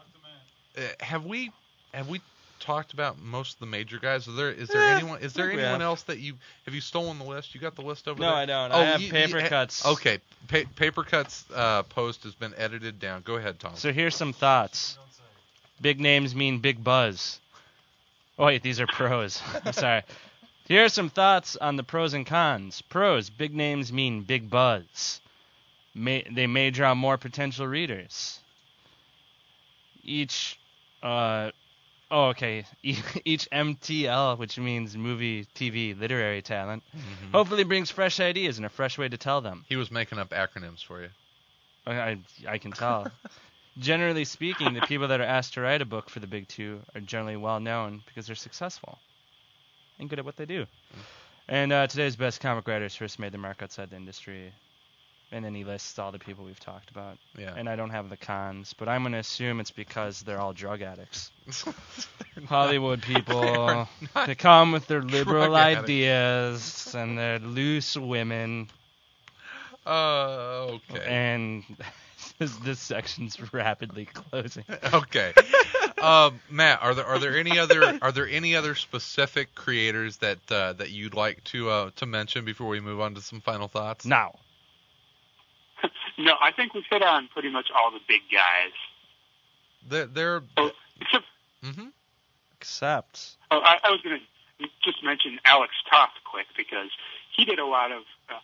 uh, 0.77 0.81
have 0.99 1.25
we 1.25 1.51
have 1.93 2.07
we 2.09 2.21
talked 2.59 2.91
about 2.93 3.17
most 3.21 3.53
of 3.55 3.59
the 3.59 3.65
major 3.65 3.97
guys? 3.99 4.27
Is 4.27 4.35
there 4.35 4.49
is 4.51 4.67
there 4.69 4.81
Eh, 4.81 4.95
anyone 4.95 5.21
is 5.21 5.33
there 5.33 5.45
I 5.45 5.47
think 5.49 5.57
we 5.59 5.63
anyone 5.63 5.81
else 5.81 6.01
that 6.03 6.19
you 6.19 6.33
have 6.65 6.73
you 6.73 6.81
stolen 6.81 7.17
the 7.19 7.23
list? 7.25 7.53
You 7.55 7.61
got 7.61 7.75
the 7.75 7.81
list 7.81 8.07
over 8.07 8.19
No, 8.19 8.27
there? 8.27 8.35
I 8.35 8.45
don't. 8.45 8.71
Oh, 8.71 8.75
I 8.79 8.83
have 8.85 9.01
you- 9.01 9.11
paper 9.11 9.39
you- 9.39 9.45
eh, 9.45 9.49
cuts. 9.49 9.85
Okay, 9.85 10.19
pa- 10.47 10.69
paper 10.75 11.03
cuts 11.03 11.45
uh, 11.53 11.83
post 11.83 12.23
has 12.23 12.33
been 12.35 12.53
edited 12.57 12.99
down. 12.99 13.21
Go 13.21 13.35
ahead, 13.35 13.59
Tom. 13.59 13.75
So 13.75 13.91
here's 13.93 14.15
some 14.15 14.33
thoughts. 14.33 14.97
Big 15.79 15.99
names 15.99 16.33
mean 16.35 16.59
big 16.59 16.83
buzz. 16.83 17.39
Oh 18.39 18.45
wait, 18.45 18.63
these 18.63 18.79
are 18.79 18.87
pros. 18.87 19.41
I'm 19.65 19.73
sorry. 19.73 20.03
Here 20.67 20.83
are 20.83 20.89
some 20.89 21.09
thoughts 21.09 21.55
on 21.55 21.75
the 21.77 21.83
pros 21.83 22.13
and 22.13 22.25
cons. 22.25 22.81
Pros: 22.89 23.29
big 23.29 23.53
names 23.55 23.93
mean 23.93 24.23
big 24.23 24.49
buzz. 24.49 25.21
May, 25.97 26.25
they 26.31 26.45
may 26.47 26.69
draw 26.69 26.93
more 26.93 27.17
potential 27.17 27.67
readers. 27.67 28.39
Each, 30.03 30.59
uh, 31.01 31.51
oh 32.11 32.27
okay, 32.27 32.65
each 32.83 33.47
MTL, 33.51 34.37
which 34.37 34.57
means 34.59 34.95
movie, 34.95 35.45
TV, 35.55 35.99
literary 35.99 36.41
talent, 36.41 36.83
Mhm. 36.95 37.31
hopefully 37.33 37.63
brings 37.63 37.89
fresh 37.89 38.19
ideas 38.19 38.57
and 38.57 38.65
a 38.65 38.69
fresh 38.69 38.97
way 38.97 39.09
to 39.09 39.17
tell 39.17 39.41
them. 39.41 39.65
He 39.67 39.75
was 39.75 39.91
making 39.91 40.19
up 40.19 40.29
acronyms 40.29 40.83
for 40.83 41.01
you. 41.01 41.09
I, 41.85 41.93
I, 41.93 42.17
I 42.47 42.57
can 42.57 42.71
tell. 42.71 43.11
generally 43.79 44.23
speaking, 44.25 44.73
the 44.73 44.81
people 44.81 45.07
that 45.07 45.19
are 45.19 45.23
asked 45.25 45.55
to 45.55 45.61
write 45.61 45.81
a 45.81 45.85
book 45.85 46.09
for 46.09 46.19
the 46.19 46.27
big 46.27 46.47
two 46.47 46.81
are 46.95 47.01
generally 47.01 47.37
well 47.37 47.59
known 47.59 48.01
because 48.05 48.27
they're 48.27 48.35
successful 48.35 48.99
and 49.99 50.09
good 50.09 50.19
at 50.19 50.25
what 50.25 50.37
they 50.37 50.45
do. 50.45 50.65
And 51.49 51.71
uh, 51.73 51.87
today's 51.87 52.15
best 52.15 52.39
comic 52.39 52.67
writers 52.67 52.95
first 52.95 53.19
made 53.19 53.31
their 53.31 53.39
mark 53.39 53.63
outside 53.63 53.89
the 53.89 53.95
industry. 53.95 54.53
And 55.31 55.43
then 55.43 55.53
he 55.53 55.65
lists 55.65 55.99
all 55.99 56.13
the 56.13 56.19
people 56.19 56.45
we've 56.45 56.59
talked 56.59 56.89
about. 56.89 57.17
Yeah. 57.37 57.53
And 57.55 57.67
I 57.67 57.75
don't 57.75 57.89
have 57.89 58.09
the 58.09 58.15
cons, 58.15 58.73
but 58.79 58.87
I'm 58.87 59.01
going 59.03 59.11
to 59.11 59.17
assume 59.19 59.59
it's 59.59 59.71
because 59.71 60.21
they're 60.21 60.39
all 60.39 60.53
drug 60.53 60.81
addicts. 60.81 61.31
Hollywood 62.47 63.01
people, 63.01 63.89
they 64.25 64.35
come 64.35 64.71
with 64.71 64.87
their 64.87 65.01
liberal 65.01 65.55
ideas 65.55 66.93
and 66.95 67.17
their 67.17 67.39
loose 67.39 67.97
women 67.97 68.69
Uh, 69.85 70.77
okay. 70.91 71.03
and 71.05 71.63
this, 72.39 72.55
this 72.57 72.79
section's 72.79 73.37
rapidly 73.53 74.05
closing. 74.05 74.63
okay. 74.93 75.33
Um, 76.01 76.39
Matt, 76.49 76.81
are 76.83 76.93
there 76.93 77.05
are 77.05 77.19
there 77.19 77.37
any 77.37 77.57
other 77.57 77.97
are 78.01 78.11
there 78.11 78.27
any 78.29 78.55
other 78.55 78.75
specific 78.75 79.55
creators 79.55 80.17
that 80.17 80.37
uh, 80.51 80.73
that 80.73 80.91
you'd 80.91 81.15
like 81.15 81.43
to 81.45 81.69
uh, 81.69 81.89
to 81.95 82.05
mention 82.05 82.45
before 82.45 82.67
we 82.67 82.79
move 82.79 83.01
on 83.01 83.15
to 83.15 83.21
some 83.21 83.41
final 83.41 83.67
thoughts? 83.67 84.05
Now, 84.05 84.35
No, 86.17 86.33
I 86.41 86.51
think 86.51 86.73
we've 86.73 86.83
hit 86.89 87.03
on 87.03 87.27
pretty 87.31 87.49
much 87.49 87.67
all 87.75 87.91
the 87.91 87.99
big 88.07 88.21
guys. 88.31 88.73
They're, 89.87 90.05
they're 90.07 90.43
Oh, 90.57 90.71
except, 90.99 91.25
hmm 91.63 91.87
except 92.59 93.35
oh, 93.51 93.59
I, 93.59 93.77
I 93.83 93.91
was 93.91 94.01
going 94.01 94.19
to 94.19 94.67
just 94.83 95.03
mention 95.03 95.39
Alex 95.45 95.73
Toth 95.91 96.09
quick 96.25 96.47
because 96.57 96.89
he 97.35 97.45
did 97.45 97.59
a 97.59 97.65
lot 97.65 97.91
of 97.91 98.01
uh, 98.29 98.39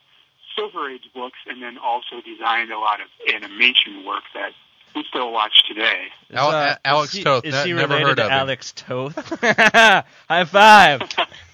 Silver 0.55 0.89
Age 0.89 1.09
books 1.15 1.39
and 1.47 1.61
then 1.63 1.77
also 1.79 2.21
designed 2.23 2.71
a 2.71 2.77
lot 2.77 2.99
of 3.01 3.07
animation 3.33 4.05
work 4.05 4.23
that 4.35 4.51
we 4.95 5.03
still 5.09 5.31
watch 5.31 5.53
today. 5.67 6.07
is, 6.29 6.35
Al- 6.37 6.49
uh, 6.49 6.75
Alex 6.85 7.11
is 7.13 7.17
he, 7.19 7.23
Toth, 7.23 7.45
Is 7.45 7.53
ne- 7.53 7.63
he 7.65 7.73
never 7.73 7.93
related 7.95 8.07
heard 8.07 8.17
to 8.17 8.23
of 8.23 8.27
him. 8.29 8.33
Alex 8.39 8.71
Toth? 8.75 9.15
High 10.29 10.45
five. 10.45 11.01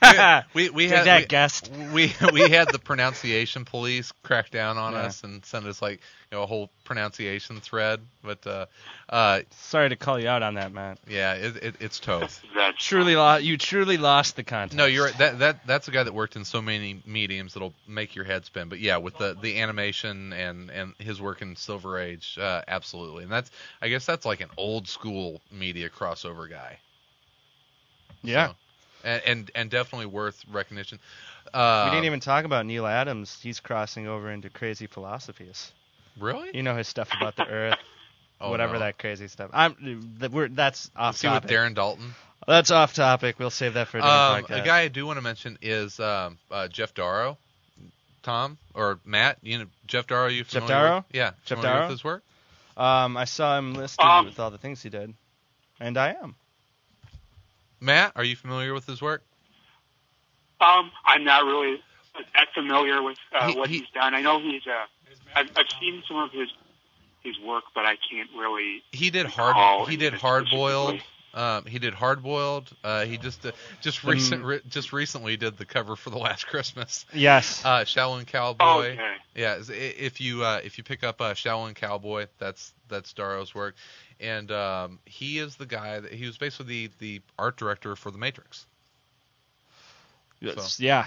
we 0.54 0.70
we 0.70 0.88
Take 0.88 0.98
had 0.98 1.06
that, 1.08 1.22
we, 1.22 1.26
guest. 1.28 1.72
we 1.94 2.14
we 2.32 2.50
had 2.50 2.70
the 2.72 2.80
pronunciation 2.80 3.66
police 3.66 4.12
crack 4.24 4.50
down 4.52 4.78
on 4.78 4.94
Yeah. 4.94 5.00
us 5.00 5.24
and 5.24 5.44
send 5.46 5.66
us 5.68 5.82
like 5.82 6.00
you 6.29 6.29
know 6.32 6.44
a 6.44 6.46
whole 6.46 6.70
pronunciation 6.84 7.60
thread. 7.60 8.00
But 8.24 8.46
uh, 8.46 8.66
uh, 9.10 9.42
Sorry 9.52 9.90
to 9.90 9.96
call 9.96 10.20
you 10.20 10.28
out 10.28 10.44
on 10.44 10.56
that, 10.56 10.72
man. 10.72 10.98
yeah, 11.08 11.34
it, 11.34 11.56
it, 11.58 11.76
it's 11.80 12.00
Toth. 12.00 12.44
That's 12.56 12.84
Truly, 12.84 13.16
lo- 13.16 13.38
you 13.38 13.58
truly 13.58 13.98
lost 13.98 14.36
the 14.36 14.44
contest. 14.44 14.78
No, 14.78 14.86
you're. 14.86 15.10
That 15.12 15.40
that 15.40 15.66
that's 15.66 15.88
a 15.88 15.92
guy 15.92 16.04
that 16.04 16.14
worked 16.14 16.36
in 16.36 16.46
so 16.46 16.62
many 16.62 17.02
mediums 17.06 17.54
that'll 17.54 17.74
make 17.88 18.16
your 18.16 18.26
head 18.26 18.46
spin. 18.46 18.70
But 18.70 18.80
yeah, 18.80 18.98
with 18.98 19.18
the 19.18 19.36
the 19.42 19.60
animation 19.60 20.34
and 20.34 20.70
and 20.70 20.94
his 21.00 21.22
work 21.22 21.42
in 21.42 21.56
Silver 21.56 22.00
Age, 22.00 22.38
uh, 22.40 22.62
absolutely. 22.68 23.24
And 23.24 23.32
that's 23.32 23.50
I 23.82 23.90
guess 23.90 24.06
that's 24.06 24.26
like 24.26 24.42
an 24.42 24.50
old 24.58 24.88
school 24.88 25.42
media 25.52 25.90
crossover 25.90 26.50
guy. 26.50 26.78
Yeah. 28.22 28.48
So, 28.48 28.56
and, 29.06 29.22
and 29.26 29.52
and 29.56 29.70
definitely 29.72 30.08
worth 30.08 30.44
recognition. 30.52 31.00
Uh, 31.54 31.86
we 31.86 31.92
didn't 31.96 32.06
even 32.06 32.20
talk 32.20 32.46
about 32.46 32.66
Neal 32.68 32.86
Adams. 32.86 33.40
He's 33.42 33.60
crossing 33.60 34.08
over 34.08 34.30
into 34.30 34.50
crazy 34.50 34.86
philosophies. 34.86 35.72
Really. 36.20 36.49
You 36.53 36.63
know 36.63 36.76
his 36.76 36.88
stuff 36.88 37.09
about 37.20 37.36
the 37.36 37.47
Earth, 37.47 37.78
Oh, 38.41 38.49
whatever 38.51 38.74
no. 38.74 38.80
that 38.80 38.97
crazy 38.97 39.28
stuff. 39.28 39.49
I'm. 39.53 39.76
th- 40.20 40.32
We're, 40.32 40.47
that's 40.47 40.89
off 40.95 41.20
topic. 41.22 41.49
See 41.49 41.53
with. 41.55 41.59
Darren 41.59 41.76
Dalton. 41.76 42.13
That's 42.47 42.72
off 42.72 42.93
topic. 42.93 43.38
We'll 43.38 43.49
save 43.49 43.74
that 43.76 43.88
for 43.89 43.97
a 43.97 44.01
different 44.01 44.20
Um, 44.20 44.43
podcast. 44.57 44.61
a 44.63 44.65
guy 44.65 44.80
I 44.82 44.88
do 44.88 45.05
want 45.05 45.17
to 45.17 45.22
mention 45.22 45.57
is 45.61 45.99
um, 45.99 46.38
uh, 46.49 46.67
Geof 46.72 46.93
Darrow. 46.93 47.38
Tom 48.24 48.57
or 48.74 48.99
Matt, 49.05 49.38
you 49.41 49.57
know 49.59 49.65
Geof 49.88 50.07
Darrow. 50.07 50.28
You 50.28 50.43
Geof 50.45 50.67
Darrow? 50.67 50.95
With? 50.97 51.05
Yeah, 51.13 51.32
Jeff 51.45 51.57
familiar 51.57 51.74
Darrow? 51.76 51.82
with 51.88 51.91
his 51.91 52.03
work. 52.03 52.24
Um, 52.78 53.17
I 53.17 53.26
saw 53.26 53.57
him 53.57 53.74
listed 53.74 54.05
Um, 54.05 54.26
with 54.26 54.39
all 54.39 54.51
the 54.51 54.57
things 54.57 54.82
he 54.84 54.89
did, 54.89 55.13
and 55.80 55.97
I 55.97 56.13
am. 56.22 56.36
Matt, 57.82 58.13
are 58.15 58.24
you 58.24 58.36
familiar 58.36 58.74
with 58.74 58.86
his 58.86 59.01
work? 59.01 59.24
Um, 60.61 60.91
I'm 61.05 61.24
not 61.24 61.45
really 61.45 61.82
that 62.34 62.47
familiar 62.53 63.01
with 63.01 63.17
uh, 63.34 63.47
He- 63.51 63.57
what 63.57 63.70
he- 63.70 63.80
he's 63.80 63.89
done. 63.93 64.13
I 64.13 64.22
know 64.22 64.39
he's 64.39 64.65
uh, 64.67 64.86
I've, 65.36 65.49
I've 65.57 65.65
seen 65.80 66.03
some 66.07 66.17
of 66.17 66.32
his 66.32 66.49
his 67.24 67.38
work, 67.39 67.65
but 67.76 67.86
I 67.86 67.95
can't 68.09 68.30
really. 68.38 68.82
He 68.91 69.09
did 69.09 69.26
hard. 69.26 69.89
He 69.89 69.97
did 69.97 70.13
hard 70.13 70.47
boiled. 70.51 70.99
Um, 71.32 71.65
he 71.65 71.78
did 71.78 71.93
hard 71.93 72.24
boiled. 72.24 72.72
Uh, 72.84 73.05
he 73.05 73.17
just 73.20 73.45
uh, 73.45 73.51
just 73.82 74.01
The- 74.01 74.09
recent 74.11 74.43
re- 74.43 74.61
just 74.70 74.91
recently 74.93 75.38
did 75.38 75.57
the 75.57 75.65
cover 75.65 75.95
for 75.95 76.09
the 76.09 76.17
Last 76.17 76.47
Christmas. 76.47 77.05
Yes. 77.13 77.63
Uh, 77.63 77.82
Shaolin 77.82 78.22
Oh, 78.22 78.26
Cowboy. 78.26 78.93
okay. 78.93 79.13
Yeah, 79.36 79.59
if 79.70 80.20
you 80.22 80.43
uh, 80.43 80.61
if 80.63 80.78
you 80.80 80.84
pick 80.84 81.03
up 81.03 81.22
uh, 81.22 81.34
Shaolin 81.36 81.76
Cowboy, 81.76 82.26
that's 82.39 82.74
that's 82.88 83.13
Darrow's 83.13 83.53
work, 83.53 83.76
and 84.20 84.51
um, 84.51 84.99
he 85.05 85.38
is 85.38 85.55
the 85.55 85.67
guy 85.67 85.99
that 85.99 86.11
he 86.11 86.26
was 86.26 86.38
basically 86.39 86.88
the, 86.88 86.91
the 86.99 87.22
art 87.38 87.57
director 87.57 87.95
for 87.95 88.09
The 88.09 88.17
Matrix. 88.17 88.65
Yes, 90.41 90.80
yeah. 90.80 91.05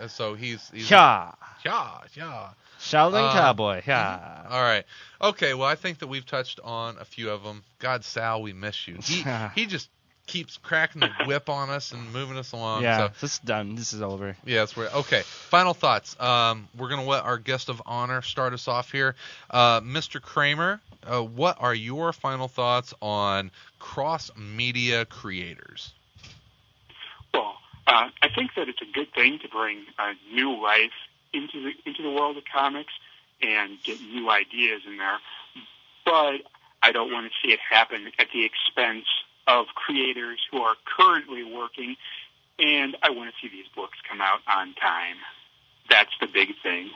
Uh, 0.00 0.08
So 0.08 0.34
he's, 0.34 0.68
he's 0.70 0.90
Yeah. 0.90 1.32
yeah 1.64 1.98
yeah. 2.14 2.48
Shaolin 2.80 3.30
Uh, 3.30 3.32
Cowboy. 3.32 3.82
Yeah. 3.86 4.46
All 4.50 4.60
right. 4.60 4.84
Okay. 5.22 5.54
Well, 5.54 5.68
I 5.68 5.74
think 5.74 5.98
that 6.00 6.08
we've 6.08 6.26
touched 6.26 6.60
on 6.62 6.98
a 6.98 7.04
few 7.04 7.30
of 7.30 7.42
them. 7.42 7.62
God, 7.78 8.04
Sal, 8.04 8.42
we 8.42 8.52
miss 8.52 8.86
you. 8.86 8.98
He 9.02 9.24
he 9.54 9.66
just 9.66 9.88
keeps 10.26 10.56
cracking 10.56 11.00
the 11.00 11.10
whip 11.26 11.48
on 11.50 11.68
us 11.70 11.92
and 11.92 12.12
moving 12.12 12.36
us 12.38 12.52
along. 12.52 12.82
yeah. 12.82 13.08
So 13.08 13.14
This 13.20 13.32
is 13.34 13.38
done. 13.40 13.74
This 13.74 13.92
is 13.92 14.02
over. 14.02 14.36
Yeah, 14.44 14.60
that's 14.60 14.76
where. 14.76 14.88
Okay, 14.90 15.20
final 15.22 15.74
thoughts. 15.74 16.18
Um, 16.20 16.68
we're 16.76 16.88
gonna 16.88 17.04
let 17.04 17.24
our 17.24 17.38
guest 17.38 17.68
of 17.68 17.80
honor 17.86 18.22
start 18.22 18.52
us 18.54 18.66
off 18.68 18.90
here, 18.90 19.14
uh, 19.50 19.80
Mr. 19.80 20.20
Kramer. 20.20 20.80
Uh, 21.06 21.22
what 21.22 21.56
are 21.60 21.74
your 21.74 22.12
final 22.14 22.48
thoughts 22.48 22.94
on 23.02 23.50
cross 23.78 24.30
media 24.36 25.04
creators? 25.04 25.92
Well, 27.86 27.96
uh, 27.96 28.08
I 28.22 28.28
think 28.28 28.52
that 28.56 28.68
it's 28.68 28.80
a 28.82 28.92
good 28.92 29.12
thing 29.12 29.38
to 29.40 29.48
bring 29.48 29.84
uh, 29.98 30.14
new 30.32 30.60
life 30.62 30.92
into 31.32 31.62
the 31.62 31.72
into 31.84 32.02
the 32.02 32.10
world 32.10 32.36
of 32.36 32.44
comics 32.50 32.92
and 33.42 33.78
get 33.82 34.00
new 34.00 34.30
ideas 34.30 34.82
in 34.86 34.96
there. 34.96 35.18
But 36.04 36.42
I 36.82 36.92
don't 36.92 37.12
want 37.12 37.26
to 37.26 37.32
see 37.42 37.52
it 37.52 37.60
happen 37.60 38.10
at 38.18 38.28
the 38.32 38.44
expense 38.44 39.06
of 39.46 39.66
creators 39.74 40.40
who 40.50 40.62
are 40.62 40.76
currently 40.96 41.44
working. 41.44 41.96
And 42.58 42.96
I 43.02 43.10
want 43.10 43.30
to 43.30 43.36
see 43.40 43.52
these 43.52 43.66
books 43.74 43.98
come 44.08 44.20
out 44.20 44.40
on 44.46 44.74
time. 44.74 45.16
That's 45.90 46.12
the 46.20 46.26
big 46.26 46.50
thing. 46.62 46.90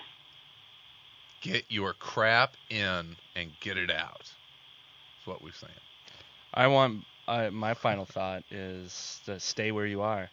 Get 1.41 1.65
your 1.69 1.93
crap 1.93 2.55
in 2.71 3.17
and 3.35 3.51
get 3.61 3.77
it 3.77 3.91
out. 3.91 4.19
That's 4.23 5.27
what 5.27 5.43
we're 5.43 5.53
saying. 5.53 5.73
I 6.55 6.67
want. 6.69 7.05
Uh, 7.27 7.51
my 7.51 7.75
final 7.75 8.07
thought 8.07 8.43
is 8.51 9.21
to 9.27 9.39
stay 9.39 9.71
where 9.71 9.85
you 9.85 10.01
are. 10.01 10.31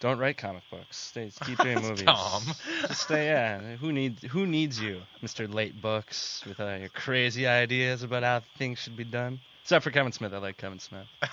Don't 0.00 0.18
write 0.18 0.36
comic 0.36 0.62
books. 0.70 0.96
Stay. 0.96 1.30
Keep 1.44 1.58
doing 1.58 1.80
movies. 1.82 2.02
Tom. 2.02 2.42
Just 2.82 3.02
stay. 3.02 3.26
Yeah. 3.26 3.58
Who 3.76 3.92
needs 3.92 4.22
Who 4.22 4.46
needs 4.46 4.80
you, 4.80 5.00
Mr. 5.22 5.52
Late 5.52 5.80
Books, 5.82 6.42
with 6.46 6.60
all 6.60 6.76
your 6.76 6.88
crazy 6.90 7.46
ideas 7.46 8.02
about 8.02 8.22
how 8.22 8.42
things 8.58 8.78
should 8.78 8.96
be 8.96 9.04
done? 9.04 9.40
Except 9.62 9.82
for 9.84 9.90
Kevin 9.90 10.12
Smith. 10.12 10.32
I 10.32 10.38
like 10.38 10.56
Kevin 10.56 10.78
Smith. 10.78 11.06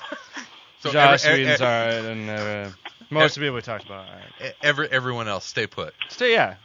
So 0.81 0.91
Josh 0.91 1.25
every- 1.25 1.45
Whedon's 1.45 1.61
e- 1.61 1.63
alright, 1.63 2.05
and 2.05 2.29
uh, 2.29 2.69
most 3.09 3.37
of 3.37 3.41
the 3.41 3.45
people 3.47 3.55
we 3.55 3.61
talked 3.63 3.85
about. 3.85 4.05
All 4.07 4.13
right. 4.41 4.53
every 4.61 4.87
everyone 4.91 5.27
else, 5.27 5.45
stay 5.45 5.65
put. 5.65 5.95
Still, 6.09 6.27
yeah. 6.27 6.55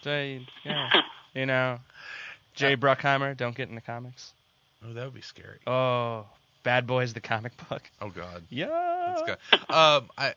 Stay, 0.00 0.44
yeah. 0.64 0.90
You 1.34 1.46
know, 1.46 1.78
Jay 2.54 2.76
Bruckheimer, 2.76 3.36
don't 3.36 3.54
get 3.54 3.68
in 3.68 3.74
the 3.76 3.80
comics. 3.80 4.32
Oh, 4.84 4.92
that 4.94 5.04
would 5.04 5.14
be 5.14 5.20
scary. 5.22 5.58
Oh, 5.66 6.26
Bad 6.64 6.86
Boys, 6.88 7.14
the 7.14 7.20
comic 7.20 7.52
book. 7.68 7.82
Oh 8.00 8.08
God. 8.10 8.42
Yeah. 8.50 9.14
That's 9.16 9.22
good. 9.22 9.60
Um, 9.74 10.10
I, 10.18 10.34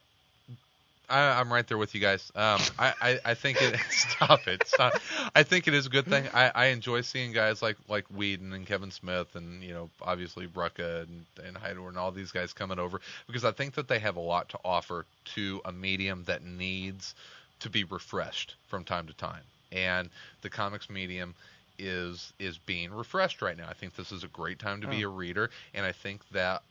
I, 1.09 1.39
I'm 1.39 1.51
right 1.51 1.67
there 1.67 1.77
with 1.77 1.93
you 1.95 2.01
guys. 2.01 2.31
Um, 2.35 2.59
I, 2.79 2.93
I, 3.01 3.19
I 3.25 3.33
think 3.33 3.61
it. 3.61 3.77
Stop 3.89 4.47
it. 4.47 4.67
Stop. 4.67 4.93
I 5.35 5.43
think 5.43 5.67
it 5.67 5.73
is 5.73 5.85
a 5.85 5.89
good 5.89 6.05
thing. 6.05 6.27
I, 6.33 6.51
I 6.53 6.65
enjoy 6.67 7.01
seeing 7.01 7.31
guys 7.31 7.61
like 7.61 7.77
like 7.87 8.05
Whedon 8.05 8.53
and 8.53 8.65
Kevin 8.65 8.91
Smith 8.91 9.35
and 9.35 9.63
you 9.63 9.73
know 9.73 9.89
obviously 10.01 10.47
Rucka 10.47 11.03
and 11.03 11.25
and 11.45 11.57
Heidor 11.57 11.89
and 11.89 11.97
all 11.97 12.11
these 12.11 12.31
guys 12.31 12.53
coming 12.53 12.79
over 12.79 12.99
because 13.27 13.45
I 13.45 13.51
think 13.51 13.75
that 13.75 13.87
they 13.87 13.99
have 13.99 14.15
a 14.15 14.21
lot 14.21 14.49
to 14.49 14.59
offer 14.65 15.05
to 15.35 15.61
a 15.65 15.71
medium 15.71 16.23
that 16.25 16.43
needs 16.43 17.15
to 17.59 17.69
be 17.69 17.83
refreshed 17.83 18.55
from 18.67 18.83
time 18.83 19.07
to 19.07 19.13
time. 19.13 19.43
And 19.71 20.09
the 20.41 20.49
comics 20.49 20.89
medium 20.89 21.35
is 21.77 22.33
is 22.39 22.57
being 22.57 22.91
refreshed 22.91 23.41
right 23.41 23.57
now. 23.57 23.67
I 23.69 23.73
think 23.73 23.95
this 23.95 24.11
is 24.11 24.23
a 24.23 24.29
great 24.29 24.59
time 24.59 24.81
to 24.81 24.87
be 24.87 25.01
a 25.03 25.09
reader, 25.09 25.49
and 25.73 25.85
I 25.85 25.91
think 25.91 26.21
that 26.31 26.63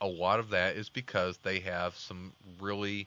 a 0.00 0.06
lot 0.06 0.40
of 0.40 0.50
that 0.50 0.76
is 0.76 0.88
because 0.88 1.38
they 1.38 1.60
have 1.60 1.96
some 1.96 2.32
really 2.60 3.06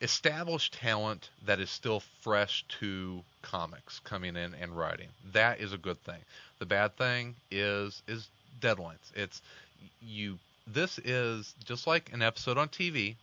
established 0.00 0.74
talent 0.74 1.30
that 1.46 1.60
is 1.60 1.70
still 1.70 2.00
fresh 2.20 2.64
to 2.80 3.22
comics 3.42 4.00
coming 4.00 4.36
in 4.36 4.54
and 4.54 4.76
writing. 4.76 5.08
That 5.32 5.60
is 5.60 5.72
a 5.72 5.78
good 5.78 6.02
thing. 6.04 6.20
The 6.58 6.66
bad 6.66 6.96
thing 6.96 7.34
is 7.50 8.02
is 8.06 8.28
deadlines. 8.60 9.12
It's 9.14 9.40
you 10.02 10.38
this 10.66 10.98
is 10.98 11.54
just 11.64 11.86
like 11.86 12.12
an 12.12 12.22
episode 12.22 12.58
on 12.58 12.68
TV, 12.68 13.14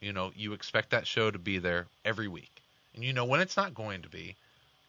you 0.00 0.12
know, 0.12 0.32
you 0.36 0.52
expect 0.52 0.90
that 0.90 1.06
show 1.06 1.30
to 1.30 1.38
be 1.38 1.58
there 1.58 1.86
every 2.04 2.28
week. 2.28 2.50
And 2.94 3.04
you 3.04 3.12
know 3.12 3.24
when 3.24 3.40
it's 3.40 3.56
not 3.56 3.74
going 3.74 4.02
to 4.02 4.08
be, 4.08 4.36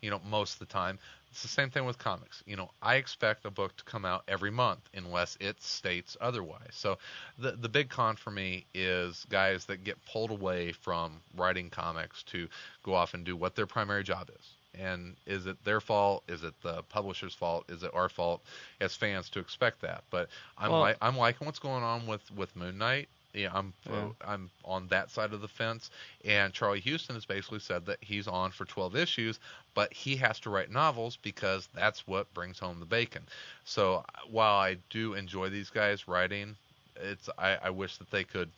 you 0.01 0.09
know, 0.09 0.21
most 0.29 0.53
of 0.53 0.59
the 0.59 0.65
time. 0.65 0.99
It's 1.35 1.41
the 1.41 1.49
same 1.49 1.69
thing 1.69 1.83
with 1.83 1.97
comics. 1.99 2.41
You 2.45 2.55
know, 2.55 2.71
I 2.81 2.95
expect 2.95 3.43
a 3.43 3.51
book 3.51 3.75
to 3.75 3.83
come 3.83 4.05
out 4.05 4.23
every 4.25 4.51
month 4.51 4.79
unless 4.93 5.35
it 5.41 5.61
states 5.61 6.15
otherwise. 6.21 6.71
So 6.71 6.97
the 7.37 7.51
the 7.51 7.67
big 7.67 7.89
con 7.89 8.15
for 8.15 8.31
me 8.31 8.65
is 8.73 9.25
guys 9.29 9.65
that 9.65 9.83
get 9.83 9.97
pulled 10.05 10.31
away 10.31 10.71
from 10.71 11.19
writing 11.35 11.69
comics 11.69 12.23
to 12.31 12.47
go 12.83 12.93
off 12.93 13.13
and 13.13 13.25
do 13.25 13.35
what 13.35 13.53
their 13.53 13.65
primary 13.65 14.01
job 14.01 14.29
is. 14.29 14.81
And 14.81 15.17
is 15.25 15.45
it 15.45 15.61
their 15.65 15.81
fault? 15.81 16.23
Is 16.29 16.45
it 16.45 16.53
the 16.61 16.83
publisher's 16.83 17.33
fault? 17.33 17.65
Is 17.69 17.83
it 17.83 17.91
our 17.93 18.07
fault 18.07 18.41
as 18.79 18.95
fans 18.95 19.29
to 19.31 19.39
expect 19.39 19.81
that? 19.81 20.05
But 20.09 20.29
I'm 20.57 20.71
Well- 20.71 20.79
like 20.79 20.97
I'm 21.01 21.17
liking 21.17 21.45
what's 21.47 21.59
going 21.59 21.83
on 21.83 22.07
with 22.07 22.31
with 22.31 22.55
Moon 22.55 22.77
Knight. 22.77 23.09
Yeah, 23.35 23.51
I'm 23.53 23.73
Yeah. 23.89 24.09
I'm 24.25 24.49
on 24.63 24.87
that 24.87 25.11
side 25.11 25.33
of 25.33 25.41
the 25.41 25.47
fence. 25.47 25.91
And 26.25 26.53
Charlie 26.53 26.81
Huston 26.81 27.15
has 27.15 27.25
basically 27.25 27.59
said 27.59 27.85
that 27.87 27.99
he's 28.01 28.27
on 28.27 28.51
for 28.51 28.65
12 28.65 28.95
issues, 28.95 29.39
but 29.75 29.93
he 29.93 30.15
has 30.17 30.39
to 30.41 30.49
write 30.49 30.71
novels 30.71 31.17
because 31.17 31.67
that's 31.73 32.07
what 32.07 32.33
brings 32.33 32.59
home 32.59 32.79
the 32.79 32.85
bacon. 32.85 33.23
So 33.65 34.05
while 34.29 34.57
I 34.57 34.77
do 34.89 35.13
enjoy 35.13 35.49
these 35.49 35.69
guys 35.69 36.07
writing, 36.07 36.55
it's 36.95 37.29
I, 37.37 37.57
I 37.63 37.69
wish 37.71 37.97
that 37.97 38.11
they 38.11 38.23
could 38.23 38.49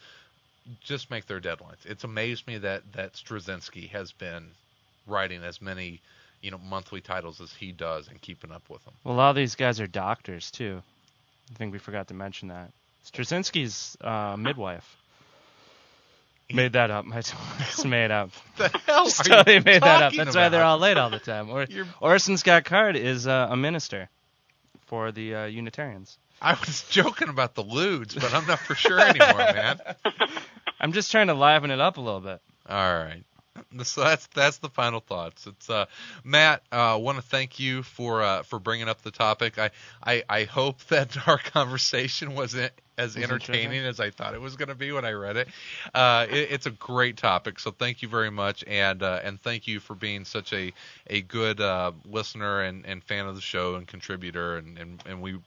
just 0.81 1.09
make 1.09 1.25
their 1.25 1.41
deadlines. 1.41 1.85
It's 1.85 2.03
amazed 2.03 2.47
me 2.47 2.57
that 2.59 2.83
that 2.93 3.13
Straczynski 3.13 3.89
has 3.89 4.11
been 4.11 4.55
writing 5.07 5.43
as 5.43 5.61
many 5.61 6.01
you 6.41 6.51
know 6.51 6.59
monthly 6.59 7.01
titles 7.01 7.41
as 7.41 7.53
he 7.53 7.71
does 7.71 8.07
and 8.07 8.21
keeping 8.21 8.51
up 8.51 8.69
with 8.69 8.83
them. 8.85 8.93
Well, 9.03 9.15
a 9.15 9.17
lot 9.17 9.29
of 9.31 9.35
these 9.35 9.55
guys 9.55 9.79
are 9.79 9.87
doctors 9.87 10.51
too. 10.51 10.81
I 11.51 11.55
think 11.55 11.73
we 11.73 11.79
forgot 11.79 12.07
to 12.09 12.13
mention 12.13 12.49
that. 12.49 12.71
Straczynski's 13.11 13.97
uh, 14.01 14.35
midwife. 14.37 14.97
Made 16.53 16.73
that 16.73 16.91
up. 16.91 17.05
I 17.11 17.17
it's 17.59 17.85
made 17.85 18.11
up. 18.11 18.31
The 18.57 18.69
hell 18.85 19.05
Just 19.05 19.25
totally 19.25 19.59
made 19.59 19.81
that 19.81 20.01
up. 20.01 20.13
That's 20.13 20.35
why 20.35 20.49
they're 20.49 20.63
all 20.63 20.77
late 20.77 20.97
all 20.97 21.09
the 21.09 21.19
time. 21.19 21.49
Or 21.49 21.67
Orson 22.01 22.37
Scott 22.37 22.63
Card 22.63 22.95
is 22.95 23.27
uh, 23.27 23.47
a 23.49 23.57
minister 23.57 24.09
for 24.85 25.11
the 25.11 25.35
uh, 25.35 25.45
Unitarians. 25.45 26.17
I 26.41 26.53
was 26.53 26.83
joking 26.89 27.29
about 27.29 27.55
the 27.55 27.63
lewds, 27.63 28.13
but 28.13 28.33
I'm 28.33 28.45
not 28.45 28.59
for 28.59 28.75
sure 28.75 28.99
anymore, 28.99 29.37
man. 29.37 29.79
I'm 30.79 30.93
just 30.93 31.11
trying 31.11 31.27
to 31.27 31.33
liven 31.33 31.71
it 31.71 31.79
up 31.81 31.97
a 31.97 32.01
little 32.01 32.21
bit. 32.21 32.39
All 32.69 32.97
right. 32.97 33.23
So 33.83 34.01
that's 34.03 34.27
that's 34.27 34.57
the 34.57 34.69
final 34.69 34.99
thoughts. 34.99 35.47
It's 35.47 35.69
uh, 35.69 35.85
Matt. 36.23 36.63
I 36.71 36.93
uh, 36.93 36.97
want 36.97 37.17
to 37.17 37.21
thank 37.21 37.59
you 37.59 37.83
for 37.83 38.21
uh, 38.21 38.43
for 38.43 38.59
bringing 38.59 38.89
up 38.89 39.01
the 39.01 39.11
topic. 39.11 39.57
I, 39.57 39.71
I 40.03 40.23
I 40.27 40.43
hope 40.43 40.83
that 40.87 41.27
our 41.27 41.37
conversation 41.37 42.35
wasn't 42.35 42.71
as 42.97 43.15
entertaining 43.15 43.85
as 43.85 43.99
I 43.99 44.09
thought 44.09 44.33
it 44.33 44.41
was 44.41 44.55
going 44.55 44.69
to 44.69 44.75
be 44.75 44.91
when 44.91 45.05
I 45.05 45.11
read 45.11 45.37
it. 45.37 45.47
Uh, 45.93 46.25
it. 46.29 46.51
It's 46.51 46.65
a 46.65 46.71
great 46.71 47.17
topic, 47.17 47.59
so 47.59 47.71
thank 47.71 48.01
you 48.01 48.07
very 48.07 48.31
much, 48.31 48.63
and 48.65 49.03
uh, 49.03 49.19
and 49.23 49.41
thank 49.41 49.67
you 49.67 49.79
for 49.79 49.95
being 49.95 50.25
such 50.25 50.53
a 50.53 50.73
a 51.07 51.21
good 51.21 51.61
uh, 51.61 51.91
listener 52.05 52.61
and, 52.61 52.85
and 52.85 53.03
fan 53.03 53.27
of 53.27 53.35
the 53.35 53.41
show 53.41 53.75
and 53.75 53.87
contributor, 53.87 54.57
and, 54.57 54.77
and, 54.77 55.03
and 55.05 55.21
we 55.21 55.37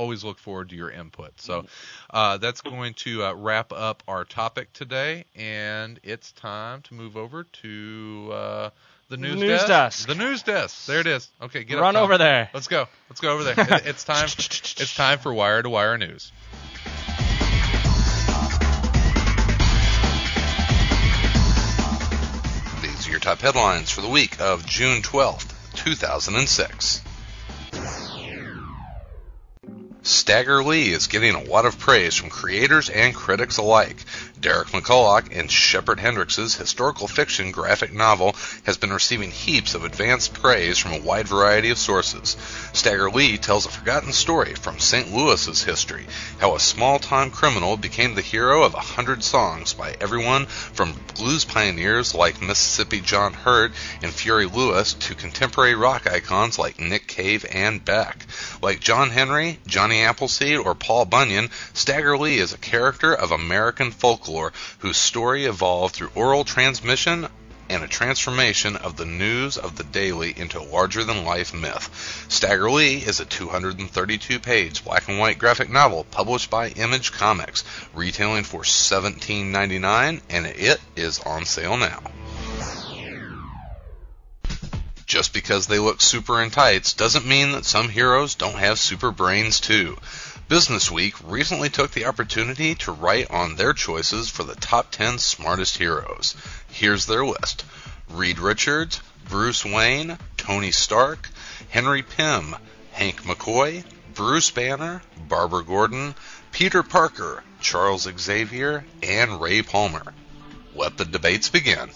always 0.00 0.24
look 0.24 0.38
forward 0.38 0.70
to 0.70 0.76
your 0.76 0.90
input. 0.90 1.38
So 1.40 1.66
uh, 2.08 2.38
that's 2.38 2.62
going 2.62 2.94
to 2.94 3.24
uh, 3.24 3.34
wrap 3.34 3.72
up 3.72 4.02
our 4.08 4.24
topic 4.24 4.72
today, 4.72 5.26
and 5.36 6.00
it's 6.02 6.32
time 6.32 6.80
to 6.82 6.94
move 6.94 7.16
over 7.18 7.44
to 7.44 8.30
uh, 8.32 8.70
the 9.10 9.16
news, 9.18 9.36
news 9.40 9.64
desk. 9.64 10.06
The 10.08 10.14
news 10.14 10.42
desk. 10.42 10.86
There 10.86 11.00
it 11.00 11.06
is. 11.06 11.28
Okay, 11.42 11.64
get 11.64 11.76
up, 11.78 11.82
Run 11.82 11.94
Tom. 11.94 12.04
over 12.04 12.16
there. 12.16 12.48
Let's 12.54 12.68
go. 12.68 12.86
Let's 13.10 13.20
go 13.20 13.32
over 13.34 13.44
there. 13.44 13.54
It- 13.76 13.86
it's 13.86 14.04
time. 14.04 14.24
It's 14.82 14.94
time 14.94 15.18
for 15.18 15.32
wire 15.34 15.62
to 15.62 15.68
wire 15.68 15.98
news. 15.98 16.32
These 22.82 23.06
are 23.06 23.10
your 23.10 23.20
top 23.20 23.40
headlines 23.40 23.90
for 23.90 24.00
the 24.00 24.08
week 24.08 24.40
of 24.40 24.64
June 24.66 25.02
12th, 25.02 25.74
2006. 25.76 27.02
Stagger 30.02 30.64
Lee 30.64 30.92
is 30.92 31.08
getting 31.08 31.34
a 31.34 31.44
lot 31.44 31.66
of 31.66 31.78
praise 31.78 32.14
from 32.14 32.30
creators 32.30 32.88
and 32.88 33.14
critics 33.14 33.58
alike. 33.58 34.04
Derek 34.40 34.68
McCulloch 34.68 35.28
and 35.38 35.50
Shepard 35.50 36.00
Hendrix's 36.00 36.54
historical 36.54 37.06
fiction 37.06 37.50
graphic 37.50 37.92
novel 37.92 38.34
has 38.64 38.78
been 38.78 38.90
receiving 38.90 39.30
heaps 39.30 39.74
of 39.74 39.84
advanced 39.84 40.32
praise 40.32 40.78
from 40.78 40.94
a 40.94 41.00
wide 41.00 41.28
variety 41.28 41.68
of 41.68 41.76
sources. 41.76 42.38
Stagger 42.72 43.10
Lee 43.10 43.36
tells 43.36 43.66
a 43.66 43.70
forgotten 43.70 44.14
story 44.14 44.54
from 44.54 44.78
St. 44.78 45.12
Louis's 45.12 45.64
history, 45.64 46.06
how 46.38 46.54
a 46.54 46.60
small-time 46.60 47.30
criminal 47.30 47.76
became 47.76 48.14
the 48.14 48.22
hero 48.22 48.62
of 48.62 48.72
a 48.72 48.80
hundred 48.80 49.22
songs 49.22 49.74
by 49.74 49.94
everyone 50.00 50.46
from 50.46 50.98
blues 51.16 51.44
pioneers 51.44 52.14
like 52.14 52.40
Mississippi 52.40 53.02
John 53.02 53.34
Hurt 53.34 53.72
and 54.02 54.10
Furry 54.10 54.46
Lewis 54.46 54.94
to 54.94 55.14
contemporary 55.14 55.74
rock 55.74 56.10
icons 56.10 56.58
like 56.58 56.80
Nick 56.80 57.06
Cave 57.06 57.44
and 57.52 57.84
Beck. 57.84 58.24
Like 58.62 58.80
John 58.80 59.10
Henry, 59.10 59.58
Johnny 59.66 60.02
Appleseed, 60.02 60.56
or 60.56 60.74
Paul 60.74 61.04
Bunyan, 61.04 61.50
Stagger 61.74 62.16
Lee 62.16 62.38
is 62.38 62.54
a 62.54 62.58
character 62.58 63.12
of 63.12 63.32
American 63.32 63.90
folklore 63.90 64.29
whose 64.78 64.96
story 64.96 65.44
evolved 65.44 65.94
through 65.94 66.10
oral 66.14 66.44
transmission 66.44 67.28
and 67.70 67.84
a 67.84 67.88
transformation 67.88 68.76
of 68.76 68.96
the 68.96 69.04
news 69.04 69.56
of 69.56 69.76
the 69.76 69.84
daily 69.84 70.34
into 70.36 70.60
a 70.60 70.70
larger 70.72 71.04
than 71.04 71.24
life 71.24 71.54
myth. 71.54 72.26
Stagger 72.28 72.68
Lee 72.68 72.96
is 72.96 73.20
a 73.20 73.24
232 73.24 74.40
page 74.40 74.84
black 74.84 75.08
and 75.08 75.20
white 75.20 75.38
graphic 75.38 75.70
novel 75.70 76.04
published 76.10 76.50
by 76.50 76.68
Image 76.70 77.12
Comics, 77.12 77.62
retailing 77.94 78.42
for 78.42 78.62
$17.99, 78.62 80.20
and 80.28 80.46
it 80.46 80.80
is 80.96 81.20
on 81.20 81.44
sale 81.44 81.76
now. 81.76 82.02
Just 85.06 85.32
because 85.32 85.66
they 85.66 85.78
look 85.78 86.00
super 86.00 86.40
in 86.42 86.50
tights 86.50 86.92
doesn't 86.92 87.26
mean 87.26 87.52
that 87.52 87.64
some 87.64 87.88
heroes 87.88 88.34
don't 88.34 88.58
have 88.58 88.78
super 88.78 89.10
brains 89.10 89.58
too. 89.58 89.96
Business 90.50 90.90
Week 90.90 91.14
recently 91.22 91.68
took 91.68 91.92
the 91.92 92.06
opportunity 92.06 92.74
to 92.74 92.90
write 92.90 93.30
on 93.30 93.54
their 93.54 93.72
choices 93.72 94.28
for 94.28 94.42
the 94.42 94.56
top 94.56 94.90
10 94.90 95.18
smartest 95.18 95.78
heroes. 95.78 96.34
Here's 96.68 97.06
their 97.06 97.24
list. 97.24 97.64
Reed 98.08 98.40
Richards, 98.40 99.00
Bruce 99.28 99.64
Wayne, 99.64 100.18
Tony 100.36 100.72
Stark, 100.72 101.28
Henry 101.68 102.02
Pym, 102.02 102.56
Hank 102.90 103.22
McCoy, 103.22 103.84
Bruce 104.12 104.50
Banner, 104.50 105.02
Barbara 105.28 105.62
Gordon, 105.62 106.16
Peter 106.50 106.82
Parker, 106.82 107.44
Charles 107.60 108.08
Xavier, 108.18 108.84
and 109.04 109.40
Ray 109.40 109.62
Palmer. 109.62 110.12
Let 110.74 110.96
the 110.96 111.04
debates 111.04 111.48
begin. 111.48 111.90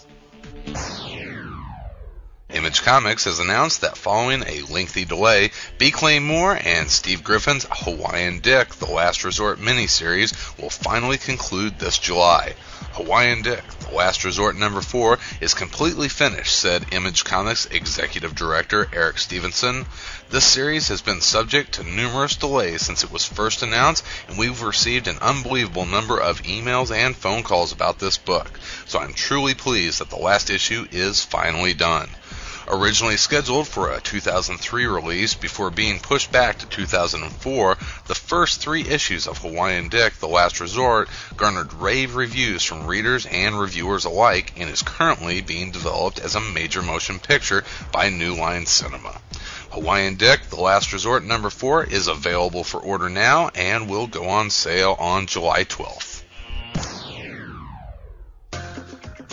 Image 2.55 2.83
Comics 2.83 3.25
has 3.25 3.39
announced 3.39 3.81
that 3.81 3.97
following 3.97 4.41
a 4.47 4.61
lengthy 4.71 5.03
delay, 5.03 5.51
B. 5.77 5.91
Clay 5.91 6.19
Moore 6.19 6.57
and 6.63 6.89
Steve 6.89 7.21
Griffin's 7.21 7.67
Hawaiian 7.69 8.39
Dick, 8.39 8.69
The 8.75 8.85
Last 8.85 9.25
Resort 9.25 9.59
miniseries, 9.59 10.33
will 10.57 10.69
finally 10.69 11.17
conclude 11.17 11.77
this 11.77 11.97
July. 11.97 12.55
Hawaiian 12.93 13.41
Dick, 13.41 13.61
The 13.79 13.93
Last 13.93 14.23
Resort 14.23 14.55
number 14.55 14.79
4, 14.79 15.19
is 15.41 15.53
completely 15.53 16.07
finished, 16.07 16.55
said 16.55 16.93
Image 16.93 17.25
Comics 17.25 17.65
executive 17.65 18.35
director 18.35 18.87
Eric 18.93 19.17
Stephenson. 19.17 19.85
This 20.29 20.45
series 20.45 20.87
has 20.87 21.01
been 21.01 21.19
subject 21.19 21.73
to 21.73 21.83
numerous 21.83 22.37
delays 22.37 22.83
since 22.83 23.03
it 23.03 23.11
was 23.11 23.25
first 23.25 23.63
announced, 23.63 24.05
and 24.29 24.37
we've 24.37 24.61
received 24.61 25.09
an 25.09 25.17
unbelievable 25.19 25.85
number 25.85 26.17
of 26.17 26.43
emails 26.43 26.89
and 26.95 27.17
phone 27.17 27.43
calls 27.43 27.73
about 27.73 27.99
this 27.99 28.17
book. 28.17 28.57
So 28.85 28.99
I'm 28.99 29.13
truly 29.13 29.55
pleased 29.55 29.99
that 29.99 30.09
the 30.09 30.15
last 30.15 30.49
issue 30.49 30.87
is 30.89 31.21
finally 31.21 31.73
done. 31.73 32.07
Originally 32.67 33.17
scheduled 33.17 33.67
for 33.67 33.91
a 33.91 34.01
2003 34.01 34.85
release 34.87 35.35
before 35.35 35.69
being 35.69 35.99
pushed 35.99 36.31
back 36.31 36.57
to 36.57 36.65
2004, 36.65 37.77
the 38.07 38.15
first 38.15 38.59
three 38.59 38.81
issues 38.87 39.27
of 39.27 39.37
Hawaiian 39.37 39.87
Dick 39.87 40.15
The 40.15 40.27
Last 40.27 40.59
Resort 40.59 41.07
garnered 41.37 41.73
rave 41.73 42.15
reviews 42.15 42.63
from 42.63 42.87
readers 42.87 43.27
and 43.27 43.59
reviewers 43.59 44.05
alike 44.05 44.53
and 44.57 44.67
is 44.67 44.81
currently 44.81 45.41
being 45.41 45.69
developed 45.69 46.17
as 46.17 46.33
a 46.33 46.41
major 46.41 46.81
motion 46.81 47.19
picture 47.19 47.63
by 47.91 48.09
New 48.09 48.33
Line 48.33 48.65
Cinema. 48.65 49.21
Hawaiian 49.69 50.15
Dick 50.15 50.49
The 50.49 50.55
Last 50.55 50.91
Resort 50.91 51.23
number 51.23 51.51
4 51.51 51.83
is 51.83 52.07
available 52.07 52.63
for 52.63 52.79
order 52.79 53.09
now 53.09 53.49
and 53.49 53.87
will 53.87 54.07
go 54.07 54.27
on 54.27 54.49
sale 54.49 54.95
on 54.97 55.27
July 55.27 55.65
12th. 55.65 56.23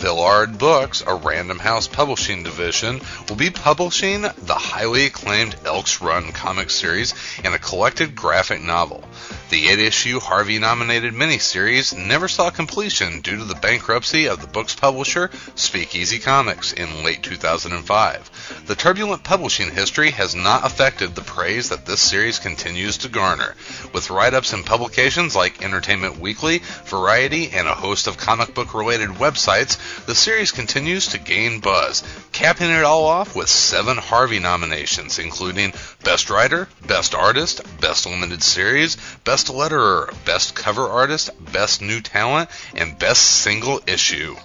Villard 0.03 0.57
Books, 0.57 1.01
a 1.07 1.15
Random 1.15 1.59
House 1.59 1.87
publishing 1.87 2.43
division, 2.43 2.99
will 3.29 3.37
be 3.37 3.49
publishing 3.49 4.23
the 4.23 4.53
highly 4.53 5.05
acclaimed 5.05 5.55
Elks 5.63 6.01
Run 6.01 6.33
comic 6.33 6.71
series 6.71 7.13
and 7.41 7.55
a 7.55 7.57
collected 7.57 8.13
graphic 8.13 8.61
novel. 8.61 9.01
The 9.49 9.69
eight 9.69 9.79
issue 9.79 10.19
Harvey 10.19 10.59
nominated 10.59 11.13
miniseries 11.13 11.95
never 11.95 12.27
saw 12.27 12.49
completion 12.49 13.21
due 13.21 13.37
to 13.37 13.45
the 13.45 13.55
bankruptcy 13.55 14.27
of 14.27 14.41
the 14.41 14.47
book's 14.47 14.75
publisher, 14.75 15.29
Speakeasy 15.55 16.19
Comics, 16.19 16.73
in 16.73 17.05
late 17.05 17.23
2005. 17.23 18.65
The 18.65 18.75
turbulent 18.75 19.23
publishing 19.23 19.71
history 19.71 20.11
has 20.11 20.35
not 20.35 20.65
affected 20.65 21.15
the 21.15 21.21
praise 21.21 21.69
that 21.69 21.85
this 21.85 22.01
series 22.01 22.39
continues 22.39 22.97
to 22.97 23.09
garner. 23.09 23.55
With 23.93 24.09
write 24.09 24.33
ups 24.33 24.51
in 24.51 24.63
publications 24.63 25.35
like 25.35 25.63
Entertainment 25.63 26.17
Weekly, 26.17 26.63
Variety, 26.85 27.51
and 27.51 27.67
a 27.67 27.75
host 27.75 28.07
of 28.07 28.17
comic 28.17 28.53
book 28.53 28.73
related 28.73 29.11
websites, 29.11 29.77
the 30.05 30.15
series 30.15 30.51
continues 30.51 31.07
to 31.07 31.17
gain 31.17 31.59
buzz, 31.59 32.03
capping 32.31 32.69
it 32.69 32.83
all 32.83 33.05
off 33.05 33.35
with 33.35 33.49
seven 33.49 33.97
Harvey 33.97 34.39
nominations, 34.39 35.19
including 35.19 35.73
Best 36.03 36.29
Writer, 36.29 36.67
Best 36.85 37.15
Artist, 37.15 37.61
Best 37.79 38.05
Limited 38.05 38.43
Series, 38.43 38.97
Best 39.23 39.47
Letterer, 39.47 40.13
Best 40.25 40.55
Cover 40.55 40.87
Artist, 40.87 41.29
Best 41.51 41.81
New 41.81 42.01
Talent, 42.01 42.49
and 42.75 42.97
Best 42.99 43.23
Single 43.23 43.81
Issue. 43.87 44.35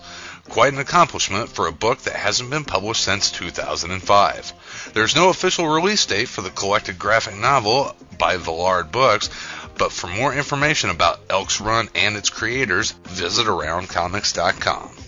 Quite 0.48 0.72
an 0.72 0.78
accomplishment 0.78 1.50
for 1.50 1.66
a 1.66 1.72
book 1.72 2.00
that 2.02 2.16
hasn't 2.16 2.50
been 2.50 2.64
published 2.64 3.04
since 3.04 3.30
2005. 3.30 4.90
There's 4.94 5.14
no 5.14 5.28
official 5.28 5.68
release 5.68 6.06
date 6.06 6.28
for 6.28 6.40
the 6.40 6.50
collected 6.50 6.98
graphic 6.98 7.36
novel 7.36 7.94
by 8.16 8.38
Villard 8.38 8.90
Books, 8.90 9.28
but 9.76 9.92
for 9.92 10.06
more 10.06 10.32
information 10.32 10.90
about 10.90 11.20
Elks 11.28 11.60
Run 11.60 11.88
and 11.94 12.16
its 12.16 12.30
creators, 12.30 12.92
visit 13.04 13.46
AroundComics.com. 13.46 15.07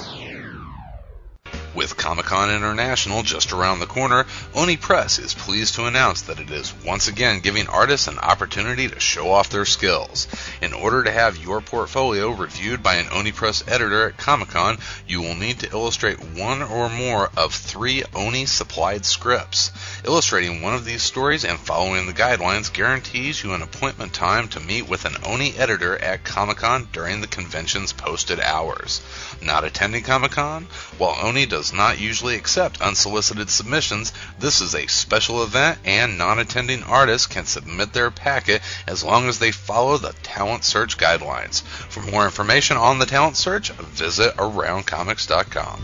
With 1.73 1.95
Comic 1.95 2.25
Con 2.25 2.53
International 2.53 3.23
just 3.23 3.53
around 3.53 3.79
the 3.79 3.85
corner, 3.85 4.25
Oni 4.53 4.75
Press 4.75 5.19
is 5.19 5.33
pleased 5.33 5.75
to 5.75 5.85
announce 5.85 6.23
that 6.23 6.39
it 6.39 6.51
is 6.51 6.73
once 6.85 7.07
again 7.07 7.39
giving 7.39 7.69
artists 7.69 8.09
an 8.09 8.19
opportunity 8.19 8.89
to 8.89 8.99
show 8.99 9.31
off 9.31 9.49
their 9.49 9.63
skills. 9.63 10.27
In 10.61 10.73
order 10.73 11.01
to 11.03 11.11
have 11.11 11.37
your 11.37 11.61
portfolio 11.61 12.31
reviewed 12.31 12.83
by 12.83 12.95
an 12.95 13.07
Oni 13.13 13.31
Press 13.31 13.63
editor 13.69 14.09
at 14.09 14.17
Comic 14.17 14.49
Con, 14.49 14.79
you 15.07 15.21
will 15.21 15.35
need 15.35 15.59
to 15.59 15.71
illustrate 15.71 16.19
one 16.19 16.61
or 16.61 16.89
more 16.89 17.29
of 17.37 17.53
three 17.53 18.03
Oni 18.13 18.45
supplied 18.45 19.05
scripts. 19.05 19.71
Illustrating 20.03 20.61
one 20.61 20.73
of 20.73 20.83
these 20.83 21.03
stories 21.03 21.45
and 21.45 21.57
following 21.57 22.05
the 22.05 22.13
guidelines 22.13 22.73
guarantees 22.73 23.41
you 23.43 23.53
an 23.53 23.61
appointment 23.61 24.13
time 24.13 24.49
to 24.49 24.59
meet 24.59 24.89
with 24.89 25.05
an 25.05 25.15
Oni 25.23 25.55
editor 25.55 25.97
at 25.97 26.25
Comic 26.25 26.57
Con 26.57 26.89
during 26.91 27.21
the 27.21 27.27
convention's 27.27 27.93
posted 27.93 28.41
hours. 28.41 29.01
Not 29.41 29.63
attending 29.63 30.03
Comic 30.03 30.31
Con? 30.31 30.65
While 30.97 31.17
Oni 31.21 31.45
does 31.45 31.60
does 31.61 31.71
not 31.71 31.99
usually 31.99 32.35
accept 32.35 32.81
unsolicited 32.81 33.47
submissions, 33.47 34.11
this 34.39 34.61
is 34.61 34.73
a 34.73 34.87
special 34.87 35.43
event 35.43 35.77
and 35.85 36.17
non 36.17 36.39
attending 36.39 36.81
artists 36.81 37.27
can 37.27 37.45
submit 37.45 37.93
their 37.93 38.09
packet 38.09 38.63
as 38.87 39.03
long 39.03 39.29
as 39.29 39.37
they 39.37 39.51
follow 39.51 39.99
the 39.99 40.11
talent 40.23 40.63
search 40.63 40.97
guidelines. 40.97 41.61
For 41.61 42.01
more 42.01 42.25
information 42.25 42.77
on 42.77 42.97
the 42.97 43.05
talent 43.05 43.37
search, 43.37 43.69
visit 43.69 44.35
AroundComics.com. 44.37 45.79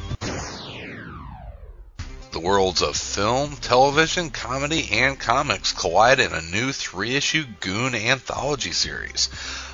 The 2.32 2.40
worlds 2.40 2.82
of 2.82 2.96
film, 2.98 3.56
television, 3.58 4.32
comedy, 4.32 4.90
and 4.92 5.20
comics 5.20 5.74
collide 5.74 6.20
in 6.20 6.34
a 6.34 6.42
new 6.42 6.72
three 6.72 7.16
issue 7.16 7.46
Goon 7.60 7.94
anthology 7.94 8.72
series. 8.72 9.30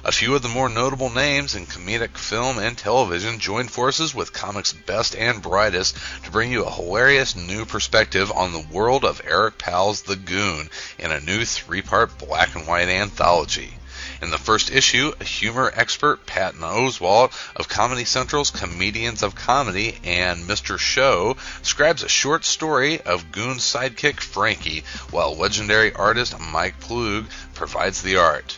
A 0.06 0.12
few 0.12 0.36
of 0.36 0.42
the 0.42 0.50
more 0.50 0.68
notable 0.68 1.10
names 1.10 1.56
in 1.56 1.66
comedic 1.66 2.18
film 2.18 2.60
and 2.60 2.78
television 2.78 3.40
joined 3.40 3.72
forces 3.72 4.14
with 4.14 4.34
comics' 4.34 4.74
best 4.74 5.16
and 5.16 5.42
brightest 5.42 5.96
to 6.26 6.30
bring 6.30 6.52
you 6.52 6.66
a 6.66 6.74
hilarious 6.74 7.38
new 7.38 7.66
perspective 7.66 8.30
on 8.30 8.52
the 8.52 8.60
world 8.60 9.06
of 9.06 9.22
Eric 9.24 9.58
Powell's 9.58 10.02
The 10.02 10.18
Goon 10.18 10.70
in 11.00 11.14
a 11.14 11.22
new 11.22 11.46
three 11.46 11.82
part 11.82 12.18
black 12.18 12.54
and 12.54 12.68
white 12.68 12.90
anthology. 12.90 13.76
In 14.22 14.30
the 14.30 14.38
first 14.38 14.72
issue, 14.72 15.14
humor 15.22 15.72
expert 15.74 16.26
Patton 16.26 16.60
Oswalt 16.60 17.32
of 17.56 17.70
Comedy 17.70 18.04
Central's 18.04 18.52
Comedians 18.52 19.24
of 19.24 19.36
Comedy 19.36 19.98
and 20.04 20.46
Mr. 20.46 20.78
Show 20.78 21.38
scribes 21.62 22.04
a 22.04 22.10
short 22.10 22.44
story 22.44 23.00
of 23.00 23.32
Goon's 23.32 23.64
sidekick 23.64 24.20
Frankie, 24.20 24.84
while 25.12 25.34
legendary 25.34 25.94
artist 25.94 26.38
Mike 26.38 26.82
Ploog 26.82 27.28
provides 27.54 28.02
the 28.02 28.18
art. 28.18 28.58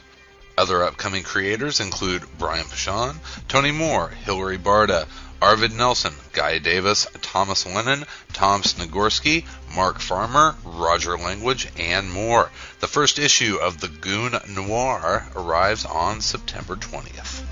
Other 0.58 0.84
upcoming 0.84 1.24
creators 1.24 1.82
include 1.82 2.24
Brian 2.38 2.66
Posehn, 2.66 3.18
Tony 3.50 3.72
Moore, 3.72 4.10
Hilary 4.10 4.58
Barta, 4.58 5.06
Arvid 5.42 5.74
Nelson, 5.74 6.16
Guy 6.32 6.60
Davis, 6.60 7.08
Thomas 7.22 7.66
Lennon, 7.66 8.06
Tom 8.32 8.62
Sniegoski, 8.62 9.46
Mark 9.76 10.00
Farmer, 10.00 10.56
Roger 10.64 11.18
Langridge, 11.18 11.68
and 11.78 12.10
more. 12.10 12.50
The 12.80 12.88
first 12.88 13.20
issue 13.20 13.58
of 13.58 13.82
The 13.82 13.90
Goon 13.90 14.40
Noir 14.48 15.28
arrives 15.36 15.84
on 15.84 16.22
September 16.22 16.78
20th. 16.78 17.44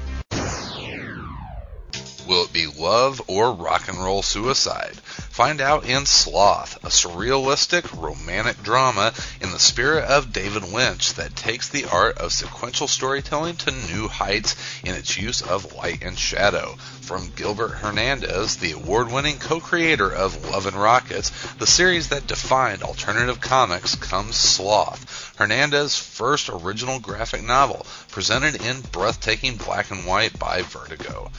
Will 2.25 2.45
it 2.45 2.53
be 2.53 2.67
love 2.67 3.21
or 3.27 3.51
rock 3.51 3.89
and 3.89 3.97
roll 3.97 4.23
suicide? 4.23 4.95
Find 5.29 5.59
out 5.59 5.83
in 5.85 6.05
Sloth, 6.05 6.77
a 6.81 6.87
surrealistic 6.87 8.01
romantic 8.01 8.63
drama 8.63 9.13
in 9.41 9.51
the 9.51 9.59
spirit 9.59 10.05
of 10.05 10.31
David 10.31 10.63
Lynch 10.63 11.15
that 11.15 11.35
takes 11.35 11.67
the 11.67 11.83
art 11.85 12.19
of 12.19 12.31
sequential 12.31 12.87
storytelling 12.87 13.57
to 13.57 13.71
new 13.71 14.07
heights 14.07 14.55
in 14.85 14.95
its 14.95 15.17
use 15.17 15.41
of 15.41 15.73
light 15.73 16.01
and 16.01 16.17
shadow. 16.17 16.77
From 17.01 17.33
Gilbert 17.35 17.75
Hernandez, 17.79 18.55
the 18.55 18.71
award 18.71 19.11
winning 19.11 19.37
co 19.37 19.59
creator 19.59 20.09
of 20.09 20.45
Love 20.45 20.65
and 20.65 20.77
Rockets, 20.77 21.31
the 21.57 21.67
series 21.67 22.07
that 22.07 22.27
defined 22.27 22.83
alternative 22.83 23.41
comics, 23.41 23.95
comes 23.95 24.37
Sloth, 24.37 25.33
Hernandez's 25.35 25.97
first 25.97 26.47
original 26.47 26.99
graphic 26.99 27.43
novel, 27.43 27.85
presented 28.11 28.61
in 28.61 28.79
breathtaking 28.79 29.57
black 29.57 29.91
and 29.91 30.05
white 30.05 30.39
by 30.39 30.61
Vertigo. 30.61 31.29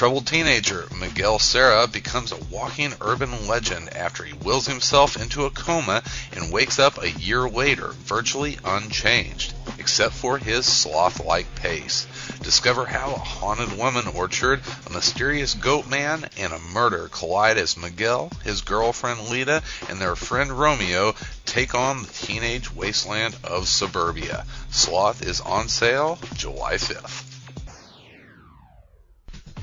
Troubled 0.00 0.28
teenager 0.28 0.88
Miguel 0.98 1.38
Serra 1.38 1.86
becomes 1.86 2.32
a 2.32 2.44
walking 2.50 2.94
urban 3.02 3.46
legend 3.46 3.94
after 3.94 4.24
he 4.24 4.32
wills 4.32 4.66
himself 4.66 5.20
into 5.20 5.44
a 5.44 5.50
coma 5.50 6.02
and 6.32 6.50
wakes 6.50 6.78
up 6.78 6.96
a 6.96 7.10
year 7.10 7.46
later 7.50 7.88
virtually 8.06 8.58
unchanged, 8.64 9.52
except 9.78 10.14
for 10.14 10.38
his 10.38 10.64
sloth 10.64 11.22
like 11.22 11.54
pace. 11.54 12.06
Discover 12.40 12.86
how 12.86 13.12
a 13.12 13.18
haunted 13.18 13.76
lemon 13.76 14.06
orchard, 14.06 14.62
a 14.86 14.90
mysterious 14.90 15.52
goat 15.52 15.86
man, 15.86 16.30
and 16.38 16.54
a 16.54 16.58
murder 16.58 17.10
collide 17.12 17.58
as 17.58 17.76
Miguel, 17.76 18.32
his 18.42 18.62
girlfriend 18.62 19.28
Lita, 19.28 19.62
and 19.90 20.00
their 20.00 20.16
friend 20.16 20.58
Romeo 20.58 21.14
take 21.44 21.74
on 21.74 22.04
the 22.04 22.08
teenage 22.08 22.72
wasteland 22.72 23.36
of 23.44 23.68
suburbia. 23.68 24.46
Sloth 24.70 25.20
is 25.20 25.42
on 25.42 25.68
sale 25.68 26.18
July 26.32 26.76
5th. 26.76 27.39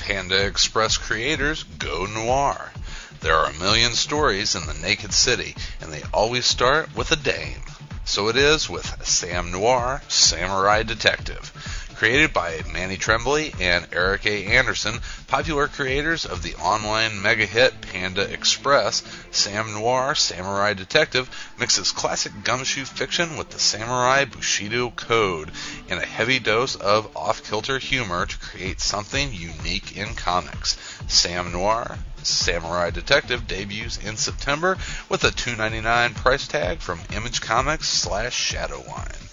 Panda 0.08 0.46
Express 0.46 0.96
creators 0.96 1.64
go 1.64 2.06
noir. 2.06 2.72
There 3.20 3.36
are 3.36 3.50
a 3.50 3.60
million 3.60 3.92
stories 3.92 4.56
in 4.56 4.66
the 4.66 4.74
naked 4.74 5.14
city, 5.14 5.54
and 5.82 5.92
they 5.92 6.02
always 6.14 6.46
start 6.46 6.96
with 6.96 7.12
a 7.12 7.18
dame. 7.18 7.62
So 8.06 8.30
it 8.30 8.38
is 8.38 8.70
with 8.70 9.06
Sam 9.06 9.52
Noir, 9.52 10.02
Samurai 10.08 10.84
Detective. 10.84 11.52
Created 11.98 12.32
by 12.32 12.62
Manny 12.72 12.96
Tremblay 12.96 13.54
and 13.60 13.88
Eric 13.92 14.28
A. 14.28 14.46
Anderson, 14.46 15.02
popular 15.26 15.68
creators 15.68 16.28
of 16.28 16.44
the 16.44 16.54
online 16.58 17.24
mega 17.24 17.48
hit 17.48 17.82
Panda 17.82 18.22
Express, 18.22 19.02
Sam 19.32 19.74
Noir 19.74 20.14
Samurai 20.14 20.76
Detective 20.76 21.28
mixes 21.58 21.92
classic 21.92 22.44
gumshoe 22.44 22.86
fiction 22.86 23.36
with 23.36 23.50
the 23.50 23.58
samurai 23.58 24.26
Bushido 24.26 24.92
code 24.92 25.50
and 25.90 26.00
a 26.00 26.06
heavy 26.06 26.38
dose 26.38 26.76
of 26.76 27.18
off-kilter 27.18 27.80
humor 27.80 28.28
to 28.28 28.38
create 28.38 28.80
something 28.80 29.34
unique 29.34 29.98
in 29.98 30.14
comics. 30.14 30.78
Sam 31.08 31.52
Noir 31.52 31.98
Samurai 32.22 32.92
Detective 32.92 33.48
debuts 33.48 33.98
in 33.98 34.18
September 34.18 34.78
with 35.10 35.24
a 35.24 35.32
$2.99 35.32 36.14
price 36.14 36.48
tag 36.48 36.78
from 36.78 37.02
Image 37.12 37.42
Comics 37.42 37.90
slash 37.90 38.54
Shadowline. 38.54 39.27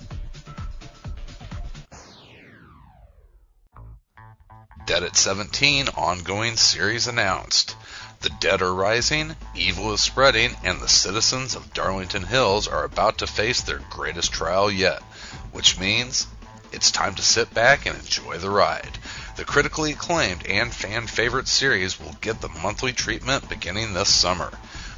Dead 4.86 5.02
at 5.02 5.16
17 5.16 5.88
ongoing 5.94 6.58
series 6.58 7.06
announced. 7.06 7.74
The 8.20 8.28
dead 8.28 8.60
are 8.60 8.74
rising, 8.74 9.34
evil 9.54 9.94
is 9.94 10.02
spreading, 10.02 10.58
and 10.62 10.78
the 10.78 10.90
citizens 10.90 11.54
of 11.54 11.72
Darlington 11.72 12.24
Hills 12.24 12.68
are 12.68 12.84
about 12.84 13.16
to 13.18 13.26
face 13.26 13.62
their 13.62 13.78
greatest 13.78 14.30
trial 14.32 14.70
yet, 14.70 15.02
which 15.52 15.78
means 15.78 16.26
it's 16.70 16.90
time 16.90 17.14
to 17.14 17.22
sit 17.22 17.54
back 17.54 17.86
and 17.86 17.96
enjoy 17.98 18.36
the 18.36 18.50
ride. 18.50 18.98
The 19.36 19.46
critically 19.46 19.92
acclaimed 19.92 20.46
and 20.46 20.74
fan 20.74 21.06
favorite 21.06 21.48
series 21.48 21.98
will 21.98 22.18
get 22.20 22.42
the 22.42 22.50
monthly 22.50 22.92
treatment 22.92 23.48
beginning 23.48 23.94
this 23.94 24.12
summer. 24.12 24.52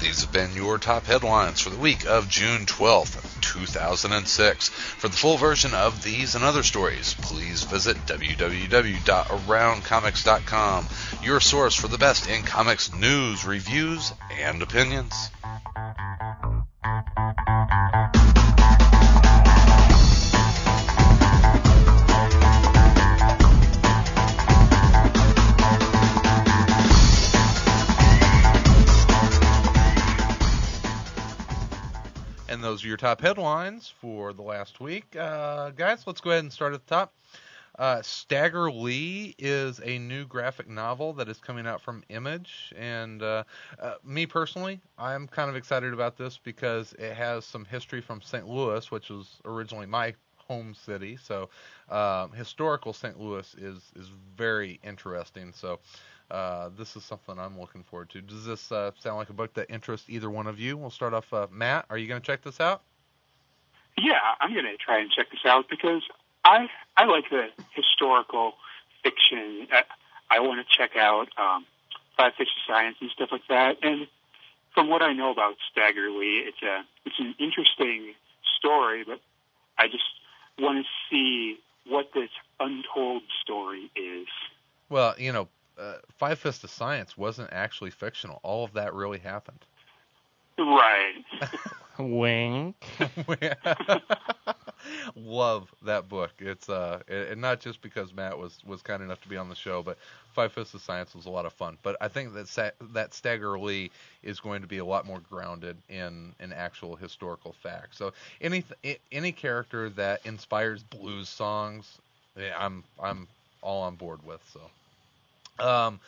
These 0.00 0.22
have 0.22 0.32
been 0.32 0.56
your 0.56 0.78
top 0.78 1.06
headlines 1.06 1.60
for 1.60 1.70
the 1.70 1.76
week 1.76 2.04
of 2.04 2.28
June 2.28 2.66
12th, 2.66 3.40
2006. 3.40 4.70
For 4.70 5.06
the 5.06 5.16
full 5.16 5.36
version 5.36 5.72
of 5.72 6.02
these 6.02 6.34
and 6.34 6.42
other 6.42 6.64
stories, 6.64 7.14
please 7.14 7.62
visit 7.62 7.96
www.aroundcomics.com, 8.06 10.88
your 11.22 11.38
source 11.38 11.76
for 11.76 11.86
the 11.86 11.98
best 11.98 12.28
in 12.28 12.42
comics 12.42 12.92
news, 12.92 13.44
reviews, 13.44 14.12
and 14.36 14.62
opinions. 14.62 15.30
Those 32.74 32.84
are 32.84 32.88
your 32.88 32.96
top 32.96 33.20
headlines 33.20 33.94
for 34.00 34.32
the 34.32 34.42
last 34.42 34.80
week. 34.80 35.14
Uh, 35.14 35.70
guys, 35.70 36.08
let's 36.08 36.20
go 36.20 36.30
ahead 36.30 36.42
and 36.42 36.52
start 36.52 36.74
at 36.74 36.84
the 36.84 36.92
top. 36.92 37.14
Uh, 37.78 38.02
Stagger 38.02 38.68
Lee 38.68 39.36
is 39.38 39.80
a 39.84 39.96
new 40.00 40.26
graphic 40.26 40.68
novel 40.68 41.12
that 41.12 41.28
is 41.28 41.38
coming 41.38 41.68
out 41.68 41.80
from 41.80 42.02
Image. 42.08 42.74
And 42.76 43.22
uh, 43.22 43.44
uh, 43.78 43.94
me 44.02 44.26
personally, 44.26 44.80
I'm 44.98 45.28
kind 45.28 45.48
of 45.48 45.54
excited 45.54 45.92
about 45.92 46.16
this 46.16 46.36
because 46.36 46.94
it 46.94 47.14
has 47.14 47.44
some 47.44 47.64
history 47.64 48.00
from 48.00 48.20
St. 48.20 48.48
Louis, 48.48 48.90
which 48.90 49.08
was 49.08 49.38
originally 49.44 49.86
my 49.86 50.12
home 50.36 50.74
city. 50.74 51.16
So 51.16 51.50
um, 51.90 52.32
historical 52.32 52.92
St. 52.92 53.20
Louis 53.20 53.54
is, 53.54 53.92
is 53.94 54.10
very 54.36 54.80
interesting. 54.82 55.52
So 55.54 55.78
uh, 56.34 56.70
this 56.76 56.96
is 56.96 57.04
something 57.04 57.38
I'm 57.38 57.60
looking 57.60 57.84
forward 57.84 58.10
to. 58.10 58.20
Does 58.20 58.44
this 58.44 58.72
uh, 58.72 58.90
sound 58.98 59.18
like 59.18 59.30
a 59.30 59.32
book 59.32 59.54
that 59.54 59.70
interests 59.70 60.08
either 60.10 60.28
one 60.28 60.48
of 60.48 60.58
you? 60.58 60.76
We'll 60.76 60.90
start 60.90 61.14
off. 61.14 61.32
Uh, 61.32 61.46
Matt, 61.52 61.86
are 61.90 61.96
you 61.96 62.08
going 62.08 62.20
to 62.20 62.26
check 62.26 62.42
this 62.42 62.60
out? 62.60 62.82
Yeah, 63.96 64.18
I'm 64.40 64.52
going 64.52 64.64
to 64.64 64.76
try 64.76 64.98
and 64.98 65.12
check 65.12 65.30
this 65.30 65.46
out 65.46 65.66
because 65.70 66.02
I 66.44 66.68
I 66.96 67.04
like 67.04 67.30
the 67.30 67.50
historical 67.70 68.54
fiction. 69.04 69.68
I, 69.70 69.84
I 70.28 70.40
want 70.40 70.66
to 70.66 70.76
check 70.76 70.96
out 70.96 71.28
um, 71.38 71.64
Five 72.16 72.32
of 72.40 72.46
Science 72.66 72.96
and 73.00 73.10
stuff 73.10 73.28
like 73.30 73.46
that. 73.48 73.76
And 73.82 74.08
from 74.74 74.88
what 74.88 75.02
I 75.02 75.12
know 75.12 75.30
about 75.30 75.54
Stagger 75.70 76.10
Lee, 76.10 76.42
it's 76.48 76.62
a 76.62 76.84
it's 77.04 77.20
an 77.20 77.36
interesting 77.38 78.14
story, 78.58 79.04
but 79.06 79.20
I 79.78 79.86
just 79.86 80.02
want 80.58 80.84
to 80.84 80.90
see 81.08 81.60
what 81.86 82.10
this 82.12 82.30
untold 82.58 83.22
story 83.40 83.88
is. 83.94 84.26
Well, 84.88 85.14
you 85.16 85.32
know, 85.32 85.48
uh, 85.78 85.94
Five 86.18 86.38
Fists 86.38 86.64
of 86.64 86.70
Science 86.70 87.16
wasn't 87.16 87.52
actually 87.52 87.90
fictional. 87.90 88.40
All 88.42 88.64
of 88.64 88.72
that 88.74 88.94
really 88.94 89.18
happened. 89.18 89.64
Right. 90.58 91.24
Wink. 91.98 92.76
Love 95.16 95.72
that 95.82 96.08
book. 96.08 96.32
It's 96.38 96.68
uh, 96.68 97.00
and 97.08 97.40
not 97.40 97.60
just 97.60 97.80
because 97.80 98.12
Matt 98.12 98.38
was 98.38 98.58
was 98.66 98.82
kind 98.82 99.02
enough 99.02 99.20
to 99.22 99.28
be 99.28 99.36
on 99.36 99.48
the 99.48 99.54
show, 99.54 99.82
but 99.82 99.96
Five 100.34 100.52
Fists 100.52 100.74
of 100.74 100.82
Science 100.82 101.14
was 101.14 101.26
a 101.26 101.30
lot 101.30 101.46
of 101.46 101.52
fun. 101.52 101.78
But 101.82 101.96
I 102.00 102.08
think 102.08 102.34
that 102.34 102.48
Sa- 102.48 102.70
that 102.92 103.14
Stagger 103.14 103.58
Lee 103.58 103.90
is 104.22 104.40
going 104.40 104.62
to 104.62 104.68
be 104.68 104.78
a 104.78 104.84
lot 104.84 105.06
more 105.06 105.20
grounded 105.30 105.76
in 105.88 106.34
in 106.40 106.52
actual 106.52 106.96
historical 106.96 107.52
facts. 107.52 107.96
So 107.96 108.12
any 108.40 108.64
any 109.10 109.32
character 109.32 109.88
that 109.90 110.20
inspires 110.24 110.82
blues 110.82 111.28
songs, 111.28 111.98
yeah, 112.36 112.54
I'm 112.58 112.84
I'm 113.02 113.26
all 113.62 113.82
on 113.82 113.94
board 113.96 114.24
with. 114.24 114.42
So, 114.52 114.60
um, 115.58 116.00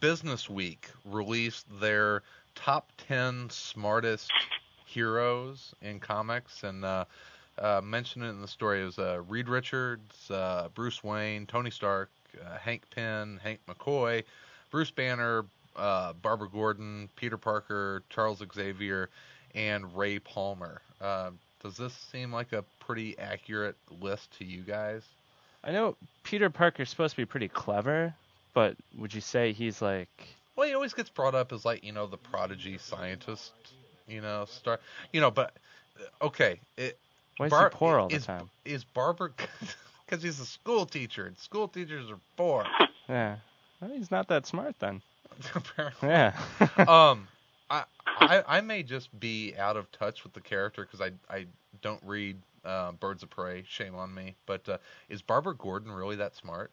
Business 0.00 0.48
Week 0.48 0.88
released 1.04 1.66
their 1.80 2.22
top 2.54 2.90
10 3.08 3.50
smartest 3.50 4.30
heroes 4.86 5.74
in 5.80 5.98
comics 5.98 6.62
and 6.64 6.84
uh, 6.84 7.04
uh, 7.58 7.80
mentioned 7.82 8.24
it 8.24 8.28
in 8.28 8.40
the 8.40 8.48
story. 8.48 8.82
It 8.82 8.86
was 8.86 8.98
uh, 8.98 9.22
Reed 9.28 9.48
Richards, 9.48 10.30
uh, 10.30 10.68
Bruce 10.74 11.02
Wayne, 11.02 11.46
Tony 11.46 11.70
Stark, 11.70 12.10
uh, 12.40 12.58
Hank 12.58 12.82
Pym, 12.90 13.40
Hank 13.42 13.60
McCoy, 13.68 14.24
Bruce 14.70 14.90
Banner, 14.90 15.44
uh, 15.76 16.12
Barbara 16.14 16.48
Gordon, 16.48 17.08
Peter 17.16 17.36
Parker, 17.36 18.02
Charles 18.10 18.42
Xavier, 18.54 19.08
and 19.54 19.94
Ray 19.96 20.18
Palmer. 20.18 20.80
Uh, 21.00 21.30
does 21.62 21.76
this 21.76 21.92
seem 22.10 22.32
like 22.32 22.52
a 22.52 22.64
pretty 22.80 23.18
accurate 23.18 23.76
list 24.00 24.36
to 24.38 24.44
you 24.44 24.62
guys? 24.62 25.02
I 25.64 25.70
know 25.70 25.96
Peter 26.24 26.50
Parker's 26.50 26.90
supposed 26.90 27.12
to 27.12 27.16
be 27.18 27.24
pretty 27.24 27.48
clever, 27.48 28.14
but 28.54 28.76
would 28.98 29.14
you 29.14 29.20
say 29.20 29.52
he's 29.52 29.80
like 29.82 30.26
Well, 30.56 30.66
he 30.68 30.74
always 30.74 30.92
gets 30.94 31.10
brought 31.10 31.34
up 31.34 31.52
as 31.52 31.64
like 31.64 31.84
you 31.84 31.92
know 31.92 32.06
the 32.06 32.16
prodigy 32.18 32.78
scientist, 32.78 33.52
you 34.06 34.20
know 34.20 34.44
star, 34.46 34.80
you 35.12 35.20
know. 35.20 35.30
But 35.30 35.56
uh, 35.98 36.26
okay, 36.26 36.60
it, 36.76 36.98
why 37.36 37.46
is 37.46 37.52
Bar- 37.52 37.70
he 37.70 37.76
poor 37.76 37.98
all 37.98 38.08
the 38.08 38.16
is, 38.16 38.26
time? 38.26 38.50
Is 38.64 38.84
Barber 38.84 39.32
because 40.06 40.22
he's 40.22 40.40
a 40.40 40.46
school 40.46 40.86
teacher 40.86 41.26
and 41.26 41.36
school 41.38 41.68
teachers 41.68 42.10
are 42.10 42.18
poor. 42.36 42.64
Yeah, 43.08 43.36
well, 43.80 43.90
he's 43.90 44.10
not 44.10 44.28
that 44.28 44.46
smart 44.46 44.76
then. 44.78 45.02
apparently. 45.54 46.08
Yeah. 46.08 46.32
Um, 46.86 47.28
I, 47.70 47.84
I 48.06 48.42
I 48.46 48.60
may 48.60 48.82
just 48.82 49.18
be 49.18 49.54
out 49.58 49.76
of 49.76 49.90
touch 49.92 50.22
with 50.24 50.32
the 50.32 50.40
character 50.40 50.82
because 50.84 51.00
I 51.00 51.12
I 51.34 51.46
don't 51.82 52.02
read 52.04 52.36
uh, 52.64 52.92
Birds 52.92 53.22
of 53.22 53.30
Prey. 53.30 53.64
Shame 53.66 53.94
on 53.94 54.14
me. 54.14 54.36
But 54.46 54.68
uh, 54.68 54.78
is 55.08 55.22
Barbara 55.22 55.54
Gordon 55.54 55.90
really 55.92 56.16
that 56.16 56.34
smart? 56.36 56.70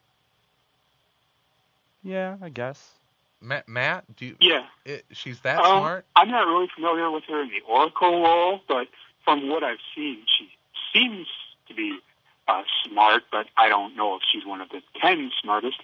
Yeah, 2.04 2.38
I 2.42 2.50
guess. 2.50 2.94
Matt 3.42 3.70
Matt, 3.70 4.04
do 4.16 4.26
you? 4.26 4.36
Yeah. 4.40 4.66
It, 4.86 5.06
she's 5.12 5.40
that 5.42 5.60
Um, 5.60 5.80
smart. 5.80 6.06
I'm 6.16 6.30
not 6.30 6.46
really 6.48 6.68
familiar 6.76 7.10
with 7.10 7.24
her 7.26 7.42
in 7.42 7.50
the 7.50 7.62
Oracle 7.68 8.22
role, 8.22 8.62
but 8.68 8.88
from 9.24 9.48
what 9.50 9.64
I've 9.64 9.80
seen, 9.96 10.24
she 10.38 10.50
seems 10.94 11.28
to 11.68 11.74
be 11.74 12.00
uh, 12.48 12.64
smart, 12.84 13.24
but 13.32 13.48
I 13.58 13.70
don't 13.70 13.96
know 13.96 14.16
if 14.16 14.24
she's 14.30 14.46
one 14.46 14.60
of 14.60 14.70
the 14.70 14.82
ten 15.02 15.32
smartest. 15.42 15.78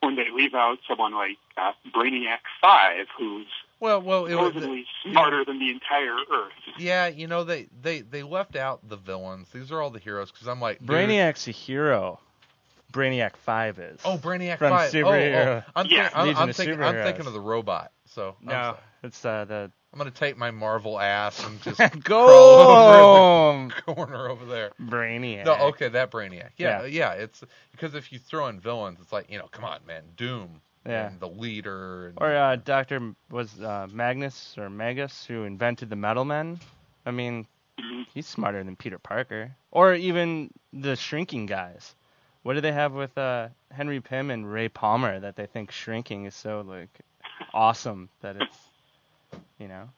When 0.00 0.16
they 0.16 0.30
leave 0.30 0.54
out 0.54 0.78
someone 0.88 1.14
like 1.14 1.36
uh, 1.56 1.72
Brainiac 1.94 2.38
Five, 2.60 3.06
who's 3.16 3.46
Well, 3.78 4.02
well, 4.02 4.26
it 4.26 4.34
was, 4.34 4.48
supposedly 4.48 4.86
smarter 5.02 5.44
than 5.44 5.60
the 5.60 5.70
entire 5.70 6.16
Earth. 6.32 6.52
Yeah, 6.78 7.06
you 7.06 7.26
know 7.26 7.44
they 7.44 7.68
they 7.82 8.00
they 8.00 8.22
left 8.22 8.56
out 8.56 8.88
the 8.88 8.96
villains. 8.96 9.48
These 9.52 9.70
are 9.70 9.80
all 9.80 9.90
the 9.90 10.00
heroes 10.00 10.32
because 10.32 10.48
I'm 10.48 10.60
like 10.60 10.80
Brainiac's 10.82 11.46
a 11.46 11.52
hero. 11.52 12.18
Brainiac 12.92 13.36
Five 13.36 13.78
is. 13.78 14.00
Oh, 14.04 14.18
Brainiac 14.18 14.58
From 14.58 14.70
Five. 14.70 14.94
Oh, 14.94 14.96
superhero- 14.98 15.64
oh, 15.66 15.70
I'm, 15.74 15.86
Yeah, 15.90 16.04
think, 16.04 16.16
I'm, 16.16 16.26
Legion 16.26 16.42
I'm 16.42 16.48
of 16.50 16.56
thinking 16.56 16.82
I'm 16.82 17.02
thinking 17.04 17.26
of 17.26 17.32
the 17.32 17.40
robot. 17.40 17.92
So 18.06 18.36
I'm 18.42 18.46
no, 18.46 18.76
it's 19.02 19.24
uh, 19.24 19.44
the 19.46 19.70
I'm 19.92 19.98
gonna 19.98 20.10
take 20.10 20.36
my 20.38 20.50
Marvel 20.50 20.98
ass 21.00 21.44
and 21.44 21.60
just 21.62 21.78
Go 22.04 22.26
over 22.70 23.68
the 23.68 23.74
corner 23.94 24.28
over 24.28 24.44
there. 24.44 24.72
Brainiac. 24.80 25.44
No, 25.44 25.54
okay, 25.68 25.88
that 25.88 26.10
Brainiac. 26.10 26.50
Yeah, 26.56 26.82
Yeah. 26.82 26.84
yeah, 26.86 27.12
It's 27.12 27.42
because 27.72 27.94
if 27.94 28.12
you 28.12 28.18
throw 28.18 28.46
in 28.48 28.60
villains, 28.60 28.98
it's 29.00 29.12
like 29.12 29.30
you 29.30 29.38
know, 29.38 29.48
come 29.48 29.64
on, 29.64 29.80
man, 29.86 30.02
Doom. 30.16 30.60
Yeah. 30.86 31.06
And 31.08 31.20
the 31.20 31.28
leader. 31.28 32.08
And, 32.08 32.18
Or 32.20 32.34
uh, 32.34 32.56
Doctor 32.56 33.14
was 33.30 33.60
uh, 33.60 33.86
Magnus 33.92 34.56
or 34.58 34.68
Magus 34.68 35.24
who 35.24 35.44
invented 35.44 35.90
the 35.90 35.96
Metal 35.96 36.24
Men. 36.24 36.58
I 37.06 37.10
mean, 37.12 37.46
Mhm. 37.80 38.06
he's 38.12 38.26
smarter 38.26 38.62
than 38.64 38.74
Peter 38.76 38.98
Parker. 38.98 39.54
Or 39.70 39.94
even 39.94 40.50
the 40.72 40.96
shrinking 40.96 41.46
guys. 41.46 41.94
What 42.42 42.54
do 42.54 42.60
they 42.60 42.72
have 42.72 42.92
with 42.92 43.16
uh, 43.16 43.48
Henry 43.70 44.00
Pym 44.00 44.30
and 44.30 44.50
Ray 44.50 44.68
Palmer 44.68 45.20
that 45.20 45.36
they 45.36 45.46
think 45.46 45.70
shrinking 45.70 46.24
is 46.24 46.34
so 46.34 46.64
like 46.66 46.90
awesome 47.54 48.08
that 48.20 48.36
it's 48.36 48.58
you 49.58 49.68
know? 49.68 49.88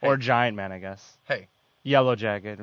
Or 0.00 0.16
Giant 0.16 0.56
Man, 0.56 0.72
I 0.72 0.78
guess. 0.78 1.16
hey, 1.24 1.48
Yellow 1.82 2.16
Jacket. 2.16 2.58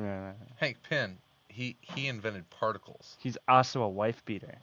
Hank 0.56 0.78
Pym. 0.88 1.18
He 1.48 1.76
he 1.80 2.06
invented 2.06 2.48
particles. 2.50 3.16
He's 3.18 3.36
also 3.48 3.82
a 3.82 3.88
wife 3.88 4.24
beater. 4.24 4.58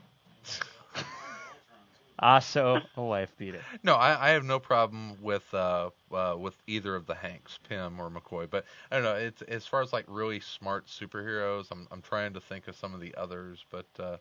also 2.20 2.82
a 2.96 3.04
wife 3.04 3.36
beater. 3.38 3.62
No, 3.84 3.96
I, 3.96 4.30
I 4.30 4.30
have 4.32 4.44
no 4.44 4.60
problem 4.60 5.22
with 5.22 5.52
uh, 5.54 5.90
uh 6.12 6.36
with 6.38 6.56
either 6.66 6.96
of 6.96 7.06
the 7.06 7.16
Hanks, 7.16 7.60
Pym 7.68 8.00
or 8.00 8.10
McCoy. 8.10 8.50
But 8.50 8.66
I 8.92 8.96
don't 8.96 9.04
know. 9.04 9.16
It's 9.16 9.42
as 9.44 9.68
far 9.68 9.82
as 9.82 9.94
like 9.94 10.06
really 10.08 10.40
smart 10.40 10.88
superheroes. 10.88 11.68
I'm 11.72 11.88
I'm 11.92 12.02
trying 12.02 12.34
to 12.34 12.42
think 12.42 12.68
of 12.68 12.76
some 12.76 12.94
of 12.94 13.02
the 13.02 13.14
others, 13.16 13.66
but 13.70 13.88
uh, 14.00 14.18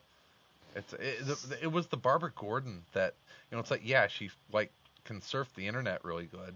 it's 0.75 0.93
it, 0.93 1.59
it 1.63 1.71
was 1.71 1.87
the 1.87 1.97
Barbara 1.97 2.31
Gordon 2.35 2.83
that 2.93 3.13
you 3.49 3.55
know. 3.55 3.61
It's 3.61 3.71
like 3.71 3.81
yeah, 3.83 4.07
she 4.07 4.29
like 4.51 4.71
can 5.05 5.21
surf 5.21 5.47
the 5.55 5.67
internet 5.67 6.03
really 6.03 6.25
good. 6.25 6.53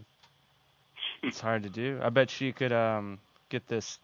It's 1.23 1.39
hard 1.39 1.63
to 1.63 1.69
do. 1.69 1.99
I 2.01 2.09
bet 2.09 2.29
she 2.29 2.51
could 2.51 2.71
um 2.71 3.19
get 3.49 3.67
this 3.67 3.99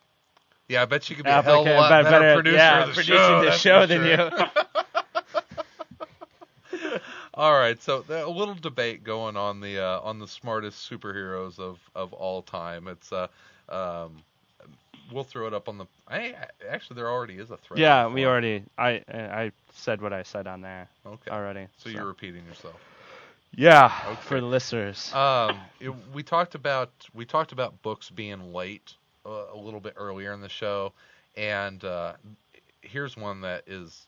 Yeah, 0.67 0.81
I 0.84 0.85
bet 0.85 1.03
she 1.03 1.15
could 1.15 1.25
be 1.25 1.31
a 1.31 1.41
hell 1.41 1.61
of 1.61 1.67
a 1.67 1.73
lot 1.73 1.89
better, 1.89 2.09
better 2.09 2.34
producer 2.35 2.57
yeah, 2.57 2.84
of 2.84 2.89
the 2.89 2.93
producing 2.93 3.17
show. 3.17 3.45
the 3.45 3.51
show 3.51 3.85
than 3.85 4.03
sure. 4.03 4.31
you. 4.31 4.47
All 7.34 7.53
right, 7.53 7.79
so 7.81 8.03
a 8.09 8.27
little 8.29 8.55
debate 8.55 9.03
going 9.03 9.38
on 9.38 9.59
the 9.59 9.79
uh, 9.79 9.99
on 10.01 10.17
the 10.17 10.27
smartest 10.27 10.89
superheroes 10.89 11.59
of, 11.59 11.79
of 11.93 12.11
all 12.13 12.41
time. 12.41 12.88
It's 12.88 13.13
uh 13.13 13.27
um 13.69 14.23
we'll 15.11 15.23
throw 15.23 15.47
it 15.47 15.53
up 15.53 15.67
on 15.69 15.77
the 15.77 15.85
I 16.07 16.35
actually 16.69 16.95
there 16.95 17.09
already 17.09 17.38
is 17.38 17.51
a 17.51 17.57
thread. 17.57 17.79
yeah, 17.79 18.03
the 18.03 18.09
we 18.09 18.25
already 18.25 18.63
I 18.77 19.01
I 19.09 19.51
said 19.73 20.01
what 20.01 20.13
I 20.13 20.23
said 20.23 20.47
on 20.47 20.61
there 20.61 20.88
okay. 21.05 21.31
already. 21.31 21.67
So 21.77 21.89
you're 21.89 22.05
repeating 22.05 22.45
yourself. 22.45 22.79
yeah 23.55 23.91
Okay. 24.05 24.15
for 24.21 24.39
the 24.39 24.45
listeners. 24.45 25.13
Um, 25.13 25.57
it, 25.79 25.89
we 26.13 26.23
talked 26.23 26.55
about 26.55 26.91
we 27.13 27.25
talked 27.25 27.51
about 27.51 27.81
books 27.81 28.09
being 28.09 28.53
late 28.53 28.95
uh, 29.25 29.45
a 29.53 29.57
little 29.57 29.79
bit 29.79 29.93
earlier 29.97 30.34
in 30.34 30.41
the 30.41 30.49
show, 30.49 30.93
and 31.35 31.84
uh, 31.84 32.13
here's 32.81 33.15
one 33.17 33.41
that 33.41 33.63
is 33.67 34.07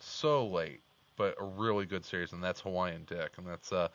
so 0.00 0.46
late, 0.46 0.80
but 1.16 1.34
a 1.40 1.44
really 1.44 1.86
good 1.86 2.04
series, 2.04 2.32
and 2.32 2.42
that's 2.42 2.60
Hawaiian 2.60 3.04
Dick, 3.06 3.32
and 3.38 3.46
that's 3.46 3.72
uh, 3.72 3.88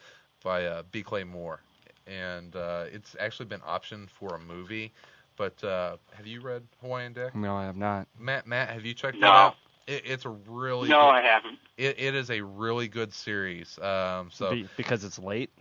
by 0.44 0.66
uh, 0.66 0.84
B. 0.92 1.02
Clay 1.04 1.24
Moore, 1.24 1.62
and 2.08 2.56
uh, 2.56 2.86
it's 2.92 3.16
actually 3.20 3.46
been 3.46 3.62
optioned 3.62 4.10
for 4.10 4.36
a 4.36 4.40
movie. 4.40 4.92
But 5.42 5.64
uh, 5.68 5.98
have 6.14 6.28
you 6.28 6.40
read 6.42 6.68
Hawaiian 6.82 7.14
Dick? 7.14 7.34
no, 7.34 7.56
I 7.58 7.66
have 7.66 7.76
not. 7.78 8.08
Matt, 8.20 8.46
Matt, 8.46 8.70
have 8.70 8.86
you 8.86 8.94
checked 8.94 9.20
No. 9.20 9.28
that 9.28 9.34
out? 9.36 9.56
It, 9.88 10.04
it's 10.06 10.26
a 10.26 10.30
really 10.30 10.90
No, 10.90 11.00
good, 11.00 11.10
I 11.10 11.22
haven't. 11.22 11.60
it, 11.78 12.00
it 12.00 12.16
is 12.16 12.30
a 12.30 12.42
really 12.42 12.88
good 12.88 13.14
series. 13.14 13.80
Um, 13.80 14.30
so 14.32 14.52
Be, 14.52 14.70
because 14.76 15.04
it's 15.04 15.18
late. 15.18 15.52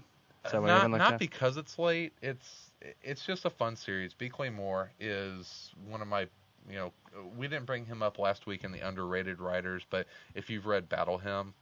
Is 0.44 0.52
that 0.52 0.60
what 0.60 0.68
not 0.68 0.68
everyone 0.68 0.92
looks 0.92 1.08
not 1.08 1.14
at? 1.14 1.18
because 1.18 1.56
it's 1.56 1.78
late. 1.78 2.12
It's 2.20 2.70
it's 3.02 3.24
just 3.24 3.44
a 3.46 3.50
fun 3.50 3.76
series. 3.76 4.14
B. 4.14 4.28
Clay 4.28 4.50
Moore 4.50 4.92
is 5.00 5.72
one 5.88 6.02
of 6.02 6.08
my 6.08 6.22
you 6.68 6.76
know 6.76 6.92
we 7.36 7.48
didn't 7.48 7.66
bring 7.66 7.86
him 7.86 8.02
up 8.02 8.18
last 8.18 8.46
week 8.46 8.64
in 8.64 8.72
the 8.72 8.80
underrated 8.80 9.40
writers, 9.40 9.84
but 9.88 10.06
if 10.34 10.50
you've 10.50 10.66
read 10.66 10.88
Battle 10.88 11.18
Hymn, 11.18 11.54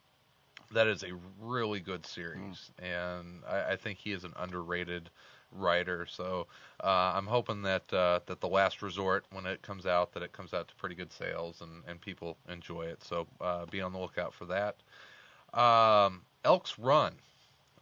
that 0.72 0.86
is 0.88 1.02
a 1.04 1.12
really 1.40 1.80
good 1.80 2.04
series, 2.06 2.70
and 2.78 3.42
I, 3.48 3.72
I 3.72 3.76
think 3.76 3.98
he 3.98 4.12
is 4.12 4.24
an 4.24 4.32
underrated 4.36 5.10
writer. 5.52 6.06
So 6.06 6.46
uh, 6.82 7.12
I'm 7.14 7.26
hoping 7.26 7.62
that 7.62 7.92
uh, 7.92 8.20
that 8.26 8.40
the 8.40 8.48
Last 8.48 8.82
Resort, 8.82 9.24
when 9.30 9.46
it 9.46 9.62
comes 9.62 9.86
out, 9.86 10.12
that 10.12 10.22
it 10.22 10.32
comes 10.32 10.54
out 10.54 10.68
to 10.68 10.74
pretty 10.76 10.94
good 10.94 11.12
sales 11.12 11.60
and 11.60 11.82
and 11.86 12.00
people 12.00 12.36
enjoy 12.48 12.82
it. 12.82 13.02
So 13.02 13.26
uh, 13.40 13.66
be 13.66 13.80
on 13.80 13.92
the 13.92 13.98
lookout 13.98 14.34
for 14.34 14.46
that. 14.46 14.76
Um, 15.58 16.22
Elks 16.44 16.78
Run. 16.78 17.14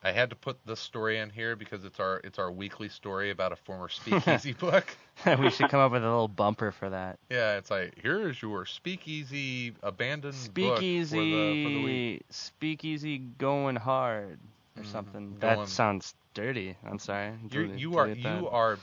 I 0.02 0.12
had 0.12 0.30
to 0.30 0.36
put 0.36 0.64
this 0.64 0.78
story 0.78 1.18
in 1.18 1.30
here 1.30 1.56
because 1.56 1.84
it's 1.84 1.98
our 1.98 2.20
it's 2.22 2.38
our 2.38 2.52
weekly 2.52 2.88
story 2.88 3.30
about 3.30 3.52
a 3.52 3.56
former 3.56 3.88
speakeasy 3.88 4.52
book. 4.60 4.86
we 5.38 5.50
should 5.50 5.68
come 5.68 5.80
up 5.80 5.90
with 5.90 6.02
a 6.04 6.06
little 6.06 6.28
bumper 6.28 6.70
for 6.70 6.90
that. 6.90 7.18
Yeah, 7.28 7.56
it's 7.56 7.70
like 7.70 7.98
here 8.00 8.28
is 8.28 8.40
your 8.40 8.66
speakeasy 8.66 9.74
abandoned 9.82 10.34
book 10.54 10.76
for 10.76 10.82
the, 10.82 11.04
for 11.04 11.16
the 11.16 11.82
week. 11.82 12.24
Speakeasy, 12.28 13.18
speakeasy 13.18 13.18
going 13.18 13.76
hard 13.76 14.38
or 14.76 14.82
Mhm, 14.82 14.86
something. 14.92 15.38
going- 15.38 15.58
That 15.60 15.68
sounds 15.68 16.14
dirty. 16.34 16.76
I'm 16.84 16.98
sorry. 16.98 17.32
You 17.42 17.48
Delete- 17.48 17.78
you 17.80 17.96
are 17.98 18.06
delete 18.08 18.24
you 18.24 18.48
are 18.48 18.78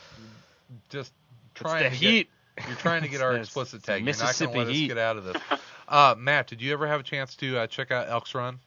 just 0.89 1.13
It's 1.51 1.61
trying 1.61 1.83
the 1.83 1.89
to 1.89 1.95
heat. 1.95 2.29
Get, 2.57 2.67
you're 2.67 2.77
trying 2.77 3.01
to 3.03 3.07
get 3.09 3.21
our 3.21 3.35
explicit 3.35 3.77
it's 3.77 3.85
tag. 3.85 4.01
You're 4.03 4.13
not 4.13 4.17
going 4.19 4.27
Mississippi 4.27 4.53
to 4.53 4.59
let 4.59 4.67
us 4.67 4.73
heat. 4.73 4.87
get 4.87 4.97
out 4.97 5.17
of 5.17 5.23
this. 5.25 5.41
Uh, 5.85 6.15
Matt, 6.17 6.47
did 6.47 6.61
you 6.61 6.71
ever 6.73 6.87
have 6.87 7.01
a 7.01 7.03
chance 7.03 7.35
to 7.35 7.57
uh, 7.59 7.67
check 7.67 7.91
out 7.91 8.07
Elks 8.07 8.33
Run? 8.33 8.57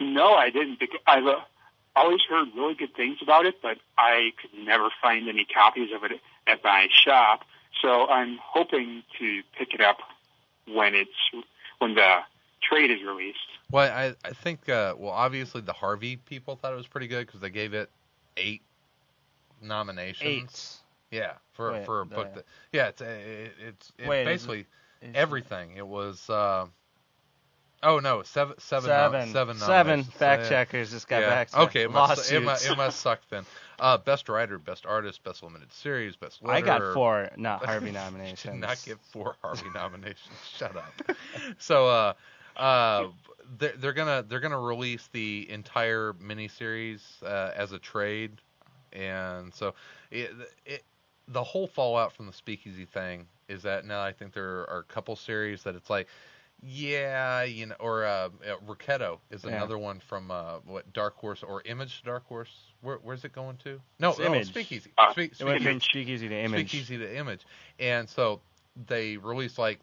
No, 0.00 0.34
I 0.34 0.50
didn't. 0.50 0.80
Because 0.80 1.00
I've 1.06 1.24
uh, 1.24 1.40
always 1.94 2.20
heard 2.28 2.48
really 2.54 2.74
good 2.74 2.94
things 2.94 3.18
about 3.22 3.46
it, 3.46 3.62
but 3.62 3.78
I 3.96 4.32
could 4.40 4.50
never 4.66 4.90
find 5.00 5.28
any 5.28 5.44
copies 5.44 5.90
of 5.94 6.02
it 6.04 6.20
at 6.48 6.62
my 6.64 6.88
shop. 6.90 7.44
So 7.80 8.06
I'm 8.08 8.38
hoping 8.42 9.04
to 9.20 9.42
pick 9.56 9.72
it 9.72 9.80
up 9.80 9.98
when 10.66 10.94
it's 10.96 11.12
when 11.78 11.94
the 11.94 12.18
trade 12.60 12.90
is 12.90 13.02
released. 13.02 13.38
Well, 13.70 13.90
I 13.90 14.14
I 14.24 14.32
think 14.32 14.68
uh, 14.68 14.94
well 14.96 15.10
obviously 15.12 15.60
the 15.60 15.72
Harvey 15.72 16.16
people 16.16 16.56
thought 16.56 16.72
it 16.72 16.76
was 16.76 16.86
pretty 16.86 17.08
good 17.08 17.26
because 17.26 17.40
they 17.40 17.50
gave 17.50 17.74
it 17.74 17.90
eight 18.36 18.62
nominations. 19.60 20.80
Eight. 21.12 21.16
Yeah, 21.18 21.32
for 21.52 21.72
Wait, 21.72 21.86
for 21.86 22.00
a 22.00 22.06
book 22.06 22.34
that 22.34 22.44
yeah 22.72 22.88
it's 22.88 23.00
it, 23.00 23.52
it's 23.68 23.92
it 23.98 24.08
Wait, 24.08 24.22
is 24.22 24.26
it- 24.26 24.30
basically 24.30 24.66
Is- 25.02 25.14
everything. 25.14 25.76
It 25.76 25.86
was 25.86 26.28
uh, 26.28 26.66
oh 27.82 27.98
no 28.00 28.22
seven 28.22 28.54
seven 28.58 28.88
Seven. 28.88 29.26
no- 29.28 29.32
seven 29.32 29.56
Seven. 29.56 30.04
Fact 30.04 30.42
Yeah. 30.44 30.48
checkers 30.48 30.90
just 30.90 31.08
got 31.08 31.22
yeah. 31.22 31.28
back. 31.28 31.50
to 31.50 31.60
Okay, 31.62 31.82
it 31.82 31.90
must, 31.92 32.30
it, 32.32 32.40
must, 32.40 32.66
it 32.68 32.76
must 32.76 33.00
suck 33.00 33.20
then. 33.30 33.44
Uh, 33.78 33.98
best 33.98 34.28
writer, 34.28 34.58
best 34.58 34.86
artist, 34.86 35.22
best 35.24 35.42
limited 35.42 35.72
series, 35.72 36.14
best 36.16 36.40
I 36.46 36.60
got 36.60 36.94
four, 36.94 37.28
not 37.36 37.64
Harvey 37.66 37.90
nominations. 37.90 38.54
Did 38.54 38.60
not 38.60 38.80
get 38.84 38.98
four 39.12 39.36
Harvey 39.42 39.68
nominations. 39.74 40.34
Shut 40.56 40.76
up. 40.76 40.92
So 41.58 41.88
uh, 41.88 42.12
uh, 42.56 43.08
they're, 43.58 43.74
they're 43.76 43.92
gonna 43.92 44.24
they're 44.28 44.40
gonna 44.40 44.60
release 44.60 45.08
the 45.12 45.48
entire 45.50 46.12
miniseries 46.14 47.00
uh, 47.22 47.52
as 47.54 47.72
a 47.72 47.78
trade, 47.78 48.32
and 48.92 49.52
so 49.54 49.74
it, 50.10 50.30
it 50.64 50.84
the 51.28 51.42
whole 51.42 51.66
fallout 51.66 52.12
from 52.12 52.26
the 52.26 52.32
Speakeasy 52.32 52.84
thing 52.84 53.26
is 53.48 53.62
that 53.62 53.84
now 53.84 54.00
I 54.02 54.12
think 54.12 54.32
there 54.34 54.68
are 54.70 54.78
a 54.88 54.92
couple 54.92 55.16
series 55.16 55.62
that 55.64 55.74
it's 55.74 55.90
like. 55.90 56.08
Yeah, 56.66 57.42
you 57.42 57.66
know, 57.66 57.74
or 57.78 58.06
uh, 58.06 58.28
uh, 58.28 58.56
Rocketo 58.66 59.18
is 59.30 59.44
Yeah. 59.44 59.56
another 59.56 59.76
one 59.76 60.00
from 60.00 60.30
uh, 60.30 60.60
what 60.64 60.90
Dark 60.94 61.14
Horse 61.16 61.42
or 61.42 61.60
Image 61.66 62.02
Dark 62.04 62.26
Horse. 62.26 62.72
Where, 62.80 62.96
where's 63.02 63.22
it 63.24 63.32
going 63.32 63.58
to? 63.64 63.80
No, 63.98 64.10
It's 64.10 64.18
no, 64.20 64.26
Image. 64.26 64.46
Speakeasy. 64.46 64.92
Uh, 64.96 65.12
Speak, 65.12 65.32
It 65.38 65.44
went 65.44 65.62
from 65.62 65.80
speakeasy 65.80 66.26
to 66.28 66.34
image. 66.34 66.70
Speakeasy 66.70 66.96
to 66.98 67.18
Image, 67.18 67.44
and 67.78 68.08
so 68.08 68.40
they 68.86 69.18
released 69.18 69.58
like 69.58 69.78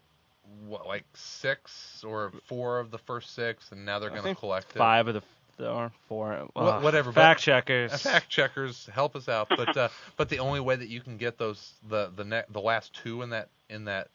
what, 0.66 0.86
like 0.86 1.04
six 1.14 2.04
or 2.06 2.32
four 2.46 2.78
of 2.78 2.90
the 2.90 2.98
first 2.98 3.34
six, 3.34 3.72
and 3.72 3.84
now 3.84 3.98
they're 3.98 4.10
going 4.10 4.22
to 4.22 4.34
collect 4.34 4.70
it. 4.70 4.78
Five 4.78 5.08
of 5.08 5.14
the 5.14 5.22
or 5.68 5.92
four. 6.08 6.48
Wha- 6.54 6.62
ugh, 6.62 6.82
whatever, 6.82 7.12
Fact 7.12 7.40
checkers. 7.40 7.92
Uh, 7.92 7.96
Fact 7.98 8.28
checkers, 8.28 8.86
help 8.86 9.16
us 9.16 9.28
out. 9.28 9.48
But 9.48 9.76
uh, 9.76 9.88
but 10.16 10.28
the 10.28 10.38
only 10.38 10.60
way 10.60 10.76
that 10.76 10.88
you 10.88 11.00
can 11.00 11.16
get 11.16 11.38
those 11.38 11.72
the 11.88 12.10
the 12.14 12.24
ne- 12.24 12.44
the 12.50 12.60
last 12.60 12.94
two 12.94 13.22
in 13.22 13.30
that 13.30 13.48
in 13.68 13.84
that 13.86 14.08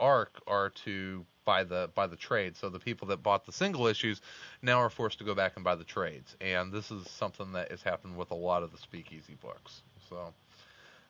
arc 0.00 0.40
are 0.46 0.70
to 0.70 1.24
buy 1.44 1.64
the 1.64 1.90
buy 1.94 2.06
the 2.06 2.16
trade. 2.16 2.56
So 2.56 2.68
the 2.68 2.78
people 2.78 3.08
that 3.08 3.22
bought 3.22 3.46
the 3.46 3.52
single 3.52 3.86
issues 3.86 4.20
now 4.62 4.80
are 4.80 4.90
forced 4.90 5.18
to 5.18 5.24
go 5.24 5.34
back 5.34 5.52
and 5.56 5.64
buy 5.64 5.74
the 5.74 5.84
trades. 5.84 6.36
And 6.40 6.72
this 6.72 6.90
is 6.90 7.08
something 7.10 7.52
that 7.52 7.70
has 7.70 7.82
happened 7.82 8.16
with 8.16 8.30
a 8.30 8.36
lot 8.36 8.62
of 8.62 8.72
the 8.72 8.78
Speakeasy 8.78 9.36
books. 9.40 9.82
So 10.08 10.32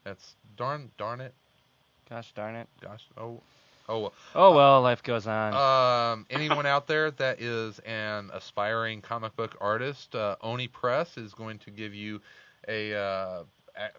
that's 0.05 0.35
darn 0.57 0.91
darn 0.99 1.21
it, 1.21 1.35
Gosh 2.09 2.33
darn 2.33 2.57
it. 2.57 2.69
gosh, 2.81 3.05
oh 3.17 3.41
oh. 3.89 4.13
Oh 4.35 4.55
well, 4.55 4.83
life 4.83 5.03
goes 5.03 5.27
on. 5.27 5.55
Um, 5.55 6.27
anyone 6.31 6.67
out 6.67 6.87
there 6.87 7.11
that 7.13 7.41
is 7.41 7.79
an 7.81 8.31
aspiring 8.33 9.01
comic 9.01 9.35
book 9.37 9.57
artist, 9.61 10.15
uh, 10.15 10.37
Oni 10.43 10.69
Press 10.69 11.17
is 11.17 11.35
going 11.35 11.59
to 11.61 11.71
give 11.71 11.95
you 11.95 12.21
a 12.67 12.95
uh, 12.95 13.43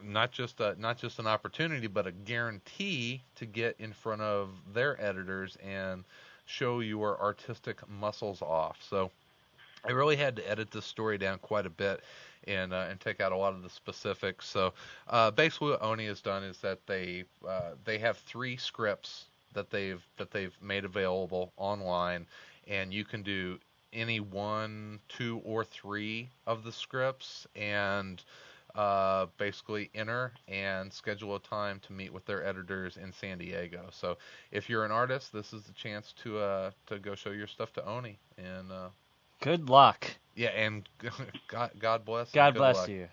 not 0.04 0.32
just 0.32 0.60
a, 0.60 0.76
not 0.80 0.98
just 0.98 1.20
an 1.20 1.28
opportunity, 1.28 1.88
but 1.88 2.06
a 2.06 2.12
guarantee 2.12 3.22
to 3.36 3.46
get 3.46 3.76
in 3.80 3.94
front 3.94 4.22
of 4.22 4.50
their 4.74 5.02
editors 5.04 5.58
and 5.66 6.04
show 6.46 6.80
your 6.80 7.20
artistic 7.22 7.78
muscles 7.90 8.42
off. 8.42 8.78
So. 8.90 9.12
I 9.86 9.92
really 9.92 10.18
had 10.18 10.36
to 10.36 10.50
edit 10.50 10.72
this 10.72 10.86
story 10.86 11.18
down 11.18 11.40
quite 11.40 11.66
a 11.66 11.70
bit 11.70 12.04
and 12.48 12.74
uh, 12.74 12.88
and 12.90 13.00
take 13.00 13.22
out 13.22 13.32
a 13.32 13.38
lot 13.38 13.54
of 13.54 13.64
the 13.64 13.70
specifics. 13.70 14.48
So 14.48 14.74
uh, 15.08 15.32
basically, 15.32 15.72
what 15.72 15.82
Oni 15.82 16.06
has 16.08 16.22
done 16.22 16.44
is 16.44 16.58
that 16.60 16.86
they 16.86 17.24
uh, 17.48 17.72
they 17.86 17.98
have 18.00 18.18
three 18.18 18.58
scripts 18.58 19.26
that 19.54 19.70
they've 19.70 20.04
that 20.18 20.32
they've 20.32 20.56
made 20.62 20.86
available 20.86 21.54
online, 21.58 22.28
and 22.68 22.94
you 22.94 23.06
can 23.06 23.24
do 23.24 23.60
any 23.94 24.20
one, 24.20 25.00
two, 25.10 25.42
or 25.44 25.64
three 25.64 26.30
of 26.46 26.64
the 26.64 26.72
scripts, 26.72 27.48
and 27.56 28.24
uh, 28.76 29.26
basically 29.38 29.90
enter 29.96 30.34
and 30.48 30.94
schedule 30.94 31.36
a 31.36 31.40
time 31.40 31.80
to 31.80 31.94
meet 31.94 32.14
with 32.14 32.26
their 32.26 32.46
editors 32.46 32.98
in 32.98 33.12
San 33.12 33.38
Diego. 33.40 33.88
So 33.92 34.18
if 34.52 34.70
you're 34.70 34.86
an 34.86 34.92
artist, 34.92 35.34
this 35.34 35.54
is 35.54 35.64
the 35.64 35.74
chance 35.74 36.14
to 36.24 36.40
uh, 36.40 36.72
to 36.88 37.00
go 37.00 37.16
show 37.16 37.32
your 37.32 37.48
stuff 37.48 37.74
to 37.74 37.86
Oni 37.86 38.20
and. 38.38 38.72
Uh, 38.72 38.90
Good 39.42 39.70
luck. 39.70 40.18
yeah, 40.36 40.50
and 40.50 40.88
God, 41.48 41.72
God 41.80 42.06
bless. 42.06 42.32
God 42.32 42.56
bless 42.56 42.76
luck. 42.78 42.90
you. 42.90 43.08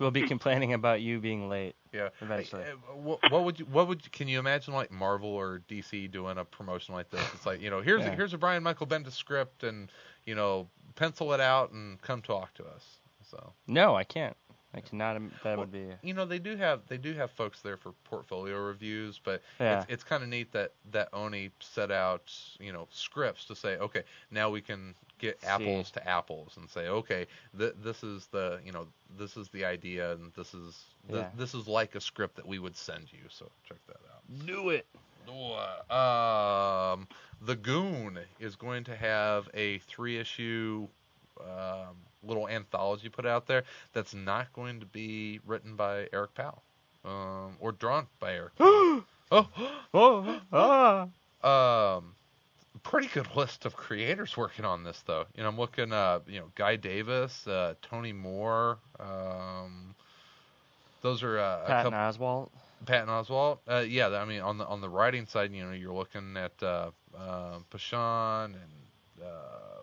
We'll 0.00 0.10
be 0.10 0.22
complaining 0.28 0.72
about 0.72 1.00
you 1.00 1.20
being 1.20 1.48
late. 1.48 1.74
Yeah. 1.92 2.08
Eventually. 2.20 2.62
Uh, 2.62 2.94
What, 2.96 3.20
what 3.30 3.44
would 3.44 3.58
you? 3.60 3.66
What 3.66 3.88
would? 3.88 4.04
You, 4.04 4.10
can 4.10 4.28
you 4.28 4.38
imagine 4.38 4.74
like 4.74 4.90
Marvel 4.90 5.28
or 5.28 5.62
DC 5.68 6.10
doing 6.10 6.38
a 6.38 6.44
promotion 6.44 6.94
like 6.94 7.10
this? 7.10 7.22
It's 7.34 7.46
like 7.46 7.60
you 7.60 7.70
know, 7.70 7.80
here's 7.80 8.04
a, 8.04 8.10
here's 8.10 8.34
a 8.34 8.38
Brian 8.38 8.62
Michael 8.62 8.86
Bendis 8.86 9.12
script, 9.12 9.62
and 9.62 9.90
you 10.24 10.34
know, 10.34 10.68
pencil 10.94 11.32
it 11.32 11.40
out 11.40 11.72
and 11.72 12.00
come 12.02 12.22
talk 12.22 12.54
to 12.54 12.64
us. 12.64 12.84
So 13.30 13.52
No, 13.66 13.94
I 13.94 14.04
can't. 14.04 14.36
I 14.74 14.80
cannot. 14.80 15.16
im- 15.16 15.32
That 15.44 15.58
Well, 15.58 15.66
would 15.66 15.72
be. 15.72 15.86
you 16.02 16.14
know, 16.14 16.24
they 16.24 16.38
do 16.38 16.56
have 16.56 16.80
they 16.88 16.96
do 16.96 17.12
have 17.14 17.30
folks 17.30 17.60
there 17.60 17.76
for 17.76 17.92
portfolio 18.04 18.56
reviews, 18.58 19.20
but 19.22 19.42
Yeah. 19.60 19.80
it's 19.82 19.86
it's 19.92 20.04
kind 20.04 20.22
of 20.22 20.28
neat 20.28 20.50
that 20.52 20.72
that 20.92 21.08
Oni 21.12 21.50
set 21.60 21.90
out 21.90 22.32
you 22.58 22.72
know 22.72 22.88
scripts 22.90 23.44
to 23.46 23.54
say, 23.54 23.76
okay, 23.78 24.02
now 24.30 24.48
we 24.50 24.60
can 24.62 24.94
get 25.18 25.40
See. 25.40 25.46
apples 25.46 25.90
to 25.92 26.08
apples 26.08 26.56
and 26.56 26.68
say, 26.70 26.88
okay, 26.88 27.26
th- 27.58 27.74
this 27.82 28.02
is 28.02 28.26
the 28.28 28.60
you 28.64 28.72
know 28.72 28.88
this 29.18 29.36
is 29.36 29.48
the 29.50 29.64
idea 29.64 30.12
and 30.12 30.32
this 30.34 30.54
is 30.54 30.84
th- 31.08 31.20
Yeah. 31.20 31.30
this 31.36 31.54
is 31.54 31.68
like 31.68 31.94
a 31.94 32.00
script 32.00 32.36
that 32.36 32.46
we 32.46 32.58
would 32.58 32.76
send 32.76 33.12
you. 33.12 33.20
So 33.28 33.50
check 33.68 33.78
that 33.88 34.00
out. 34.10 34.46
Do 34.46 34.70
it. 34.70 34.86
Um, 35.90 37.06
the 37.40 37.54
Goon 37.56 38.18
is 38.40 38.56
going 38.56 38.84
to 38.84 38.96
have 38.96 39.48
a 39.54 39.78
three 39.80 40.18
issue 40.18 40.88
um, 41.40 41.96
little 42.22 42.48
anthology 42.48 43.08
put 43.08 43.26
out 43.26 43.46
there 43.46 43.64
that's 43.92 44.14
not 44.14 44.52
going 44.52 44.80
to 44.80 44.86
be 44.86 45.40
written 45.46 45.76
by 45.76 46.08
Eric 46.12 46.34
Powell 46.34 46.62
um, 47.04 47.56
or 47.60 47.72
drawn 47.72 48.06
by 48.20 48.34
Eric. 48.34 48.52
Oh, 49.34 49.48
Oh, 49.94 51.08
ah. 51.42 51.96
um, 51.96 52.14
pretty 52.82 53.06
good 53.08 53.34
list 53.34 53.64
of 53.64 53.74
creators 53.74 54.36
working 54.36 54.64
on 54.64 54.84
this 54.84 55.02
though. 55.06 55.24
You 55.34 55.42
know, 55.42 55.48
I'm 55.48 55.56
looking, 55.58 55.92
uh, 55.92 56.20
you 56.26 56.40
know, 56.40 56.46
Guy 56.54 56.76
Davis, 56.76 57.46
uh, 57.46 57.74
Tony 57.80 58.12
Moore. 58.12 58.78
Um, 59.00 59.94
those 61.00 61.22
are 61.22 61.38
uh, 61.38 61.64
Patton 61.66 61.92
couple. 61.92 62.26
Oswalt. 62.26 62.48
Patton 62.84 63.08
Oswalt. 63.08 63.58
Uh, 63.66 63.84
yeah, 63.88 64.08
I 64.08 64.24
mean 64.24 64.40
on 64.40 64.58
the 64.58 64.66
on 64.66 64.80
the 64.80 64.88
writing 64.88 65.26
side, 65.26 65.52
you 65.52 65.64
know, 65.64 65.72
you're 65.72 65.94
looking 65.94 66.36
at 66.36 66.62
uh, 66.62 66.90
uh, 67.16 67.58
Posehn 67.70 68.46
and 68.46 69.24
uh, 69.24 69.81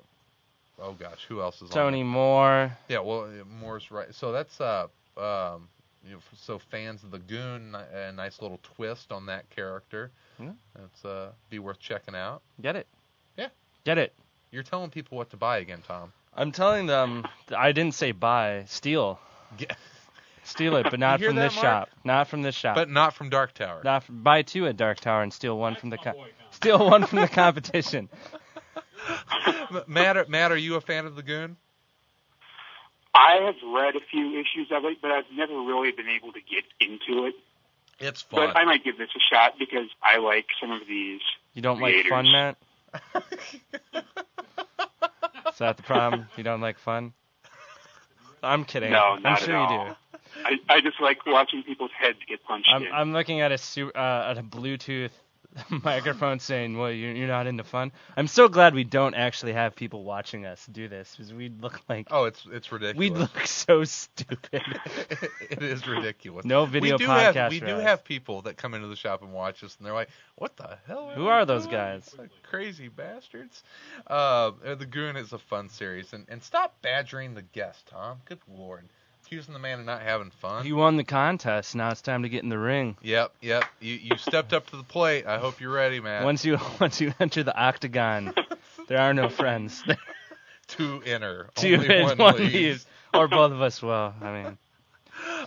oh 0.82 0.94
gosh, 0.94 1.26
who 1.28 1.42
else 1.42 1.58
is 1.58 1.64
on 1.64 1.70
Tony? 1.70 2.04
Moore. 2.04 2.72
Yeah, 2.88 3.00
well, 3.00 3.30
Moore's 3.60 3.90
right. 3.92 4.14
So 4.14 4.32
that's 4.32 4.60
uh, 4.62 4.88
um, 5.18 5.68
you 6.06 6.14
know, 6.14 6.20
so 6.38 6.60
fans 6.72 7.04
of 7.04 7.12
the 7.12 7.20
Goon, 7.20 7.76
a 7.76 8.12
nice 8.12 8.42
little 8.42 8.60
twist 8.76 9.12
on 9.12 9.26
that 9.28 9.50
character. 9.50 10.12
Yeah. 10.40 10.52
That's 10.76 11.06
uh, 11.06 11.32
be 11.50 11.60
worth 11.60 11.80
checking 11.80 12.16
out. 12.16 12.42
Get 12.62 12.76
it. 12.76 12.88
Yeah. 13.38 13.48
Get 13.86 13.98
it. 13.98 14.14
You're 14.52 14.64
telling 14.64 14.90
people 14.90 15.18
what 15.18 15.30
to 15.32 15.38
buy 15.38 15.60
again, 15.60 15.84
Tom. 15.86 16.12
I'm 16.34 16.52
telling 16.52 16.86
them. 16.86 17.26
I 17.56 17.72
didn't 17.72 17.94
say 17.96 18.12
buy. 18.14 18.64
Steal. 18.68 19.20
Get, 19.58 19.76
Steal 20.44 20.78
it, 20.78 20.88
but 20.90 21.00
not 21.00 21.22
from 21.22 21.36
that, 21.36 21.50
this 21.50 21.56
Mark? 21.56 21.64
shop. 21.66 21.90
Not 22.04 22.28
from 22.28 22.42
this 22.42 22.56
shop. 22.56 22.76
but 22.76 22.90
not 22.90 23.14
from 23.14 23.30
Dark 23.30 23.54
Tower. 23.54 23.82
not 23.84 24.04
from, 24.04 24.24
buy 24.24 24.42
two 24.42 24.66
at 24.68 24.78
Dark 24.78 25.00
Tower 25.00 25.22
and 25.22 25.32
steal 25.34 25.58
one 25.58 25.74
That's 25.74 25.82
from 25.82 25.90
the 25.92 25.98
co- 25.98 26.14
boy, 26.14 26.30
steal 26.52 26.90
one 26.90 27.06
from 27.06 27.20
the 27.20 27.28
competition. 27.28 28.10
M- 29.72 29.84
Matt, 29.88 30.18
are- 30.18 30.26
Matt, 30.28 30.52
are 30.52 30.58
you 30.58 30.76
a 30.76 30.82
fan 30.82 31.06
of 31.06 31.16
the 31.16 31.24
Goon? 31.24 31.58
I 33.14 33.36
have 33.46 33.56
read 33.74 33.96
a 33.96 34.00
few 34.12 34.40
issues 34.40 34.68
of 34.72 34.86
it, 34.86 35.00
but 35.02 35.12
I've 35.12 35.26
never 35.36 35.54
really 35.54 35.92
been 35.92 36.08
able 36.10 36.32
to 36.34 36.40
get 36.42 36.64
into 36.80 37.26
it. 37.26 37.36
It's 38.00 38.22
fun. 38.22 38.48
But 38.48 38.56
I 38.58 38.64
might 38.66 38.84
give 38.84 38.98
this 38.98 39.10
a 39.16 39.20
shot 39.34 39.56
because 39.60 39.88
I 40.02 40.18
like 40.20 40.46
some 40.62 40.72
of 40.72 40.82
these. 40.88 41.22
You 41.54 41.62
don't 41.62 41.82
like 41.82 42.06
fun, 42.08 42.32
Matt? 42.32 42.58
Is 45.52 45.58
that 45.60 45.78
the 45.78 45.84
problem? 45.84 46.28
You 46.38 46.44
don't 46.44 46.62
like 46.62 46.80
fun? 46.80 47.14
I'm 48.42 48.64
kidding. 48.64 48.92
No, 48.92 49.16
I'm 49.18 49.22
not 49.24 49.40
sure 49.40 49.56
at 49.56 49.70
you 49.72 49.78
all. 49.78 49.88
do. 49.90 49.96
I, 50.46 50.60
I 50.70 50.82
just 50.82 51.02
like 51.02 51.26
watching 51.26 51.64
people's 51.64 51.92
heads 51.92 52.20
get 52.28 52.42
punched 52.46 52.70
I'm 52.72 52.84
in. 52.84 52.92
I'm 52.94 53.12
looking 53.12 53.42
at 53.42 53.52
a 53.52 53.58
su- 53.58 53.92
uh, 53.94 54.28
at 54.32 54.38
a 54.38 54.44
Bluetooth 54.44 55.12
microphone 55.84 56.40
saying, 56.40 56.78
"Well, 56.78 56.92
you're 56.92 57.12
you're 57.12 57.28
not 57.28 57.48
into 57.48 57.64
fun." 57.64 57.92
I'm 58.16 58.28
so 58.28 58.48
glad 58.48 58.74
we 58.74 58.84
don't 58.84 59.16
actually 59.16 59.54
have 59.54 59.76
people 59.76 60.04
watching 60.04 60.46
us 60.46 60.66
do 60.72 60.88
this 60.88 61.16
because 61.16 61.34
we'd 61.34 61.62
look 61.62 61.82
like 61.90 62.08
oh, 62.12 62.26
it's 62.26 62.46
it's 62.52 62.72
ridiculous. 62.72 62.98
we'd 62.98 63.18
look 63.18 63.40
so 63.46 63.84
stupid. 63.84 64.40
it 65.50 65.64
is 65.64 65.88
ridiculous. 65.88 66.46
No 66.46 66.66
video 66.66 66.96
we 66.96 67.06
do 67.06 67.08
podcast 67.08 67.34
Have, 67.34 67.52
we 67.52 67.60
do 67.60 67.78
us. 67.78 67.84
have 67.84 68.04
people 68.04 68.44
that 68.44 68.58
come 68.58 68.74
into 68.74 68.88
the 68.88 68.96
shop 68.96 69.22
and 69.22 69.34
watch 69.34 69.64
us, 69.64 69.76
and 69.78 69.86
they're 69.86 69.94
like, 69.94 70.10
"What 70.36 70.56
the 70.58 70.78
hell? 70.88 71.10
Who 71.16 71.28
are 71.28 71.46
those 71.46 71.64
doing? 71.64 71.76
guys? 71.76 72.16
Crazy 72.44 72.88
bastards." 72.88 73.64
Uh, 74.08 74.52
the 74.78 74.86
Goon 74.86 75.16
is 75.16 75.34
a 75.34 75.40
fun 75.40 75.70
series, 75.70 76.14
and 76.14 76.26
and 76.30 76.44
stop 76.44 76.82
badgering 76.82 77.34
the 77.34 77.42
guest, 77.42 77.88
Tom. 77.88 78.20
Good 78.26 78.40
lord, 78.48 78.88
accusing 79.30 79.54
the 79.54 79.60
man 79.60 79.80
of 79.80 79.86
not 79.86 80.02
having 80.02 80.32
fun. 80.32 80.66
You 80.66 80.76
won 80.76 80.98
the 80.98 81.04
contest. 81.04 81.76
Now 81.76 81.92
it's 81.92 82.02
time 82.02 82.24
to 82.24 82.30
get 82.30 82.42
in 82.42 82.50
the 82.50 82.58
ring. 82.58 82.98
Yep, 83.04 83.32
yep. 83.42 83.64
You 83.80 83.94
you 83.94 84.18
stepped 84.18 84.54
up 84.54 84.68
to 84.72 84.78
the 84.78 84.84
plate. 84.84 85.28
I 85.28 85.38
hope 85.38 85.62
you're 85.62 85.72
ready, 85.72 86.00
man. 86.00 86.24
Once 86.24 86.44
you 86.44 86.58
once 86.82 87.00
you 87.00 87.14
enter 87.20 87.44
the 87.44 87.56
octagon, 87.56 88.34
there 88.88 88.98
are 89.00 89.14
no 89.14 89.30
friends. 89.30 89.84
Two 90.68 91.04
enter, 91.06 91.50
Two 91.56 91.76
only 91.76 91.96
in, 91.96 92.04
one, 92.04 92.18
one 92.18 92.38
leaves. 92.38 92.54
leaves, 92.54 92.86
or 93.14 93.28
both 93.28 93.52
of 93.52 93.62
us 93.62 93.82
will. 93.84 94.14
I 94.20 94.32
mean, 94.44 94.58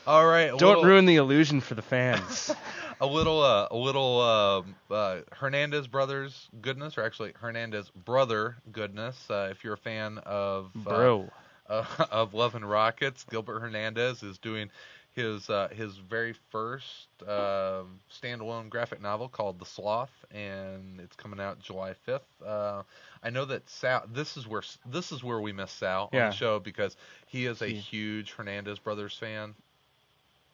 All 0.06 0.26
right, 0.26 0.48
don't 0.50 0.62
little, 0.62 0.84
ruin 0.84 1.04
the 1.06 1.16
illusion 1.16 1.60
for 1.60 1.74
the 1.74 1.82
fans. 1.82 2.54
a 3.00 3.06
little 3.06 3.42
uh, 3.42 3.66
a 3.70 3.76
little 3.76 4.20
um 4.20 4.76
uh, 4.92 5.18
Hernandez 5.32 5.88
brothers 5.88 6.48
goodness, 6.60 6.98
or 6.98 7.02
actually 7.04 7.32
Hernandez 7.40 7.90
brother 7.90 8.56
goodness. 8.70 9.16
Uh, 9.28 9.48
if 9.50 9.64
you're 9.64 9.74
a 9.74 9.78
fan 9.78 10.18
of 10.18 10.70
uh, 10.86 10.90
Bro, 10.90 11.30
uh, 11.68 11.84
of 12.10 12.34
Love 12.34 12.55
and 12.55 12.68
Rockets, 12.68 13.24
Gilbert 13.24 13.60
Hernandez 13.60 14.22
is 14.22 14.39
doing 14.39 14.70
his 15.14 15.51
uh, 15.51 15.68
his 15.70 15.97
very 15.97 16.34
first 16.51 17.09
um, 17.22 18.01
standalone 18.10 18.70
graphic 18.70 19.01
novel 19.02 19.28
called 19.28 19.59
The 19.59 19.66
Sloth, 19.66 20.24
and 20.30 21.01
it's 21.01 21.14
coming 21.16 21.39
out 21.39 21.59
July 21.60 21.94
5th. 22.09 22.20
Uh, 22.44 22.82
I 23.22 23.30
know 23.30 23.44
that 23.44 23.68
Sal. 23.68 24.05
This 24.10 24.36
is 24.36 24.48
where 24.48 24.62
this 24.86 25.12
is 25.12 25.22
where 25.22 25.40
we 25.40 25.52
miss 25.52 25.70
Sal 25.70 26.09
on 26.12 26.18
the 26.30 26.34
show 26.34 26.59
because 26.59 26.97
he 27.26 27.47
is 27.47 27.60
a 27.60 27.66
huge 27.68 28.32
Hernandez 28.32 28.78
brothers 28.78 29.16
fan. 29.16 29.55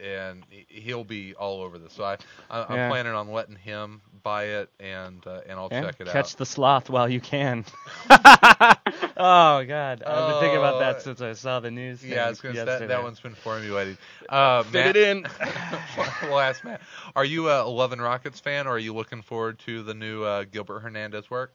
And 0.00 0.44
he- 0.48 0.66
he'll 0.80 1.02
be 1.02 1.34
all 1.34 1.60
over 1.62 1.76
this, 1.76 1.92
so 1.92 2.04
I, 2.04 2.18
I 2.48 2.62
I'm 2.68 2.76
Yeah. 2.76 2.88
planning 2.88 3.14
on 3.14 3.32
letting 3.32 3.56
him 3.56 4.00
buy 4.22 4.44
it, 4.44 4.70
and 4.78 5.26
uh, 5.26 5.40
and 5.48 5.58
I'll 5.58 5.68
yeah, 5.72 5.82
check 5.82 5.94
it 5.94 5.98
catch 5.98 6.06
out. 6.08 6.12
Catch 6.12 6.36
the 6.36 6.46
sloth 6.46 6.88
while 6.88 7.08
you 7.08 7.20
can. 7.20 7.64
oh 8.10 9.64
God, 9.64 10.02
I've 10.04 10.28
been 10.28 10.40
thinking 10.40 10.56
about 10.58 10.74
Oh, 10.76 10.78
that 10.78 11.02
since 11.02 11.20
I 11.20 11.32
saw 11.32 11.58
the 11.60 11.70
news. 11.72 12.04
Yeah, 12.04 12.26
I 12.28 12.32
thing 12.34 12.50
was 12.50 12.54
gonna 12.56 12.64
that, 12.66 12.88
that 12.88 13.02
one's 13.02 13.18
been 13.20 13.34
formulated. 13.34 13.98
Uh, 14.28 14.62
Fit 14.62 14.72
Matt, 14.72 14.96
it 14.96 15.08
in. 15.08 15.26
we'll 16.22 16.38
ask 16.38 16.62
Matt. 16.64 16.80
Are 17.16 17.24
you 17.24 17.50
a 17.50 17.64
Love 17.66 17.92
and 17.92 18.00
Rockets 18.00 18.38
fan, 18.38 18.66
or 18.66 18.70
are 18.70 18.78
you 18.78 18.94
looking 18.94 19.22
forward 19.22 19.58
to 19.60 19.82
the 19.82 19.94
new 19.94 20.22
uh, 20.22 20.44
Gilbert 20.44 20.80
Hernandez 20.80 21.28
work? 21.30 21.52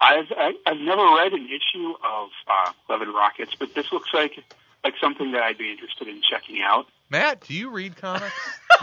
I've 0.00 0.30
I, 0.36 0.52
I've 0.66 0.80
never 0.80 1.02
read 1.14 1.32
an 1.32 1.46
issue 1.48 1.94
of 2.04 2.28
uh, 2.46 2.72
Love 2.90 3.02
and 3.02 3.14
Rockets, 3.14 3.54
but 3.58 3.72
this 3.74 3.90
looks 3.92 4.12
like 4.12 4.42
like 4.84 4.94
something 5.00 5.32
that 5.32 5.42
I'd 5.42 5.58
be 5.58 5.70
interested 5.70 6.08
in 6.08 6.20
checking 6.28 6.60
out. 6.62 6.86
Matt, 7.10 7.40
do 7.46 7.54
you 7.54 7.70
read 7.70 7.96
comics? 7.96 8.32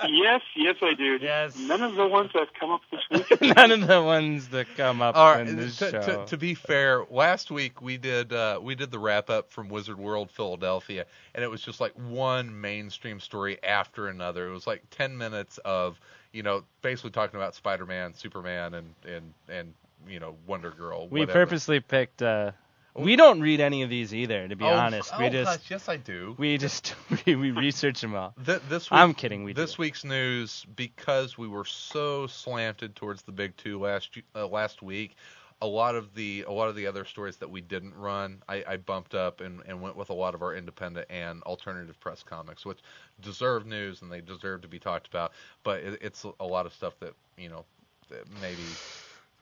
Yes, 0.07 0.41
yes, 0.55 0.75
I 0.81 0.93
do. 0.95 1.17
Yes. 1.21 1.55
None 1.57 1.81
of 1.83 1.95
the 1.95 2.07
ones 2.07 2.31
that 2.33 2.39
have 2.39 2.53
come 2.59 2.71
up 2.71 2.81
this 2.91 3.01
week. 3.11 3.41
None 3.55 3.71
of 3.71 3.87
the 3.87 4.01
ones 4.01 4.47
that 4.49 4.65
come 4.75 5.01
up 5.01 5.15
All 5.15 5.33
right. 5.35 5.47
in 5.47 5.55
this 5.55 5.77
To, 5.77 5.91
show. 5.91 6.01
to, 6.01 6.25
to 6.25 6.37
be 6.37 6.53
fair, 6.55 7.05
last 7.09 7.51
week 7.51 7.81
we 7.81 7.97
did 7.97 8.33
uh, 8.33 8.59
we 8.61 8.73
did 8.75 8.89
the 8.91 8.97
wrap 8.99 9.29
up 9.29 9.51
from 9.51 9.69
Wizard 9.69 9.97
World 9.99 10.31
Philadelphia, 10.31 11.05
and 11.35 11.43
it 11.43 11.47
was 11.49 11.61
just 11.61 11.79
like 11.79 11.93
one 11.93 12.59
mainstream 12.59 13.19
story 13.19 13.61
after 13.63 14.07
another. 14.07 14.47
It 14.47 14.51
was 14.51 14.65
like 14.67 14.83
ten 14.89 15.17
minutes 15.17 15.59
of 15.63 15.99
you 16.33 16.41
know 16.43 16.63
basically 16.81 17.11
talking 17.11 17.39
about 17.39 17.53
Spider 17.55 17.85
Man, 17.85 18.13
Superman, 18.15 18.73
and 18.73 18.95
and 19.07 19.33
and 19.47 19.73
you 20.07 20.19
know 20.19 20.35
Wonder 20.47 20.71
Girl. 20.71 21.07
we 21.09 21.21
whatever. 21.21 21.45
purposely 21.45 21.79
picked. 21.79 22.21
Uh, 22.23 22.51
we 22.95 23.15
don't 23.15 23.41
read 23.41 23.61
any 23.61 23.84
of 23.84 23.89
these 23.89 24.13
either, 24.13 24.47
to 24.47 24.55
be 24.55 24.65
Oh, 24.65 24.76
honest. 24.76 25.18
we 25.18 25.27
oh, 25.27 25.30
just 25.30 25.61
gosh, 25.61 25.72
yes, 25.72 25.89
I 25.89 25.97
do. 25.97 26.38
we 26.38 26.57
just 26.57 26.95
we, 27.26 27.35
we 27.35 27.51
research 27.51 28.01
them 28.01 28.15
all. 28.15 28.35
Th- 28.45 28.61
this 28.69 28.91
week, 28.91 28.99
I'm 28.99 29.13
kidding. 29.13 29.43
We 29.43 29.53
this 29.53 29.77
do. 29.77 29.77
week's 29.77 30.03
news 30.05 30.65
because 30.76 31.38
we 31.38 31.47
were 31.47 31.65
so 31.65 32.27
slanted 32.27 32.95
towards 32.95 33.23
the 33.23 33.31
big 33.34 33.57
two 33.57 33.80
last 33.80 34.18
uh, 34.35 34.47
last 34.47 34.81
week. 34.81 35.15
a 35.61 35.68
lot 35.68 35.95
of 35.95 36.13
the 36.15 36.43
a 36.47 36.51
lot 36.51 36.69
of 36.69 36.76
the 36.76 36.88
other 36.88 37.05
stories 37.05 37.38
that 37.38 37.49
we 37.49 37.61
didn't 37.61 37.95
run, 37.95 38.43
I, 38.49 38.63
I 38.68 38.77
bumped 38.77 39.15
up 39.15 39.41
and, 39.41 39.61
and 39.68 39.81
went 39.81 39.95
with 39.97 40.09
a 40.09 40.13
lot 40.15 40.35
of 40.35 40.41
our 40.43 40.55
independent 40.55 41.07
and 41.09 41.43
alternative 41.43 41.99
press 41.99 42.23
comics, 42.23 42.65
which 42.65 42.80
deserve 43.22 43.65
news 43.65 44.01
and 44.03 44.11
they 44.11 44.22
deserve 44.22 44.61
to 44.63 44.68
be 44.69 44.80
talked 44.80 45.07
about. 45.07 45.34
But 45.63 45.81
it, 45.84 45.99
it's 46.01 46.26
a 46.39 46.45
lot 46.45 46.65
of 46.65 46.73
stuff 46.73 46.95
that 47.01 47.13
you 47.38 47.49
know 47.49 47.65
that 48.09 48.30
maybe 48.30 48.80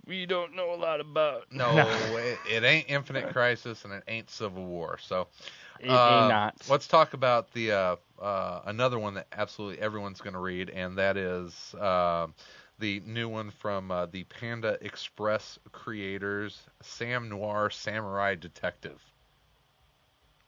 We 0.09 0.25
don't 0.25 0.55
know 0.55 0.73
a 0.73 0.75
lot 0.75 0.99
about. 1.01 1.51
no, 1.51 1.77
it, 2.17 2.39
it 2.49 2.63
ain't 2.63 2.89
Infinite 2.89 3.31
Crisis 3.31 3.85
and 3.85 3.93
it 3.93 4.03
ain't 4.07 4.31
Civil 4.31 4.65
War. 4.65 4.97
So 4.99 5.27
It 5.79 5.91
uh, 5.91 6.21
ain't 6.21 6.29
not. 6.29 6.55
let's 6.67 6.87
talk 6.87 7.13
about 7.13 7.53
the 7.53 7.71
uh, 7.71 7.95
uh, 8.19 8.61
another 8.65 8.97
one 8.97 9.13
that 9.13 9.27
absolutely 9.31 9.79
everyone's 9.79 10.19
going 10.19 10.33
to 10.33 10.39
read, 10.39 10.71
and 10.71 10.97
that 10.97 11.15
is 11.15 11.75
uh, 11.75 12.25
the 12.79 13.01
new 13.05 13.29
one 13.29 13.51
from 13.51 13.91
uh, 13.91 14.07
the 14.07 14.23
Panda 14.23 14.79
Express 14.81 15.59
creators, 15.71 16.59
Sam 16.81 17.29
Noir 17.29 17.69
Samurai 17.69 18.33
Detective. 18.33 18.99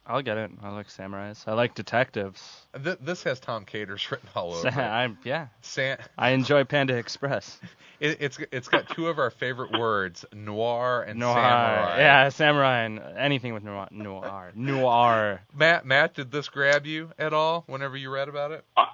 I'll 0.05 0.21
get 0.23 0.37
it. 0.37 0.51
I 0.63 0.69
like 0.69 0.87
samurais. 0.87 1.47
I 1.47 1.53
like 1.53 1.75
detectives. 1.75 2.65
Th- 2.83 2.97
this 3.01 3.23
has 3.23 3.39
Tom 3.39 3.65
Caters 3.65 4.05
written 4.11 4.27
all 4.35 4.53
over. 4.53 4.67
it. 4.67 4.75
I'm, 4.77 5.17
yeah, 5.23 5.47
Sam, 5.61 5.97
I 6.17 6.31
enjoy 6.31 6.63
Panda 6.63 6.95
Express. 6.95 7.59
it, 7.99 8.17
it's 8.19 8.39
it's 8.51 8.67
got 8.67 8.89
two 8.89 9.07
of 9.09 9.19
our 9.19 9.29
favorite 9.29 9.77
words, 9.77 10.25
noir 10.33 11.03
and 11.03 11.19
Noir. 11.19 11.35
samurai. 11.35 11.97
Yeah, 11.99 12.29
samurai 12.29 12.79
and 12.81 12.99
anything 13.17 13.53
with 13.53 13.63
noir. 13.63 13.87
Noir. 13.91 14.51
Noir. 14.55 15.41
Matt, 15.53 15.85
Matt, 15.85 16.15
did 16.15 16.31
this 16.31 16.49
grab 16.49 16.85
you 16.85 17.11
at 17.19 17.31
all 17.33 17.63
whenever 17.67 17.95
you 17.95 18.09
read 18.09 18.27
about 18.27 18.51
it? 18.51 18.65
Uh, 18.75 18.85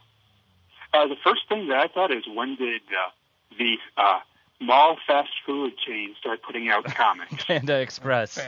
the 1.08 1.16
first 1.24 1.48
thing 1.48 1.68
that 1.70 1.78
I 1.78 1.88
thought 1.88 2.12
is 2.12 2.24
when 2.34 2.56
did 2.56 2.82
uh, 2.92 3.10
the 3.58 3.76
uh, 3.98 4.20
mall 4.60 4.98
fast 5.08 5.30
food 5.46 5.74
chain 5.78 6.16
start 6.20 6.42
putting 6.44 6.70
out 6.70 6.84
comics? 6.86 7.46
Panda 7.46 7.80
Express. 7.80 8.40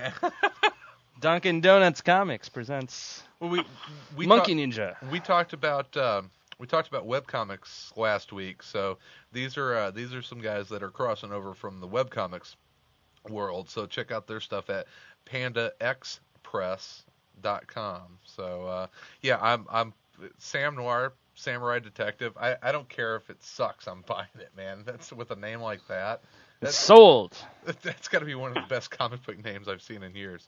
Dunkin' 1.19 1.61
Donuts 1.61 2.01
Comics 2.01 2.49
presents 2.49 3.23
Well, 3.39 3.49
we 3.49 3.63
we 4.15 4.25
Monkey 4.25 4.53
ta- 4.53 4.59
Ninja. 4.59 5.11
we 5.11 5.19
talked 5.19 5.53
about 5.53 5.95
um, 5.97 6.29
we 6.59 6.67
talked 6.67 6.87
about 6.87 7.07
webcomics 7.07 7.95
last 7.97 8.31
week, 8.31 8.63
so 8.63 8.97
these 9.31 9.57
are 9.57 9.75
uh, 9.75 9.91
these 9.91 10.13
are 10.13 10.21
some 10.21 10.39
guys 10.39 10.69
that 10.69 10.83
are 10.83 10.89
crossing 10.89 11.31
over 11.31 11.53
from 11.53 11.79
the 11.79 11.87
webcomics 11.87 12.55
world. 13.29 13.69
So 13.69 13.85
check 13.85 14.11
out 14.11 14.27
their 14.27 14.39
stuff 14.39 14.69
at 14.69 14.87
pandaxpress.com. 15.25 18.01
So 18.25 18.67
uh, 18.67 18.87
yeah, 19.21 19.37
I'm 19.41 19.65
I'm 19.69 19.93
Sam 20.37 20.75
Noir, 20.75 21.13
Samurai 21.35 21.79
Detective. 21.79 22.33
I, 22.39 22.55
I 22.61 22.71
don't 22.71 22.89
care 22.89 23.15
if 23.15 23.29
it 23.29 23.41
sucks. 23.43 23.87
I'm 23.87 24.03
buying 24.07 24.27
it, 24.35 24.51
man. 24.55 24.79
That's 24.85 25.11
with 25.11 25.31
a 25.31 25.35
name 25.35 25.61
like 25.61 25.85
that. 25.87 26.21
It's 26.61 26.75
sold. 26.75 27.37
That's 27.83 28.09
got 28.09 28.19
to 28.19 28.25
be 28.25 28.35
one 28.35 28.49
of 28.49 28.55
the 28.55 28.67
best 28.69 28.91
comic 28.91 29.25
book 29.25 29.41
names 29.43 29.67
I've 29.69 29.81
seen 29.81 30.03
in 30.03 30.13
years. 30.15 30.47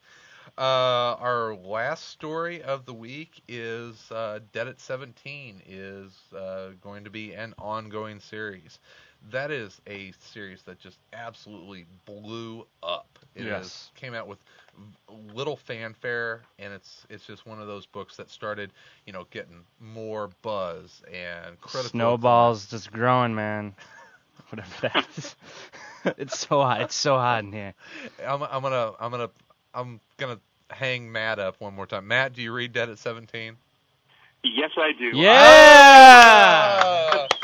Uh, 0.58 1.16
our 1.20 1.56
last 1.56 2.06
story 2.10 2.62
of 2.62 2.86
the 2.86 2.94
week 2.94 3.42
is 3.48 4.12
uh, 4.12 4.40
Dead 4.52 4.68
at 4.68 4.80
17 4.80 5.62
is 5.66 6.18
uh, 6.36 6.70
going 6.82 7.04
to 7.06 7.10
be 7.10 7.34
an 7.34 7.54
ongoing 7.58 8.20
series. 8.20 8.80
That 9.30 9.52
is 9.52 9.82
a 9.88 10.12
series 10.20 10.64
that 10.64 10.80
just 10.80 11.00
absolutely 11.14 11.86
blew 12.06 12.66
up. 12.84 13.20
It 13.36 13.46
Yes. 13.46 13.66
is- 13.66 13.92
came 13.96 14.14
out 14.14 14.28
with 14.28 14.40
little 15.34 15.56
fanfare, 15.58 16.44
and 16.60 16.74
it's 16.74 17.06
it's 17.10 17.26
just 17.26 17.46
one 17.46 17.60
of 17.60 17.68
those 17.68 17.86
books 17.86 18.16
that 18.18 18.30
started, 18.30 18.72
you 19.06 19.14
know, 19.14 19.26
getting 19.32 19.66
more 19.80 20.30
buzz 20.42 21.02
and 21.12 21.60
critical. 21.62 22.22
Snowballs 22.22 22.68
just 22.68 22.92
growing, 22.92 23.36
man. 23.36 23.76
Whatever 24.50 24.90
that 24.90 25.08
is. 25.18 25.36
it's 26.18 26.40
so 26.40 26.62
hot. 26.62 26.82
It's 26.82 26.96
so 26.96 27.16
hot 27.16 27.44
in 27.44 27.52
here. 27.52 27.74
I'm, 28.26 28.42
I'm 28.44 28.62
gonna 28.62 28.94
I'm 29.00 29.12
gonna 29.12 29.30
I'm 29.74 30.00
gonna 30.18 30.40
hang 30.70 31.12
Matt 31.12 31.40
up 31.40 31.60
one 31.60 31.74
more 31.74 31.88
time. 31.88 32.08
Matt, 32.08 32.34
do 32.34 32.42
you 32.42 32.52
read 32.54 32.74
Dead 32.74 32.90
at 32.90 33.00
17? 33.00 33.56
yes, 34.44 34.72
I 34.78 34.92
do. 34.98 35.12
Yeah. 35.16 37.28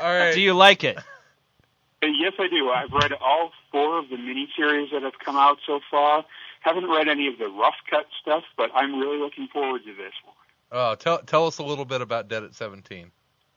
All 0.00 0.12
right. 0.18 0.34
Do 0.34 0.40
you 0.40 0.54
like 0.54 0.82
it? 0.84 0.98
Uh, 0.98 2.06
yes, 2.18 2.32
I 2.38 2.48
do. 2.48 2.70
I've 2.70 2.92
read 2.92 3.12
all 3.20 3.52
four 3.70 3.98
of 3.98 4.08
the 4.08 4.16
miniseries 4.16 4.90
that 4.90 5.02
have 5.02 5.18
come 5.24 5.36
out 5.36 5.58
so 5.64 5.78
far. 5.90 6.24
Haven't 6.60 6.88
read 6.90 7.08
any 7.08 7.28
of 7.28 7.38
the 7.38 7.48
rough 7.48 7.74
cut 7.88 8.06
stuff, 8.20 8.42
but 8.56 8.70
I'm 8.74 8.98
really 8.98 9.18
looking 9.18 9.46
forward 9.52 9.82
to 9.84 9.94
this 9.94 10.12
one. 10.24 10.34
Oh, 10.72 10.94
tell 10.96 11.18
tell 11.18 11.46
us 11.46 11.58
a 11.58 11.62
little 11.62 11.84
bit 11.84 12.00
about 12.00 12.28
Dead 12.28 12.42
at 12.42 12.54
17, 12.54 13.10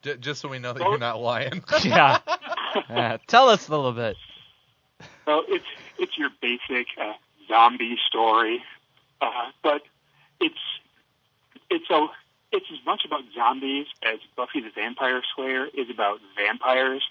J- 0.03 0.17
just 0.17 0.41
so 0.41 0.49
we 0.49 0.59
know 0.59 0.73
that 0.73 0.81
Well- 0.81 0.91
you're 0.91 0.99
not 0.99 1.19
lying. 1.21 1.63
Yeah. 1.83 2.19
Yeah, 2.89 3.17
Tell 3.27 3.49
us 3.49 3.67
a 3.67 3.71
little 3.71 3.93
bit. 3.93 4.15
Well, 5.25 5.43
it's 5.47 5.65
it's 5.97 6.17
your 6.17 6.29
basic 6.41 6.87
uh, 7.01 7.13
zombie 7.47 7.97
story, 8.07 8.63
uh, 9.21 9.51
but 9.63 9.81
it's 10.39 10.55
it's 11.69 11.89
a 11.89 12.07
it's 12.51 12.67
as 12.71 12.79
much 12.85 13.03
about 13.05 13.23
zombies 13.35 13.87
as 14.03 14.19
Buffy 14.35 14.61
the 14.61 14.69
Vampire 14.73 15.21
Slayer 15.35 15.65
is 15.73 15.89
about 15.89 16.19
vampires. 16.37 17.03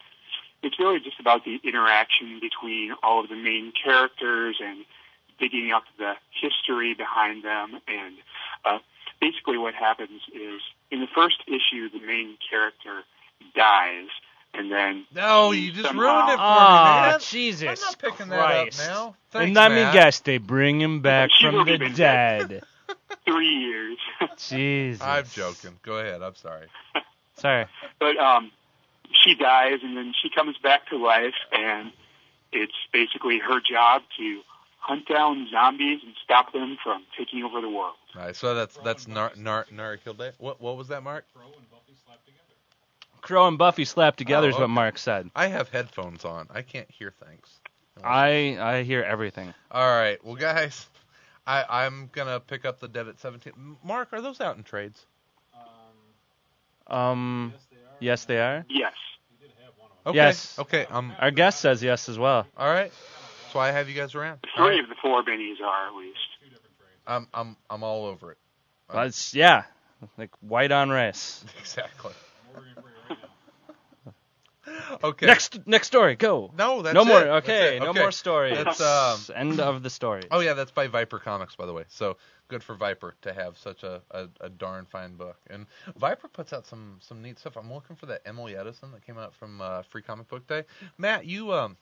It's 0.63 0.79
really 0.79 1.01
just 1.01 1.21
about 1.21 1.45
the 1.45 1.61
interaction 1.63 2.41
between 2.41 2.95
all 3.03 3.21
of 3.23 3.29
the 3.29 3.37
main 3.37 3.73
characters 3.73 4.57
and 4.65 4.85
digging 5.39 5.73
up 5.73 5.85
the 5.99 6.15
history 6.31 6.95
behind 6.95 7.45
them. 7.45 7.81
And 7.87 8.15
uh, 8.65 8.79
basically, 9.21 9.59
what 9.59 9.75
happens 9.75 10.23
is 10.33 10.63
in 10.91 11.01
the 11.01 11.09
first 11.15 11.43
issue, 11.47 11.91
the 11.91 12.01
main 12.01 12.39
character 12.49 13.03
dies, 13.55 14.09
and 14.57 14.71
then 14.71 15.07
no, 15.15 15.53
you 15.53 15.73
just 15.73 15.87
Somehow- 15.87 16.03
ruined 16.03 16.29
it 16.31 16.37
for 16.37 16.43
Oh, 16.43 17.03
me, 17.05 17.11
man. 17.11 17.21
Jesus 17.21 17.83
I'm 17.83 17.87
not 17.87 17.99
picking 17.99 18.27
Christ. 18.29 18.79
that 18.79 18.91
up 18.91 18.95
now. 18.97 19.17
Thanks, 19.31 19.47
and 19.47 19.55
let 19.55 19.71
me 19.71 19.83
Matt. 19.83 19.93
guess, 19.95 20.21
they 20.21 20.39
bring 20.39 20.81
him 20.81 21.01
back 21.01 21.31
She's 21.33 21.51
from 21.51 21.67
the 21.67 21.79
dead. 21.79 22.49
dead. 22.49 22.63
three 23.27 23.49
years. 23.49 23.99
Jesus. 24.49 25.03
I'm 25.03 25.25
joking. 25.33 25.79
Go 25.83 25.99
ahead. 25.99 26.23
I'm 26.23 26.35
sorry. 26.37 26.67
Sorry. 27.37 27.67
but 27.99 28.17
um, 28.17 28.53
she 29.25 29.35
dies, 29.35 29.81
and 29.83 29.97
then 29.97 30.13
she 30.23 30.31
comes 30.31 30.57
back 30.63 30.87
to 30.91 30.97
life, 30.97 31.35
and 31.51 31.91
it's 32.53 32.73
basically 32.93 33.41
her 33.41 33.59
job 33.61 34.03
to 34.19 34.41
hunt 34.79 35.09
down 35.09 35.49
zombies 35.51 36.01
and 36.05 36.15
stop 36.23 36.53
them 36.53 36.77
from 36.85 37.03
taking 37.19 37.43
over 37.43 37.61
the 37.61 37.69
world. 37.69 37.95
All 38.17 38.23
right, 38.27 38.37
so 38.37 38.55
that's 38.55 38.77
that's 38.85 39.09
Nar 39.09 39.33
Nar 39.37 39.67
Nari 39.73 39.99
Kilday. 39.99 40.33
What 40.39 40.61
what 40.61 40.77
was 40.77 40.87
that, 40.89 41.03
Mark? 41.03 41.25
Crow 43.25 43.49
and 43.49 43.57
Buffy 43.57 43.87
slapped 43.87 44.19
together 44.19 44.51
is 44.51 44.55
Oh, 44.57 44.61
what. 44.61 44.71
Mark 44.71 44.99
said. 44.99 45.31
I 45.35 45.47
have 45.47 45.71
headphones 45.71 46.27
on. 46.27 46.47
I 46.51 46.61
can't 46.61 46.91
hear 46.91 47.11
things. 47.27 47.59
I 48.03 48.59
I 48.61 48.83
hear 48.83 49.03
everything. 49.03 49.55
All 49.71 49.89
right, 49.89 50.23
well, 50.23 50.35
guys, 50.35 50.87
I 51.47 51.65
I'm 51.69 52.11
gonna 52.13 52.39
pick 52.39 52.67
up 52.67 52.81
the 52.81 52.89
Dead 52.89 53.09
at 53.09 53.19
17. 53.19 53.79
Mark, 53.83 54.13
are 54.13 54.21
those 54.21 54.43
out 54.43 54.59
in 54.59 54.63
trades? 54.63 55.07
Um, 56.87 56.97
um 56.97 57.55
yes, 57.99 58.27
they 58.27 58.39
are. 58.39 58.67
Yes. 58.69 58.93
Okay. 60.07 60.17
Yes. 60.17 60.59
Okay. 60.59 60.87
Um. 60.91 61.15
Our 61.19 61.31
guest 61.31 61.61
says 61.61 61.83
yes 61.83 62.11
as 62.11 62.19
well. 62.19 62.47
All 62.59 62.71
right. 62.71 62.93
That's 63.45 63.55
why 63.55 63.71
I 63.71 63.73
have 63.73 63.89
you 63.89 63.95
guys 63.95 64.15
around. 64.15 64.41
Three 64.55 64.67
right. 64.67 64.81
of 64.81 64.91
the 64.91 64.97
four 65.01 65.23
minis 65.23 65.63
are 65.65 65.89
at 65.89 65.95
least. 65.95 66.19
I'm 67.07 67.27
I'm 67.33 67.57
I'm 67.71 67.83
all 67.83 68.05
over 68.05 68.33
it. 68.33 68.39
Well, 68.93 69.07
it's 69.07 69.35
yeah, 69.35 69.63
like 70.19 70.31
white 70.41 70.73
on 70.73 70.91
rice. 70.91 71.43
Exactly. 71.61 72.13
Okay. 75.03 75.27
Next 75.27 75.67
next 75.67 75.89
story, 75.89 76.17
go. 76.17 76.51
No, 76.57 76.81
that's 76.81 76.95
no 76.95 77.03
it. 77.03 77.07
more. 77.07 77.21
That's 77.25 77.45
Okay, 77.45 77.77
it. 77.77 77.83
no 77.83 77.91
Okay. 77.91 78.01
more 78.01 78.13
stories. 78.13 78.57
That's, 78.57 78.81
um, 78.81 79.21
End 79.37 79.61
of 79.61 79.83
the 79.83 79.91
story. 79.91 80.23
Oh 80.31 80.41
yeah, 80.41 80.55
that's 80.55 80.71
by 80.71 80.87
Viper 80.87 81.19
Comics, 81.19 81.55
by 81.55 81.67
the 81.67 81.73
way. 81.75 81.85
So 81.89 82.17
good 82.49 82.63
for 82.63 82.75
Viper 82.75 83.15
to 83.23 83.35
have 83.35 83.59
such 83.59 83.83
a, 83.83 84.01
a, 84.11 84.29
a 84.41 84.49
darn 84.49 84.87
fine 84.87 85.17
book. 85.17 85.37
And 85.51 85.67
Viper 85.99 86.29
puts 86.29 86.55
out 86.55 86.67
some 86.67 86.97
some 87.01 87.21
neat 87.21 87.39
stuff. 87.39 87.57
I'm 87.57 87.71
looking 87.73 87.97
for 87.97 88.07
that 88.07 88.23
Emily 88.25 88.57
Edison 88.57 88.91
that 88.93 89.05
came 89.05 89.19
out 89.19 89.35
from 89.35 89.61
uh, 89.61 89.83
Free 89.83 90.03
Comic 90.03 90.29
Book 90.29 90.47
Day. 90.47 90.65
Matt, 90.97 91.27
you 91.27 91.53
um 91.53 91.77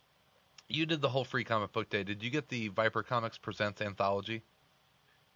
you 0.69 0.85
did 0.85 1.01
the 1.01 1.09
whole 1.09 1.25
Free 1.25 1.45
Comic 1.45 1.71
Book 1.73 1.89
Day. 1.89 2.03
Did 2.03 2.21
you 2.23 2.31
get 2.31 2.49
the 2.49 2.69
Viper 2.69 3.05
Comics 3.05 3.39
Presents 3.39 3.81
anthology? 3.81 4.43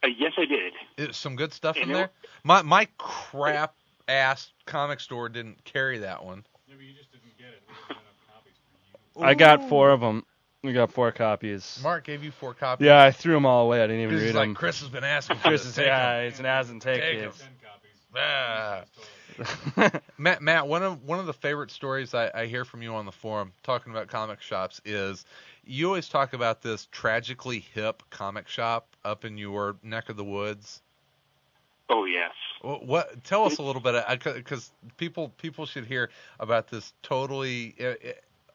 Uh, 0.03 0.09
yes, 0.19 0.33
I 0.37 0.47
did. 0.47 0.73
Is 1.11 1.17
some 1.17 1.37
good 1.37 1.53
stuff 1.53 1.77
in 1.77 1.83
And 1.85 1.91
it- 1.93 1.95
there. 1.95 2.11
My 2.43 2.63
my 2.63 2.89
crap 2.99 3.75
ass 4.09 4.53
comic 4.67 5.01
store 5.01 5.29
didn't 5.29 5.65
carry 5.65 5.99
that 5.99 6.25
one. 6.25 6.45
Yeah, 6.69 6.75
but 6.77 6.85
you 6.85 6.93
just 6.95 7.11
didn't 7.13 7.37
get 7.39 7.49
it. 7.49 7.63
I 9.21 9.35
got 9.35 9.69
four 9.69 9.91
of 9.91 10.01
them. 10.01 10.25
We 10.63 10.73
got 10.73 10.91
four 10.93 11.13
copies. 11.13 11.81
Mark 11.83 12.05
gave 12.05 12.25
you 12.25 12.31
four 12.33 12.53
copies. 12.53 12.85
Yeah, 12.87 13.03
I 13.03 13.13
threw 13.13 13.35
them 13.35 13.47
all 13.47 13.67
away. 13.67 13.83
I 13.83 13.87
didn't 13.87 14.03
even 14.03 14.09
Because 14.11 14.23
read 14.23 14.27
he's 14.27 14.35
them. 14.35 14.49
like 14.51 14.57
Chris 14.59 14.81
has 14.81 14.89
been 14.89 15.05
asking 15.05 15.37
Chris 15.39 15.65
is 15.65 15.75
Take 15.75 15.87
yeah, 15.87 16.11
'em. 16.17 16.27
it's 16.27 16.41
an 16.41 16.47
as 16.47 16.71
and 16.71 16.83
take. 16.83 17.01
Take 17.01 17.19
'em. 17.21 17.31
these. 17.33 17.45
Ah. 18.17 18.83
Matt, 20.19 20.41
Matt, 20.43 20.67
one 20.67 20.83
of 20.83 21.05
one 21.05 21.19
of 21.19 21.27
the 21.27 21.33
favorite 21.35 21.71
stories 21.71 22.15
I, 22.15 22.31
I 22.35 22.47
hear 22.47 22.65
from 22.65 22.83
you 22.83 22.95
on 22.95 23.05
the 23.05 23.13
forum 23.13 23.53
talking 23.63 23.93
about 23.93 24.09
comic 24.09 24.41
shops 24.41 24.81
is 24.85 25.25
you 25.65 25.87
always 25.87 26.09
talk 26.09 26.33
about 26.33 26.63
this 26.63 26.87
tragically 26.91 27.61
hip 27.61 28.03
comic 28.11 28.49
shop 28.49 28.97
up 29.05 29.25
in 29.27 29.37
your 29.37 29.77
neck 29.83 30.09
of 30.09 30.17
the 30.17 30.25
woods. 30.25 30.81
Oh 31.89 32.05
yes. 32.05 32.33
Wh- 32.63 32.83
What? 32.83 33.25
Tell 33.25 33.45
us 33.45 33.59
a 33.59 33.63
little 33.63 33.83
bit, 33.83 34.05
because 34.35 34.71
people 34.97 35.31
people 35.39 35.67
should 35.67 35.87
hear 35.87 36.11
about 36.41 36.69
this. 36.69 36.93
Totally, 37.03 37.75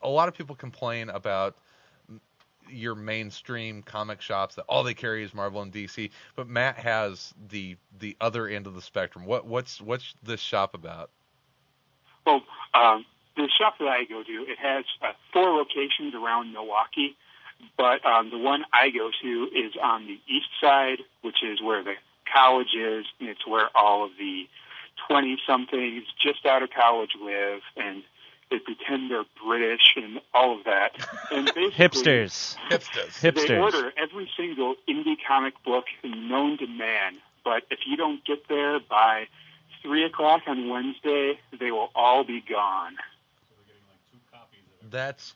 a 0.02 0.10
lot 0.10 0.28
of 0.28 0.34
people 0.34 0.56
complain 0.56 1.10
about 1.10 1.56
your 2.70 2.95
mainstream 2.95 3.84
comic 3.84 4.22
shops 4.22 4.56
that 4.56 4.64
all 4.68 4.84
they 4.84 4.94
carry 4.94 5.24
is 5.24 5.34
Marvel 5.34 5.62
and 5.62 5.74
DC, 5.74 6.10
but 6.36 6.48
Matt 6.48 6.78
has 6.78 7.34
the 7.49 7.78
the 7.99 8.16
other 8.22 8.48
end 8.48 8.68
of 8.68 8.76
the 8.76 8.82
spectrum. 8.82 9.26
What 9.26 9.45
what's 9.45 9.82
what's 9.82 10.14
this 10.24 10.40
shop 10.40 10.74
about? 10.74 11.10
Well, 12.26 12.44
um, 12.74 13.06
the 13.36 13.49
shop 13.58 13.76
that 13.80 13.88
I 13.88 14.03
go 14.06 14.24
to, 14.24 14.32
it 14.32 14.58
has 14.60 14.86
uh, 15.02 15.14
four 15.34 15.49
locations 15.49 16.14
around 16.14 16.53
Milwaukee, 16.53 17.16
but 17.78 18.06
um, 18.06 18.30
the 18.30 18.38
one 18.38 18.64
I 18.72 18.90
go 18.90 19.10
to 19.22 19.48
is 19.56 19.74
on 19.82 20.06
the 20.06 20.20
east 20.28 20.49
side, 20.62 20.99
which 21.22 21.44
is 21.44 21.62
where 21.62 21.84
the 21.84 21.94
college 22.34 22.76
is, 22.76 23.06
and 23.20 23.30
it's 23.30 23.45
where 23.45 23.70
all 23.76 24.06
of 24.06 24.12
the 24.18 24.48
20 25.08 25.38
somethings 25.48 26.03
just 26.22 26.45
out 26.45 26.64
of 26.64 26.70
college 26.70 27.12
live, 27.22 27.62
and 27.76 28.03
they 28.49 28.60
pretend 28.60 29.10
they're 29.10 29.24
British 29.44 29.95
and 29.95 30.20
all 30.34 30.58
of 30.58 30.66
that. 30.66 30.91
And 31.32 31.45
basically, 31.56 31.72
Hipsters. 31.72 32.56
Hipsters. 32.70 33.20
They 33.22 33.32
Hipsters. 33.32 33.62
order 33.62 33.94
every 33.98 34.30
single 34.38 34.76
indie 34.88 35.18
comic 35.28 35.53
book 35.64 35.86
known 36.03 36.58
to 36.60 36.68
man, 36.68 37.16
but 37.44 37.64
if 37.72 37.80
you 37.88 37.98
don't 37.98 38.24
get 38.26 38.48
there 38.48 38.80
by 38.80 39.28
three 39.82 40.03
o'clock 40.03 40.44
on 40.48 40.70
Wednesday, 40.70 41.40
they 41.60 41.72
will 41.72 41.90
all 41.95 42.24
be 42.24 42.41
gone. 42.41 42.98
That's 44.90 45.34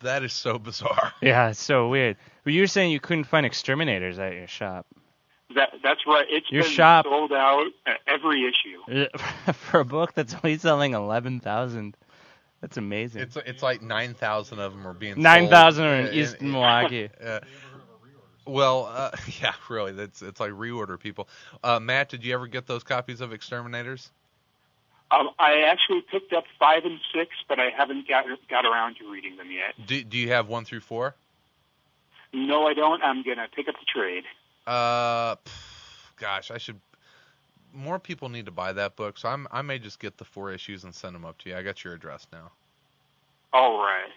that 0.00 0.22
is 0.22 0.32
so 0.32 0.58
bizarre. 0.58 1.12
Yeah, 1.20 1.48
it's 1.48 1.60
so 1.60 1.88
weird. 1.88 2.16
But 2.44 2.52
you 2.52 2.60
were 2.60 2.66
saying 2.66 2.92
you 2.92 3.00
couldn't 3.00 3.24
find 3.24 3.44
exterminators 3.44 4.18
at 4.18 4.34
your 4.34 4.46
shop. 4.46 4.86
That 5.56 5.72
that's 5.82 6.06
right. 6.06 6.26
It's 6.28 6.50
Your 6.50 6.62
been 6.62 6.70
shop- 6.70 7.06
sold 7.06 7.32
out 7.32 7.66
every 8.06 8.44
issue. 8.44 9.08
For 9.52 9.80
a 9.80 9.84
book 9.84 10.12
that's 10.14 10.34
only 10.34 10.58
selling 10.58 10.92
eleven 10.92 11.40
thousand. 11.40 11.96
That's 12.60 12.76
amazing. 12.76 13.22
It's 13.22 13.36
it's 13.36 13.62
like 13.62 13.80
nine 13.80 14.12
thousand 14.14 14.60
of 14.60 14.72
them 14.72 14.86
are 14.86 14.92
being 14.92 15.14
sold. 15.14 15.22
Nine 15.22 15.48
thousand 15.48 15.84
are 15.84 15.94
in 15.96 16.14
East 16.14 16.40
Milwaukee. 16.42 17.08
uh, 17.24 17.40
well, 18.44 18.86
uh, 18.92 19.10
yeah, 19.40 19.54
really, 19.70 19.92
that's 19.92 20.20
it's 20.20 20.40
like 20.40 20.52
reorder 20.52 21.00
people. 21.00 21.26
Uh, 21.64 21.80
Matt, 21.80 22.10
did 22.10 22.22
you 22.22 22.34
ever 22.34 22.46
get 22.46 22.66
those 22.66 22.82
copies 22.82 23.22
of 23.22 23.32
Exterminators? 23.32 24.10
Um, 25.10 25.30
I 25.38 25.62
actually 25.62 26.02
picked 26.02 26.32
up 26.32 26.44
five 26.58 26.84
and 26.84 26.98
six, 27.14 27.30
but 27.48 27.58
I 27.58 27.70
haven't 27.70 28.06
got 28.06 28.26
got 28.50 28.66
around 28.66 28.96
to 28.96 29.10
reading 29.10 29.36
them 29.36 29.50
yet. 29.50 29.86
Do 29.86 30.04
Do 30.04 30.18
you 30.18 30.32
have 30.32 30.48
one 30.48 30.66
through 30.66 30.80
four? 30.80 31.14
No, 32.34 32.66
I 32.66 32.74
don't. 32.74 33.02
I'm 33.02 33.22
gonna 33.22 33.48
pick 33.54 33.68
up 33.68 33.76
the 33.76 33.86
trade. 33.86 34.24
Uh, 34.66 35.36
pff, 35.36 36.16
gosh, 36.18 36.50
I 36.50 36.58
should. 36.58 36.80
More 37.72 37.98
people 37.98 38.28
need 38.30 38.46
to 38.46 38.52
buy 38.52 38.72
that 38.72 38.96
book, 38.96 39.18
so 39.18 39.28
I'm 39.28 39.46
I 39.52 39.62
may 39.62 39.78
just 39.78 40.00
get 40.00 40.16
the 40.16 40.24
four 40.24 40.50
issues 40.52 40.84
and 40.84 40.94
send 40.94 41.14
them 41.14 41.24
up 41.24 41.38
to 41.38 41.50
you. 41.50 41.56
I 41.56 41.62
got 41.62 41.84
your 41.84 41.94
address 41.94 42.26
now. 42.32 42.50
All 43.52 43.78
right. 43.78 44.10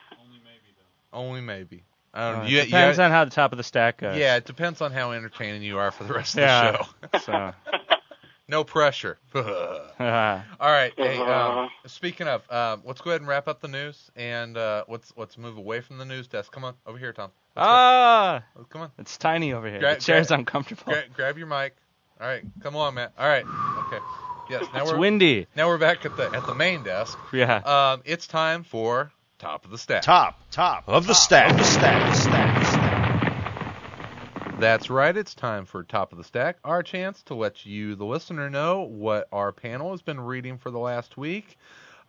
Only 1.11 1.41
maybe. 1.41 1.84
I 2.13 2.31
don't 2.31 2.41
Uh. 2.41 2.47
You, 2.47 2.63
depends 2.63 2.97
you, 2.97 3.03
on 3.03 3.11
how 3.11 3.26
the 3.26 3.31
top 3.31 3.51
of 3.51 3.57
the 3.57 3.63
stack 3.63 3.97
goes. 3.97 4.17
yeah, 4.17 4.35
it 4.38 4.45
depends 4.45 4.81
on 4.81 4.91
how 4.91 5.11
entertaining 5.11 5.61
you 5.61 5.77
are 5.77 5.91
for 5.91 6.03
the 6.03 6.13
rest 6.13 6.35
of 6.35 6.41
Yeah. 6.41 6.77
the 7.11 7.19
show. 7.19 7.19
So, 7.19 7.53
no 8.49 8.63
pressure. 8.65 9.17
All 9.35 9.41
uh. 9.99 10.41
Hey, 10.97 11.17
um, 11.17 11.27
Uh-huh. 11.30 11.67
speaking 11.88 12.27
of, 12.27 12.41
um, 12.51 12.81
let's 12.84 12.99
go 13.01 13.11
ahead 13.11 13.21
and 13.21 13.27
wrap 13.30 13.47
up 13.47 13.61
the 13.61 13.67
news, 13.67 14.09
and 14.15 14.57
uh, 14.57 14.84
let's 14.89 15.13
let's 15.15 15.38
move 15.38 15.57
away 15.57 15.80
from 15.81 15.97
the 15.97 16.05
news 16.05 16.27
desk. 16.27 16.51
Come 16.51 16.63
on, 16.65 16.73
over 16.85 16.97
here, 16.97 17.13
Tom. 17.13 17.31
Let's 17.55 17.65
go. 17.67 17.71
ah, 17.71 18.43
Come 18.69 18.81
on, 18.81 18.91
it's 18.97 19.17
tiny 19.17 19.53
over 19.53 19.69
here. 19.69 19.80
Gra- 19.80 19.95
the 19.95 20.01
chair's 20.01 20.27
gra- 20.27 20.38
uncomfortable. 20.38 20.84
Gra- 20.91 21.05
grab 21.15 21.38
your 21.38 21.47
mic. 21.47 21.76
All 22.19 22.27
right, 22.27 22.43
come 22.61 22.76
on, 22.76 22.95
Matt. 22.95 23.13
All 23.17 23.27
right, 23.27 23.45
okay. 23.45 24.03
Yes, 24.49 24.65
now 24.73 24.81
it's 24.81 24.91
we're 24.91 24.97
windy. 24.97 25.45
now 25.55 25.67
we're 25.67 25.77
back 25.77 26.05
at 26.05 26.17
the 26.17 26.26
at 26.34 26.45
the 26.47 26.55
main 26.55 26.84
desk. 26.84 27.17
Yeah. 27.31 27.57
Um, 27.57 28.01
it's 28.03 28.26
time 28.27 28.63
for 28.63 29.11
top 29.38 29.63
of 29.63 29.71
the 29.71 29.77
stack. 29.77 30.01
Top, 30.01 30.39
top 30.51 30.84
of 30.88 31.05
the 31.07 31.13
stack. 31.13 31.51
Of 31.51 31.57
the 31.59 31.63
stack. 31.63 32.15
stack, 32.15 32.55
stack. 32.55 32.59
That's 34.60 34.90
right. 34.90 35.15
It's 35.15 35.34
time 35.34 35.65
for 35.65 35.84
top 35.84 36.11
of 36.11 36.18
the 36.18 36.23
stack. 36.26 36.57
Our 36.65 36.84
chance 36.84 37.23
to 37.23 37.34
let 37.34 37.65
you, 37.65 37.95
the 37.95 38.03
listener, 38.03 38.49
know 38.49 38.81
what 38.81 39.30
our 39.31 39.53
panel 39.53 39.91
has 39.91 40.02
been 40.02 40.19
reading 40.19 40.57
for 40.57 40.69
the 40.69 40.77
last 40.77 41.15
week. 41.15 41.57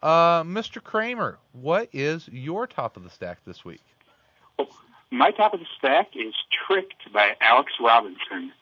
Uh, 0.03 0.43
Mr. 0.43 0.83
Kramer, 0.83 1.39
what 1.53 1.89
is 1.93 2.27
your 2.27 2.67
top 2.67 2.97
of 2.97 3.05
the 3.05 3.11
stack 3.11 3.39
this 3.45 3.65
week? 3.65 3.83
Well, 4.59 4.67
My 5.13 5.31
top 5.31 5.55
of 5.55 5.61
the 5.61 5.67
stack 5.79 6.09
is 6.17 6.35
Tricked 6.67 7.13
by 7.13 7.37
Alex 7.41 7.71
Robinson. 7.81 8.53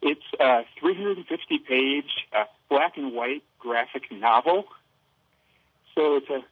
It's 0.00 0.24
a 0.40 0.62
350 0.80 1.58
page 1.58 2.26
uh, 2.34 2.44
black 2.70 2.96
and 2.96 3.12
white 3.12 3.42
graphic 3.58 4.10
novel. 4.10 4.64
So 5.94 6.16
it's 6.16 6.30
a 6.30 6.42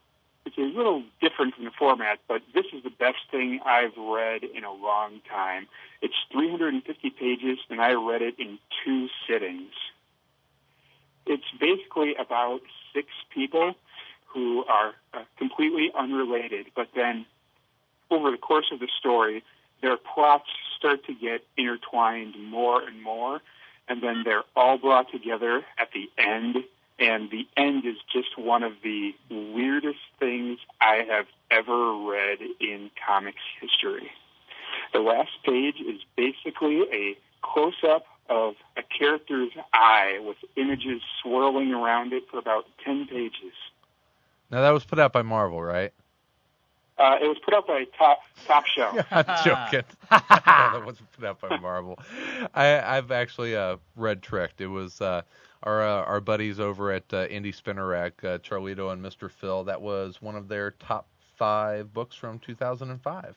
it's 0.44 0.58
a 0.58 0.76
little 0.76 1.02
different 1.20 1.54
from 1.54 1.64
the 1.64 1.70
format, 1.70 2.18
but 2.28 2.42
this 2.54 2.66
is 2.72 2.82
the 2.82 2.90
best 2.90 3.18
thing 3.30 3.60
I've 3.64 3.96
read 3.96 4.42
in 4.42 4.64
a 4.64 4.72
long 4.72 5.20
time. 5.28 5.66
It's 6.00 6.14
350 6.32 7.10
pages, 7.10 7.58
and 7.70 7.80
I 7.80 7.92
read 7.92 8.22
it 8.22 8.34
in 8.38 8.58
two 8.84 9.08
sittings. 9.26 9.72
It's 11.26 11.44
basically 11.60 12.14
about 12.16 12.60
six 12.92 13.08
people 13.32 13.74
who 14.26 14.64
are 14.64 14.94
uh, 15.14 15.22
completely 15.38 15.92
unrelated, 15.96 16.66
but 16.74 16.88
then 16.94 17.26
over 18.10 18.30
the 18.30 18.36
course 18.36 18.66
of 18.72 18.80
the 18.80 18.88
story, 18.98 19.44
their 19.80 19.96
plots 19.96 20.48
start 20.76 21.04
to 21.06 21.14
get 21.14 21.44
intertwined 21.56 22.34
more 22.38 22.82
and 22.82 23.02
more, 23.02 23.40
and 23.88 24.02
then 24.02 24.22
they're 24.24 24.44
all 24.56 24.78
brought 24.78 25.10
together 25.10 25.64
at 25.78 25.88
the 25.92 26.10
end. 26.18 26.64
And 26.98 27.30
the 27.30 27.46
end 27.56 27.84
is 27.84 27.96
just 28.12 28.38
one 28.38 28.62
of 28.62 28.72
the 28.82 29.14
weirdest 29.30 29.98
things 30.20 30.58
I 30.80 31.04
have 31.08 31.26
ever 31.50 31.96
read 31.96 32.38
in 32.60 32.90
comics 33.06 33.40
history. 33.60 34.10
The 34.92 35.00
last 35.00 35.30
page 35.44 35.76
is 35.80 36.00
basically 36.16 36.82
a 36.92 37.16
close 37.42 37.82
up 37.88 38.04
of 38.28 38.54
a 38.76 38.82
character's 38.82 39.50
eye 39.72 40.18
with 40.22 40.36
images 40.56 41.02
swirling 41.22 41.72
around 41.72 42.12
it 42.12 42.24
for 42.30 42.38
about 42.38 42.66
10 42.84 43.06
pages. 43.06 43.54
Now 44.50 44.60
that 44.60 44.70
was 44.70 44.84
put 44.84 44.98
out 44.98 45.12
by 45.12 45.22
Marvel, 45.22 45.62
right? 45.62 45.92
Uh, 46.98 47.16
it 47.20 47.26
was 47.26 47.38
put 47.44 47.54
out 47.54 47.66
by 47.66 47.84
Top 47.98 48.20
Top 48.46 48.66
Shelf. 48.66 48.96
I'm 49.10 49.24
joking. 49.44 49.82
that 50.10 50.82
wasn't 50.84 51.10
put 51.12 51.24
out 51.24 51.40
by 51.40 51.56
Marvel. 51.58 51.98
I, 52.54 52.80
I've 52.80 53.10
actually 53.10 53.56
uh, 53.56 53.78
read 53.96 54.22
Tricked. 54.22 54.60
It 54.60 54.66
was 54.66 55.00
uh, 55.00 55.22
our 55.62 55.82
uh, 55.82 56.04
our 56.04 56.20
buddies 56.20 56.60
over 56.60 56.92
at 56.92 57.04
uh, 57.12 57.26
Indie 57.28 57.54
Spinner 57.54 57.86
Rack, 57.86 58.22
uh, 58.24 58.38
Charlito 58.38 58.92
and 58.92 59.02
Mr. 59.04 59.30
Phil. 59.30 59.64
That 59.64 59.80
was 59.80 60.20
one 60.20 60.36
of 60.36 60.48
their 60.48 60.72
top 60.72 61.06
five 61.36 61.92
books 61.92 62.16
from 62.16 62.38
2005, 62.40 63.36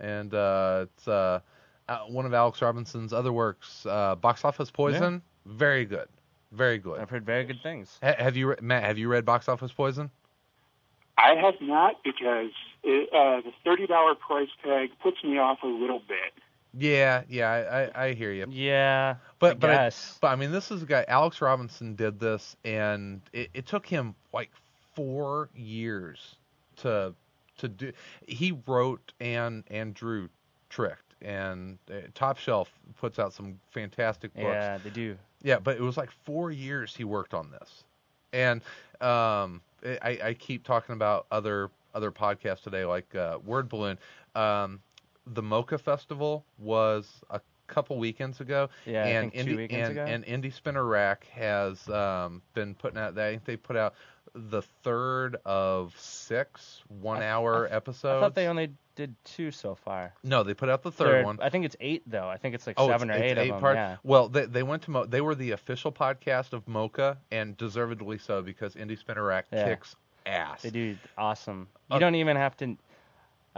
and 0.00 0.34
uh, 0.34 0.86
it's 0.86 1.08
uh, 1.08 1.40
uh, 1.88 1.98
one 2.08 2.26
of 2.26 2.34
Alex 2.34 2.60
Robinson's 2.60 3.12
other 3.12 3.32
works, 3.32 3.86
uh, 3.86 4.14
Box 4.16 4.44
Office 4.44 4.70
Poison. 4.70 5.22
Very 5.46 5.84
good, 5.84 6.08
very 6.52 6.78
good. 6.78 7.00
I've 7.00 7.10
heard 7.10 7.24
very 7.24 7.44
good 7.44 7.62
things. 7.62 7.98
Ha- 8.02 8.16
have 8.18 8.36
you, 8.36 8.48
re- 8.48 8.56
Matt? 8.60 8.84
Have 8.84 8.98
you 8.98 9.08
read 9.08 9.24
Box 9.24 9.48
Office 9.48 9.72
Poison? 9.72 10.10
I 11.16 11.34
have 11.34 11.54
not 11.60 12.02
because 12.04 12.50
it, 12.84 13.08
uh, 13.12 13.40
the 13.40 13.52
thirty 13.64 13.86
dollar 13.86 14.14
price 14.14 14.50
tag 14.64 14.90
puts 15.02 15.22
me 15.24 15.38
off 15.38 15.62
a 15.62 15.66
little 15.66 16.00
bit. 16.06 16.32
Yeah, 16.76 17.22
yeah, 17.28 17.50
I, 17.50 18.00
I, 18.02 18.06
I 18.08 18.14
hear 18.14 18.30
you. 18.30 18.46
Yeah. 18.50 19.16
But 19.38 19.52
I 19.52 19.54
but 19.54 19.70
I, 19.70 19.90
but 20.20 20.28
I 20.28 20.36
mean, 20.36 20.52
this 20.52 20.70
is 20.70 20.82
a 20.82 20.86
guy. 20.86 21.04
Alex 21.08 21.40
Robinson 21.40 21.94
did 21.94 22.18
this, 22.18 22.56
and 22.64 23.20
it, 23.32 23.50
it 23.54 23.66
took 23.66 23.86
him 23.86 24.14
like 24.32 24.50
four 24.94 25.48
years 25.54 26.36
to 26.78 27.14
to 27.58 27.68
do. 27.68 27.92
He 28.26 28.58
wrote 28.66 29.12
and 29.20 29.64
and 29.70 29.94
drew 29.94 30.28
Tricked, 30.70 31.14
and 31.22 31.78
uh, 31.90 32.00
Top 32.14 32.38
Shelf 32.38 32.70
puts 32.98 33.18
out 33.18 33.32
some 33.32 33.58
fantastic 33.70 34.34
books. 34.34 34.44
yeah, 34.44 34.78
they 34.78 34.90
do. 34.90 35.16
Yeah, 35.42 35.58
but 35.60 35.76
it 35.76 35.82
was 35.82 35.96
like 35.96 36.10
four 36.24 36.50
years 36.50 36.94
he 36.96 37.04
worked 37.04 37.32
on 37.32 37.50
this, 37.50 37.84
and 38.32 38.60
um, 39.00 39.60
I, 39.84 40.18
I 40.22 40.36
keep 40.38 40.64
talking 40.64 40.94
about 40.94 41.26
other 41.30 41.70
other 41.94 42.10
podcasts 42.10 42.62
today, 42.62 42.84
like 42.84 43.14
uh, 43.14 43.38
Word 43.44 43.68
Balloon. 43.68 43.98
Um, 44.34 44.80
the 45.26 45.42
MoCCA 45.42 45.80
Festival 45.80 46.44
was 46.58 47.08
a 47.30 47.40
couple 47.68 47.96
weekends 47.98 48.40
ago, 48.40 48.68
Yeah, 48.86 49.04
I 49.04 49.08
and 49.08 49.32
think 49.32 49.46
two 49.46 49.52
Indie, 49.52 49.56
weekends 49.56 49.88
and, 49.90 49.98
ago. 49.98 50.04
and 50.06 50.24
Indie 50.44 50.52
Spinner 50.52 50.84
Rack 50.84 51.26
has 51.28 51.88
um, 51.88 52.42
been 52.54 52.74
putting 52.74 52.98
out. 52.98 53.16
I 53.18 53.30
think 53.32 53.44
they 53.44 53.56
put 53.56 53.76
out 53.76 53.94
the 54.34 54.62
third 54.82 55.36
of 55.44 55.94
six 55.98 56.82
one-hour 56.88 57.68
episodes. 57.70 58.16
I 58.16 58.20
thought 58.20 58.34
they 58.34 58.46
only 58.46 58.70
did 58.94 59.14
two 59.24 59.50
so 59.50 59.74
far. 59.74 60.12
no, 60.24 60.42
they 60.42 60.54
put 60.54 60.68
out 60.68 60.82
the 60.82 60.90
third, 60.90 61.24
one. 61.24 61.38
I 61.40 61.48
think 61.50 61.64
it's 61.64 61.76
eight 61.80 62.02
though. 62.06 62.28
I 62.28 62.36
think 62.36 62.54
it's 62.54 62.66
like 62.66 62.76
Oh, 62.78 62.88
seven 62.88 63.10
it's, 63.10 63.16
or 63.20 63.22
it's 63.22 63.32
eight, 63.32 63.38
eight 63.38 63.48
of 63.50 63.54
them. 63.54 63.60
part- 63.60 63.76
Yeah. 63.76 63.96
Well, 64.02 64.28
they 64.28 64.46
they 64.46 64.62
went 64.62 64.82
to 64.84 64.90
Mo- 64.90 65.06
they 65.06 65.20
were 65.20 65.34
the 65.34 65.52
official 65.52 65.92
podcast 65.92 66.52
of 66.52 66.66
MoCCA, 66.66 67.16
and 67.30 67.56
deservedly 67.56 68.18
so 68.18 68.42
because 68.42 68.74
Indie 68.74 68.98
Spinner 68.98 69.24
Rack 69.24 69.46
Yeah. 69.52 69.68
kicks 69.68 69.94
ass. 70.26 70.62
They 70.62 70.70
do 70.70 70.96
awesome. 71.16 71.68
You 71.90 71.96
Uh, 71.96 71.98
don't 72.00 72.16
even 72.16 72.36
have 72.36 72.56
to. 72.58 72.76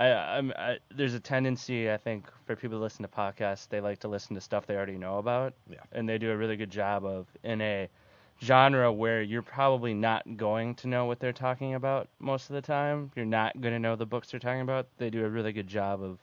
I, 0.00 0.38
I'm, 0.38 0.52
I, 0.56 0.78
there's 0.94 1.14
a 1.14 1.20
tendency, 1.20 1.90
I 1.90 1.98
think, 1.98 2.26
for 2.46 2.56
people 2.56 2.78
to 2.78 2.82
listen 2.82 3.02
to 3.02 3.08
podcasts, 3.08 3.68
they 3.68 3.80
like 3.80 3.98
to 4.00 4.08
listen 4.08 4.34
to 4.34 4.40
stuff 4.40 4.66
they 4.66 4.74
already 4.74 4.96
know 4.96 5.18
about. 5.18 5.52
Yeah. 5.70 5.78
And 5.92 6.08
they 6.08 6.16
do 6.16 6.30
a 6.30 6.36
really 6.36 6.56
good 6.56 6.70
job 6.70 7.04
of 7.04 7.26
in 7.44 7.60
a 7.60 7.88
genre 8.42 8.90
where 8.90 9.20
you're 9.20 9.42
probably 9.42 9.92
not 9.92 10.38
going 10.38 10.74
to 10.76 10.88
know 10.88 11.04
what 11.04 11.20
they're 11.20 11.34
talking 11.34 11.74
about 11.74 12.08
most 12.18 12.48
of 12.48 12.54
the 12.54 12.62
time. 12.62 13.12
You're 13.14 13.26
not 13.26 13.60
going 13.60 13.74
to 13.74 13.78
know 13.78 13.94
the 13.94 14.06
books 14.06 14.30
they're 14.30 14.40
talking 14.40 14.62
about. 14.62 14.86
They 14.96 15.10
do 15.10 15.26
a 15.26 15.28
really 15.28 15.52
good 15.52 15.68
job 15.68 16.02
of 16.02 16.18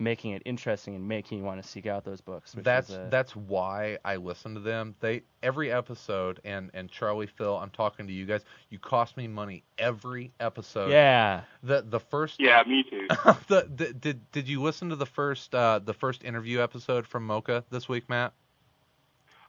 making 0.00 0.32
it 0.32 0.42
interesting 0.44 0.94
and 0.94 1.06
making 1.06 1.38
you 1.38 1.44
want 1.44 1.62
to 1.62 1.68
seek 1.68 1.86
out 1.86 2.04
those 2.04 2.20
books. 2.20 2.54
That's 2.56 2.90
a, 2.90 3.06
that's 3.10 3.36
why 3.36 3.98
I 4.04 4.16
listen 4.16 4.54
to 4.54 4.60
them. 4.60 4.94
They 5.00 5.22
every 5.42 5.70
episode 5.70 6.40
and 6.44 6.70
and 6.74 6.90
Charlie 6.90 7.26
Phil, 7.26 7.56
I'm 7.56 7.70
talking 7.70 8.06
to 8.06 8.12
you 8.12 8.26
guys. 8.26 8.42
You 8.70 8.78
cost 8.78 9.16
me 9.16 9.28
money 9.28 9.62
every 9.78 10.32
episode. 10.40 10.90
yeah. 10.90 11.42
The 11.62 11.82
the 11.82 12.00
first 12.00 12.40
Yeah, 12.40 12.62
me 12.66 12.84
too. 12.88 13.06
the, 13.48 13.68
the 13.74 13.92
did 13.92 14.30
did 14.32 14.48
you 14.48 14.62
listen 14.62 14.88
to 14.88 14.96
the 14.96 15.06
first 15.06 15.54
uh 15.54 15.78
the 15.78 15.94
first 15.94 16.24
interview 16.24 16.60
episode 16.60 17.06
from 17.06 17.28
MoCCA 17.28 17.64
this 17.70 17.88
week, 17.88 18.08
Matt? 18.08 18.32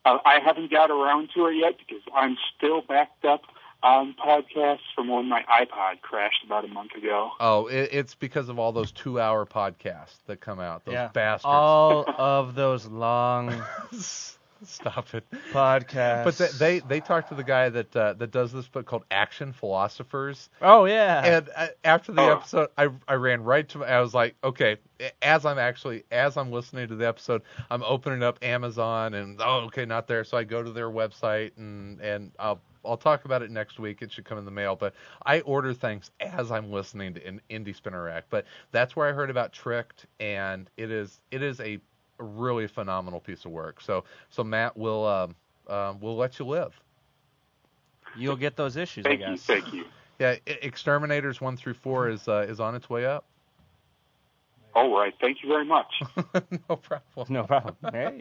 Uh, 0.03 0.17
I 0.25 0.39
haven't 0.39 0.71
got 0.71 0.89
around 0.89 1.29
to 1.35 1.45
it 1.45 1.55
yet 1.55 1.77
because 1.77 2.01
I'm 2.13 2.35
still 2.57 2.81
backed 2.81 3.23
up 3.23 3.43
on 3.83 4.13
podcasts 4.23 4.79
from 4.95 5.07
when 5.09 5.27
my 5.27 5.43
iPod 5.43 6.01
crashed 6.01 6.43
about 6.45 6.65
a 6.65 6.67
month 6.67 6.93
ago. 6.95 7.31
Oh, 7.39 7.67
it, 7.67 7.89
it's 7.91 8.15
because 8.15 8.49
of 8.49 8.59
all 8.59 8.71
those 8.71 8.91
two 8.91 9.19
hour 9.19 9.45
podcasts 9.45 10.17
that 10.27 10.39
come 10.41 10.59
out. 10.59 10.85
Those 10.85 10.93
yeah. 10.93 11.07
bastards. 11.07 11.45
All 11.45 12.05
of 12.17 12.55
those 12.55 12.85
long 12.85 13.63
Stop 14.63 15.15
it. 15.15 15.23
podcasts. 15.51 16.23
But 16.23 16.37
they, 16.37 16.49
they 16.59 16.79
they 16.87 16.99
talked 16.99 17.29
to 17.29 17.35
the 17.35 17.43
guy 17.43 17.69
that 17.69 17.95
uh, 17.95 18.13
that 18.13 18.29
does 18.29 18.51
this 18.51 18.67
book 18.67 18.85
called 18.85 19.03
Action 19.09 19.53
Philosophers, 19.53 20.49
oh 20.61 20.85
yeah. 20.85 21.37
and 21.37 21.49
uh, 21.55 21.67
after 21.83 22.11
the 22.11 22.21
Oh. 22.21 22.31
episode, 22.33 22.69
I 22.77 22.89
I 23.07 23.15
ran 23.15 23.43
right 23.43 23.67
to 23.69 23.83
I 23.83 23.99
was 24.01 24.13
like, 24.13 24.35
okay, 24.43 24.77
as 25.23 25.47
I'm 25.47 25.57
actually 25.57 26.03
as 26.11 26.37
I'm 26.37 26.51
listening 26.51 26.89
to 26.89 26.95
the 26.95 27.07
episode, 27.07 27.41
I'm 27.71 27.81
opening 27.81 28.21
up 28.21 28.37
Amazon 28.43 29.15
and 29.15 29.41
oh 29.43 29.61
okay, 29.65 29.85
not 29.85 30.07
there, 30.07 30.23
so 30.23 30.37
I 30.37 30.43
go 30.43 30.61
to 30.61 30.71
their 30.71 30.91
website 30.91 31.53
and 31.57 31.99
and 31.99 32.31
I'll 32.37 32.61
I'll 32.85 32.97
talk 32.97 33.25
about 33.25 33.41
it 33.41 33.51
next 33.51 33.79
week. 33.79 34.01
It 34.01 34.11
should 34.11 34.25
come 34.25 34.37
in 34.37 34.45
the 34.45 34.51
mail, 34.51 34.75
but 34.75 34.93
I 35.25 35.41
order 35.41 35.73
things 35.73 36.11
as 36.19 36.51
I'm 36.51 36.71
listening 36.71 37.13
to 37.15 37.27
in, 37.27 37.41
Indie 37.49 37.75
Spinner 37.75 38.03
Rack. 38.03 38.25
But 38.29 38.45
that's 38.71 38.95
where 38.95 39.07
I 39.07 39.11
heard 39.11 39.29
about 39.29 39.53
Tricked, 39.53 40.05
and 40.19 40.69
it 40.77 40.91
is 40.91 41.19
it 41.31 41.41
is 41.41 41.59
a 41.59 41.79
really 42.17 42.67
phenomenal 42.67 43.19
piece 43.19 43.45
of 43.45 43.51
work. 43.51 43.81
So 43.81 44.03
so 44.29 44.43
Matt 44.43 44.77
will 44.77 45.05
um, 45.05 45.35
um, 45.67 45.99
we'll 45.99 46.17
let 46.17 46.39
you 46.39 46.45
live. 46.45 46.79
You'll 48.17 48.35
get 48.35 48.55
those 48.55 48.75
issues, 48.75 49.05
Thank 49.05 49.21
I 49.21 49.31
you, 49.31 49.37
thank 49.37 49.73
you. 49.73 49.85
Yeah, 50.19 50.35
Exterminators 50.45 51.41
one 51.41 51.57
through 51.57 51.73
four 51.73 52.07
is 52.07 52.27
uh, 52.27 52.45
is 52.47 52.59
on 52.59 52.75
its 52.75 52.87
way 52.87 53.07
up. 53.07 53.25
All 54.75 54.95
right, 54.95 55.13
thank 55.19 55.41
you 55.41 55.49
very 55.49 55.65
much. 55.65 55.91
no 56.69 56.75
problem. 56.75 57.27
No 57.29 57.43
problem. 57.43 57.75
Hey. 57.91 58.19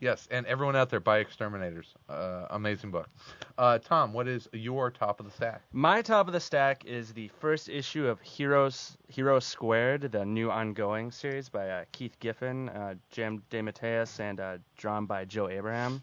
Yes, 0.00 0.28
and 0.30 0.46
everyone 0.46 0.76
out 0.76 0.90
there, 0.90 1.00
buy 1.00 1.18
Exterminators. 1.18 1.94
Uh, 2.08 2.46
amazing 2.50 2.92
book. 2.92 3.08
Uh, 3.56 3.78
Tom, 3.78 4.12
what 4.12 4.28
is 4.28 4.48
your 4.52 4.92
top 4.92 5.18
of 5.18 5.26
the 5.26 5.32
stack? 5.32 5.60
My 5.72 6.02
top 6.02 6.28
of 6.28 6.32
the 6.32 6.40
stack 6.40 6.84
is 6.84 7.12
the 7.12 7.28
first 7.40 7.68
issue 7.68 8.06
of 8.06 8.20
Heroes 8.20 8.96
Heroes 9.08 9.44
Squared, 9.44 10.02
the 10.12 10.24
new 10.24 10.52
ongoing 10.52 11.10
series 11.10 11.48
by 11.48 11.68
uh, 11.68 11.84
Keith 11.90 12.16
Giffen, 12.20 12.68
uh, 12.68 12.94
J.M. 13.10 13.42
DeMatteis, 13.50 14.20
and 14.20 14.38
uh, 14.38 14.58
drawn 14.76 15.06
by 15.06 15.24
Joe 15.24 15.48
Abraham. 15.48 16.00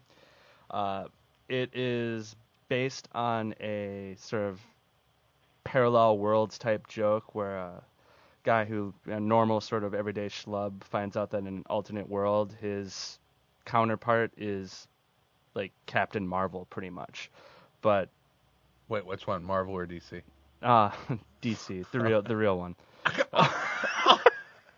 Uh, 0.70 1.06
it 1.48 1.70
is 1.74 2.36
based 2.68 3.08
on 3.14 3.54
a 3.60 4.14
sort 4.18 4.42
of 4.42 4.60
parallel 5.64 6.18
worlds 6.18 6.58
type 6.58 6.86
joke 6.86 7.34
where 7.34 7.56
a 7.56 7.82
guy 8.44 8.64
who 8.64 8.92
a 9.06 9.18
normal 9.18 9.60
sort 9.60 9.84
of 9.84 9.94
everyday 9.94 10.28
schlub 10.28 10.84
finds 10.84 11.16
out 11.16 11.30
that 11.30 11.38
in 11.38 11.46
an 11.46 11.64
alternate 11.68 12.08
world 12.08 12.54
his 12.60 13.18
counterpart 13.66 14.32
is 14.38 14.88
like 15.54 15.72
Captain 15.84 16.26
Marvel 16.26 16.66
pretty 16.70 16.90
much. 16.90 17.30
But 17.82 18.08
Wait, 18.88 19.04
which 19.04 19.26
one, 19.26 19.44
Marvel 19.44 19.74
or 19.74 19.86
DC? 19.86 20.22
uh 20.62 20.90
DC, 21.42 21.84
the 21.90 22.00
real 22.00 22.22
the 22.22 22.36
real 22.36 22.58
one. 22.58 22.74
oh, 23.32 24.20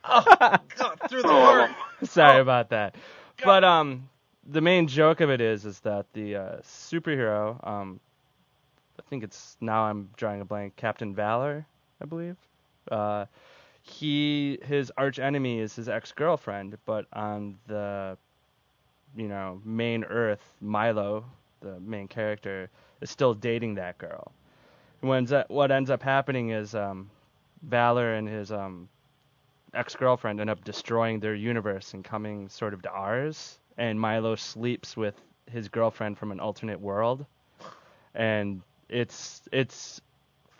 God, 0.05 1.01
Through 1.09 1.23
Oh, 1.25 1.69
Sorry 2.03 2.41
about 2.41 2.71
that. 2.71 2.97
But 3.45 3.65
um, 3.65 4.09
the 4.47 4.61
main 4.61 4.89
joke 4.89 5.21
of 5.21 5.31
it 5.31 5.41
is 5.41 5.65
is 5.65 5.81
that 5.81 6.07
the 6.13 6.37
uh, 6.37 6.57
superhero, 6.63 7.67
um, 7.67 8.01
I 8.99 9.03
think 9.09 9.23
it's 9.23 9.57
now 9.61 9.85
I'm 9.85 10.11
drawing 10.17 10.41
a 10.41 10.45
blank, 10.45 10.77
Captain 10.77 11.15
Valor, 11.15 11.67
I 12.01 12.05
believe. 12.05 12.37
Uh, 12.91 13.27
he 13.83 14.59
his 14.65 14.93
arch 14.97 15.19
enemy 15.19 15.61
is 15.61 15.75
his 15.75 15.89
ex 15.89 16.13
girlfriend, 16.13 16.77
but 16.85 17.07
on 17.13 17.59
the 17.67 18.17
you 19.17 19.29
know 19.29 19.61
main 19.65 20.05
Earth, 20.05 20.43
Milo, 20.61 21.25
the 21.61 21.79
main 21.81 22.09
character, 22.09 22.71
is 23.01 23.11
still 23.11 23.35
dating 23.35 23.75
that 23.77 23.99
girl. 23.99 24.33
What 25.01 25.15
ends 25.15 25.33
up, 25.33 25.51
what 25.51 25.71
ends 25.71 25.91
up 25.91 26.03
happening 26.03 26.51
is 26.51 26.75
um, 26.75 27.11
Valor 27.63 28.15
and 28.15 28.29
his 28.29 28.51
um, 28.51 28.89
ex-girlfriend 29.75 30.41
end 30.41 30.51
up 30.51 30.65
destroying 30.65 31.21
their 31.21 31.35
universe 31.35 31.95
and 31.95 32.05
coming 32.05 32.49
sort 32.49 32.75
of 32.75 32.83
to 32.83 32.91
ours 32.91 33.59
and 33.77 34.01
Milo 34.01 34.35
sleeps 34.35 34.97
with 34.97 35.15
his 35.51 35.69
girlfriend 35.69 36.19
from 36.19 36.33
an 36.33 36.41
alternate 36.41 36.81
world 36.81 37.25
and 38.15 38.63
it's 38.89 39.43
it's 39.53 40.01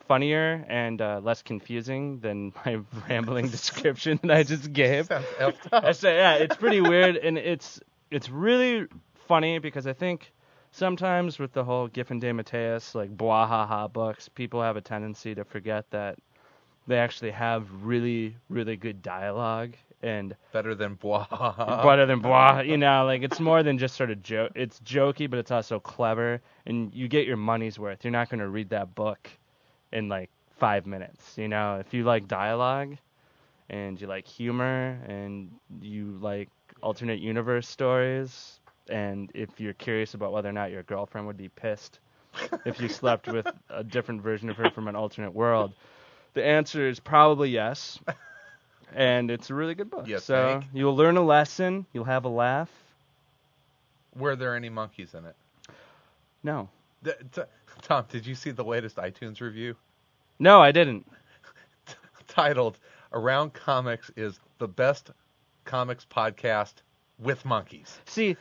funnier 0.07 0.65
and 0.67 1.01
uh, 1.01 1.19
less 1.23 1.41
confusing 1.41 2.19
than 2.19 2.53
my 2.65 2.79
rambling 3.07 3.47
description 3.57 4.19
that 4.23 4.31
I 4.31 4.43
just 4.43 4.71
gave. 4.73 5.05
Sounds 5.07 5.25
effed 5.39 5.67
up. 5.71 5.83
I 5.85 5.91
say 5.91 6.17
yeah, 6.17 6.33
it's 6.35 6.55
pretty 6.55 6.81
weird 6.81 7.17
and 7.17 7.37
it's 7.37 7.79
it's 8.11 8.29
really 8.29 8.87
funny 9.27 9.59
because 9.59 9.87
I 9.87 9.93
think 9.93 10.31
sometimes 10.71 11.39
with 11.39 11.53
the 11.53 11.63
whole 11.63 11.87
Giffen 11.87 12.19
DeMatteis 12.19 12.95
like 12.95 13.15
bwahaha 13.15 13.91
books, 13.91 14.29
people 14.29 14.61
have 14.61 14.77
a 14.77 14.81
tendency 14.81 15.35
to 15.35 15.43
forget 15.43 15.89
that 15.91 16.17
they 16.87 16.97
actually 16.97 17.31
have 17.31 17.67
really 17.83 18.35
really 18.49 18.75
good 18.75 19.01
dialogue 19.01 19.75
and 20.01 20.35
Better 20.51 20.75
than 20.75 20.95
blah. 20.95 21.25
better 21.83 22.05
than 22.05 22.19
blah. 22.19 22.61
You 22.61 22.77
know, 22.77 23.05
like 23.05 23.21
it's 23.21 23.39
more 23.39 23.63
than 23.63 23.77
just 23.77 23.95
sort 23.95 24.11
of 24.11 24.23
joke. 24.23 24.51
It's 24.55 24.79
jokey, 24.79 25.29
but 25.29 25.39
it's 25.39 25.51
also 25.51 25.79
clever, 25.79 26.41
and 26.65 26.93
you 26.93 27.07
get 27.07 27.27
your 27.27 27.37
money's 27.37 27.77
worth. 27.77 28.03
You're 28.03 28.11
not 28.11 28.29
going 28.29 28.39
to 28.39 28.47
read 28.47 28.69
that 28.69 28.95
book 28.95 29.29
in 29.91 30.07
like 30.07 30.29
five 30.57 30.85
minutes. 30.85 31.37
You 31.37 31.49
know, 31.49 31.77
if 31.77 31.93
you 31.93 32.03
like 32.03 32.27
dialogue, 32.27 32.97
and 33.69 33.99
you 33.99 34.07
like 34.07 34.25
humor, 34.27 34.97
and 35.07 35.51
you 35.81 36.17
like 36.21 36.49
alternate 36.81 37.19
universe 37.19 37.67
stories, 37.67 38.59
and 38.89 39.31
if 39.33 39.59
you're 39.59 39.73
curious 39.73 40.13
about 40.13 40.31
whether 40.31 40.49
or 40.49 40.53
not 40.53 40.71
your 40.71 40.83
girlfriend 40.83 41.27
would 41.27 41.37
be 41.37 41.49
pissed 41.49 41.99
if 42.65 42.79
you 42.79 42.87
slept 42.89 43.27
with 43.27 43.47
a 43.69 43.83
different 43.83 44.21
version 44.21 44.49
of 44.49 44.57
her 44.57 44.69
from 44.69 44.87
an 44.87 44.95
alternate 44.95 45.33
world, 45.33 45.73
the 46.33 46.45
answer 46.45 46.87
is 46.87 46.99
probably 46.99 47.49
yes. 47.49 47.99
And 48.93 49.29
it's 49.29 49.49
a 49.49 49.53
really 49.53 49.75
good 49.75 49.89
book. 49.91 50.07
You 50.07 50.19
so 50.19 50.59
think? 50.61 50.71
you'll 50.73 50.95
learn 50.95 51.17
a 51.17 51.21
lesson. 51.21 51.85
You'll 51.93 52.05
have 52.05 52.25
a 52.25 52.29
laugh. 52.29 52.69
Were 54.15 54.35
there 54.35 54.55
any 54.55 54.69
monkeys 54.69 55.13
in 55.13 55.25
it? 55.25 55.35
No, 56.43 56.69
Th- 57.03 57.15
t- 57.33 57.41
Tom, 57.83 58.05
did 58.09 58.25
you 58.25 58.33
see 58.35 58.51
the 58.51 58.63
latest 58.63 58.95
iTunes 58.97 59.41
review? 59.41 59.75
no, 60.39 60.61
I 60.61 60.71
didn't. 60.71 61.05
Titled 62.27 62.77
"Around 63.13 63.53
Comics 63.53 64.09
is 64.15 64.39
the 64.57 64.67
best 64.67 65.11
comics 65.69 66.05
podcast 66.05 66.73
with 67.19 67.45
monkeys." 67.45 67.99
See, 68.05 68.35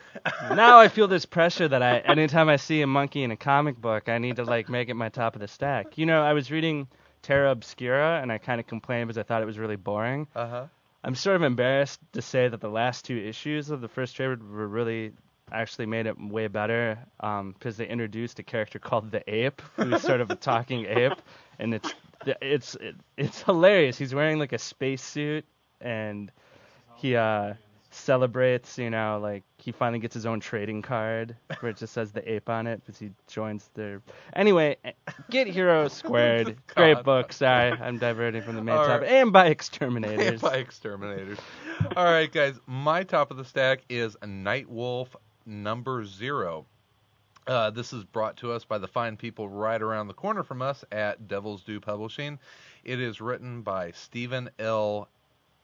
now 0.50 0.78
I 0.80 0.88
feel 0.88 1.08
this 1.08 1.26
pressure 1.26 1.68
that 1.68 1.82
I, 1.82 1.98
anytime 1.98 2.48
I 2.48 2.56
see 2.56 2.80
a 2.82 2.86
monkey 2.86 3.22
in 3.22 3.30
a 3.30 3.36
comic 3.36 3.80
book, 3.80 4.08
I 4.08 4.18
need 4.18 4.36
to 4.36 4.44
like 4.44 4.68
make 4.68 4.88
it 4.88 4.94
my 4.94 5.10
top 5.10 5.34
of 5.36 5.40
the 5.40 5.48
stack. 5.48 5.98
You 5.98 6.06
know, 6.06 6.22
I 6.22 6.32
was 6.32 6.50
reading 6.50 6.88
Terra 7.22 7.50
Obscura, 7.50 8.20
and 8.22 8.32
I 8.32 8.38
kind 8.38 8.60
of 8.60 8.66
complained 8.66 9.08
because 9.08 9.18
I 9.18 9.22
thought 9.22 9.42
it 9.42 9.46
was 9.46 9.58
really 9.58 9.76
boring. 9.76 10.26
Uh 10.34 10.48
huh. 10.48 10.66
I'm 11.04 11.14
sort 11.14 11.36
of 11.36 11.42
embarrassed 11.42 12.00
to 12.12 12.22
say 12.22 12.48
that 12.48 12.60
the 12.60 12.70
last 12.70 13.04
two 13.04 13.16
issues 13.16 13.70
of 13.70 13.80
the 13.80 13.88
first 13.88 14.16
trade 14.16 14.42
were 14.42 14.66
really 14.66 15.12
actually 15.52 15.86
made 15.86 16.06
it 16.06 16.20
way 16.20 16.48
better 16.48 16.98
because 17.18 17.76
they 17.76 17.86
introduced 17.86 18.38
a 18.38 18.42
character 18.42 18.78
called 18.78 19.10
the 19.10 19.22
Ape, 19.32 19.62
who's 19.76 20.02
sort 20.02 20.20
of 20.20 20.30
a 20.30 20.34
talking 20.34 20.86
ape, 20.86 21.20
and 21.58 21.74
it's 21.74 21.94
it's 22.26 22.76
it's 23.16 23.42
hilarious. 23.42 23.96
He's 23.98 24.14
wearing 24.14 24.38
like 24.38 24.52
a 24.52 24.58
spacesuit 24.58 25.44
and 25.80 26.30
he 26.98 27.16
uh 27.16 27.54
celebrates, 27.90 28.78
you 28.78 28.90
know, 28.90 29.18
like 29.20 29.44
he 29.56 29.72
finally 29.72 29.98
gets 29.98 30.14
his 30.14 30.26
own 30.26 30.40
trading 30.40 30.82
card 30.82 31.36
where 31.60 31.70
it 31.70 31.76
just 31.76 31.92
says 31.92 32.12
the 32.12 32.32
ape 32.32 32.48
on 32.48 32.66
it 32.66 32.80
because 32.84 32.98
he 32.98 33.10
joins 33.26 33.70
their. 33.74 34.02
Anyway, 34.34 34.76
get 35.30 35.46
Hero 35.46 35.88
Squared. 35.88 36.56
Great 36.74 37.02
book. 37.04 37.32
Sorry, 37.32 37.72
I'm 37.72 37.98
diverting 37.98 38.42
from 38.42 38.56
the 38.56 38.62
main 38.62 38.76
All 38.76 38.86
right. 38.86 39.00
topic. 39.00 39.10
And 39.10 39.32
by 39.32 39.46
Exterminators. 39.46 40.32
And 40.32 40.40
by 40.40 40.56
exterminators. 40.58 41.38
All 41.96 42.04
right, 42.04 42.30
guys. 42.30 42.58
My 42.66 43.04
top 43.04 43.30
of 43.30 43.36
the 43.36 43.44
stack 43.44 43.80
is 43.88 44.16
Night 44.24 44.68
Wolf 44.68 45.16
number 45.46 46.04
zero. 46.04 46.66
Uh, 47.46 47.70
this 47.70 47.94
is 47.94 48.04
brought 48.04 48.36
to 48.36 48.52
us 48.52 48.66
by 48.66 48.76
the 48.76 48.88
fine 48.88 49.16
people 49.16 49.48
right 49.48 49.80
around 49.80 50.08
the 50.08 50.14
corner 50.14 50.42
from 50.42 50.60
us 50.60 50.84
at 50.92 51.28
Devil's 51.28 51.62
Due 51.62 51.80
Publishing. 51.80 52.38
It 52.84 53.00
is 53.00 53.22
written 53.22 53.62
by 53.62 53.92
Stephen 53.92 54.50
L. 54.58 55.08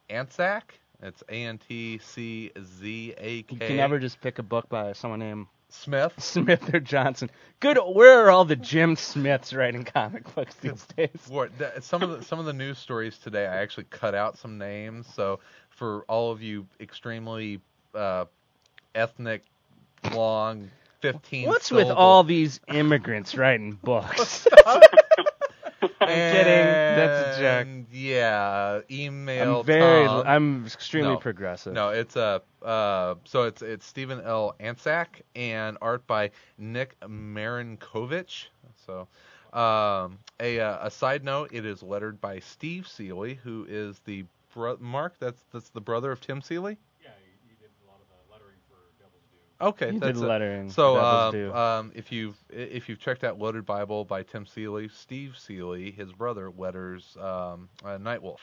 Antczak. 0.08 0.62
It's 1.02 1.22
A 1.28 1.32
N 1.32 1.58
T 1.58 1.98
C 1.98 2.50
Z 2.62 3.14
A 3.18 3.42
K. 3.42 3.46
You 3.50 3.58
can 3.58 3.76
never 3.76 3.98
just 3.98 4.20
pick 4.20 4.38
a 4.38 4.42
book 4.42 4.68
by 4.68 4.92
someone 4.92 5.20
named 5.20 5.46
Smith. 5.68 6.12
Smith 6.18 6.72
or 6.72 6.80
Johnson. 6.80 7.30
Good. 7.60 7.78
Where 7.78 8.24
are 8.24 8.30
all 8.30 8.44
the 8.44 8.56
Jim 8.56 8.96
Smiths 8.96 9.52
writing 9.52 9.84
comic 9.84 10.32
books 10.34 10.54
these 10.56 10.86
days? 10.96 11.10
Some 11.80 12.02
of 12.02 12.10
the 12.10 12.22
some 12.24 12.38
of 12.38 12.44
the 12.46 12.52
news 12.52 12.78
stories 12.78 13.18
today, 13.18 13.46
I 13.46 13.56
actually 13.56 13.86
cut 13.90 14.14
out 14.14 14.38
some 14.38 14.58
names. 14.58 15.06
So 15.14 15.40
for 15.70 16.02
all 16.08 16.30
of 16.30 16.42
you 16.42 16.66
extremely 16.80 17.60
uh, 17.94 18.26
ethnic, 18.94 19.42
long, 20.14 20.70
fifteen. 21.00 21.48
What's 21.48 21.70
with 21.70 21.88
all 21.90 22.24
these 22.24 22.60
immigrants 22.68 23.36
writing 23.36 23.78
books? 23.82 24.46
I'm 26.00 26.08
kidding. 26.08 26.64
That's 26.96 27.38
a 27.38 27.40
joke. 27.40 27.86
Yeah, 27.92 28.80
email. 28.90 29.60
I'm 29.60 29.66
very. 29.66 30.06
Tom. 30.06 30.22
I'm 30.26 30.66
extremely 30.66 31.10
No. 31.12 31.16
progressive. 31.18 31.72
No, 31.72 31.90
it's 31.90 32.16
a 32.16 32.42
uh, 32.62 33.14
so 33.24 33.42
it's 33.44 33.62
it's 33.62 33.86
Stephen 33.86 34.20
L. 34.20 34.54
Antczak 34.60 35.06
and 35.36 35.76
art 35.82 36.06
by 36.06 36.30
Nick 36.58 36.96
Marinkovich. 37.00 38.46
So, 38.86 39.08
um, 39.58 40.18
a 40.40 40.60
uh, 40.60 40.86
a 40.86 40.90
side 40.90 41.24
note, 41.24 41.50
it 41.52 41.64
is 41.64 41.82
lettered 41.82 42.20
by 42.20 42.38
Steve 42.40 42.86
Seeley, 42.88 43.34
who 43.42 43.66
is 43.68 44.00
the 44.04 44.24
bro- 44.54 44.78
Mark. 44.80 45.14
That's 45.18 45.42
that's 45.52 45.70
the 45.70 45.80
brother 45.80 46.10
of 46.12 46.20
Tim 46.20 46.40
Seeley. 46.42 46.76
Yeah, 47.02 47.10
he, 47.22 47.30
he 47.48 47.54
did 47.60 47.70
a 47.86 47.90
lot 47.90 48.00
of 48.00 48.06
the 48.08 48.32
lettering 48.32 48.56
for 48.68 48.76
Devil's 48.98 49.22
Due. 49.32 49.38
Okay, 49.64 49.92
He 49.92 49.98
that's 49.98 50.18
did 50.18 50.24
it. 50.24 50.28
lettering. 50.28 50.70
So 50.70 50.98
um, 50.98 51.52
um, 51.52 51.92
if 51.94 52.12
you've 52.12 52.36
if 52.50 52.88
you've 52.88 52.98
checked 52.98 53.24
out 53.24 53.38
Loaded 53.38 53.64
Bible 53.64 54.04
by 54.04 54.22
Tim 54.22 54.44
Seeley, 54.44 54.88
Steve 54.88 55.36
Seeley, 55.38 55.90
his 55.90 56.12
brother, 56.12 56.50
letters 56.50 57.16
um, 57.18 57.68
uh, 57.82 57.96
Nightwolf. 57.98 58.40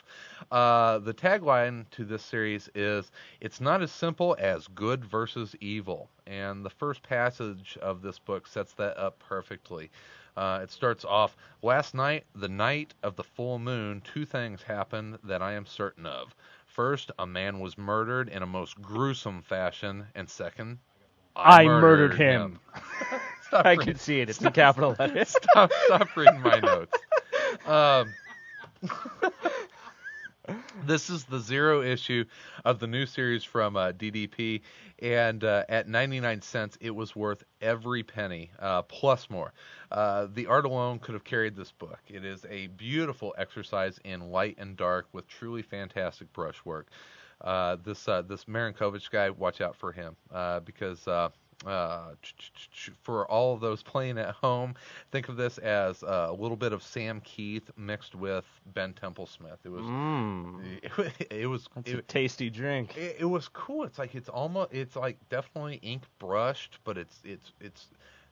Uh, 0.52 0.98
the 0.98 1.14
tagline 1.14 1.88
to 1.91 2.06
this 2.06 2.23
series 2.23 2.69
is 2.73 3.11
"It's 3.39 3.61
not 3.61 3.84
as 3.84 3.91
simple 3.91 4.35
as 4.39 4.68
good 4.68 5.06
versus 5.06 5.56
evil," 5.61 6.10
and 6.26 6.65
the 6.65 6.72
first 6.72 7.03
passage 7.03 7.77
of 7.81 8.02
this 8.02 8.18
book 8.18 8.48
sets 8.48 8.73
that 8.73 8.98
up 8.98 9.19
perfectly. 9.19 9.91
Uh, 10.35 10.61
it 10.64 10.72
starts 10.72 11.06
off 11.06 11.35
last 11.61 11.93
night, 11.93 12.26
the 12.34 12.49
night 12.49 12.93
of 13.03 13.15
the 13.15 13.23
full 13.23 13.60
moon. 13.60 14.02
Two 14.02 14.26
things 14.26 14.64
happened 14.64 15.19
that 15.23 15.41
I 15.41 15.53
am 15.53 15.65
certain 15.68 16.06
of. 16.06 16.34
First, 16.65 17.11
a 17.19 17.27
man 17.27 17.60
was 17.60 17.77
murdered 17.77 18.30
in 18.30 18.41
a 18.41 18.48
most 18.48 18.81
gruesome 18.81 19.41
fashion, 19.41 20.07
and 20.15 20.30
second, 20.30 20.80
I 21.35 21.65
murdered 21.65 22.15
him. 22.15 22.59
Stop 23.47 23.65
I 23.65 23.71
reading- 23.71 23.85
can 23.85 23.95
see 23.97 24.21
it. 24.21 24.29
It's 24.29 24.41
in 24.41 24.51
capital 24.51 24.95
letters. 24.99 25.29
stop, 25.29 25.71
stop 25.85 26.15
reading 26.15 26.41
my 26.41 26.59
notes. 26.59 26.97
Um, 27.67 28.13
this 30.85 31.09
is 31.09 31.25
the 31.25 31.39
zero 31.39 31.81
issue 31.81 32.25
of 32.65 32.79
the 32.79 32.87
new 32.87 33.05
series 33.05 33.43
from 33.43 33.75
uh, 33.75 33.91
DDP, 33.91 34.61
and 34.99 35.43
uh, 35.43 35.63
at 35.69 35.87
99 35.87 36.41
cents, 36.41 36.77
it 36.81 36.91
was 36.91 37.15
worth 37.15 37.43
every 37.61 38.03
penny, 38.03 38.51
uh, 38.59 38.81
plus 38.83 39.29
more. 39.29 39.53
Uh, 39.91 40.27
the 40.33 40.47
art 40.47 40.65
alone 40.65 40.99
could 40.99 41.13
have 41.13 41.23
carried 41.23 41.55
this 41.55 41.71
book. 41.71 41.99
It 42.07 42.23
is 42.25 42.45
a 42.49 42.67
beautiful 42.67 43.33
exercise 43.37 43.99
in 44.03 44.31
light 44.31 44.55
and 44.57 44.75
dark 44.77 45.07
with 45.13 45.27
truly 45.27 45.61
fantastic 45.61 46.31
brushwork. 46.33 46.87
Uh, 47.43 47.77
this 47.84 48.07
uh, 48.07 48.22
this 48.22 48.45
Marinkovich 48.45 49.09
guy, 49.09 49.30
watch 49.30 49.61
out 49.61 49.76
for 49.76 49.91
him 49.91 50.15
uh, 50.31 50.59
because 50.59 51.07
uh, 51.07 51.30
uh, 51.65 52.11
for 53.01 53.26
all 53.30 53.53
of 53.53 53.61
those 53.61 53.84
playing 53.84 54.18
at 54.18 54.31
home, 54.31 54.76
think 55.11 55.30
of 55.30 55.38
this 55.38 55.57
as 55.59 56.03
uh, 56.03 56.27
a 56.30 56.34
little 56.34 56.57
bit 56.57 56.73
of 56.73 56.84
Sam 56.84 57.22
Kieth 57.22 57.69
mixed 57.77 58.15
with 58.15 58.45
Ben 58.73 58.93
Templesmith. 58.93 59.57
It 59.63 59.69
was 59.69 59.84
Mmm. 59.84 60.80
it, 60.84 61.27
it 61.31 61.47
was 61.47 61.68
That's 61.76 61.91
a 61.91 62.01
tasty 62.03 62.49
drink. 62.49 62.97
it, 62.97 63.18
it 63.19 63.26
was 63.26 63.47
cool. 63.47 63.84
It's 63.84 63.99
like 63.99 64.15
it's 64.15 64.30
almost 64.30 64.73
it's 64.73 64.95
like 64.95 65.18
definitely 65.30 65.80
ink 65.81 66.03
brushed, 66.19 66.80
but 66.84 66.97
it's 66.97 67.19
it's 67.23 67.53
it's 67.59 67.88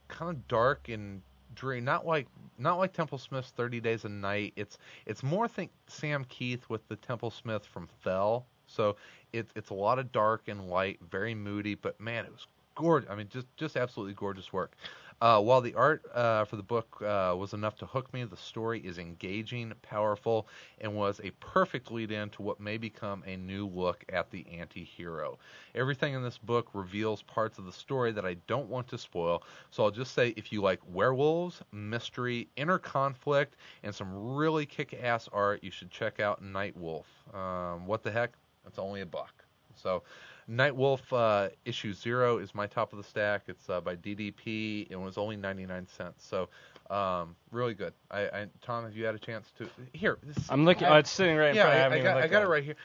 kind 0.08 0.32
of 0.32 0.48
dark 0.48 0.90
and 0.90 1.22
dreary. 1.56 1.82
Not 1.82 2.06
like 2.06 2.28
not 2.58 2.78
like 2.78 2.94
Templesmith's 2.94 3.52
Thirty 3.52 3.80
Days 3.80 4.06
a 4.06 4.10
Night. 4.10 4.54
It's 4.56 4.78
it's 5.06 5.24
more 5.24 5.48
think 5.48 5.72
Sam 5.88 6.26
Kieth 6.26 6.70
with 6.70 6.88
the 6.88 6.98
Templesmith 6.98 7.64
from 7.66 7.88
Fell. 8.02 8.46
So 8.70 8.96
it's 9.34 9.52
it's 9.56 9.70
a 9.70 9.76
lot 9.76 10.00
of 10.00 10.12
dark 10.12 10.48
and 10.48 10.70
light, 10.70 11.00
very 11.10 11.36
moody. 11.36 11.76
But 11.76 12.00
man, 12.00 12.26
it 12.26 12.32
was 12.32 12.48
gorgeous. 12.76 13.10
I 13.10 13.16
mean, 13.16 13.28
just 13.30 13.48
just 13.58 13.76
absolutely 13.78 14.14
gorgeous 14.14 14.52
work. 14.54 14.76
Uh, 15.22 15.42
while 15.42 15.60
the 15.60 15.74
art 15.74 16.02
uh, 16.14 16.46
for 16.46 16.56
the 16.56 16.64
book 16.64 17.02
uh, 17.02 17.36
was 17.38 17.54
enough 17.54 17.76
to 17.76 17.86
hook 17.86 18.12
me, 18.14 18.24
the 18.24 18.38
story 18.38 18.80
is 18.80 18.98
engaging, 18.98 19.74
powerful, 19.82 20.48
and 20.80 20.96
was 20.96 21.20
a 21.26 21.32
perfect 21.42 21.92
lead 21.92 22.10
in 22.10 22.30
to 22.30 22.42
what 22.42 22.62
may 22.62 22.78
become 22.78 23.22
a 23.28 23.36
new 23.36 23.68
look 23.68 24.06
at 24.14 24.32
the 24.32 24.46
anti 24.50 24.84
hero. 24.84 25.38
Everything 25.76 26.14
in 26.14 26.24
this 26.24 26.38
book 26.38 26.70
reveals 26.74 27.22
parts 27.24 27.58
of 27.60 27.66
the 27.66 27.72
story 27.72 28.14
that 28.14 28.26
I 28.26 28.36
don't 28.48 28.70
want 28.70 28.88
to 28.90 28.98
spoil, 28.98 29.44
so 29.72 29.84
I'll 29.84 29.92
just 29.92 30.14
say 30.14 30.34
if 30.38 30.54
you 30.54 30.62
like 30.62 30.80
werewolves, 30.88 31.62
mystery, 31.74 32.48
inner 32.56 32.80
conflict, 32.80 33.58
and 33.84 33.94
some 33.94 34.36
really 34.36 34.66
kick 34.66 34.98
ass 35.04 35.28
art, 35.34 35.62
you 35.66 35.72
should 35.72 35.92
check 35.92 36.22
out 36.22 36.42
Night 36.42 36.78
Wolf. 36.78 37.08
Um, 37.34 37.86
what 37.86 38.04
the 38.04 38.12
heck? 38.12 38.32
It's 38.70 38.80
only 38.80 39.02
a 39.02 39.06
buck. 39.06 39.44
So, 39.76 40.04
Night 40.48 40.76
Wolf 40.76 41.12
uh, 41.12 41.50
issue 41.66 41.94
zero 41.94 42.38
is 42.38 42.54
my 42.56 42.68
top 42.68 42.94
of 42.94 42.98
the 42.98 43.04
stack. 43.04 43.44
It's 43.48 43.70
uh, 43.70 43.82
by 43.82 43.96
DDP. 43.96 44.88
It 44.90 44.96
was 44.96 45.18
only 45.18 45.36
99 45.36 45.88
cents. 45.88 46.26
So, 46.26 46.50
um, 46.94 47.36
really 47.52 47.74
good. 47.74 47.94
I, 48.10 48.22
I, 48.22 48.48
Tom, 48.62 48.84
have 48.84 48.96
you 48.96 49.06
had 49.06 49.16
a 49.16 49.20
chance 49.20 49.52
to? 49.58 49.70
Here, 49.94 50.18
this, 50.24 50.38
I'm 50.50 50.66
looking. 50.66 50.88
I- 50.88 50.96
oh, 50.96 51.00
it's 51.00 51.12
sitting 51.12 51.36
right 51.36 51.50
in 51.50 51.56
yeah, 51.56 51.64
front. 51.64 51.94
I, 51.94 51.98
I, 51.98 52.02
got, 52.02 52.18
I 52.18 52.28
got 52.28 52.44
it 52.44 52.48
right 52.48 52.64
here. 52.64 52.76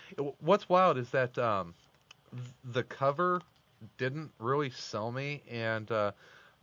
What's 0.40 0.69
wild 0.69 0.98
is 0.98 1.09
that 1.11 1.36
um, 1.39 1.74
the 2.65 2.82
cover 2.82 3.40
didn't 3.98 4.31
really 4.39 4.70
sell 4.70 5.11
me, 5.11 5.43
and 5.51 5.90
uh, 5.90 6.12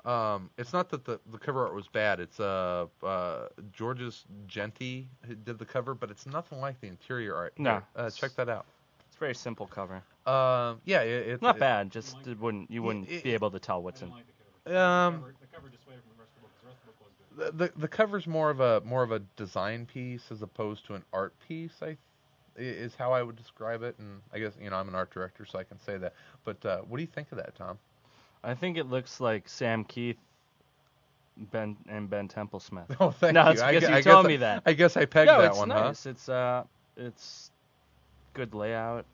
um, 0.05 0.49
it's 0.57 0.73
not 0.73 0.89
that 0.89 1.05
the, 1.05 1.19
the 1.31 1.37
cover 1.37 1.65
art 1.65 1.75
was 1.75 1.87
bad. 1.87 2.19
It's 2.19 2.39
uh, 2.39 2.87
uh, 3.03 3.47
Georges 3.71 4.25
Jeanty 4.47 5.07
who 5.27 5.35
did 5.35 5.59
the 5.59 5.65
cover, 5.65 5.93
but 5.93 6.09
it's 6.09 6.25
nothing 6.25 6.59
like 6.59 6.79
the 6.81 6.87
interior 6.87 7.35
art. 7.35 7.53
No. 7.57 7.81
Uh, 7.95 8.09
check 8.09 8.35
that 8.35 8.49
out. 8.49 8.65
It's 9.21 9.25
a 9.25 9.27
very 9.27 9.35
simple 9.35 9.67
cover. 9.67 10.01
Um, 10.25 10.81
yeah, 10.85 11.01
it, 11.01 11.27
it's 11.29 11.41
Not 11.41 11.57
it- 11.57 11.59
bad. 11.59 11.91
Just 11.91 12.15
it 12.25 12.39
wouldn't 12.39 12.71
you 12.71 12.81
wouldn't 12.81 13.07
it- 13.09 13.23
be 13.23 13.33
able 13.33 13.51
to 13.51 13.59
tell 13.59 13.81
what's 13.81 14.01
in. 14.01 14.09
like 14.09 14.23
the 14.65 14.71
cover. 14.71 14.77
Um, 14.79 15.13
the 15.13 15.47
cover, 15.47 15.69
the 15.69 17.37
cover 17.37 17.51
the 17.57 17.71
the 17.77 17.87
cover's 17.87 18.27
more 18.27 18.49
of 18.49 18.59
a 18.59 18.81
more 18.81 19.03
of 19.03 19.11
a 19.11 19.19
design 19.35 19.85
piece 19.85 20.23
as 20.31 20.41
opposed 20.41 20.85
to 20.87 20.95
an 20.95 21.03
art 21.13 21.33
piece. 21.47 21.73
I 21.81 21.85
i- 21.87 21.97
is 22.57 22.95
how 22.95 23.13
I 23.13 23.21
would 23.23 23.35
describe 23.35 23.83
it, 23.83 23.95
and 23.99 24.21
I 24.33 24.39
guess 24.39 24.53
you 24.59 24.69
know 24.69 24.75
I'm 24.77 24.87
an 24.89 24.95
art 24.95 25.11
director, 25.11 25.45
so 25.45 25.59
I 25.59 25.63
can 25.63 25.79
say 25.79 25.97
that. 25.97 26.13
But 26.43 26.63
uh, 26.65 26.79
what 26.79 26.97
do 26.97 27.01
you 27.03 27.07
think 27.07 27.31
of 27.31 27.37
that, 27.37 27.55
Tom? 27.55 27.77
I 28.43 28.53
think 28.55 28.77
it 28.77 28.89
looks 28.89 29.19
like 29.19 29.47
Sam 29.47 29.85
Kieth, 29.85 30.17
Ben 31.51 31.77
and 31.87 32.09
Ben 32.09 32.27
Templesmith. 32.27 32.95
Oh, 32.99 33.11
thank 33.11 33.33
No, 33.33 33.45
you. 33.45 33.51
it's 33.51 33.61
I, 33.61 33.71
because 33.73 33.87
gu- 33.87 33.91
you 33.93 33.97
I 33.99 34.01
told 34.01 34.25
guess 34.25 34.29
me 34.29 34.37
that. 34.37 34.63
I 34.65 34.73
guess 34.73 34.97
I 34.97 35.05
pegged 35.05 35.27
no, 35.31 35.41
that 35.41 35.51
it's 35.51 35.57
one, 35.59 35.69
nice. 35.69 36.05
It's 36.05 36.27
uh, 36.29 36.63
it's 36.97 37.51
good 38.33 38.53
layout, 38.53 39.05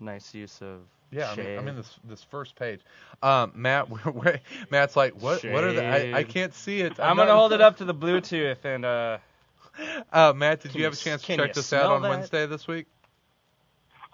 nice 0.00 0.34
use 0.34 0.60
of 0.62 0.68
huh? 0.68 0.96
Yeah, 1.10 1.30
I 1.30 1.36
mean, 1.36 1.58
I 1.58 1.62
mean 1.62 1.76
this 1.76 1.98
this 2.04 2.22
first 2.22 2.56
page. 2.56 2.80
Um, 3.22 3.52
Matt, 3.54 3.88
where, 3.90 4.12
where, 4.12 4.40
Matt's 4.70 4.96
like, 4.96 5.14
what? 5.20 5.44
What 5.44 5.64
are 5.64 5.72
the? 5.72 5.84
I, 5.84 6.18
I 6.18 6.24
can't 6.24 6.54
see 6.54 6.80
it. 6.80 6.98
I'm 6.98 7.16
not- 7.16 7.26
gonna 7.26 7.38
hold 7.38 7.52
it 7.52 7.60
up 7.62 7.78
to 7.78 7.84
the 7.84 7.94
Bluetooth 7.94 8.64
and 8.64 8.84
uh. 8.84 9.18
Uh, 10.10 10.32
Matt, 10.34 10.62
did 10.62 10.70
Can 10.70 10.78
you 10.78 10.84
have 10.84 10.94
a 10.94 10.96
chance 10.96 11.20
to 11.20 11.36
check 11.36 11.52
this 11.52 11.70
out 11.72 11.92
on 11.92 12.00
that? 12.00 12.08
Wednesday 12.08 12.46
this 12.46 12.66
week? 12.66 12.86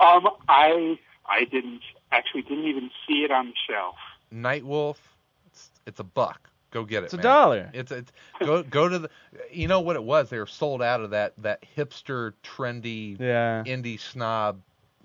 Um, 0.01 0.29
I 0.49 0.99
I 1.27 1.45
didn't 1.45 1.83
actually 2.11 2.43
didn't 2.43 2.65
even 2.65 2.91
see 3.07 3.23
it 3.25 3.31
on 3.31 3.47
the 3.47 3.55
shelf. 3.69 3.95
Night 4.31 4.65
Wolf. 4.65 5.01
It's, 5.47 5.71
it's 5.87 6.01
a 6.01 6.05
buck. 6.05 6.51
Go 6.73 6.85
get 6.85 7.03
it. 7.03 7.07
It's 7.07 7.15
a 7.15 7.19
man. 7.19 7.25
dollar. 7.25 7.71
It's 7.73 7.93
it's 7.93 8.11
go 8.41 8.63
go 8.65 8.89
to 8.89 8.99
the. 8.99 9.11
You 9.53 9.69
know 9.69 9.81
what 9.81 9.95
it 9.97 10.03
was? 10.03 10.29
They 10.31 10.39
were 10.39 10.47
sold 10.47 10.83
out 10.83 11.01
of 11.03 11.11
that 11.11 11.35
that 11.39 11.63
hipster 11.77 12.33
trendy 12.43 13.19
Yeah. 13.21 13.63
indie 13.65 14.01
snob 14.01 14.61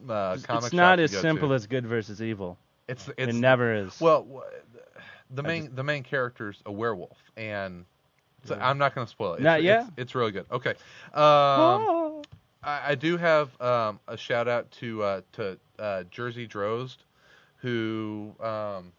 uh, 0.09 0.37
It's, 0.37 0.45
it's 0.49 0.73
not 0.73 0.99
as 0.99 1.11
simple 1.11 1.49
to. 1.49 1.55
as 1.55 1.67
good 1.67 1.85
versus 1.85 2.21
evil. 2.21 2.57
it's 2.87 3.09
It 3.17 3.33
never 3.35 3.73
is. 3.73 3.99
well 4.01 4.43
the 5.29 5.43
main 5.43 5.75
the 5.75 5.83
main 5.83 6.03
character's 6.03 6.61
a 6.65 6.71
werewolf 6.71 7.17
and 7.35 7.83
so 8.45 8.55
Yeah. 8.55 8.69
I'm 8.69 8.77
not 8.77 8.95
going 8.95 9.05
to 9.05 9.11
spoil 9.11 9.33
it. 9.33 9.37
It's, 9.37 9.43
Not 9.43 9.61
yet? 9.63 9.81
It's, 9.81 9.91
it's 9.97 10.15
really 10.15 10.31
good. 10.31 10.45
Okay. 10.49 10.75
Um, 11.13 12.21
I, 12.63 12.91
I 12.91 12.95
do 12.95 13.17
have 13.17 13.59
um, 13.61 13.99
a 14.07 14.15
shout 14.15 14.47
out 14.47 14.71
to 14.79 15.03
uh, 15.03 15.21
to 15.33 15.57
uh, 15.79 16.03
Jersey 16.11 16.47
Drozd, 16.47 16.97
who 17.57 18.33
um, 18.39 18.93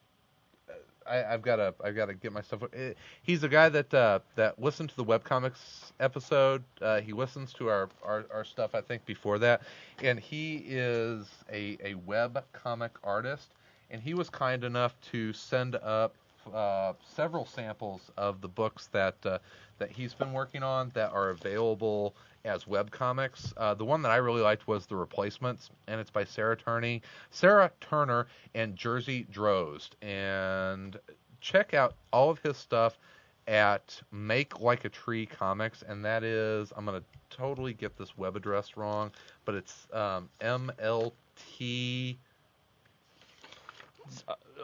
I, 1.09 1.35
I've 1.35 1.43
got 1.43 1.57
to 1.57 1.75
I've 1.85 1.97
got 1.97 2.07
to 2.07 2.15
get 2.15 2.33
myself. 2.33 2.63
eh, 2.75 2.93
He's 3.23 3.43
a 3.45 3.49
guy 3.49 3.69
that 3.71 3.93
uh, 3.95 4.21
that 4.37 4.61
listened 4.61 4.91
to 4.91 4.97
the 4.97 5.05
webcomics 5.05 5.93
episode. 6.01 6.65
Uh, 6.81 7.01
he 7.01 7.13
listens 7.13 7.53
to 7.55 7.69
our, 7.69 7.89
our, 8.03 8.27
our 8.33 8.45
stuff 8.45 8.75
I 8.75 8.81
think 8.83 9.05
before 9.07 9.39
that, 9.39 9.63
and 10.03 10.19
he 10.21 10.65
is 10.67 11.27
a 11.53 11.79
a 11.85 11.95
web 11.95 12.45
comic 12.53 12.93
artist. 13.03 13.55
And 13.91 14.03
he 14.03 14.15
was 14.15 14.31
kind 14.31 14.65
enough 14.65 15.01
to 15.13 15.33
send 15.33 15.77
up 15.77 16.15
uh, 16.53 16.93
several 17.05 17.45
samples 17.47 18.11
of 18.17 18.41
the 18.41 18.49
books 18.49 18.87
that 18.89 19.15
uh, 19.25 19.39
that 19.79 19.91
he's 19.91 20.15
been 20.15 20.33
working 20.33 20.63
on 20.63 20.91
that 20.95 21.11
are 21.13 21.31
available 21.31 22.15
as 22.45 22.67
web 22.67 22.91
comics. 22.91 23.53
Uh, 23.57 23.75
the 23.75 23.85
one 23.85 24.03
that 24.03 24.11
I 24.11 24.17
really 24.17 24.43
liked 24.43 24.67
was 24.67 24.87
The 24.87 24.97
Replacements, 24.97 25.71
and 25.87 26.01
it's 26.01 26.11
by 26.11 26.25
Sarah 26.25 26.57
Turney, 26.57 27.03
Sarah 27.31 27.71
Turner, 27.81 28.27
and 28.55 28.77
Jersey 28.77 29.27
Drozd. 29.33 29.91
And 30.03 30.99
check 31.41 31.75
out 31.75 31.95
all 32.13 32.31
of 32.31 32.39
his 32.41 32.57
stuff 32.57 32.99
at 33.47 34.01
Make 34.13 34.61
Like 34.61 34.85
a 34.85 34.89
Tree 34.89 35.27
Comics, 35.27 35.83
and 35.83 36.05
that 36.05 36.23
is 36.23 36.73
I'm 36.77 36.85
gonna 36.85 37.03
totally 37.31 37.73
get 37.73 37.97
this 37.97 38.17
web 38.17 38.37
address 38.37 38.77
wrong, 38.77 39.11
but 39.45 39.55
it's 39.55 39.87
um, 39.93 40.29
MLT. 40.41 42.17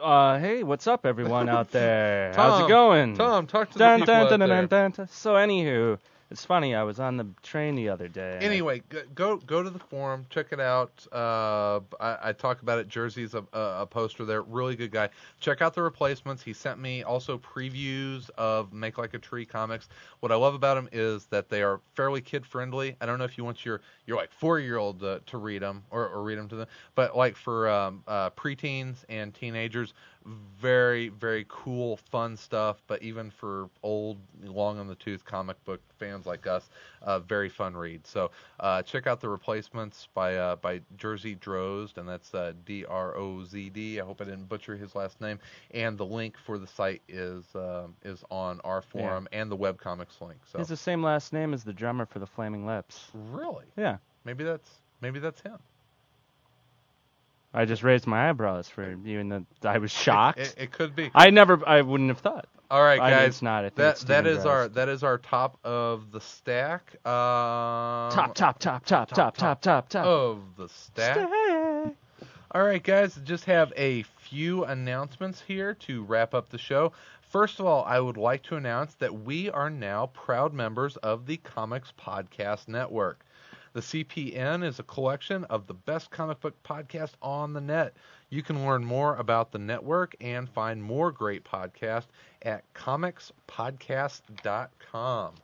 Uh, 0.01 0.39
hey, 0.39 0.63
what's 0.63 0.87
up, 0.87 1.05
everyone 1.05 1.49
out 1.49 1.71
there? 1.71 2.33
How's 2.35 2.61
it 2.61 2.67
going? 2.67 3.15
Tom, 3.15 3.47
talk 3.47 3.71
to 3.71 3.77
Dun, 3.77 3.99
the 3.99 4.05
people 4.05 4.13
dun, 4.13 4.23
out 4.23 4.29
dun, 4.29 4.39
dun, 4.39 4.67
dun, 4.67 4.91
dun. 4.91 5.07
So, 5.07 5.35
anywho, 5.35 5.99
it's 6.35 6.43
funny. 6.43 6.75
I 6.75 6.83
was 6.83 6.99
on 6.99 7.15
the 7.15 7.25
train 7.43 7.75
the 7.75 7.87
other 7.87 8.09
day. 8.09 8.39
Anyway, 8.41 8.83
go- 9.15 9.37
go 9.37 9.63
to 9.63 9.69
the 9.69 9.79
forum, 9.79 10.25
check 10.29 10.47
it 10.51 10.59
out. 10.59 11.07
Uh, 11.09 11.79
I, 11.97 12.17
I 12.23 12.33
talk 12.33 12.61
about 12.61 12.77
it. 12.77 12.89
Jersey's 12.89 13.35
a, 13.35 13.45
a, 13.53 13.85
poster 13.85 14.25
there, 14.25 14.41
really 14.41 14.75
good 14.75 14.91
guy. 14.91 15.07
Check 15.39 15.61
out 15.61 15.73
the 15.73 15.81
replacements. 15.81 16.43
He 16.43 16.51
sent 16.51 16.77
me 16.77 17.03
also 17.03 17.37
previews 17.37 18.29
of 18.31 18.73
Make 18.73 18.97
Like 18.97 19.13
a 19.13 19.17
Tree 19.17 19.45
comics. 19.45 19.87
What 20.19 20.33
I 20.33 20.35
love 20.35 20.55
about 20.55 20.75
them 20.75 20.89
is 20.91 21.23
that 21.27 21.47
they 21.47 21.63
are 21.63 21.79
fairly 21.93 22.19
kid 22.19 22.45
friendly. 22.45 22.97
I 22.99 23.05
don't 23.05 23.17
know 23.17 23.23
if 23.23 23.37
you 23.37 23.45
want 23.45 23.63
your 23.63 23.79
your 24.05 24.17
like 24.17 24.33
four 24.33 24.59
year 24.59 24.75
old 24.75 24.99
to, 24.99 25.21
to 25.27 25.37
read 25.37 25.61
them 25.61 25.83
or, 25.89 26.09
or 26.09 26.21
read 26.21 26.37
them 26.37 26.49
to 26.49 26.57
them, 26.57 26.67
but 26.95 27.15
like 27.15 27.37
for 27.37 27.69
um, 27.69 28.03
uh, 28.09 28.29
preteens 28.31 29.05
and 29.07 29.33
teenagers, 29.33 29.93
very 30.25 31.09
very 31.09 31.45
cool 31.49 31.97
fun 31.97 32.35
stuff. 32.35 32.81
But 32.87 33.01
even 33.03 33.29
for 33.29 33.69
old 33.83 34.17
long 34.43 34.79
on 34.79 34.87
the 34.87 34.95
tooth 34.95 35.23
comic 35.25 35.63
book 35.65 35.81
fans 35.99 36.25
like 36.25 36.47
us, 36.47 36.69
uh, 37.01 37.19
very 37.19 37.49
fun 37.49 37.75
read. 37.75 38.05
So 38.07 38.31
uh, 38.59 38.81
check 38.81 39.07
out 39.07 39.21
the 39.21 39.29
replacements 39.29 40.07
by 40.13 40.35
uh, 40.35 40.55
by 40.55 40.81
Jersey 40.97 41.35
Drozd, 41.35 41.97
and 41.97 42.07
that's 42.07 42.33
uh, 42.33 42.53
D 42.65 42.85
R 42.85 43.15
O 43.15 43.43
Z 43.43 43.69
D. 43.69 43.99
I 43.99 44.05
hope 44.05 44.21
I 44.21 44.25
didn't 44.25 44.49
butcher 44.49 44.75
his 44.75 44.95
last 44.95 45.21
name. 45.21 45.39
And 45.73 45.97
the 45.97 46.05
link 46.05 46.37
for 46.37 46.57
the 46.57 46.67
site 46.67 47.01
is 47.07 47.43
um 47.55 47.95
is 48.03 48.23
on 48.31 48.59
our 48.63 48.81
forum 48.81 49.27
and 49.31 49.51
the 49.51 49.57
webcomics 49.57 50.21
link. 50.21 50.39
So 50.51 50.57
has 50.57 50.69
the 50.69 50.77
same 50.77 51.03
last 51.03 51.33
name 51.33 51.53
as 51.53 51.63
the 51.63 51.73
drummer 51.73 52.05
for 52.05 52.19
the 52.19 52.27
Flaming 52.27 52.65
Lips. 52.65 53.09
really, 53.13 53.65
Yeah. 53.77 53.97
maybe 54.23 54.43
that's 54.43 54.81
maybe 55.01 55.19
that's 55.19 55.41
him. 55.41 55.57
I 57.55 57.65
just 57.65 57.83
raised 57.83 58.05
my 58.05 58.29
eyebrows 58.29 58.67
for 58.67 58.95
you, 59.03 59.19
and 59.19 59.45
I 59.63 59.77
was 59.77 59.91
shocked. 59.91 60.39
It, 60.39 60.55
it 60.57 60.71
could 60.71 60.95
be. 60.95 61.09
I 61.15 61.29
never, 61.29 61.67
I 61.67 61.81
wouldn't 61.81 62.09
have 62.09 62.19
thought. 62.19 62.47
All 62.69 62.83
right, 62.83 62.99
I- 62.99 63.09
guys. 63.11 63.27
it's 63.29 63.41
not. 63.41 63.63
I 63.65 63.69
that 63.69 63.97
that 63.99 64.45
our 64.45 64.67
that 64.69 64.89
is 64.89 65.03
our 65.03 65.17
top 65.19 65.57
of 65.63 66.11
the 66.11 66.19
stack. 66.21 66.95
Um, 67.05 68.11
Top, 68.11 68.33
top, 68.35 68.59
top, 68.59 68.85
top, 68.85 69.09
top, 69.09 69.37
top, 69.37 69.61
top, 69.61 69.89
top. 69.89 70.05
of 70.05 70.41
the 70.57 70.67
stack. 70.69 71.15
Stay. 71.15 71.91
All 72.51 72.63
right, 72.63 72.81
guys, 72.81 73.15
just 73.23 73.45
have 73.45 73.71
a 73.75 74.03
few 74.03 74.63
announcements 74.63 75.41
here 75.41 75.73
to 75.75 76.03
wrap 76.03 76.33
up 76.33 76.49
the 76.49 76.57
show. 76.57 76.93
First 77.29 77.59
of 77.59 77.65
all, 77.65 77.83
I 77.83 77.99
would 77.99 78.15
like 78.17 78.43
to 78.43 78.55
announce 78.55 78.93
that 78.95 79.13
we 79.13 79.49
are 79.49 79.69
now 79.69 80.07
proud 80.07 80.53
members 80.53 80.95
of 80.97 81.25
the 81.25 81.37
Comics 81.37 81.91
Podcast 81.99 82.67
Network. 82.69 83.24
The 83.75 83.81
CPN 83.81 84.63
is 84.63 84.79
a 84.79 84.83
collection 84.83 85.43
of 85.43 85.67
the 85.67 85.73
best 85.73 86.09
comic 86.09 86.39
book 86.39 86.55
podcasts 86.63 87.15
on 87.21 87.51
the 87.51 87.59
net. 87.59 87.97
You 88.29 88.41
can 88.41 88.65
learn 88.65 88.85
more 88.85 89.17
about 89.17 89.51
the 89.51 89.59
network 89.59 90.15
and 90.21 90.47
find 90.47 90.81
more 90.81 91.11
great 91.11 91.43
podcasts 91.43 92.07
at 92.43 92.63
comicspodcast.com. 92.73 95.35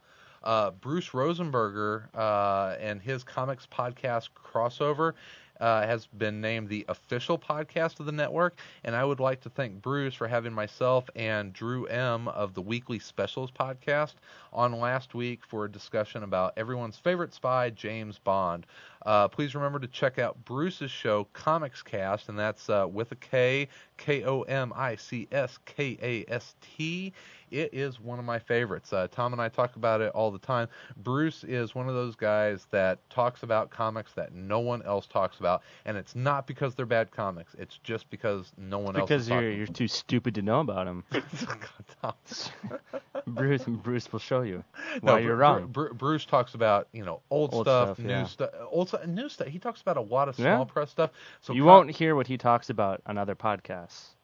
Uh, 0.43 0.71
Bruce 0.71 1.09
Rosenberger 1.09 2.07
uh, 2.15 2.77
and 2.79 3.01
his 3.01 3.25
comics 3.25 3.67
podcast 3.69 4.29
crossover 4.33 5.15
uh, 5.61 5.85
has 5.85 6.07
been 6.07 6.41
named 6.41 6.67
the 6.67 6.83
official 6.89 7.39
podcast 7.39 8.01
of 8.01 8.05
the 8.05 8.11
network, 8.11 8.57
and 8.83 8.95
I 8.95 9.05
would 9.05 9.21
like 9.21 9.39
to 9.41 9.49
thank 9.49 9.81
Bruce 9.81 10.13
for 10.13 10.27
having 10.27 10.51
myself 10.51 11.09
and 11.15 11.53
Drew 11.53 11.85
M 11.85 12.27
of 12.27 12.53
the 12.53 12.61
Weekly 12.61 12.99
Specials 12.99 13.51
podcast 13.51 14.15
on 14.51 14.73
last 14.79 15.13
week 15.13 15.45
for 15.45 15.65
a 15.65 15.71
discussion 15.71 16.23
about 16.23 16.53
everyone's 16.57 16.97
favorite 16.97 17.33
spy, 17.33 17.69
James 17.69 18.19
Bond. 18.19 18.65
Uh, 19.05 19.27
please 19.27 19.55
remember 19.55 19.79
to 19.79 19.87
check 19.87 20.19
out 20.19 20.43
Bruce's 20.45 20.91
show, 20.91 21.27
Comics 21.33 21.81
Cast, 21.81 22.29
and 22.29 22.37
that's 22.37 22.69
uh, 22.69 22.85
with 22.91 23.11
a 23.11 23.15
K, 23.15 23.67
K 23.97 24.23
O 24.23 24.41
M 24.41 24.73
I 24.75 24.95
C 24.95 25.27
S 25.31 25.57
K 25.65 25.97
A 26.01 26.31
S 26.31 26.55
T. 26.61 27.13
It 27.51 27.73
is 27.73 27.99
one 27.99 28.17
of 28.17 28.25
my 28.25 28.39
favorites. 28.39 28.93
Uh, 28.93 29.07
Tom 29.11 29.33
and 29.33 29.41
I 29.41 29.49
talk 29.49 29.75
about 29.75 30.01
it 30.01 30.11
all 30.13 30.31
the 30.31 30.39
time. 30.39 30.67
Bruce 30.97 31.43
is 31.43 31.75
one 31.75 31.87
of 31.89 31.93
those 31.95 32.15
guys 32.15 32.65
that 32.71 32.97
talks 33.09 33.43
about 33.43 33.69
comics 33.69 34.13
that 34.13 34.33
no 34.33 34.59
one 34.59 34.81
else 34.83 35.05
talks 35.05 35.39
about, 35.39 35.61
and 35.85 35.97
it's 35.97 36.15
not 36.15 36.47
because 36.47 36.75
they're 36.75 36.85
bad 36.85 37.11
comics. 37.11 37.53
It's 37.59 37.77
just 37.83 38.09
because 38.09 38.51
no 38.57 38.79
one 38.79 38.95
else 38.95 39.07
Because 39.09 39.23
is 39.23 39.29
you're 39.29 39.51
you're 39.51 39.67
too 39.67 39.87
stupid 39.87 40.33
to 40.35 40.41
know 40.41 40.61
about 40.61 40.87
him. 40.87 41.03
Tom. 42.01 42.13
Bruce 43.27 43.63
Bruce 43.65 44.11
will 44.11 44.19
show 44.19 44.41
you 44.41 44.63
No, 45.03 45.13
why 45.13 45.19
Bru- 45.19 45.27
you're 45.27 45.35
wrong. 45.35 45.67
Bru- 45.67 45.93
Bruce 45.93 46.25
talks 46.25 46.55
about 46.55 46.87
you 46.93 47.03
know 47.05 47.21
old, 47.29 47.53
Old 47.53 47.65
stuff, 47.65 47.89
stuff, 47.97 47.99
new 47.99 48.09
yeah. 48.09 48.25
stuff, 48.25 48.49
old 48.69 48.87
stuff, 48.87 49.05
new 49.05 49.29
stuff. 49.29 49.47
He 49.47 49.59
talks 49.59 49.81
about 49.81 49.97
a 49.97 50.01
lot 50.01 50.27
of 50.29 50.39
Yeah. 50.39 50.55
small 50.55 50.65
press 50.65 50.89
stuff. 50.89 51.11
So 51.41 51.53
you 51.53 51.61
com- 51.61 51.67
won't 51.67 51.91
hear 51.91 52.15
what 52.15 52.27
he 52.27 52.37
talks 52.37 52.69
about 52.69 53.01
on 53.05 53.17
other 53.17 53.35
podcasts 53.35 54.15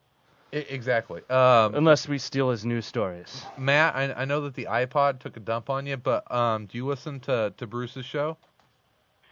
exactly. 0.51 1.21
Um, 1.29 1.75
unless 1.75 2.07
we 2.07 2.17
steal 2.17 2.49
his 2.49 2.65
news 2.65 2.85
stories. 2.85 3.43
Matt, 3.57 3.95
I, 3.95 4.13
I 4.13 4.25
know 4.25 4.41
that 4.41 4.53
the 4.53 4.65
iPod 4.65 5.19
took 5.19 5.37
a 5.37 5.39
dump 5.39 5.69
on 5.69 5.85
you, 5.85 5.97
but 5.97 6.29
um, 6.31 6.65
do 6.65 6.77
you 6.77 6.87
listen 6.87 7.19
to 7.21 7.53
to 7.57 7.67
Bruce's 7.67 8.05
show? 8.05 8.37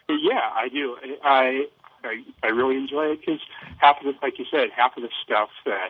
Yeah, 0.10 0.50
I 0.54 0.70
do. 0.70 0.98
I 1.24 1.68
I, 2.04 2.24
I 2.44 2.48
really 2.48 2.78
enjoy 2.78 3.12
it 3.12 3.20
because 3.22 3.40
half 3.78 4.00
of 4.02 4.08
it, 4.08 4.16
like 4.22 4.38
you 4.40 4.46
said, 4.50 4.70
half 4.76 4.96
of 4.98 5.04
the 5.04 5.10
stuff 5.24 5.50
that 5.66 5.90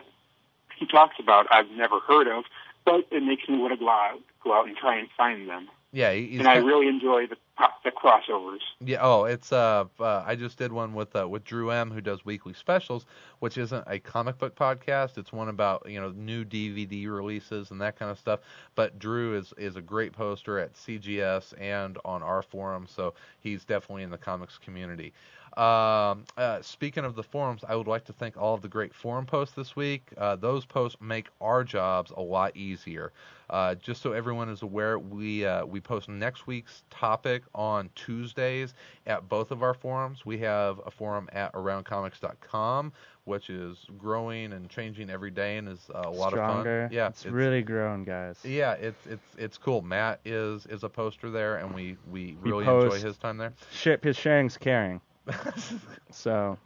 he 0.78 0.86
talks 0.86 1.16
about 1.18 1.46
I've 1.50 1.70
never 1.70 2.00
heard 2.00 2.26
of, 2.26 2.44
but 2.84 3.06
it 3.10 3.22
makes 3.22 3.48
me 3.48 3.58
want 3.58 3.72
to 3.72 3.78
go 3.78 3.88
out, 3.88 4.20
go 4.42 4.54
out 4.54 4.66
and 4.66 4.76
try 4.76 4.98
and 4.98 5.08
find 5.16 5.48
them. 5.48 5.68
Yeah, 5.96 6.12
he's 6.12 6.40
and 6.40 6.46
I 6.46 6.56
really 6.56 6.88
enjoy 6.88 7.26
the 7.26 7.38
the 7.82 7.90
crossovers. 7.90 8.60
Yeah. 8.80 8.98
Oh, 9.00 9.24
it's 9.24 9.50
uh, 9.50 9.86
uh 9.98 10.22
I 10.26 10.36
just 10.36 10.58
did 10.58 10.70
one 10.70 10.92
with 10.92 11.16
uh, 11.16 11.26
with 11.26 11.42
Drew 11.42 11.70
M, 11.70 11.90
who 11.90 12.02
does 12.02 12.22
weekly 12.22 12.52
specials, 12.52 13.06
which 13.38 13.56
isn't 13.56 13.82
a 13.86 13.98
comic 13.98 14.36
book 14.36 14.54
podcast. 14.54 15.16
It's 15.16 15.32
one 15.32 15.48
about 15.48 15.88
you 15.88 15.98
know 15.98 16.10
new 16.10 16.44
DVD 16.44 17.06
releases 17.08 17.70
and 17.70 17.80
that 17.80 17.98
kind 17.98 18.10
of 18.10 18.18
stuff. 18.18 18.40
But 18.74 18.98
Drew 18.98 19.38
is 19.38 19.54
is 19.56 19.76
a 19.76 19.80
great 19.80 20.12
poster 20.12 20.58
at 20.58 20.74
CGS 20.74 21.58
and 21.58 21.96
on 22.04 22.22
our 22.22 22.42
forum, 22.42 22.86
so 22.86 23.14
he's 23.40 23.64
definitely 23.64 24.02
in 24.02 24.10
the 24.10 24.18
comics 24.18 24.58
community. 24.58 25.14
Um, 25.56 26.24
uh, 26.36 26.60
speaking 26.60 27.04
of 27.04 27.14
the 27.14 27.22
forums, 27.22 27.64
I 27.66 27.76
would 27.76 27.86
like 27.86 28.04
to 28.06 28.12
thank 28.12 28.36
all 28.36 28.54
of 28.54 28.60
the 28.60 28.68
great 28.68 28.94
forum 28.94 29.24
posts 29.24 29.54
this 29.54 29.74
week. 29.74 30.10
Uh, 30.18 30.36
those 30.36 30.66
posts 30.66 30.98
make 31.00 31.28
our 31.40 31.64
jobs 31.64 32.12
a 32.14 32.20
lot 32.20 32.54
easier. 32.54 33.12
Uh, 33.48 33.74
just 33.76 34.02
so 34.02 34.12
everyone 34.12 34.48
is 34.50 34.62
aware, 34.62 34.98
we 34.98 35.46
uh, 35.46 35.64
we 35.64 35.80
post 35.80 36.08
next 36.08 36.46
week's 36.46 36.82
topic 36.90 37.42
on 37.54 37.88
Tuesdays 37.94 38.74
at 39.06 39.28
both 39.28 39.50
of 39.50 39.62
our 39.62 39.72
forums. 39.72 40.26
We 40.26 40.36
have 40.38 40.80
a 40.84 40.90
forum 40.90 41.28
at 41.32 41.52
aroundcomics.com, 41.54 42.92
which 43.24 43.48
is 43.48 43.78
growing 43.96 44.52
and 44.52 44.68
changing 44.68 45.08
every 45.08 45.30
day 45.30 45.56
and 45.58 45.68
is 45.68 45.88
uh, 45.94 46.02
a 46.04 46.10
lot 46.10 46.32
Stronger. 46.32 46.84
of 46.84 46.90
fun. 46.90 46.96
Yeah, 46.96 47.08
it's, 47.08 47.24
really 47.24 47.62
grown, 47.62 48.04
guys. 48.04 48.38
yeah, 48.44 48.72
it's 48.72 49.06
it's 49.06 49.36
it's 49.38 49.56
cool. 49.56 49.80
Matt 49.80 50.20
is 50.24 50.66
is 50.66 50.82
a 50.82 50.88
poster 50.88 51.30
there, 51.30 51.56
and 51.56 51.72
we 51.72 51.96
we 52.10 52.36
We 52.42 52.50
really 52.50 52.66
enjoy 52.66 53.00
his 53.00 53.16
time 53.16 53.38
there. 53.38 53.52
Ship 53.72 54.02
his 54.02 54.16
sharing's 54.16 54.56
caring. 54.58 55.00
So 56.10 56.58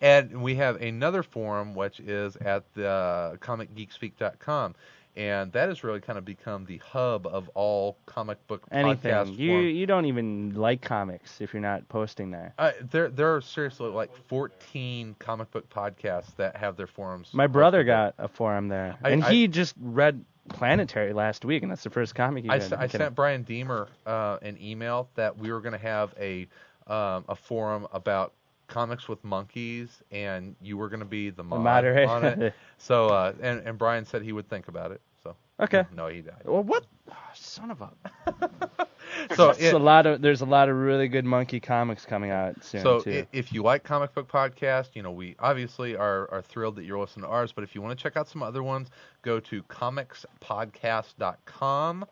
and 0.00 0.42
we 0.42 0.56
have 0.56 0.80
another 0.82 1.22
forum 1.22 1.74
which 1.74 2.00
is 2.00 2.36
at 2.36 2.64
the 2.74 2.88
uh, 2.88 3.36
comicgeekspeak.com 3.36 4.74
and 5.16 5.50
that 5.52 5.68
has 5.68 5.82
really 5.82 6.00
kind 6.00 6.18
of 6.18 6.24
become 6.24 6.64
the 6.66 6.78
hub 6.78 7.26
of 7.26 7.48
all 7.54 7.96
comic 8.06 8.44
book 8.46 8.62
anything 8.70 9.12
podcast 9.12 9.36
you 9.36 9.48
forums. 9.50 9.74
you 9.74 9.86
don't 9.86 10.04
even 10.06 10.54
like 10.54 10.80
comics 10.82 11.40
if 11.40 11.52
you're 11.52 11.62
not 11.62 11.88
posting 11.88 12.30
there. 12.30 12.54
Uh, 12.58 12.72
there 12.90 13.08
there 13.08 13.34
are 13.34 13.40
seriously 13.40 13.88
like 13.88 14.14
14 14.28 15.16
comic 15.18 15.50
book 15.50 15.68
podcasts 15.70 16.34
that 16.36 16.56
have 16.56 16.76
their 16.76 16.86
forums. 16.86 17.30
My 17.32 17.46
brother 17.46 17.82
got 17.84 18.14
a 18.18 18.28
forum 18.28 18.68
there, 18.68 18.96
I- 19.02 19.10
and 19.10 19.24
I- 19.24 19.32
he 19.32 19.48
just 19.48 19.74
read 19.80 20.24
Planetary 20.48 21.12
last 21.12 21.44
week, 21.44 21.62
and 21.62 21.70
that's 21.70 21.82
the 21.82 21.90
first 21.90 22.14
comic 22.14 22.44
he 22.44 22.48
I, 22.50 22.56
read. 22.56 22.72
I 22.72 22.86
sent 22.86 23.14
Bryan 23.14 23.42
Deemer 23.42 23.86
uh, 24.06 24.38
an 24.40 24.56
email 24.58 25.10
that 25.14 25.36
we 25.36 25.52
were 25.52 25.60
going 25.60 25.74
to 25.74 25.78
have 25.78 26.14
a 26.18 26.46
um, 26.88 27.24
a 27.28 27.36
forum 27.36 27.86
about 27.92 28.32
comics 28.66 29.08
with 29.08 29.22
monkeys, 29.24 30.02
and 30.10 30.56
you 30.60 30.76
were 30.76 30.88
going 30.88 31.00
to 31.00 31.06
be 31.06 31.30
the 31.30 31.44
mod 31.44 31.60
moderator. 31.60 32.10
on 32.10 32.24
it. 32.24 32.54
So 32.78 33.08
uh, 33.08 33.32
and 33.40 33.60
and 33.66 33.78
Brian 33.78 34.04
said 34.04 34.22
he 34.22 34.32
would 34.32 34.48
think 34.48 34.68
about 34.68 34.90
it. 34.92 35.00
So 35.22 35.34
Okay. 35.60 35.84
no, 35.94 36.06
he 36.06 36.20
died. 36.20 36.42
Well, 36.44 36.62
what? 36.62 36.84
Oh, 37.10 37.14
son 37.34 37.70
of 37.70 37.80
a. 37.80 37.90
So 39.34 39.50
it- 39.50 39.72
a 39.72 39.78
lot 39.78 40.06
of 40.06 40.20
there's 40.22 40.42
a 40.42 40.46
lot 40.46 40.68
of 40.68 40.76
really 40.76 41.08
good 41.08 41.24
monkey 41.24 41.58
comics 41.60 42.04
coming 42.04 42.30
out 42.30 42.62
soon 42.62 42.82
So 42.82 43.00
too. 43.00 43.26
if 43.32 43.52
you 43.52 43.62
like 43.62 43.82
comic 43.82 44.14
book 44.14 44.30
podcast, 44.30 44.94
you 44.94 45.02
know 45.02 45.10
we 45.10 45.34
obviously 45.40 45.96
are, 45.96 46.30
are 46.30 46.42
thrilled 46.42 46.76
that 46.76 46.84
you're 46.84 46.98
listening 47.00 47.24
to 47.24 47.30
ours. 47.30 47.50
But 47.52 47.64
if 47.64 47.74
you 47.74 47.80
want 47.82 47.98
to 47.98 48.02
check 48.02 48.16
out 48.16 48.28
some 48.28 48.42
other 48.42 48.62
ones, 48.62 48.90
go 49.22 49.40
to 49.40 49.62
comicspodcast.com 49.64 52.04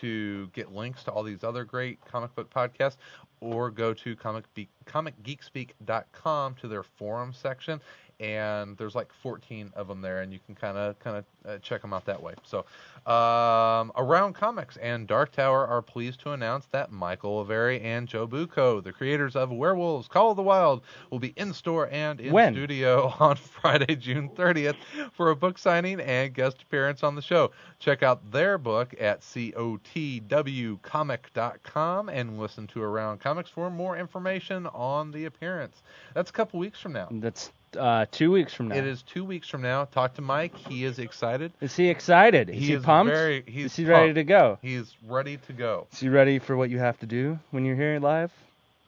to 0.00 0.48
get 0.48 0.72
links 0.72 1.04
to 1.04 1.10
all 1.10 1.22
these 1.22 1.44
other 1.44 1.64
great 1.64 1.98
comic 2.04 2.34
book 2.34 2.52
podcasts. 2.52 2.96
or 3.40 3.70
go 3.70 3.92
to 3.92 4.16
comic 4.16 4.44
comicgeekspeak.com 4.86 6.54
to 6.54 6.68
their 6.68 6.82
forum 6.82 7.32
section 7.34 7.80
and 8.20 8.76
there's 8.76 8.94
like 8.94 9.12
14 9.12 9.72
of 9.76 9.88
them 9.88 10.00
there 10.00 10.22
and 10.22 10.32
you 10.32 10.38
can 10.46 10.54
kind 10.54 10.78
of 10.78 10.98
kind 10.98 11.16
of 11.16 11.24
uh, 11.46 11.58
check 11.58 11.82
them 11.82 11.92
out 11.92 12.04
that 12.06 12.22
way. 12.22 12.34
So 12.44 12.64
um, 13.10 13.92
around 13.96 14.34
comics 14.34 14.76
and 14.78 15.06
dark 15.06 15.32
tower 15.32 15.66
are 15.66 15.82
pleased 15.82 16.20
to 16.20 16.32
announce 16.32 16.66
that 16.66 16.90
michael 16.90 17.40
Avery 17.40 17.80
and 17.80 18.08
joe 18.08 18.26
bucco 18.26 18.80
the 18.80 18.92
creators 18.92 19.36
of 19.36 19.52
werewolves 19.52 20.08
call 20.08 20.30
of 20.30 20.36
the 20.36 20.42
wild 20.42 20.82
will 21.10 21.18
be 21.18 21.32
in 21.36 21.52
store 21.52 21.88
and 21.92 22.20
in 22.20 22.32
When? 22.32 22.54
studio 22.54 23.14
on 23.20 23.36
friday 23.36 23.94
june 23.94 24.30
30th 24.30 24.76
for 25.12 25.30
a 25.30 25.36
book 25.36 25.58
signing 25.58 26.00
and 26.00 26.34
guest 26.34 26.62
appearance 26.62 27.02
on 27.02 27.14
the 27.14 27.22
show. 27.22 27.50
Check 27.78 28.02
out 28.02 28.30
their 28.30 28.58
book 28.58 28.94
at 28.98 29.20
cotwcomic.com 29.20 32.08
and 32.08 32.38
listen 32.38 32.66
to 32.68 32.82
around 32.82 33.20
comics 33.20 33.50
for 33.50 33.70
more 33.70 33.96
information 33.96 34.66
on 34.68 35.10
the 35.10 35.26
appearance. 35.26 35.82
That's 36.14 36.30
a 36.30 36.32
couple 36.32 36.58
weeks 36.58 36.80
from 36.80 36.92
now. 36.92 37.08
That's 37.10 37.52
uh, 37.76 38.06
two 38.10 38.30
weeks 38.32 38.52
from 38.54 38.68
now. 38.68 38.76
it 38.76 38.86
is 38.86 39.02
two 39.02 39.24
weeks 39.24 39.48
from 39.48 39.62
now. 39.62 39.84
Talk 39.84 40.14
to 40.14 40.22
Mike. 40.22 40.56
He 40.56 40.84
is 40.84 40.98
excited. 40.98 41.52
Is 41.60 41.76
he 41.76 41.88
excited? 41.88 42.48
Is 42.50 42.56
He 42.56 42.66
he, 42.66 42.72
is 42.74 42.82
pumped? 42.82 43.12
very- 43.12 43.42
he's 43.46 43.66
is 43.66 43.76
he 43.76 43.84
ready 43.84 44.12
to 44.14 44.24
go? 44.24 44.58
He's 44.62 44.94
ready 45.06 45.36
to 45.38 45.52
go. 45.52 45.86
Is 45.92 46.00
he 46.00 46.08
ready 46.08 46.38
for 46.38 46.56
what 46.56 46.70
you 46.70 46.78
have 46.78 46.98
to 47.00 47.06
do 47.06 47.38
when 47.50 47.64
you're 47.64 47.76
here 47.76 47.98
live? 48.00 48.32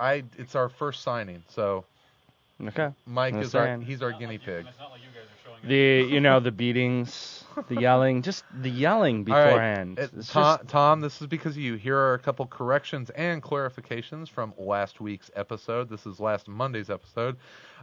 I. 0.00 0.24
It's 0.38 0.54
our 0.54 0.68
first 0.68 1.02
signing, 1.02 1.42
so 1.50 1.84
Okay. 2.66 2.90
Mike 3.06 3.34
I'm 3.34 3.42
is 3.42 3.54
our. 3.54 3.76
He's 3.78 4.02
our 4.02 4.12
guinea 4.12 4.38
pig. 4.38 4.66
It's 4.68 4.78
not 4.78 4.90
like 4.90 5.00
you 5.00 5.06
guys 5.14 5.24
are 5.24 5.44
showing 5.44 5.62
up. 5.62 5.68
The 5.68 6.12
you 6.14 6.20
know 6.20 6.40
the 6.40 6.50
beatings, 6.50 7.44
the 7.68 7.76
yelling, 7.80 8.22
just 8.22 8.44
the 8.62 8.68
yelling 8.70 9.22
beforehand. 9.24 9.98
uh, 9.98 10.06
It's 10.16 10.32
Tom, 10.32 10.58
just- 10.58 10.68
Tom, 10.70 11.00
this 11.00 11.20
is 11.20 11.26
because 11.28 11.52
of 11.56 11.62
you. 11.62 11.74
Here 11.74 11.96
are 11.96 12.14
a 12.14 12.18
couple 12.18 12.46
corrections 12.46 13.10
and 13.10 13.42
clarifications 13.42 14.28
from 14.28 14.54
last 14.58 15.00
week's 15.00 15.30
episode. 15.36 15.88
This 15.88 16.04
is 16.06 16.18
last 16.20 16.48
Monday's 16.48 16.90
episode. 16.90 17.36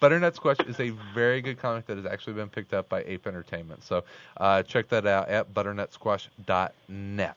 Butternut 0.00 0.34
Squash 0.34 0.56
is 0.66 0.78
a 0.80 0.90
very 1.14 1.40
good 1.40 1.58
comic 1.58 1.86
that 1.86 1.96
has 1.96 2.06
actually 2.06 2.34
been 2.34 2.48
picked 2.48 2.72
up 2.72 2.88
by 2.88 3.02
Ape 3.04 3.26
Entertainment. 3.26 3.82
So 3.84 4.04
uh, 4.36 4.62
check 4.62 4.88
that 4.88 5.06
out 5.06 5.28
at 5.28 5.52
butternutsquash.net. 5.78 7.36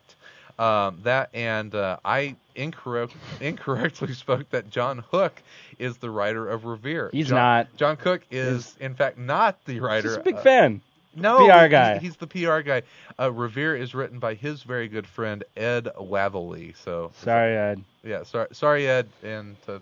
Um, 0.60 1.00
that 1.04 1.30
and 1.34 1.74
uh, 1.74 1.98
I 2.06 2.36
incorrect, 2.56 3.14
incorrectly 3.40 4.14
spoke 4.14 4.50
that 4.52 4.70
John 4.70 5.00
Hook 5.12 5.42
is 5.80 5.98
the 5.98 6.10
writer 6.10 6.48
of 6.50 6.66
Revere. 6.66 7.10
He's 7.12 7.28
John, 7.30 7.38
not. 7.38 7.78
John 7.78 7.98
Cook 7.98 8.22
is, 8.30 8.76
in 8.80 8.94
fact, 8.94 9.18
not 9.18 9.64
the 9.66 9.80
writer. 9.80 10.10
Just 10.10 10.20
a 10.20 10.24
big 10.24 10.36
uh, 10.36 10.42
fan. 10.42 10.82
No, 11.16 11.38
PR 11.48 11.68
guy. 11.68 11.98
he's 11.98 12.16
the 12.16 12.28
PR 12.28 12.60
guy. 12.60 12.84
Uh, 13.20 13.32
Revere 13.32 13.76
is 13.76 13.94
written 13.96 14.20
by 14.20 14.34
his 14.36 14.64
very 14.64 14.88
good 14.88 15.08
friend 15.08 15.44
Ed 15.58 15.90
Waverly. 16.00 16.74
So 16.84 17.12
Sorry, 17.24 17.56
Ed. 17.58 17.84
yeah, 18.04 18.24
sorry, 18.24 18.48
sorry 18.52 18.88
Ed, 18.88 19.08
and 19.24 19.56
uh, 19.68 19.80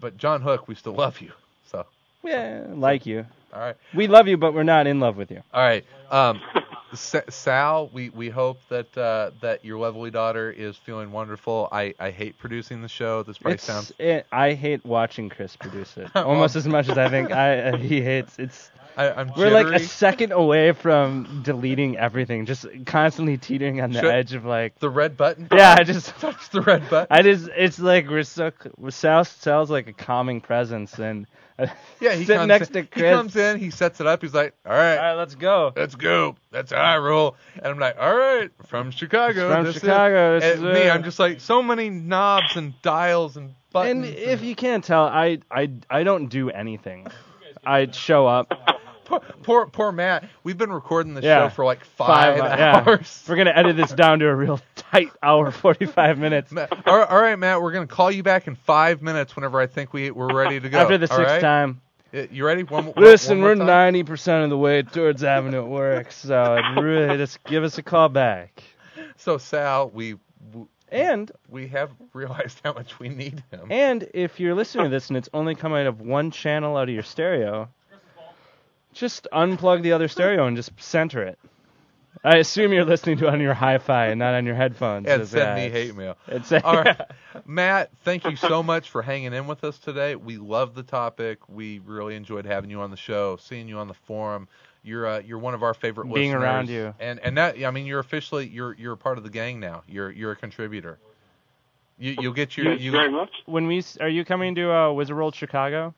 but 0.00 0.18
John 0.18 0.42
Hook, 0.42 0.68
we 0.68 0.74
still 0.74 0.94
love 0.94 1.20
you. 1.20 1.30
So 1.70 1.86
Yeah, 2.22 2.64
like 2.70 3.06
you. 3.06 3.24
all 3.54 3.60
right. 3.60 3.76
We 3.94 4.08
love 4.08 4.26
you, 4.28 4.36
but 4.36 4.52
we're 4.52 4.62
not 4.64 4.86
in 4.86 5.00
love 5.00 5.16
with 5.16 5.30
you. 5.30 5.42
All 5.54 5.62
right. 5.62 5.84
Um, 6.10 6.40
Sal, 6.94 7.88
we, 7.92 8.10
we 8.10 8.28
hope 8.30 8.60
that 8.68 8.96
uh, 8.96 9.30
that 9.40 9.64
your 9.64 9.78
lovely 9.78 10.10
daughter 10.10 10.50
is 10.50 10.76
feeling 10.76 11.12
wonderful. 11.12 11.68
I, 11.70 11.94
I 11.98 12.10
hate 12.10 12.38
producing 12.38 12.80
the 12.82 12.88
show. 12.88 13.22
This 13.22 13.38
probably 13.38 13.54
It's, 13.54 13.64
sounds. 13.64 13.92
it, 13.98 14.26
I 14.32 14.54
hate 14.54 14.84
watching 14.84 15.28
Chris 15.28 15.56
produce 15.56 15.96
it 15.96 16.10
almost 16.16 16.56
as 16.56 16.66
much 16.66 16.88
as 16.88 16.96
I 16.98 17.08
think 17.08 17.30
I 17.30 17.76
he 17.76 18.00
hates. 18.00 18.38
It's 18.38 18.70
I, 18.98 19.12
I'm 19.12 19.32
we're 19.36 19.50
like 19.50 19.68
a 19.68 19.78
second 19.78 20.32
away 20.32 20.72
from 20.72 21.42
deleting 21.44 21.96
everything, 21.96 22.46
just 22.46 22.66
constantly 22.84 23.38
teetering 23.38 23.80
on 23.80 23.92
the 23.92 24.00
Should- 24.00 24.10
edge 24.10 24.34
of 24.34 24.44
like. 24.44 24.78
the 24.80 24.90
red 24.90 25.16
button. 25.16 25.46
Yeah, 25.54 25.76
I 25.78 25.84
just 25.84 26.08
touch 26.20 26.50
the 26.50 26.60
red 26.62 26.90
button. 26.90 27.06
I 27.10 27.22
just 27.22 27.48
it's 27.56 27.78
like 27.78 28.08
we're 28.10 28.24
so 28.24 28.50
Sal 28.90 29.24
sounds 29.24 29.70
like 29.70 29.86
a 29.86 29.92
calming 29.92 30.40
presence 30.40 30.98
and 30.98 31.26
uh, 31.60 31.66
yeah, 32.00 32.14
he 32.14 32.24
sit 32.24 32.36
comes 32.36 32.48
next 32.48 32.74
in, 32.74 32.86
to 32.86 32.94
He 32.94 33.02
comes 33.02 33.36
in, 33.36 33.58
he 33.60 33.70
sets 33.70 34.00
it 34.00 34.06
up. 34.08 34.20
He's 34.20 34.34
like, 34.34 34.54
"All 34.66 34.72
right, 34.72 34.96
all 34.96 35.02
right, 35.04 35.14
let's 35.14 35.36
go. 35.36 35.72
let's 35.76 35.94
go. 35.94 36.34
That's 36.50 36.72
how 36.72 36.80
I 36.80 36.98
roll." 36.98 37.36
And 37.54 37.66
I'm 37.66 37.78
like, 37.78 37.96
"All 38.00 38.16
right, 38.16 38.50
from 38.66 38.90
Chicago." 38.90 39.48
From 39.52 39.64
this 39.64 39.76
is-" 39.76 39.82
Chicago, 39.82 40.40
this 40.40 40.58
And 40.58 40.66
is 40.68 40.74
me. 40.74 40.90
I'm 40.90 41.04
just 41.04 41.18
like 41.20 41.40
so 41.40 41.62
many 41.62 41.88
knobs 41.88 42.56
and 42.56 42.74
dials 42.82 43.36
and 43.36 43.54
buttons. 43.72 44.06
And 44.06 44.14
if 44.16 44.42
you 44.42 44.54
can't 44.56 44.82
tell, 44.82 45.04
I 45.04 45.38
I 45.50 45.70
I 45.88 46.02
don't 46.02 46.28
do 46.28 46.50
anything. 46.50 47.06
I 47.66 47.90
show 47.90 48.26
up 48.26 48.54
poor, 49.08 49.20
poor 49.42 49.66
poor 49.66 49.92
Matt, 49.92 50.24
we've 50.44 50.58
been 50.58 50.72
recording 50.72 51.14
the 51.14 51.22
Yeah. 51.22 51.48
show 51.48 51.54
for 51.54 51.64
like 51.64 51.84
five, 51.84 52.40
uh, 52.40 52.44
yeah. 52.58 52.84
hours. 52.86 53.24
We're 53.28 53.36
gonna 53.36 53.52
edit 53.54 53.76
this 53.76 53.92
down 53.92 54.18
to 54.20 54.28
a 54.28 54.34
real 54.34 54.60
tight 54.76 55.10
hour, 55.22 55.50
forty-five 55.50 56.18
minutes. 56.18 56.52
All 56.56 56.66
right, 56.98 57.08
all 57.10 57.20
right, 57.20 57.36
Matt. 57.38 57.60
We're 57.62 57.72
gonna 57.72 57.86
call 57.86 58.10
you 58.10 58.22
back 58.22 58.46
in 58.46 58.54
five 58.54 59.02
minutes 59.02 59.34
whenever 59.34 59.60
I 59.60 59.66
think 59.66 59.92
we 59.92 60.10
we're 60.10 60.32
ready 60.32 60.60
to 60.60 60.68
go. 60.68 60.78
After 60.78 60.98
the 60.98 61.06
sixth 61.06 61.18
right? 61.20 61.40
time. 61.40 61.80
You 62.12 62.46
ready? 62.46 62.62
One, 62.62 62.92
Listen, 62.96 63.42
one 63.42 63.58
we're 63.58 63.64
ninety 63.66 64.02
percent 64.02 64.44
of 64.44 64.50
the 64.50 64.56
way 64.56 64.82
towards 64.82 65.22
Avenue 65.24 65.58
at 65.62 65.66
work, 65.68 66.10
so 66.12 66.58
really 66.80 67.16
just 67.18 67.42
give 67.44 67.64
us 67.64 67.76
a 67.78 67.82
call 67.82 68.08
back. 68.08 68.62
So 69.16 69.36
Sal, 69.36 69.90
we 69.90 70.14
w- 70.50 70.68
And 70.90 71.30
we 71.50 71.66
have 71.68 71.90
realized 72.14 72.60
how 72.64 72.72
much 72.72 72.98
we 72.98 73.10
need 73.10 73.42
him. 73.50 73.66
and 73.70 74.08
if 74.14 74.40
you're 74.40 74.54
listening 74.54 74.84
to 74.84 74.90
this 74.90 75.08
and 75.08 75.18
it's 75.18 75.28
only 75.34 75.54
coming 75.54 75.80
out 75.82 75.86
of 75.86 76.00
one 76.00 76.30
channel 76.30 76.78
out 76.78 76.88
of 76.88 76.94
your 76.94 77.02
stereo, 77.02 77.68
just 78.92 79.26
unplug 79.32 79.82
the 79.82 79.92
other 79.92 80.08
stereo 80.08 80.46
and 80.46 80.56
just 80.56 80.70
center 80.80 81.22
it. 81.22 81.38
I 82.24 82.38
assume 82.38 82.72
you're 82.72 82.84
listening 82.84 83.18
to 83.18 83.26
it 83.28 83.32
on 83.32 83.40
your 83.40 83.54
hi-fi 83.54 84.06
and 84.08 84.18
not 84.18 84.34
on 84.34 84.44
your 84.44 84.56
headphones. 84.56 85.06
and 85.06 85.22
so 85.28 85.38
send 85.38 85.54
me 85.54 85.68
hate 85.70 85.94
mail. 85.94 86.16
It's, 86.26 86.50
All 86.50 86.82
right, 86.82 87.00
Matt. 87.46 87.90
Thank 88.04 88.24
you 88.24 88.34
so 88.34 88.60
much 88.64 88.90
for 88.90 89.02
hanging 89.02 89.32
in 89.34 89.46
with 89.46 89.62
us 89.62 89.78
today. 89.78 90.16
We 90.16 90.36
love 90.36 90.74
the 90.74 90.82
topic. 90.82 91.38
We 91.48 91.78
really 91.78 92.16
enjoyed 92.16 92.44
having 92.44 92.70
you 92.70 92.80
on 92.80 92.90
the 92.90 92.96
show, 92.96 93.36
seeing 93.36 93.68
you 93.68 93.78
on 93.78 93.86
the 93.86 93.94
forum. 93.94 94.48
You're 94.82 95.06
uh, 95.06 95.18
you're 95.20 95.38
one 95.38 95.54
of 95.54 95.62
our 95.62 95.74
favorite 95.74 96.06
Being 96.12 96.32
listeners. 96.32 96.42
around 96.42 96.68
you. 96.70 96.94
and 96.98 97.20
and 97.20 97.36
that 97.36 97.62
I 97.64 97.70
mean 97.70 97.86
you're 97.86 97.98
officially 98.00 98.46
you're 98.48 98.74
you're 98.74 98.94
a 98.94 98.96
part 98.96 99.18
of 99.18 99.22
the 99.24 99.30
gang 99.30 99.60
now. 99.60 99.82
You're 99.86 100.10
you're 100.10 100.32
a 100.32 100.36
contributor. 100.36 100.98
You 101.98 102.16
you'll 102.20 102.32
get 102.32 102.56
your 102.56 102.66
Thank 102.66 102.80
you 102.80 102.86
you 102.86 102.92
very 102.92 103.10
much. 103.12 103.30
when 103.46 103.66
we 103.68 103.84
are 104.00 104.08
you 104.08 104.24
coming 104.24 104.54
to 104.56 104.72
uh, 104.72 104.92
Wizard 104.92 105.16
World 105.16 105.34
Chicago? 105.36 105.94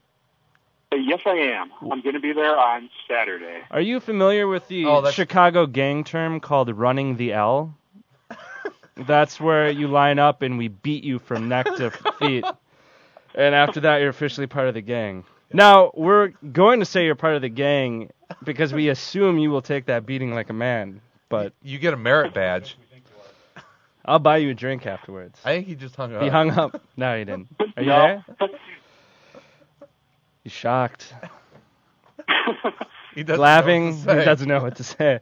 Yes, 0.93 1.21
I 1.25 1.31
am. 1.37 1.71
I'm 1.91 2.01
going 2.03 2.15
to 2.15 2.21
be 2.21 2.33
there 2.33 2.59
on 2.59 2.91
Saturday. 3.09 3.61
Are 3.71 3.81
you 3.81 4.01
familiar 4.01 4.47
with 4.49 4.67
the 4.69 4.85
Oh, 4.87 4.97
that's- 4.97 5.15
Chicago 5.15 5.67
gang 5.67 6.03
term 6.05 6.41
called 6.41 6.69
running 6.77 7.17
the 7.17 7.33
L? 7.33 7.75
That's 8.97 9.41
where 9.41 9.71
you 9.71 9.87
line 9.89 10.19
up 10.19 10.43
and 10.43 10.59
we 10.59 10.69
beat 10.69 11.05
you 11.05 11.19
from 11.21 11.49
neck 11.49 11.67
to 11.77 11.91
feet. 12.19 12.45
And 13.35 13.55
after 13.55 13.81
that, 13.81 13.99
you're 13.99 14.11
officially 14.11 14.47
part 14.47 14.67
of 14.69 14.75
the 14.75 14.81
gang. 14.83 15.25
Now, 15.53 15.91
we're 15.95 16.29
going 16.53 16.81
to 16.81 16.85
say 16.87 17.05
you're 17.07 17.15
part 17.15 17.35
of 17.35 17.43
the 17.43 17.49
gang 17.49 18.11
because 18.45 18.73
we 18.75 18.89
assume 18.89 19.39
you 19.39 19.51
will 19.51 19.63
take 19.63 19.87
that 19.87 20.05
beating 20.07 20.35
like 20.35 20.51
a 20.51 20.53
man. 20.53 21.01
But 21.29 21.53
you 21.63 21.79
get 21.79 21.95
a 21.95 21.97
merit 21.97 22.35
badge. 22.35 22.77
I'll 24.05 24.19
buy 24.19 24.39
you 24.39 24.51
a 24.51 24.55
drink 24.55 24.87
afterwards. 24.87 25.39
I 25.45 25.51
think 25.55 25.67
he 25.67 25.77
just 25.77 25.95
hung 25.95 26.15
up. 26.15 26.23
He 26.23 26.29
hung 26.29 26.51
up. 26.51 26.83
No, 26.97 27.17
he 27.17 27.25
didn't. 27.25 27.49
Are 27.77 27.83
you 27.83 27.89
No. 27.89 28.23
there? 28.39 28.49
He's 30.45 30.53
shocked. 30.53 31.15
He 33.15 33.25
doesn't 33.25 33.41
know 33.51 33.61
what 33.63 33.73
to 33.75 33.93
Laughing. 33.93 33.93
say. 33.97 34.19
He 34.21 34.25
doesn't 34.25 34.49
know 34.49 34.61
what 34.63 34.77
to 34.77 34.85
say. 34.85 35.19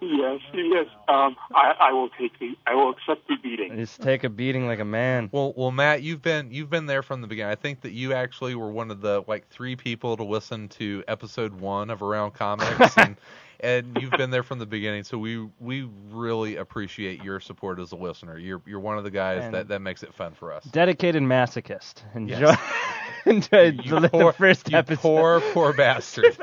yes, 0.00 0.40
yes. 0.54 0.86
Um, 1.08 1.36
I, 1.54 1.74
I 1.78 1.92
will 1.92 2.08
take 2.08 2.38
the. 2.38 2.56
I 2.66 2.74
will 2.74 2.90
accept 2.90 3.28
the 3.28 3.36
beating. 3.42 3.76
Just 3.76 4.00
take 4.00 4.24
a 4.24 4.30
beating 4.30 4.66
like 4.66 4.78
a 4.80 4.84
man. 4.84 5.28
Well, 5.30 5.52
well, 5.54 5.70
Matt, 5.70 6.02
you've 6.02 6.22
been 6.22 6.50
you've 6.50 6.70
been 6.70 6.86
there 6.86 7.02
from 7.02 7.20
the 7.20 7.26
beginning. 7.26 7.52
I 7.52 7.56
think 7.56 7.82
that 7.82 7.92
you 7.92 8.14
actually 8.14 8.54
were 8.54 8.70
one 8.70 8.90
of 8.90 9.02
the 9.02 9.24
like 9.28 9.46
three 9.48 9.76
people 9.76 10.16
to 10.16 10.24
listen 10.24 10.68
to 10.70 11.04
episode 11.06 11.52
one 11.60 11.90
of 11.90 12.02
Around 12.02 12.32
Comics, 12.32 12.96
and 12.96 13.16
and 13.60 13.96
you've 14.00 14.12
been 14.12 14.30
there 14.30 14.42
from 14.42 14.58
the 14.58 14.66
beginning. 14.66 15.04
So 15.04 15.18
we 15.18 15.48
we 15.60 15.88
really 16.10 16.56
appreciate 16.56 17.22
your 17.24 17.40
support 17.40 17.78
as 17.80 17.92
a 17.92 17.96
listener. 17.96 18.38
You're 18.38 18.62
you're 18.66 18.80
one 18.80 18.98
of 18.98 19.04
the 19.04 19.10
guys 19.10 19.44
And- 19.44 19.54
that 19.54 19.68
that 19.68 19.80
makes 19.80 20.02
it 20.02 20.14
fun 20.14 20.34
for 20.34 20.52
us. 20.52 20.64
dedicated 20.64 21.22
masochist. 21.22 22.02
Enjoy, 22.14 22.38
Yes. 22.38 22.60
enjoy 23.26 23.62
You 23.82 24.00
the, 24.00 24.08
poor, 24.08 24.32
the 24.32 24.38
first 24.38 24.70
you 24.70 24.76
episode. 24.78 25.00
poor 25.00 25.40
poor 25.52 25.72
bastard. 25.72 26.36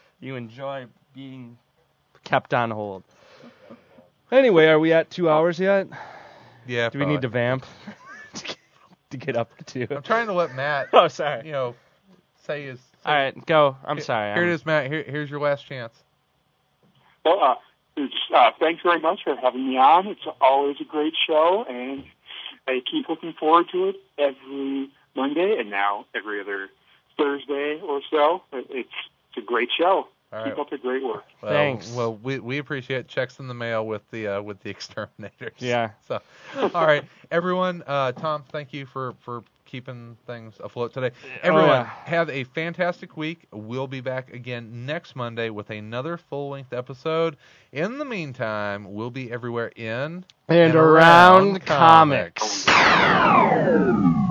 you 0.20 0.36
enjoy 0.36 0.86
being 1.14 1.56
kept 2.24 2.52
on 2.54 2.70
hold. 2.70 3.04
Anyway, 4.32 4.66
are 4.66 4.78
we 4.80 4.92
at 4.92 5.10
two 5.10 5.30
hours 5.30 5.58
yet? 5.58 5.86
Yeah. 6.66 6.90
Do 6.90 6.98
we 6.98 7.06
need 7.06 7.22
to 7.22 7.28
vamp 7.28 7.64
to 8.34 8.44
get- 8.44 8.56
to 9.10 9.16
get 9.18 9.36
up 9.36 9.56
to 9.58 9.64
two? 9.64 9.86
I'm 9.94 10.02
trying 10.02 10.26
to 10.26 10.32
let 10.32 10.52
Matt, 10.56 10.88
Oh, 10.92 11.06
sorry. 11.06 11.46
you 11.46 11.52
know, 11.52 11.76
say 12.44 12.64
his 12.64 12.80
All 13.04 13.14
right, 13.14 13.46
go. 13.46 13.76
I'm 13.84 14.00
sorry. 14.00 14.34
Here 14.34 14.42
I'm- 14.42 14.50
it 14.50 14.54
is, 14.54 14.66
Matt. 14.66 14.88
Here, 14.90 15.04
here's 15.06 15.30
your 15.30 15.38
last 15.38 15.64
chance. 15.64 15.94
Well, 17.26 17.42
uh, 17.42 17.54
it's, 17.96 18.14
uh, 18.32 18.52
thanks 18.60 18.82
very 18.84 19.00
much 19.00 19.24
for 19.24 19.34
having 19.34 19.68
me 19.68 19.76
on. 19.76 20.06
It's 20.06 20.20
always 20.40 20.76
a 20.80 20.84
great 20.84 21.14
show, 21.26 21.64
and 21.68 22.04
I 22.68 22.80
keep 22.88 23.08
looking 23.08 23.32
forward 23.32 23.66
to 23.72 23.88
it 23.88 23.96
every 24.16 24.90
Monday 25.16 25.56
and 25.58 25.68
now 25.68 26.06
every 26.14 26.40
other 26.40 26.68
Thursday 27.18 27.80
or 27.80 28.00
so. 28.10 28.42
It's 28.52 28.68
it's 28.70 29.38
a 29.38 29.40
great 29.40 29.70
show. 29.76 30.06
All 30.32 30.44
Keep 30.44 30.52
right. 30.52 30.60
up 30.60 30.70
the 30.70 30.78
great 30.78 31.02
work. 31.02 31.24
Well, 31.42 31.52
Thanks. 31.52 31.90
Well, 31.90 32.14
we 32.22 32.38
we 32.38 32.58
appreciate 32.58 33.08
checks 33.08 33.40
in 33.40 33.48
the 33.48 33.54
mail 33.54 33.86
with 33.86 34.08
the 34.12 34.28
uh, 34.28 34.42
with 34.42 34.60
the 34.60 34.70
exterminators. 34.76 35.54
Yeah. 35.58 35.90
So, 36.06 36.20
all 36.56 36.86
right, 36.86 37.04
everyone. 37.32 37.82
Uh, 37.88 38.12
Tom, 38.12 38.44
thank 38.52 38.72
you 38.72 38.86
for 38.86 39.14
for 39.20 39.42
keeping 39.66 40.16
things 40.26 40.54
afloat 40.60 40.94
today. 40.94 41.10
Everyone, 41.42 41.68
Oh, 41.70 41.72
yeah. 41.74 41.90
have 42.04 42.30
a 42.30 42.44
fantastic 42.44 43.16
week. 43.16 43.46
We'll 43.52 43.86
be 43.88 44.00
back 44.00 44.32
again 44.32 44.86
next 44.86 45.14
Monday 45.16 45.50
with 45.50 45.68
another 45.70 46.16
full 46.16 46.50
length 46.50 46.72
episode. 46.72 47.36
In 47.72 47.98
the 47.98 48.04
meantime, 48.04 48.94
we'll 48.94 49.10
be 49.10 49.30
everywhere 49.30 49.72
in 49.76 50.24
and, 50.48 50.74
around 50.74 51.62
around 51.62 51.66
comics. 51.66 52.64
comics. 52.66 54.25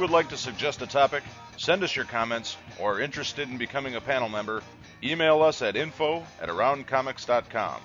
You 0.00 0.04
would 0.04 0.10
like 0.10 0.30
to 0.30 0.36
suggest 0.38 0.80
a 0.80 0.86
topic, 0.86 1.22
send 1.58 1.84
us 1.84 1.94
your 1.94 2.06
comments, 2.06 2.56
or 2.78 2.94
are 2.94 3.00
interested 3.02 3.50
in 3.50 3.58
becoming 3.58 3.96
a 3.96 4.00
panel 4.00 4.30
member, 4.30 4.62
email 5.02 5.42
us 5.42 5.60
at 5.60 5.76
info 5.76 6.24
at 6.40 6.48
aroundcomics.com 6.48 7.82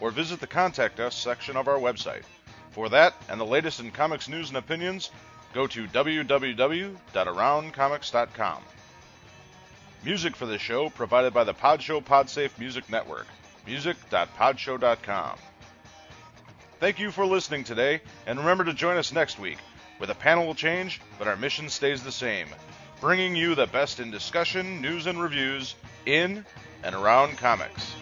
or 0.00 0.10
visit 0.10 0.40
the 0.40 0.46
Contact 0.46 0.98
Us 0.98 1.14
section 1.14 1.58
of 1.58 1.68
our 1.68 1.78
website. 1.78 2.22
For 2.70 2.88
that 2.88 3.12
and 3.28 3.38
the 3.38 3.44
latest 3.44 3.80
in 3.80 3.90
comics 3.90 4.30
news 4.30 4.48
and 4.48 4.56
opinions, 4.56 5.10
go 5.52 5.66
to 5.66 5.86
www.aroundcomics.com. 5.88 8.62
Music 10.04 10.36
for 10.36 10.46
this 10.46 10.62
show 10.62 10.88
provided 10.88 11.34
by 11.34 11.44
the 11.44 11.52
Podshow 11.52 12.02
Podsafe 12.02 12.58
Music 12.58 12.88
Network. 12.88 13.26
Music.podshow.com. 13.66 15.38
Thank 16.80 16.98
you 16.98 17.10
for 17.10 17.26
listening 17.26 17.64
today, 17.64 18.00
and 18.26 18.38
remember 18.38 18.64
to 18.64 18.72
join 18.72 18.96
us 18.96 19.12
next 19.12 19.38
week, 19.38 19.58
where 19.98 20.06
the 20.06 20.14
panel 20.14 20.46
will 20.46 20.54
change, 20.54 21.00
but 21.18 21.28
our 21.28 21.36
mission 21.36 21.68
stays 21.68 22.02
the 22.02 22.12
same 22.12 22.48
bringing 23.00 23.36
you 23.36 23.54
the 23.54 23.66
best 23.66 24.00
in 24.00 24.10
discussion, 24.10 24.80
news, 24.80 25.06
and 25.06 25.20
reviews 25.20 25.76
in 26.06 26.44
and 26.82 26.94
around 26.94 27.36
comics. 27.38 27.94